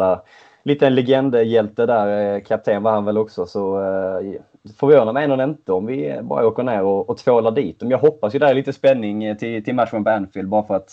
där, 0.64 0.90
legendhjälte 0.90 1.86
där. 1.86 2.34
Eh, 2.34 2.40
kapten 2.40 2.82
var 2.82 2.92
han 2.92 3.04
väl 3.04 3.18
också. 3.18 3.46
Så 3.46 3.80
eh, 3.80 4.40
förvånar 4.78 5.12
mig 5.12 5.24
ändå 5.24 5.44
inte 5.44 5.72
om 5.72 5.86
vi 5.86 6.18
bara 6.22 6.46
åker 6.46 6.62
ner 6.62 6.82
och, 6.82 7.10
och 7.10 7.18
tvålar 7.18 7.50
dit 7.50 7.80
dem. 7.80 7.90
Jag 7.90 7.98
hoppas 7.98 8.34
ju 8.34 8.38
där 8.38 8.48
är 8.48 8.54
lite 8.54 8.72
spänning 8.72 9.24
eh, 9.24 9.36
till, 9.36 9.64
till 9.64 9.74
matchen 9.74 10.04
på 10.04 10.10
Anfield 10.10 10.48
bara 10.48 10.62
för 10.62 10.74
att 10.74 10.90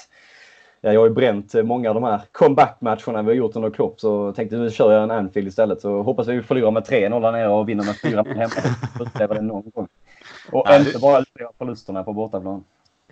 jag 0.91 0.99
har 0.99 1.07
ju 1.07 1.13
bränt 1.13 1.53
många 1.53 1.89
av 1.89 1.95
de 1.95 2.03
här 2.03 2.21
comeback-matcherna 2.31 3.21
vi 3.21 3.27
har 3.27 3.33
gjort 3.33 3.55
under 3.55 3.69
Klopp 3.69 3.99
så 3.99 4.31
tänkte 4.31 4.57
nu 4.57 4.71
kör 4.71 4.91
jag 4.91 5.03
en 5.03 5.11
Anfield 5.11 5.47
istället 5.47 5.81
så 5.81 6.01
hoppas 6.01 6.27
vi 6.27 6.41
förlorar 6.41 6.71
med 6.71 6.83
3-0 6.83 7.21
där 7.21 7.31
nere 7.31 7.47
och 7.47 7.69
vinner 7.69 7.83
med 7.83 7.95
4 7.95 8.23
på 8.23 8.29
hemma. 8.29 8.51
Uppleva 8.99 9.33
det 9.33 9.41
någon 9.41 9.71
gång. 9.73 9.87
Och 10.51 10.67
inte 10.69 10.99
bara 10.99 11.23
förlusterna 11.57 12.03
på 12.03 12.13
bortaplan. 12.13 12.63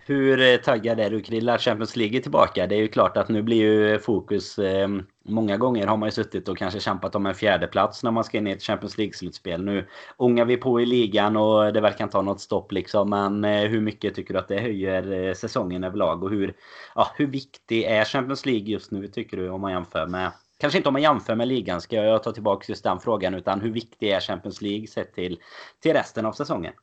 Hur 0.06 0.42
eh, 0.42 0.58
taggad 0.58 1.00
är 1.00 1.10
du 1.10 1.22
Krilla? 1.22 1.58
Champions 1.58 1.96
League 1.96 2.18
är 2.18 2.22
tillbaka. 2.22 2.68
Det 2.68 2.76
är 2.76 2.80
ju 2.80 2.88
klart 2.88 3.18
att 3.18 3.30
nu 3.30 3.42
blir 3.42 3.58
ju 3.58 4.00
fokus... 4.00 4.60
Eh, 4.60 4.88
många 5.24 5.58
gånger 5.58 5.88
har 5.88 5.98
man 5.98 6.08
ju 6.08 6.12
suttit 6.12 6.48
och 6.48 6.58
kanske 6.58 6.80
kämpat 6.80 7.16
om 7.16 7.26
en 7.26 7.36
fjärde 7.36 7.68
plats 7.68 8.04
när 8.04 8.12
man 8.12 8.24
ska 8.24 8.38
in 8.38 8.48
i 8.48 8.52
ett 8.52 8.64
Champions 8.64 8.98
League-slutspel. 8.98 9.64
Nu 9.64 9.88
ångar 10.18 10.46
vi 10.46 10.58
på 10.58 10.82
i 10.82 10.86
ligan 10.86 11.38
och 11.38 11.74
det 11.74 11.82
verkar 11.82 12.04
inte 12.04 12.18
ha 12.18 12.22
något 12.22 12.42
stopp 12.42 12.72
liksom. 12.72 13.10
Men 13.10 13.44
eh, 13.44 13.70
hur 13.70 13.82
mycket 13.82 14.16
tycker 14.16 14.34
du 14.34 14.40
att 14.40 14.48
det 14.48 14.60
höjer 14.60 15.12
eh, 15.12 15.34
säsongen 15.34 15.84
överlag? 15.84 16.24
Och 16.24 16.30
hur, 16.30 16.54
ja, 16.96 17.12
hur 17.16 17.28
viktig 17.28 17.84
är 17.84 18.06
Champions 18.06 18.46
League 18.46 18.66
just 18.66 18.92
nu 18.92 19.08
tycker 19.08 19.38
du 19.38 19.50
om 19.50 19.62
man 19.62 19.72
jämför 19.72 20.08
med... 20.08 20.32
Kanske 20.60 20.78
inte 20.78 20.90
om 20.90 20.94
man 20.94 21.02
jämför 21.02 21.36
med 21.36 21.48
ligan, 21.48 21.82
ska 21.82 21.96
jag 21.96 22.24
ta 22.24 22.32
tillbaka 22.32 22.66
just 22.68 22.84
den 22.84 23.00
frågan. 23.00 23.34
Utan 23.34 23.62
hur 23.62 23.72
viktig 23.72 24.10
är 24.10 24.20
Champions 24.20 24.62
League 24.62 24.88
sett 24.88 25.14
till, 25.14 25.40
till 25.82 25.94
resten 25.94 26.26
av 26.26 26.32
säsongen? 26.32 26.74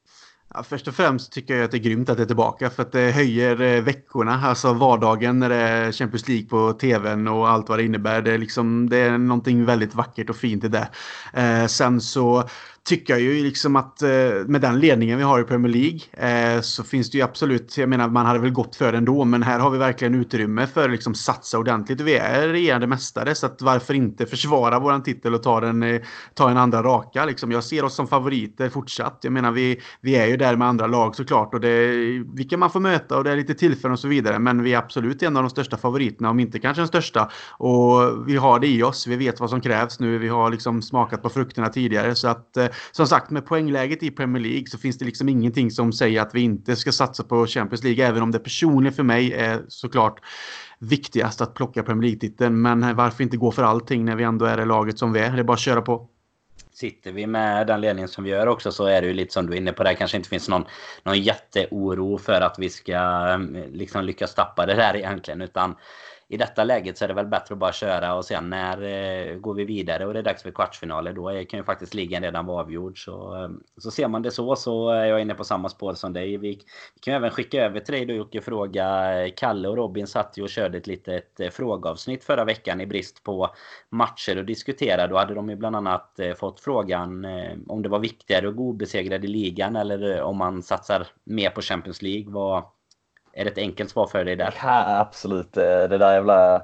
Ja, 0.55 0.63
först 0.63 0.89
och 0.89 0.95
främst 0.95 1.33
tycker 1.33 1.55
jag 1.55 1.65
att 1.65 1.71
det 1.71 1.77
är 1.77 1.83
grymt 1.83 2.09
att 2.09 2.17
det 2.17 2.23
är 2.23 2.27
tillbaka 2.27 2.71
för 2.71 2.83
att 2.83 2.93
det 2.93 3.11
höjer 3.11 3.61
eh, 3.61 3.83
veckorna, 3.83 4.41
alltså 4.47 4.73
vardagen 4.73 5.39
när 5.39 5.49
det 5.49 5.55
är 5.55 5.93
Champions 5.93 6.29
League 6.29 6.47
på 6.49 6.73
tvn 6.73 7.29
och 7.29 7.49
allt 7.49 7.69
vad 7.69 7.79
det 7.79 7.85
innebär. 7.85 8.23
Det 8.23 8.33
är, 8.33 8.39
liksom, 8.39 8.89
det 8.89 8.97
är 8.97 9.19
någonting 9.19 9.65
väldigt 9.65 9.95
vackert 9.95 10.31
och 10.31 10.37
fint 10.37 10.65
i 10.65 10.69
det. 10.69 10.89
Eh, 11.33 11.67
sen 11.67 12.01
så 12.01 12.49
tycker 12.89 13.13
jag 13.13 13.23
ju 13.23 13.43
liksom 13.43 13.77
att 13.77 14.03
eh, 14.03 14.09
med 14.47 14.61
den 14.61 14.81
ledningen 14.81 15.19
vi 15.19 15.25
har 15.25 15.41
i 15.41 15.45
Premier 15.45 15.73
League 15.73 16.01
eh, 16.57 16.61
så 16.61 16.85
finns 16.85 17.11
det 17.11 17.19
ju 17.19 17.25
absolut, 17.25 17.79
jag 17.79 17.89
menar 17.89 18.09
man 18.09 18.27
hade 18.27 18.39
väl 18.39 18.51
gått 18.51 18.77
för 18.77 18.93
det 18.93 18.99
ändå, 18.99 19.25
men 19.25 19.43
här 19.43 19.59
har 19.59 19.71
vi 19.71 19.79
verkligen 19.79 20.15
utrymme 20.15 20.67
för 20.67 20.85
att 20.85 20.91
liksom 20.91 21.15
satsa 21.15 21.59
ordentligt. 21.59 22.01
Vi 22.01 22.17
är 22.17 22.49
regerande 22.49 22.87
mästare 22.87 23.35
så 23.35 23.47
att 23.47 23.63
varför 23.63 23.95
inte 23.95 24.27
försvara 24.27 24.79
våran 24.79 25.03
titel 25.03 25.35
och 25.35 25.43
ta, 25.43 25.61
den, 25.61 25.83
eh, 25.83 26.01
ta 26.35 26.51
en 26.51 26.57
andra 26.57 26.83
raka 26.83 27.25
liksom. 27.25 27.53
Jag 27.53 27.65
ser 27.65 27.85
oss 27.85 27.95
som 27.95 28.09
favoriter 28.09 28.69
fortsatt. 28.69 29.19
Jag 29.23 29.33
menar 29.33 29.51
vi, 29.51 29.81
vi 30.01 30.17
är 30.17 30.27
ju 30.27 30.37
där 30.37 30.57
med 30.57 30.69
andra 30.69 30.87
lag 30.87 31.17
såklart 31.17 31.55
och 31.55 31.61
det, 31.61 31.89
vilka 32.35 32.57
man 32.57 32.71
får 32.71 32.81
möta 32.81 33.17
och 33.17 33.25
det 33.25 33.31
är 33.31 33.37
lite 33.37 33.55
tillfällen 33.55 33.93
och 33.93 33.99
så 33.99 34.09
vidare. 34.09 34.39
Men 34.39 34.63
vi 34.63 34.75
är 34.75 34.79
absolut 34.79 35.23
en 35.23 35.37
av 35.37 35.43
de 35.43 35.51
största 35.51 35.77
favoriterna, 35.77 36.31
om 36.31 36.41
inte 36.41 36.59
kanske 36.59 36.81
den 36.81 36.89
största. 36.89 37.31
Och 37.51 38.29
vi 38.29 38.37
har 38.37 38.61
det 38.61 38.67
i 38.67 38.83
oss. 38.83 39.07
Vi 39.07 39.17
vet 39.17 39.41
vad 39.41 39.51
som 39.51 39.61
krävs 39.61 40.01
nu. 40.01 40.19
Vi 40.19 40.29
har 40.29 40.51
liksom 40.51 40.83
smakat 40.83 41.23
på 41.23 41.29
frukterna 41.29 41.69
tidigare 41.69 42.15
så 42.15 42.29
att 42.29 42.57
eh, 42.57 42.67
som 42.91 43.07
sagt, 43.07 43.31
med 43.31 43.47
poängläget 43.47 44.03
i 44.03 44.11
Premier 44.11 44.43
League 44.43 44.67
så 44.67 44.79
finns 44.79 44.99
det 44.99 45.05
liksom 45.05 45.29
ingenting 45.29 45.71
som 45.71 45.93
säger 45.93 46.23
att 46.23 46.35
vi 46.35 46.41
inte 46.41 46.77
ska 46.77 46.93
satsa 46.93 47.25
på 47.25 47.47
Champions 47.47 47.85
League. 47.85 48.07
Även 48.07 48.23
om 48.23 48.31
det 48.31 48.39
personligen 48.39 48.95
för 48.95 49.03
mig 49.03 49.33
är 49.33 49.63
såklart 49.69 50.21
viktigast 50.79 51.41
att 51.41 51.55
plocka 51.55 51.83
Premier 51.83 52.03
League-titeln. 52.03 52.63
Men 52.63 52.97
varför 52.97 53.23
inte 53.23 53.37
gå 53.37 53.53
för 53.53 53.63
allting 53.63 54.05
när 54.05 54.17
vi 54.17 54.25
ändå 54.25 54.45
är 54.45 54.57
det 54.57 54.65
laget 54.65 54.99
som 54.99 55.13
vi 55.13 55.21
är? 55.21 55.31
Det 55.31 55.39
är 55.39 55.45
bara 55.45 55.53
att 55.53 55.61
köra 55.61 55.83
på. 55.83 56.09
Sitter 56.73 57.13
vi 57.13 57.27
med 57.27 57.67
den 57.67 57.81
ledningen 57.81 58.09
som 58.09 58.25
vi 58.25 58.31
gör 58.31 58.47
också 58.47 58.73
så 58.73 58.87
är 58.87 59.01
det 59.01 59.07
ju 59.07 59.15
lite 59.15 59.33
som 59.33 59.47
du 59.47 59.53
är 59.53 59.57
inne 59.57 59.73
på. 59.73 59.83
Det 59.85 59.95
kanske 59.95 60.17
inte 60.17 60.29
finns 60.29 60.49
någon, 60.49 60.65
någon 61.03 61.21
jätteoro 61.21 62.19
för 62.19 62.41
att 62.41 62.55
vi 62.59 62.69
ska 62.69 62.93
eh, 63.31 63.39
liksom 63.73 64.05
lyckas 64.05 64.35
tappa 64.35 64.67
det 64.67 64.75
där 64.75 64.97
egentligen. 64.97 65.41
Utan 65.41 65.75
i 66.29 66.37
detta 66.37 66.65
läget 66.65 66.99
så 66.99 67.05
är 67.05 67.09
det 67.09 67.15
väl 67.15 67.27
bättre 67.27 67.53
att 67.53 67.59
bara 67.59 67.73
köra 67.73 68.15
och 68.15 68.25
sen 68.25 68.51
när 68.51 68.83
eh, 68.83 69.35
går 69.35 69.55
vi 69.55 69.65
vidare 69.65 70.07
och 70.07 70.13
det 70.13 70.19
är 70.19 70.23
dags 70.23 70.43
för 70.43 70.51
kvartsfinaler 70.51 71.13
då 71.13 71.29
är, 71.29 71.45
kan 71.45 71.59
ju 71.59 71.65
faktiskt 71.65 71.95
ligan 71.95 72.23
redan 72.23 72.47
vara 72.47 72.61
avgjord. 72.61 73.05
Så, 73.05 73.45
eh, 73.45 73.51
så 73.77 73.91
ser 73.91 74.09
man 74.09 74.23
det 74.23 74.31
så 74.31 74.57
så 74.57 74.91
är 74.91 75.05
jag 75.05 75.21
inne 75.21 75.35
på 75.35 75.45
samma 75.45 75.69
spår 75.69 75.95
som 75.95 76.13
dig. 76.13 76.37
Vi, 76.37 76.37
vi 76.37 76.61
kan 77.01 77.15
även 77.15 77.31
skicka 77.31 77.65
över 77.65 77.81
till 77.81 77.95
dig 77.95 78.07
då 78.07 78.15
Jocke 78.15 78.41
fråga. 78.41 79.15
Kalle 79.37 79.69
och 79.69 79.77
Robin 79.77 80.07
satt 80.07 80.39
ju 80.39 80.43
och 80.43 80.49
körde 80.49 80.79
ett 80.79 80.87
litet 80.87 81.41
eh, 81.41 81.51
frågeavsnitt 81.51 82.25
förra 82.25 82.45
veckan 82.45 82.81
i 82.81 82.87
brist 82.87 83.23
på 83.23 83.51
matcher 83.91 84.39
och 84.39 84.45
diskutera. 84.45 85.07
Då 85.07 85.17
hade 85.17 85.35
de 85.35 85.51
ju 85.51 85.57
bland 85.57 85.77
annat 85.77 86.19
eh, 86.19 86.35
fått 86.35 86.61
frågan 86.61 87.25
eh, 87.25 87.57
om 87.69 87.83
det 87.83 87.89
var 87.89 87.99
viktigare 87.99 88.49
att 88.49 88.57
gå 88.57 88.63
obesegrad 88.63 89.25
i 89.25 89.29
ligan 89.29 89.77
eller 89.77 90.17
eh, 90.17 90.23
om 90.23 90.37
man 90.37 90.63
satsar 90.63 91.07
mer 91.25 91.51
på 91.51 91.63
Champions 91.63 92.03
League. 92.03 92.33
Vad, 92.33 92.65
är 93.33 93.45
det 93.45 93.51
ett 93.51 93.59
enkelt 93.59 93.91
svar 93.91 94.07
för 94.07 94.25
dig 94.25 94.37
där? 94.37 94.55
Ja, 94.63 94.99
absolut. 95.01 95.57
Eh, 95.57 95.63
det 95.63 95.99
där 95.99 96.13
jävla 96.13 96.63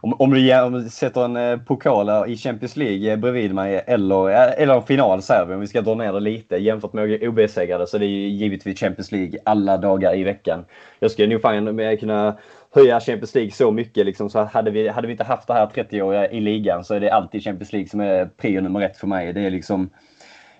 om, 0.00 0.12
om, 0.18 0.30
du, 0.30 0.60
om 0.60 0.72
du 0.72 0.90
sätter 0.90 1.24
en 1.24 1.36
eh, 1.36 1.58
pokal 1.58 2.30
i 2.30 2.36
Champions 2.36 2.76
League 2.76 3.12
eh, 3.12 3.18
bredvid 3.18 3.54
mig 3.54 3.84
eller, 3.86 4.28
eller 4.30 4.74
en 4.74 4.82
final 4.82 5.22
säger 5.22 5.46
vi, 5.46 5.54
om 5.54 5.60
vi 5.60 5.66
ska 5.66 5.80
dra 5.80 5.94
ner 5.94 6.12
det 6.12 6.20
lite 6.20 6.56
jämfört 6.56 6.92
med 6.92 7.28
obesegrade 7.28 7.86
så 7.86 7.98
det 7.98 8.04
är 8.04 8.28
givetvis 8.28 8.80
Champions 8.80 9.12
League 9.12 9.38
alla 9.44 9.76
dagar 9.76 10.16
i 10.16 10.24
veckan. 10.24 10.64
Jag 10.98 11.10
skulle 11.10 11.28
nog 11.28 11.42
fan 11.42 11.96
kunna 11.98 12.36
höja 12.74 13.00
Champions 13.00 13.34
League 13.34 13.50
så 13.50 13.70
mycket. 13.70 14.06
Liksom, 14.06 14.30
så 14.30 14.44
hade, 14.44 14.70
vi, 14.70 14.88
hade 14.88 15.06
vi 15.06 15.12
inte 15.12 15.24
haft 15.24 15.46
det 15.46 15.54
här 15.54 15.66
30-åriga 15.66 16.30
i 16.30 16.40
ligan 16.40 16.84
så 16.84 16.94
är 16.94 17.00
det 17.00 17.10
alltid 17.10 17.44
Champions 17.44 17.72
League 17.72 17.88
som 17.88 18.00
är 18.00 18.26
prio 18.26 18.60
nummer 18.60 18.80
ett 18.80 18.96
för 18.96 19.06
mig. 19.06 19.32
Det 19.32 19.40
är 19.40 19.50
liksom 19.50 19.90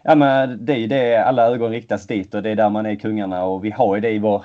Ja 0.08 0.14
men 0.14 0.64
det 0.64 0.72
är 0.72 0.88
det 0.88 1.16
alla 1.16 1.46
ögon 1.46 1.70
riktas 1.70 2.06
dit 2.06 2.34
och 2.34 2.42
det 2.42 2.50
är 2.50 2.56
där 2.56 2.70
man 2.70 2.86
är 2.86 2.96
kungarna 2.96 3.44
och 3.44 3.64
vi 3.64 3.70
har 3.70 3.94
ju 3.94 4.00
det 4.00 4.10
i 4.10 4.18
vår 4.18 4.44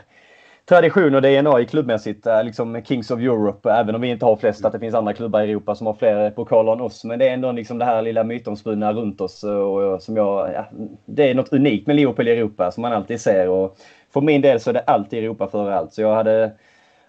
tradition 0.65 1.15
och 1.15 1.21
DNA 1.21 1.59
i 1.59 1.65
klubbmässigt. 1.65 2.27
Liksom 2.43 2.81
Kings 2.83 3.11
of 3.11 3.19
Europe, 3.19 3.71
även 3.71 3.95
om 3.95 4.01
vi 4.01 4.09
inte 4.09 4.25
har 4.25 4.35
flest, 4.35 4.65
att 4.65 4.73
det 4.73 4.79
finns 4.79 4.95
andra 4.95 5.13
klubbar 5.13 5.41
i 5.41 5.51
Europa 5.51 5.75
som 5.75 5.87
har 5.87 5.93
fler 5.93 6.31
pokaler 6.31 6.73
än 6.73 6.81
oss. 6.81 7.03
Men 7.03 7.19
det 7.19 7.27
är 7.27 7.33
ändå 7.33 7.51
liksom 7.51 7.77
det 7.77 7.85
här 7.85 8.01
lilla 8.01 8.23
mytomspunna 8.23 8.93
runt 8.93 9.21
oss. 9.21 9.43
Och, 9.43 10.03
som 10.03 10.17
jag, 10.17 10.53
ja, 10.53 10.65
det 11.05 11.29
är 11.29 11.35
något 11.35 11.53
unikt 11.53 11.87
med 11.87 11.95
Liverpool 11.95 12.27
i 12.27 12.31
Europa 12.31 12.71
som 12.71 12.81
man 12.81 12.93
alltid 12.93 13.21
ser. 13.21 13.49
Och 13.49 13.77
för 14.13 14.21
min 14.21 14.41
del 14.41 14.59
så 14.59 14.69
är 14.69 14.73
det 14.73 14.81
alltid 14.81 15.23
Europa 15.23 15.47
före 15.47 15.75
allt. 15.75 15.93
Så 15.93 16.01
jag 16.01 16.15
hade 16.15 16.51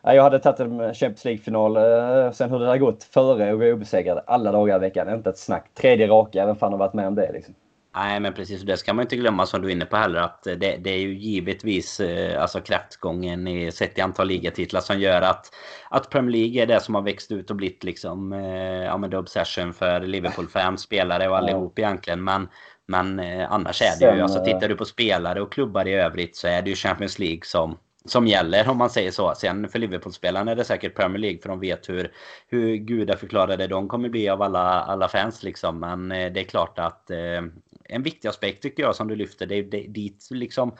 jag 0.02 0.22
hade 0.22 0.38
tagit 0.38 0.60
en 0.60 0.94
Champions 0.94 1.24
League-final 1.24 1.76
eh, 1.76 2.32
sen 2.32 2.50
hur 2.50 2.58
det 2.58 2.66
har 2.66 2.78
gått 2.78 3.04
före 3.04 3.52
och 3.52 3.60
gå 3.60 3.66
obesegrad 3.66 4.20
alla 4.26 4.52
dagar 4.52 4.76
i 4.76 4.80
veckan. 4.80 5.14
Inte 5.14 5.30
ett 5.30 5.38
snack. 5.38 5.70
Tredje 5.74 6.06
raka, 6.06 6.46
vem 6.46 6.56
fan 6.56 6.72
har 6.72 6.78
varit 6.78 6.94
med 6.94 7.06
om 7.06 7.14
det 7.14 7.32
liksom? 7.32 7.54
Nej, 7.94 8.20
men 8.20 8.34
precis. 8.34 8.62
Det 8.62 8.76
ska 8.76 8.94
man 8.94 9.02
inte 9.02 9.16
glömma 9.16 9.46
som 9.46 9.62
du 9.62 9.68
är 9.68 9.72
inne 9.72 9.84
på 9.84 9.96
heller. 9.96 10.20
Att 10.20 10.42
det, 10.42 10.56
det 10.56 10.90
är 10.90 10.98
ju 10.98 11.18
givetvis 11.18 12.00
eh, 12.00 12.42
alltså 12.42 12.60
kraftgången 12.60 13.48
i, 13.48 13.72
sett 13.72 13.98
i 13.98 14.00
antal 14.00 14.26
ligatitlar 14.26 14.80
som 14.80 15.00
gör 15.00 15.22
att, 15.22 15.54
att 15.90 16.10
Premier 16.10 16.32
League 16.32 16.62
är 16.62 16.66
det 16.66 16.80
som 16.80 16.94
har 16.94 17.02
växt 17.02 17.32
ut 17.32 17.50
och 17.50 17.56
blivit 17.56 17.84
liksom, 17.84 18.32
eh, 18.32 18.84
ja, 18.84 18.96
men 18.96 19.10
the 19.10 19.16
obsession 19.16 19.74
för 19.74 20.00
Liverpool-fans, 20.00 20.80
spelare 20.80 21.28
och 21.28 21.36
allihop 21.38 21.72
ja. 21.78 21.86
egentligen. 21.86 22.24
Men, 22.24 22.48
men 22.88 23.18
eh, 23.18 23.52
annars 23.52 23.82
är 23.82 23.98
det 24.00 24.16
ju, 24.16 24.22
alltså 24.22 24.44
tittar 24.44 24.68
du 24.68 24.76
på 24.76 24.84
spelare 24.84 25.40
och 25.40 25.52
klubbar 25.52 25.88
i 25.88 25.92
övrigt 25.92 26.36
så 26.36 26.48
är 26.48 26.62
det 26.62 26.70
ju 26.70 26.76
Champions 26.76 27.18
League 27.18 27.42
som, 27.44 27.78
som 28.04 28.26
gäller 28.26 28.68
om 28.68 28.78
man 28.78 28.90
säger 28.90 29.10
så. 29.10 29.34
Sen 29.34 29.68
för 29.68 29.78
Liverpool-spelarna 29.78 30.50
är 30.50 30.56
det 30.56 30.64
säkert 30.64 30.94
Premier 30.94 31.18
League 31.18 31.38
för 31.42 31.48
de 31.48 31.60
vet 31.60 31.88
hur, 31.88 32.12
hur 32.48 32.76
gudaförklarade 32.76 33.66
de 33.66 33.88
kommer 33.88 34.08
bli 34.08 34.28
av 34.28 34.42
alla, 34.42 34.82
alla 34.82 35.08
fans 35.08 35.42
liksom. 35.42 35.80
Men 35.80 36.12
eh, 36.12 36.32
det 36.32 36.40
är 36.40 36.44
klart 36.44 36.78
att 36.78 37.10
eh, 37.10 37.42
en 37.84 38.02
viktig 38.02 38.28
aspekt 38.28 38.62
tycker 38.62 38.82
jag 38.82 38.96
som 38.96 39.08
du 39.08 39.16
lyfter. 39.16 39.46
Det 39.46 39.54
är 39.54 39.88
dit 39.88 40.28
liksom 40.30 40.76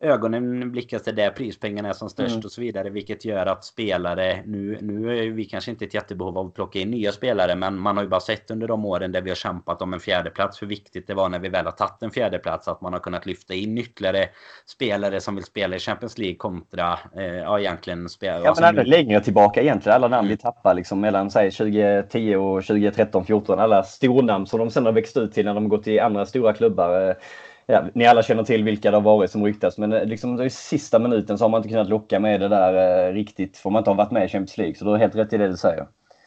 ögonen 0.00 0.72
blickas 0.72 1.02
till 1.02 1.14
där 1.14 1.30
prispengarna 1.30 1.88
är 1.88 1.92
som 1.92 2.10
störst 2.10 2.34
mm. 2.34 2.44
och 2.44 2.52
så 2.52 2.60
vidare. 2.60 2.90
Vilket 2.90 3.24
gör 3.24 3.46
att 3.46 3.64
spelare, 3.64 4.42
nu, 4.46 4.78
nu 4.80 5.18
är 5.18 5.30
vi 5.30 5.44
kanske 5.44 5.70
inte 5.70 5.84
ett 5.84 5.94
jättebehov 5.94 6.38
av 6.38 6.46
att 6.46 6.54
plocka 6.54 6.78
in 6.78 6.90
nya 6.90 7.12
spelare. 7.12 7.56
Men 7.56 7.78
man 7.78 7.96
har 7.96 8.04
ju 8.04 8.08
bara 8.08 8.20
sett 8.20 8.50
under 8.50 8.68
de 8.68 8.84
åren 8.84 9.12
där 9.12 9.22
vi 9.22 9.30
har 9.30 9.34
kämpat 9.36 9.82
om 9.82 9.94
en 9.94 10.00
fjärdeplats 10.00 10.62
hur 10.62 10.66
viktigt 10.66 11.06
det 11.06 11.14
var 11.14 11.28
när 11.28 11.38
vi 11.38 11.48
väl 11.48 11.64
har 11.64 11.72
tagit 11.72 12.02
en 12.02 12.10
fjärdeplats. 12.10 12.68
Att 12.68 12.80
man 12.80 12.92
har 12.92 13.00
kunnat 13.00 13.26
lyfta 13.26 13.54
in 13.54 13.78
ytterligare 13.78 14.28
spelare 14.66 15.20
som 15.20 15.34
vill 15.34 15.44
spela 15.44 15.76
i 15.76 15.78
Champions 15.78 16.18
League 16.18 16.36
kontra, 16.36 16.98
eh, 17.16 17.24
ja 17.24 17.60
egentligen 17.60 18.08
spela. 18.08 18.40
Ja 18.40 18.48
alltså, 18.48 18.62
men 18.62 18.74
även 18.74 18.90
längre 18.90 19.20
tillbaka 19.20 19.62
egentligen. 19.62 19.96
Alla 19.96 20.08
namn 20.08 20.28
vi 20.28 20.36
tappar 20.36 20.74
liksom 20.74 21.00
mellan 21.00 21.30
säg 21.30 21.50
2010 21.50 22.36
och 22.36 22.64
2013, 22.64 23.24
14. 23.24 23.58
Alla 23.58 23.82
stornamn 23.82 24.46
som 24.46 24.58
de 24.58 24.70
sen 24.70 24.86
har 24.86 24.92
växt 24.92 25.16
ut 25.16 25.32
till 25.32 25.44
när 25.44 25.54
de 25.54 25.68
gått 25.68 25.84
till 25.84 26.00
andra 26.00 26.26
stora 26.26 26.52
klubbar. 26.52 27.16
Eh, 27.66 27.74
ja, 27.74 27.84
ni 27.94 28.06
alla 28.06 28.22
känner 28.22 28.44
till 28.44 28.64
vilka 28.64 28.90
det 28.90 28.96
har 28.96 29.02
varit 29.02 29.30
som 29.30 29.44
ryktas, 29.44 29.78
men 29.78 29.92
eh, 29.92 30.04
liksom 30.04 30.42
i 30.42 30.50
sista 30.50 30.98
minuten 30.98 31.38
så 31.38 31.44
har 31.44 31.48
man 31.48 31.58
inte 31.58 31.68
kunnat 31.68 31.88
locka 31.88 32.20
med 32.20 32.40
det 32.40 32.48
där 32.48 33.06
eh, 33.08 33.12
riktigt, 33.12 33.56
för 33.56 33.70
man 33.70 33.80
inte 33.80 33.90
har 33.90 33.96
varit 33.96 34.10
med 34.10 34.24
i 34.24 34.28
Champions 34.28 34.58
League. 34.58 34.74
Så 34.74 34.84
du 34.84 34.90
har 34.90 34.98
helt 34.98 35.16
rätt 35.16 35.32
i 35.32 35.36
det 35.36 35.48
du 35.48 35.56
säger. 35.56 35.86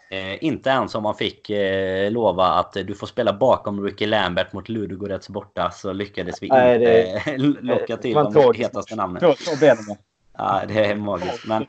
Eh, 0.10 0.44
inte 0.44 0.70
ens 0.70 0.96
om 0.96 1.04
man 1.04 1.16
fick 1.16 1.50
eh, 1.50 2.12
lova 2.12 2.46
att 2.46 2.74
du 2.74 2.96
får 2.96 3.08
spela 3.08 3.34
bakom 3.34 3.84
Ricky 3.84 4.06
Lambert 4.06 4.54
mot 4.54 4.70
Ludogorets 4.70 5.30
borta 5.30 5.72
så 5.72 5.94
lyckades 5.94 6.44
vi 6.44 6.48
Nej, 6.48 6.76
inte 6.76 7.32
det, 7.32 7.38
locka 7.62 7.98
till 7.98 8.14
de 8.14 8.54
hetaste 8.56 8.96
namnen. 8.96 9.22
Ja, 10.38 10.62
det 10.68 10.86
är 10.86 10.96
magiskt. 10.96 11.48
Men, 11.48 11.66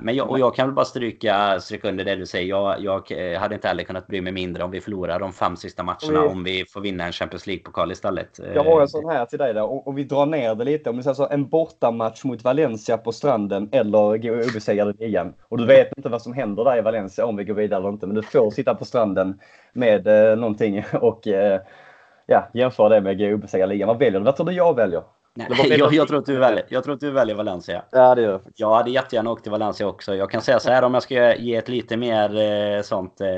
men 0.00 0.14
jag, 0.14 0.30
och 0.30 0.38
jag 0.38 0.54
kan 0.54 0.66
väl 0.66 0.74
bara 0.74 0.84
stryka, 0.84 1.60
stryka 1.60 1.88
under 1.88 2.04
det 2.04 2.16
du 2.16 2.26
säger. 2.26 2.48
Jag, 2.48 3.10
jag 3.10 3.40
hade 3.40 3.54
inte 3.54 3.68
heller 3.68 3.84
kunnat 3.84 4.06
bry 4.06 4.20
mig 4.20 4.32
mindre 4.32 4.64
om 4.64 4.70
vi 4.70 4.80
förlorar 4.80 5.18
de 5.18 5.32
fem 5.32 5.56
sista 5.56 5.82
matcherna. 5.82 6.24
Om 6.24 6.44
vi 6.44 6.64
får 6.68 6.80
vinna 6.80 7.04
en 7.04 7.12
Champions 7.12 7.46
League-pokal 7.46 7.92
istället. 7.92 8.40
Jag 8.54 8.64
har 8.64 8.80
en 8.80 8.88
sån 8.88 9.10
här 9.10 9.26
till 9.26 9.38
dig 9.38 9.54
där. 9.54 9.88
Om 9.88 9.94
vi 9.94 10.04
drar 10.04 10.26
ner 10.26 10.54
det 10.54 10.64
lite. 10.64 10.90
Om 10.90 10.96
vi 10.96 11.02
säger 11.02 11.14
så, 11.14 11.28
en 11.28 11.48
bortamatch 11.48 12.24
mot 12.24 12.44
Valencia 12.44 12.98
på 12.98 13.12
stranden 13.12 13.68
eller 13.72 14.16
gå 14.18 14.32
obesegrade 14.32 14.90
i 14.90 15.06
ligan. 15.06 15.34
Och 15.48 15.58
du 15.58 15.66
vet 15.66 15.96
inte 15.96 16.08
vad 16.08 16.22
som 16.22 16.32
händer 16.32 16.64
där 16.64 16.78
i 16.78 16.80
Valencia 16.80 17.26
om 17.26 17.36
vi 17.36 17.44
går 17.44 17.54
vidare 17.54 17.80
eller 17.80 17.88
inte. 17.88 18.06
Men 18.06 18.16
du 18.16 18.22
får 18.22 18.50
sitta 18.50 18.74
på 18.74 18.84
stranden 18.84 19.40
med 19.72 20.06
eh, 20.06 20.38
någonting 20.38 20.84
och 21.00 21.28
eh, 21.28 21.60
ja, 22.26 22.48
jämföra 22.54 22.88
det 22.88 23.00
med 23.00 23.18
gå 23.18 23.34
obesegrade 23.34 23.72
ligan. 23.72 23.88
Vad 23.88 23.98
väljer 23.98 24.20
du? 24.20 24.24
Vad 24.24 24.36
tror 24.36 24.46
du 24.46 24.52
jag 24.52 24.76
väljer? 24.76 25.02
Nej, 25.48 25.68
jag, 25.78 25.94
jag, 25.94 26.08
tror 26.08 26.18
att 26.18 26.26
du 26.26 26.36
väljer, 26.36 26.64
jag 26.68 26.84
tror 26.84 26.94
att 26.94 27.00
du 27.00 27.10
väljer 27.10 27.36
Valencia. 27.36 27.82
Ja, 27.90 28.14
det 28.14 28.22
gör 28.22 28.30
jag. 28.30 28.40
Jag 28.54 28.74
hade 28.74 28.90
jättegärna 28.90 29.30
åkt 29.30 29.42
till 29.42 29.52
Valencia 29.52 29.86
också. 29.86 30.14
Jag 30.14 30.30
kan 30.30 30.42
säga 30.42 30.60
så 30.60 30.70
här 30.70 30.82
om 30.82 30.94
jag 30.94 31.02
ska 31.02 31.36
ge 31.36 31.56
ett 31.56 31.68
lite 31.68 31.96
mer 31.96 32.36
eh, 32.36 32.82
sånt 32.82 33.20
eh, 33.20 33.28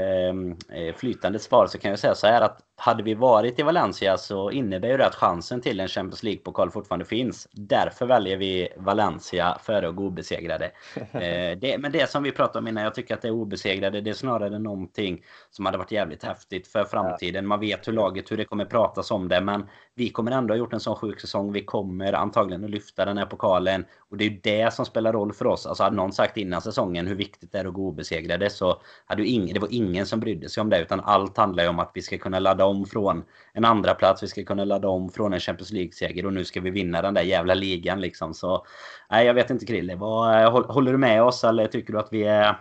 eh 0.79 0.95
flytande 0.97 1.39
svar 1.39 1.67
så 1.67 1.79
kan 1.79 1.91
jag 1.91 1.99
säga 1.99 2.15
så 2.15 2.27
här 2.27 2.41
att 2.41 2.59
hade 2.85 3.03
vi 3.03 3.15
varit 3.15 3.59
i 3.59 3.63
Valencia 3.63 4.19
så 4.19 4.51
innebär 4.51 4.89
ju 4.89 4.97
det 4.97 5.07
att 5.07 5.15
chansen 5.15 5.61
till 5.61 5.81
en 5.81 5.89
Champions 5.89 6.23
League-pokal 6.23 6.71
fortfarande 6.71 7.05
finns. 7.05 7.49
Därför 7.53 8.07
väljer 8.07 8.37
vi 8.37 8.69
Valencia 8.77 9.59
före 9.63 9.89
att 9.89 9.97
gå 9.97 10.05
obesegrade. 10.05 10.71
Eh, 11.13 11.59
det, 11.59 11.79
men 11.79 11.93
det 11.93 12.11
som 12.11 12.23
vi 12.23 12.33
pratade 12.33 12.59
om 12.59 12.69
innan, 12.69 12.85
jag 12.85 12.95
tycker 12.95 13.15
att 13.15 13.23
det 13.23 13.29
är 13.29 13.33
obesegrade, 13.33 14.01
det 14.01 14.11
är 14.11 14.15
snarare 14.15 14.59
någonting 14.59 15.25
som 15.51 15.67
hade 15.67 15.79
varit 15.79 15.93
jävligt 15.93 16.25
häftigt 16.25 16.69
för 16.69 16.85
framtiden. 16.85 17.47
Man 17.47 17.61
vet 17.61 17.89
hur 17.89 17.93
laget, 17.93 18.31
hur 18.31 18.37
det 18.37 18.45
kommer 18.45 18.65
pratas 18.65 19.11
om 19.11 19.29
det, 19.29 19.41
men 19.41 19.69
vi 19.95 20.11
kommer 20.11 20.33
ändå 20.33 20.55
ha 20.55 20.59
gjort 20.59 20.73
en 20.73 20.81
sån 20.81 20.97
sjuk 20.97 21.21
säsong. 21.21 21.53
Vi 21.53 21.65
kommer 21.65 22.13
antagligen 22.13 22.65
att 22.65 22.71
lyfta 22.71 23.05
den 23.05 23.19
här 23.19 23.27
pokalen 23.27 23.85
och 24.11 24.17
det 24.17 24.25
är 24.25 24.29
ju 24.29 24.41
det 24.43 24.75
som 24.75 24.87
spelar 24.87 25.13
roll 25.13 25.33
för 25.33 25.47
oss. 25.47 25.67
Alltså 25.67 25.83
hade 25.83 25.97
någon 25.97 26.13
sagt 26.13 26.37
innan 26.37 26.63
säsongen 26.63 27.07
hur 27.07 27.15
viktigt 27.15 27.53
det 27.53 27.59
är 27.59 27.65
att 27.65 27.75
gå 27.75 27.89
obesegrade 27.89 28.51
så 28.51 28.83
hade 29.07 29.23
ju 29.23 29.29
ingen, 29.29 29.55
det 29.55 29.61
var 29.61 29.69
ingen 29.73 30.07
som 30.07 30.21
brydde 30.21 30.49
sig 30.49 30.61
om 30.61 30.71
det 30.71 30.83
utan 30.83 31.01
allt 31.01 31.37
handlar 31.37 31.63
ju 31.63 31.69
om 31.69 31.79
att 31.79 31.91
vi 31.95 32.03
ska 32.03 32.19
kunna 32.19 32.39
ladda 32.39 32.65
om 32.65 32.87
från 32.87 33.25
en 33.53 33.65
andra 33.65 33.95
plats. 33.95 34.23
Vi 34.23 34.27
ska 34.27 34.45
kunna 34.45 34.65
ladda 34.65 34.89
om 34.89 35.11
från 35.11 35.33
en 35.33 35.41
Champions 35.41 35.73
League-seger 35.73 36.27
och 36.27 36.33
nu 36.33 36.45
ska 36.45 36.61
vi 36.61 36.71
vinna 36.71 37.03
den 37.03 37.15
där 37.15 37.23
jävla 37.23 37.55
ligan 37.55 38.01
liksom. 38.01 38.35
Så 38.35 38.67
nej, 39.11 39.27
jag 39.27 39.35
vet 39.35 39.51
inte 39.51 39.67
Krille. 39.67 39.97
Vad, 39.97 40.43
eh, 40.43 40.73
håller 40.73 40.93
du 40.93 40.99
med 40.99 41.23
oss 41.23 41.45
eller 41.45 41.67
tycker 41.67 41.93
du 41.93 41.99
att 41.99 42.13
vi 42.13 42.23
är 42.23 42.57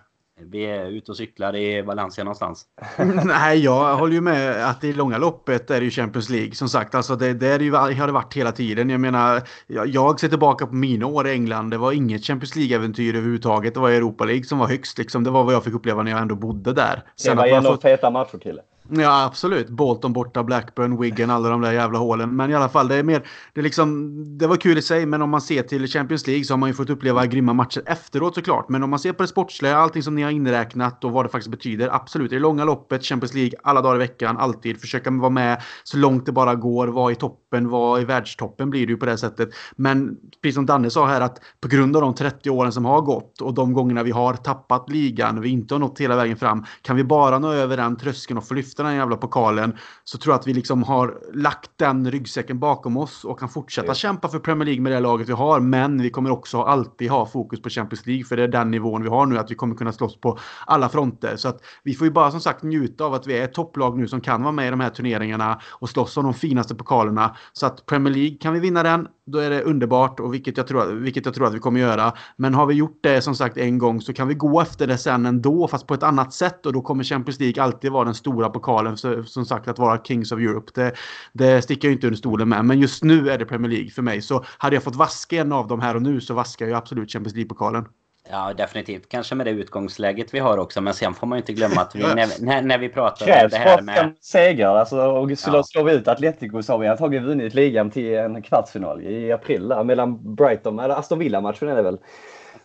vi 0.46 0.64
är 0.64 0.86
ute 0.86 1.12
och 1.12 1.18
cyklar 1.18 1.56
i 1.56 1.82
Valencia 1.82 2.24
någonstans. 2.24 2.66
Nej, 3.26 3.60
jag 3.60 3.98
håller 3.98 4.14
ju 4.14 4.22
med 4.22 4.70
att 4.70 4.84
i 4.84 4.94
långa 4.94 5.18
loppet 5.18 5.72
är 5.72 5.80
det 5.80 5.86
ju 5.86 5.92
Champions 5.92 6.30
League. 6.30 6.56
Som 6.56 6.70
sagt, 6.70 6.96
alltså 6.96 7.16
det, 7.16 7.34
det, 7.34 7.48
är 7.48 7.60
ju, 7.60 7.74
har 7.74 8.08
det 8.08 8.14
varit 8.14 8.34
hela 8.34 8.52
tiden. 8.52 8.89
Jag 8.89 9.00
menar, 9.00 9.42
jag, 9.68 9.88
jag 9.88 10.20
ser 10.20 10.28
tillbaka 10.28 10.68
på 10.68 10.76
mina 10.76 11.06
år 11.06 11.28
i 11.28 11.32
England. 11.32 11.70
Det 11.70 11.78
var 11.78 11.92
inget 11.92 12.26
Champions 12.26 12.56
League-äventyr 12.56 13.16
överhuvudtaget. 13.16 13.74
Det 13.74 13.80
var 13.80 13.89
Europa 13.89 14.26
League 14.26 14.44
som 14.44 14.60
var 14.60 14.68
högst. 14.68 14.98
Liksom. 14.98 15.24
Det 15.24 15.30
var 15.30 15.44
vad 15.44 15.54
jag 15.54 15.64
fick 15.64 15.74
uppleva 15.74 16.04
när 16.04 16.12
jag 16.12 16.22
ändå 16.22 16.36
bodde 16.36 16.74
där. 16.74 17.04
Sen 17.16 17.36
det 17.36 17.42
var 17.42 17.48
en 17.48 17.66
av 17.66 17.72
fått... 17.72 17.82
feta 17.82 18.10
matcher, 18.10 18.38
Kille. 18.38 18.62
Ja, 18.94 19.26
absolut. 19.26 19.70
Bolton 19.70 20.14
borta, 20.14 20.44
Blackburn, 20.44 21.02
Wigan, 21.02 21.30
alla 21.30 21.50
de 21.50 21.62
där 21.62 21.72
jävla 21.72 22.00
hålen. 22.00 22.36
Men 22.36 22.52
i 22.52 22.56
alla 22.56 22.70
fall, 22.70 22.88
det 22.88 22.96
är 22.96 23.04
mer... 23.04 23.28
Det, 23.54 23.62
är 23.62 23.64
liksom, 23.64 24.38
det 24.38 24.48
var 24.48 24.56
kul 24.56 24.78
i 24.78 24.82
sig, 24.82 25.06
men 25.06 25.22
om 25.22 25.30
man 25.30 25.42
ser 25.42 25.64
till 25.64 25.88
Champions 25.88 26.28
League 26.28 26.44
så 26.44 26.54
har 26.54 26.58
man 26.58 26.70
ju 26.70 26.74
fått 26.74 26.89
uppleva 26.89 27.26
grymma 27.26 27.54
matcher 27.54 27.84
efteråt 27.86 28.36
såklart. 28.36 28.70
Men 28.70 28.84
om 28.84 28.89
man 28.89 29.00
ser 29.00 29.14
på 29.14 29.24
det 29.24 29.28
sportsliga, 29.28 29.78
allting 29.78 30.04
som 30.04 30.16
ni 30.16 30.22
har 30.22 30.32
inräknat 30.32 31.04
och 31.04 31.12
vad 31.12 31.26
det 31.26 31.30
faktiskt 31.30 31.52
betyder. 31.52 31.96
Absolut, 31.96 32.32
i 32.32 32.36
det 32.36 32.42
långa 32.42 32.66
loppet, 32.66 33.04
Champions 33.04 33.34
League, 33.34 33.60
alla 33.64 33.82
dagar 33.82 33.96
i 33.96 34.00
veckan, 34.00 34.38
alltid. 34.38 34.82
Försöka 34.82 35.12
vara 35.12 35.30
med 35.30 35.62
så 35.84 35.98
långt 35.98 36.26
det 36.26 36.32
bara 36.32 36.56
går, 36.56 36.88
vara 36.88 37.12
i 37.12 37.16
toppen, 37.16 37.70
vara 37.70 38.02
i 38.02 38.06
världstoppen 38.06 38.70
blir 38.70 38.88
det 38.88 38.92
ju 38.92 38.98
på 38.98 39.06
det 39.06 39.18
sättet. 39.18 39.50
Men 39.76 40.18
precis 40.42 40.56
som 40.56 40.66
Danne 40.66 40.89
sa 40.89 41.08
här, 41.08 41.22
att 41.22 41.39
på 41.62 41.68
grund 41.68 41.96
av 41.96 42.02
de 42.02 42.16
30 42.16 42.50
åren 42.50 42.72
som 42.72 42.86
har 42.86 43.02
gått 43.02 43.42
och 43.42 43.54
de 43.54 43.74
gångerna 43.74 44.04
vi 44.04 44.12
har 44.12 44.34
tappat 44.34 44.89
ligan, 44.89 45.42
vi 45.42 45.50
inte 45.50 45.74
har 45.74 45.80
nått 45.80 46.00
hela 46.02 46.16
vägen 46.16 46.38
fram, 46.38 46.66
kan 46.82 46.96
vi 46.96 47.04
bara 47.04 47.39
nå 47.39 47.52
över 47.52 47.78
den 47.78 47.98
tröskeln 47.98 48.38
och 48.38 48.48
få 48.48 48.54
lyfta 48.54 48.81
den 48.84 48.96
jävla 48.96 49.18
pokalen 49.18 49.78
så 50.04 50.18
tror 50.18 50.34
jag 50.34 50.40
att 50.40 50.48
vi 50.48 50.54
liksom 50.54 50.84
har 50.84 51.18
lagt 51.34 51.72
den 51.76 52.12
ryggsäcken 52.12 52.60
bakom 52.60 52.98
oss 52.98 53.26
och 53.26 53.40
kan 53.40 53.50
fortsätta 53.50 53.88
ja. 53.88 53.94
kämpa 53.94 54.28
för 54.28 54.40
Premier 54.40 54.66
League 54.66 54.82
med 54.82 54.92
det 54.92 55.00
laget 55.00 55.30
vi 55.30 55.34
har. 55.34 55.60
Men 55.60 56.02
vi 56.02 56.10
kommer 56.10 56.30
också 56.32 56.62
alltid 56.62 57.10
ha 57.10 57.26
fokus 57.26 57.62
på 57.62 57.70
Champions 57.70 58.06
League 58.06 58.24
för 58.24 58.38
det 58.38 58.44
är 58.44 58.48
den 58.48 58.72
nivån 58.72 59.04
vi 59.04 59.10
har 59.10 59.26
nu 59.26 59.38
att 59.38 59.52
vi 59.52 59.56
kommer 59.56 59.76
kunna 59.76 59.92
slåss 59.92 60.22
på 60.22 60.40
alla 60.66 60.90
fronter. 60.90 61.36
Så 61.36 61.50
att 61.50 61.62
vi 61.84 61.94
får 61.94 62.08
ju 62.08 62.14
bara 62.14 62.32
som 62.32 62.42
sagt 62.42 62.64
njuta 62.64 63.06
av 63.06 63.14
att 63.14 63.28
vi 63.28 63.38
är 63.38 63.44
ett 63.44 63.54
topplag 63.54 63.98
nu 63.98 64.08
som 64.08 64.22
kan 64.22 64.42
vara 64.44 64.52
med 64.52 64.68
i 64.68 64.70
de 64.70 64.80
här 64.80 64.90
turneringarna 64.90 65.62
och 65.70 65.90
slåss 65.90 66.18
om 66.18 66.24
de 66.24 66.34
finaste 66.34 66.76
pokalerna. 66.76 67.36
Så 67.54 67.66
att 67.66 67.86
Premier 67.86 68.14
League 68.14 68.38
kan 68.38 68.54
vi 68.54 68.60
vinna 68.60 68.84
den, 68.84 69.08
då 69.32 69.40
är 69.40 69.50
det 69.50 69.62
underbart 69.62 70.20
och 70.20 70.34
vilket 70.34 70.58
jag, 70.58 70.68
tror, 70.68 70.86
vilket 70.86 71.26
jag 71.26 71.36
tror 71.36 71.48
att 71.48 71.54
vi 71.54 71.60
kommer 71.60 71.80
göra. 71.80 72.14
Men 72.36 72.54
har 72.54 72.66
vi 72.66 72.74
gjort 72.74 73.00
det 73.04 73.22
som 73.22 73.36
sagt 73.36 73.58
en 73.58 73.78
gång 73.78 74.02
så 74.02 74.14
kan 74.14 74.28
vi 74.28 74.34
gå 74.34 74.62
efter 74.62 74.88
det 74.88 74.98
sen 74.98 75.26
ändå 75.26 75.68
fast 75.68 75.88
på 75.88 75.94
ett 75.94 76.04
annat 76.04 76.34
sätt 76.34 76.66
och 76.66 76.74
då 76.74 76.82
kommer 76.82 77.04
Champions 77.04 77.40
League 77.40 77.64
alltid 77.64 77.92
vara 77.92 78.06
den 78.06 78.16
stora 78.16 78.50
pokalen. 78.50 78.98
Så, 78.98 79.24
som 79.24 79.46
sagt 79.46 79.68
att 79.68 79.80
vara 79.80 80.04
Kings 80.04 80.32
of 80.32 80.40
Europe. 80.40 80.72
Det, 80.76 80.94
det 81.34 81.62
sticker 81.62 81.88
jag 81.88 81.96
inte 81.96 82.08
under 82.08 82.18
stolen 82.18 82.50
med. 82.50 82.66
Men 82.66 82.80
just 82.80 83.04
nu 83.04 83.30
är 83.30 83.38
det 83.38 83.46
Premier 83.46 83.72
League 83.72 83.90
för 83.90 84.02
mig. 84.02 84.22
Så 84.22 84.44
hade 84.58 84.76
jag 84.76 84.84
fått 84.84 84.96
vaska 84.96 85.42
en 85.42 85.52
av 85.52 85.68
dem 85.68 85.80
här 85.80 85.96
och 85.96 86.02
nu 86.02 86.22
så 86.22 86.34
vaskar 86.34 86.68
jag 86.68 86.78
absolut 86.78 87.12
Champions 87.12 87.36
League-pokalen. 87.36 87.86
Ja, 88.32 88.54
definitivt. 88.54 89.10
Kanske 89.10 89.36
med 89.36 89.46
det 89.46 89.52
utgångsläget 89.52 90.34
vi 90.34 90.40
har 90.40 90.58
också. 90.58 90.82
Men 90.82 90.94
sen 90.94 91.14
får 91.14 91.28
man 91.28 91.38
ju 91.38 91.42
inte 91.42 91.54
glömma 91.54 91.82
att 91.82 91.96
vi, 91.96 92.00
när, 92.16 92.46
när, 92.46 92.62
när 92.62 92.78
vi 92.78 92.90
pratar 92.90 93.26
Krävs 93.26 93.44
om 93.44 93.50
det 93.50 93.58
här 93.58 93.82
med... 93.82 94.14
segrar. 94.22 94.76
Alltså, 94.76 94.98
och 95.02 95.38
slår, 95.38 95.56
Ja. 95.56 95.64
slår 95.64 95.84
vi 95.84 95.94
ut 95.94 96.08
Atletico 96.08 96.64
så 96.64 96.74
har 96.74 96.80
vi 96.80 96.88
antagligen 96.88 97.26
vunnit 97.26 97.54
ligan 97.54 97.92
till 97.92 98.14
en 98.14 98.42
kvartsfinal 98.42 99.02
i 99.02 99.32
april 99.32 99.68
där, 99.68 99.84
mellan 99.84 100.36
Brighton, 100.36 100.80
eller 100.80 100.96
Aston 100.96 101.20
Villa-matchen 101.20 101.70
är 101.70 101.76
det 101.76 101.82
väl. 101.82 101.98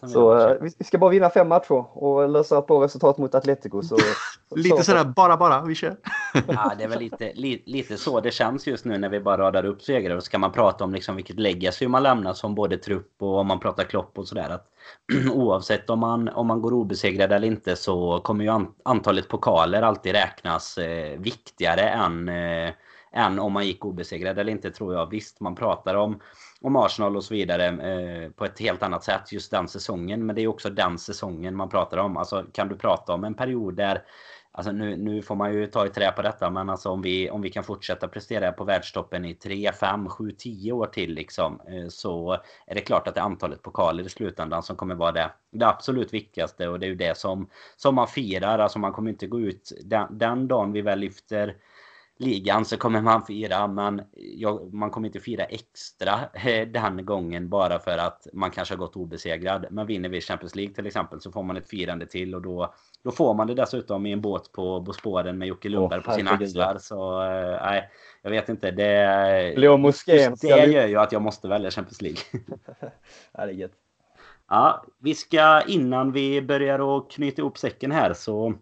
Så 0.07 0.39
eh, 0.49 0.57
vi 0.79 0.85
ska 0.85 0.99
bara 0.99 1.11
vinna 1.11 1.31
fem 1.31 1.49
matcher 1.49 1.85
och 1.99 2.29
lösa 2.29 2.63
på 2.63 2.85
resultat 2.85 3.19
mot 3.19 3.35
Atletico. 3.35 3.83
Så, 3.83 3.97
Lite 4.57 4.77
så- 4.77 4.83
sådär, 4.83 5.05
bara 5.05 5.37
bara, 5.37 5.63
vi 5.65 5.75
kör. 5.75 5.97
Ja, 6.49 6.73
det 6.79 6.85
är 6.85 6.89
väl 6.89 6.99
lite, 6.99 7.33
li, 7.35 7.63
lite 7.67 7.97
så 7.97 8.21
det 8.21 8.31
känns 8.31 8.67
just 8.67 8.85
nu 8.85 8.99
när 8.99 9.09
vi 9.09 9.21
bara 9.21 9.39
radar 9.39 9.65
upp 9.65 9.83
segrar. 9.83 10.17
Och 10.17 10.23
ska 10.23 10.39
man 10.39 10.53
prata 10.53 10.85
om 10.85 10.93
liksom 10.93 11.17
vilket 11.17 11.39
legacy 11.39 11.89
man 11.89 12.03
lämnar 12.03 12.33
som 12.33 12.55
både 12.55 12.79
trupp 12.79 13.13
och 13.19 13.39
om 13.39 13.47
man 13.47 13.61
pratar 13.61 13.85
klopp 13.85 14.19
och 14.19 14.29
sådär. 14.29 14.51
Att 14.51 14.67
oavsett 15.33 15.91
om 15.91 15.99
man, 15.99 16.29
om 16.29 16.47
man 16.47 16.63
går 16.63 16.73
obesegrad 16.73 17.33
eller 17.33 17.49
inte 17.49 17.77
så 17.77 18.21
kommer 18.21 18.45
ju 18.45 18.51
an, 18.51 18.67
antalet 18.85 19.29
pokaler 19.29 19.83
alltid 19.83 20.13
räknas 20.13 20.79
eh, 20.79 21.19
viktigare 21.19 21.81
än, 21.83 22.29
eh, 22.29 22.71
än 23.13 23.39
om 23.39 23.53
man 23.53 23.67
gick 23.67 23.85
obesegrad 23.85 24.39
eller 24.39 24.53
inte 24.53 24.71
tror 24.71 24.95
jag. 24.95 25.11
Visst, 25.11 25.41
man 25.41 25.55
pratar 25.55 25.95
om, 25.95 26.21
om 26.67 26.77
Arsenal 26.77 27.17
och 27.17 27.25
så 27.25 27.35
vidare 27.35 27.67
eh, 27.67 28.31
på 28.31 28.45
ett 28.45 28.59
helt 28.61 28.83
annat 28.83 29.05
sätt 29.05 29.33
just 29.33 29.51
den 29.51 29.69
säsongen. 29.69 30.27
Men 30.27 30.37
det 30.37 30.43
är 30.43 30.47
också 30.47 30.71
den 30.71 30.99
säsongen 30.99 31.57
man 31.57 31.69
pratar 31.69 31.99
om. 31.99 32.17
Alltså 32.17 32.45
kan 32.53 32.69
du 32.69 32.77
prata 32.77 33.13
om 33.13 33.25
en 33.25 33.35
period 33.35 33.77
där 33.77 34.03
Alltså 34.53 34.73
nu, 34.73 34.97
nu 34.97 35.23
får 35.23 35.35
man 35.35 35.55
ju 35.55 35.67
ta 35.67 35.87
i 35.87 35.89
trä 35.89 36.13
på 36.13 36.23
detta 36.23 36.51
men 36.51 36.71
alltså 36.71 36.91
om 36.91 37.03
vi, 37.03 37.31
om 37.31 37.43
vi 37.43 37.51
kan 37.51 37.65
fortsätta 37.65 38.09
prestera 38.09 38.53
på 38.53 38.65
världstoppen 38.65 39.25
i 39.25 39.35
3, 39.35 39.73
5, 39.73 40.09
7, 40.09 40.31
10 40.31 40.73
år 40.73 40.87
till 40.87 41.15
liksom 41.15 41.61
eh, 41.69 41.89
så 41.89 42.33
är 42.67 42.75
det 42.75 42.81
klart 42.81 43.09
att 43.09 43.15
det 43.15 43.21
är 43.21 43.25
antalet 43.25 43.63
pokaler 43.63 44.07
i 44.07 44.09
slutändan 44.09 44.63
som 44.63 44.77
kommer 44.77 44.95
vara 44.95 45.13
det, 45.13 45.31
det 45.53 45.67
absolut 45.67 46.15
viktigaste 46.15 46.69
och 46.69 46.81
det 46.81 46.87
är 46.87 46.89
ju 46.89 46.95
det 46.95 47.19
som, 47.19 47.49
som 47.77 47.95
man 47.95 48.09
firar. 48.09 48.59
Alltså 48.59 48.79
man 48.79 48.93
kommer 48.93 49.11
inte 49.11 49.27
gå 49.27 49.41
ut 49.41 49.73
den, 49.85 50.19
den 50.19 50.49
dagen 50.49 50.73
vi 50.73 50.83
väl 50.83 50.99
lyfter 50.99 51.57
ligan 52.19 52.65
så 52.65 52.77
kommer 52.77 53.01
man 53.01 53.27
fira 53.27 53.67
men 53.67 54.03
jag, 54.15 54.75
man 54.75 54.91
kommer 54.91 55.07
inte 55.07 55.21
fira 55.21 55.45
extra 55.45 56.21
eh, 56.35 56.69
den 56.69 57.05
gången 57.05 57.49
bara 57.49 57.79
för 57.79 57.99
att 57.99 58.27
man 58.33 58.51
kanske 58.51 58.75
har 58.75 58.79
gått 58.79 58.97
obesegrad. 58.97 59.67
Men 59.71 59.87
vinner 59.87 60.09
vi 60.09 60.21
Champions 60.21 60.55
League 60.55 60.75
till 60.75 60.87
exempel 60.87 61.21
så 61.21 61.33
får 61.33 61.43
man 61.43 61.57
ett 61.57 61.69
firande 61.69 62.07
till 62.07 62.35
och 62.35 62.43
då, 62.43 62.75
då 63.05 63.11
får 63.11 63.35
man 63.35 63.47
det 63.47 63.55
dessutom 63.55 64.07
i 64.07 64.13
en 64.13 64.21
båt 64.21 64.53
på 64.53 64.81
Bosporen 64.81 65.39
med 65.39 65.49
Jocke 65.49 65.69
Lundberg 65.69 66.01
Åh, 66.01 66.07
på 66.07 66.13
sina 66.13 66.31
axlar. 66.31 66.79
Så 66.79 67.23
eh, 67.23 67.63
nej, 67.63 67.91
jag 68.23 68.31
vet 68.31 68.49
inte. 68.49 68.71
Det, 68.71 69.53
Blå 69.57 69.77
moskén 69.77 70.37
det 70.41 70.67
gör 70.67 70.87
ju 70.87 70.97
att 70.97 71.13
jag 71.13 71.23
måste 71.23 71.49
välja 71.49 71.71
Champions 71.71 72.03
League. 72.03 72.21
Ja, 73.33 73.47
det 73.47 73.53
är 73.53 73.57
gött. 73.57 73.73
Ja, 74.49 74.85
vi 74.99 75.15
ska 75.15 75.63
innan 75.67 76.13
vi 76.13 76.43
börjar 76.43 76.99
att 76.99 77.11
knyta 77.11 77.43
ihop 77.43 77.59
säcken 77.59 77.93
här 77.93 78.15
så 78.15 78.55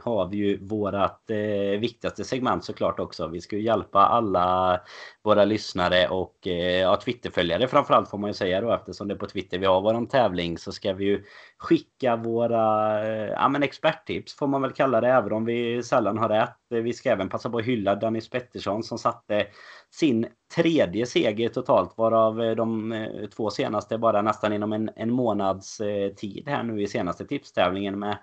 har 0.00 0.28
vi 0.28 0.36
ju 0.36 0.64
vårat 0.64 1.30
eh, 1.30 1.80
viktigaste 1.80 2.24
segment 2.24 2.64
såklart 2.64 3.00
också. 3.00 3.26
Vi 3.26 3.40
ska 3.40 3.56
ju 3.56 3.62
hjälpa 3.62 4.00
alla 4.00 4.80
våra 5.26 5.44
lyssnare 5.44 6.08
och 6.08 6.46
eh, 6.46 6.80
ja, 6.80 6.96
Twitterföljare 6.96 7.68
framförallt 7.68 8.10
får 8.10 8.18
man 8.18 8.30
ju 8.30 8.34
säga 8.34 8.60
då 8.60 8.72
eftersom 8.72 9.08
det 9.08 9.14
är 9.14 9.18
på 9.18 9.26
Twitter 9.26 9.58
vi 9.58 9.66
har 9.66 9.80
våran 9.80 10.06
tävling 10.06 10.58
så 10.58 10.72
ska 10.72 10.92
vi 10.92 11.04
ju 11.04 11.24
skicka 11.58 12.16
våra 12.16 13.04
eh, 13.04 13.30
ja, 13.30 13.48
men 13.48 13.62
experttips 13.62 14.36
får 14.36 14.46
man 14.46 14.62
väl 14.62 14.72
kalla 14.72 15.00
det 15.00 15.08
även 15.08 15.32
om 15.32 15.44
vi 15.44 15.82
sällan 15.82 16.18
har 16.18 16.28
rätt. 16.28 16.72
Eh, 16.74 16.78
Vi 16.78 16.92
ska 16.92 17.10
även 17.10 17.28
passa 17.28 17.50
på 17.50 17.58
att 17.58 17.64
hylla 17.64 17.94
Dennis 17.94 18.30
Pettersson 18.30 18.82
som 18.82 18.98
satte 18.98 19.46
sin 19.90 20.26
tredje 20.56 21.06
seger 21.06 21.48
totalt 21.48 21.98
varav 21.98 22.56
de 22.56 22.94
två 23.36 23.50
senaste 23.50 23.98
bara 23.98 24.22
nästan 24.22 24.52
inom 24.52 24.72
en, 24.72 24.90
en 24.96 25.12
månads 25.12 25.80
eh, 25.80 26.12
tid 26.12 26.48
här 26.48 26.62
nu 26.62 26.82
i 26.82 26.86
senaste 26.86 27.26
tipstävlingen 27.26 27.98
med 27.98 28.18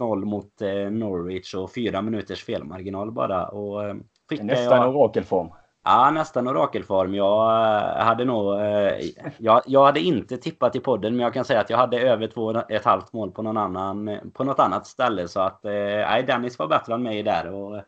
1-0 0.00 0.24
mot 0.24 0.62
eh, 0.62 0.90
Norwich 0.90 1.54
och 1.54 1.74
fyra 1.74 2.02
minuters 2.02 2.44
felmarginal 2.44 3.12
bara. 3.12 3.48
Och, 3.48 3.84
eh, 3.84 3.94
Nästan 4.40 4.80
jag... 4.80 4.96
orakelform. 4.96 5.48
Ja, 5.84 6.10
nästan 6.10 6.48
orakelform. 6.48 7.14
Jag 7.14 7.50
eh, 7.98 8.04
hade 8.04 8.24
nog... 8.24 8.60
eh, 8.60 8.98
Jag, 9.38 9.62
jag 9.66 9.84
hade 9.84 10.00
inte 10.00 10.36
tippat 10.36 10.76
i 10.76 10.80
podden, 10.80 11.16
men 11.16 11.24
jag 11.24 11.34
kan 11.34 11.44
säga 11.44 11.60
att 11.60 11.70
jag 11.70 11.78
hade 11.78 12.00
över 12.00 12.26
två 12.26 12.44
och 12.44 12.70
ett 12.70 12.84
halvt 12.84 13.12
mål 13.12 13.30
på, 13.30 13.42
någon 13.42 13.56
annan, 13.56 14.20
på 14.32 14.44
något 14.44 14.58
annat 14.58 14.86
ställe. 14.86 15.28
Så 15.28 15.40
att, 15.40 15.64
eh, 15.64 15.72
nej, 15.72 16.22
Dennis 16.22 16.58
var 16.58 16.66
bättre 16.66 16.94
än 16.94 17.02
mig 17.02 17.22
där. 17.22 17.52
Och 17.52 17.82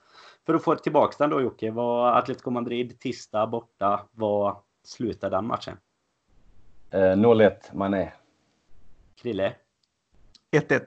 för 0.46 0.54
att 0.54 0.64
få 0.64 0.74
tillbaka 0.74 1.14
den 1.18 1.30
då 1.30 1.40
Jocke, 1.40 1.70
var 1.70 2.12
Atletico 2.12 2.50
Madrid 2.50 3.00
tisdag 3.00 3.46
borta. 3.46 4.06
Vad 4.12 4.56
slutade 4.84 5.36
den 5.36 5.46
matchen? 5.46 5.76
Eh, 6.90 6.98
0-1 7.16 7.52
Mané. 7.72 8.12
Krille? 9.22 9.54
1-1. 10.50 10.82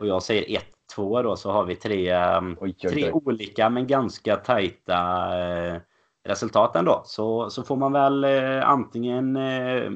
Och 0.00 0.06
jag 0.06 0.22
säger 0.22 0.60
1-2 0.96 1.22
då, 1.22 1.36
så 1.36 1.50
har 1.50 1.64
vi 1.64 1.76
tre, 1.76 2.14
um, 2.36 2.56
Oj, 2.60 2.74
oj, 2.82 2.90
tre 2.90 3.12
oj. 3.12 3.22
olika 3.24 3.70
men 3.70 3.86
ganska 3.86 4.36
tajta 4.36 4.98
eh, 5.38 5.80
resultat 6.24 6.76
ändå. 6.76 7.02
Så, 7.04 7.50
så 7.50 7.62
får 7.62 7.76
man 7.76 7.92
väl 7.92 8.24
eh, 8.24 8.68
antingen 8.68 9.36
eh, 9.36 9.90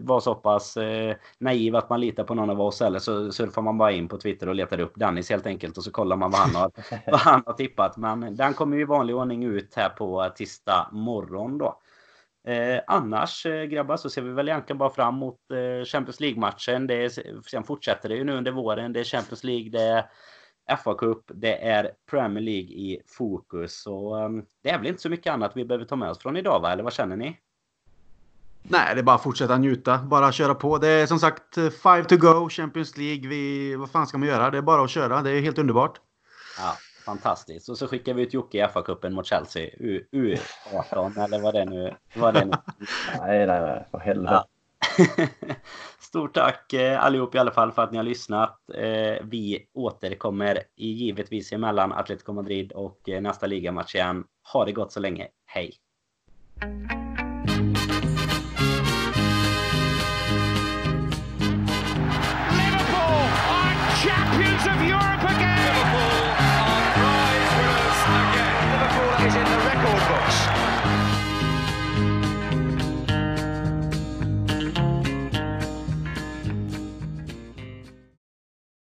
vara 0.00 0.20
så 0.20 0.34
pass 0.34 0.76
eh, 0.76 1.16
naiv 1.38 1.76
att 1.76 1.90
man 1.90 2.00
litar 2.00 2.24
på 2.24 2.34
någon 2.34 2.50
av 2.50 2.60
oss 2.60 2.82
eller 2.82 2.98
så 2.98 3.32
surfar 3.32 3.62
man 3.62 3.78
bara 3.78 3.92
in 3.92 4.08
på 4.08 4.18
Twitter 4.18 4.48
och 4.48 4.54
letar 4.54 4.80
upp 4.80 4.92
Dennis 4.94 5.30
helt 5.30 5.46
enkelt 5.46 5.78
och 5.78 5.84
så 5.84 5.90
kollar 5.90 6.16
man 6.16 6.30
vad 6.30 6.40
han 6.40 6.54
har, 6.54 6.70
vad 7.10 7.20
han 7.20 7.42
har 7.46 7.52
tippat. 7.52 7.96
Men 7.96 8.36
den 8.36 8.54
kommer 8.54 8.76
ju 8.76 8.82
i 8.82 8.86
vanlig 8.86 9.16
ordning 9.16 9.44
ut 9.44 9.74
här 9.76 9.88
på 9.88 10.30
tisdag 10.36 10.88
morgon 10.92 11.58
då. 11.58 11.78
Eh, 12.44 12.80
annars 12.86 13.46
eh, 13.46 13.64
grabbar 13.64 13.96
så 13.96 14.10
ser 14.10 14.22
vi 14.22 14.32
väl 14.32 14.48
egentligen 14.48 14.78
bara 14.78 14.90
fram 14.90 15.14
emot 15.14 15.38
eh, 15.50 15.84
Champions 15.84 16.20
League-matchen. 16.20 16.86
Det 16.86 16.94
är, 16.94 17.42
sen 17.48 17.64
fortsätter 17.64 18.08
det 18.08 18.14
ju 18.14 18.24
nu 18.24 18.36
under 18.36 18.52
våren. 18.52 18.92
Det 18.92 19.00
är 19.00 19.04
Champions 19.04 19.44
League, 19.44 19.70
det 19.70 19.82
är 19.82 20.76
FA 20.76 20.94
Cup, 20.94 21.24
det 21.26 21.68
är 21.68 21.90
Premier 22.10 22.42
League 22.42 22.70
i 22.70 23.00
fokus. 23.06 23.82
Så 23.82 24.18
eh, 24.18 24.28
det 24.62 24.70
är 24.70 24.78
väl 24.78 24.86
inte 24.86 25.02
så 25.02 25.08
mycket 25.08 25.32
annat 25.32 25.52
vi 25.54 25.64
behöver 25.64 25.84
ta 25.84 25.96
med 25.96 26.10
oss 26.10 26.18
från 26.18 26.36
idag 26.36 26.60
va? 26.60 26.72
Eller 26.72 26.82
vad 26.82 26.92
känner 26.92 27.16
ni? 27.16 27.38
Nej, 28.62 28.94
det 28.94 29.00
är 29.00 29.02
bara 29.02 29.16
att 29.16 29.22
fortsätta 29.22 29.58
njuta. 29.58 29.98
Bara 29.98 30.32
köra 30.32 30.54
på. 30.54 30.78
Det 30.78 30.88
är 30.88 31.06
som 31.06 31.18
sagt 31.18 31.56
eh, 31.56 31.70
five 31.70 32.04
to 32.04 32.16
go, 32.16 32.48
Champions 32.48 32.96
League. 32.96 33.28
Vi, 33.28 33.74
vad 33.76 33.90
fan 33.90 34.06
ska 34.06 34.18
man 34.18 34.28
göra? 34.28 34.50
Det 34.50 34.58
är 34.58 34.62
bara 34.62 34.84
att 34.84 34.90
köra. 34.90 35.22
Det 35.22 35.30
är 35.30 35.40
helt 35.40 35.58
underbart. 35.58 36.00
Ja, 36.58 36.76
fantastiskt. 37.04 37.68
Och 37.68 37.78
så 37.78 37.86
skickar 37.88 38.14
vi 38.14 38.22
ut 38.22 38.34
Jocke 38.34 38.58
i 38.58 38.62
FA-cupen 38.62 39.10
mot 39.10 39.26
Chelsea. 39.26 39.70
U- 39.78 40.06
U18 40.12 41.24
eller 41.24 41.40
vad 41.40 41.54
det 41.54 41.64
nu 41.64 41.94
vad 42.16 42.34
det 42.34 42.44
nu 42.44 42.52
Nej, 43.18 43.46
nej, 43.46 43.60
nej. 43.60 43.84
För 43.90 43.98
helvete. 43.98 44.32
Ja. 44.32 44.46
Stort 46.00 46.34
tack 46.34 46.72
eh, 46.72 47.04
allihop 47.04 47.34
i 47.34 47.38
alla 47.38 47.50
fall 47.50 47.72
för 47.72 47.82
att 47.82 47.90
ni 47.90 47.96
har 47.96 48.04
lyssnat. 48.04 48.58
Eh, 48.74 49.16
vi 49.22 49.66
återkommer 49.72 50.62
givetvis 50.76 51.52
emellan 51.52 51.92
Atletico 51.92 52.32
Madrid 52.32 52.72
och 52.72 53.08
eh, 53.08 53.20
nästa 53.20 53.46
ligamatch 53.46 53.94
igen. 53.94 54.24
Ha 54.52 54.64
det 54.64 54.72
gott 54.72 54.92
så 54.92 55.00
länge. 55.00 55.28
Hej! 55.46 55.72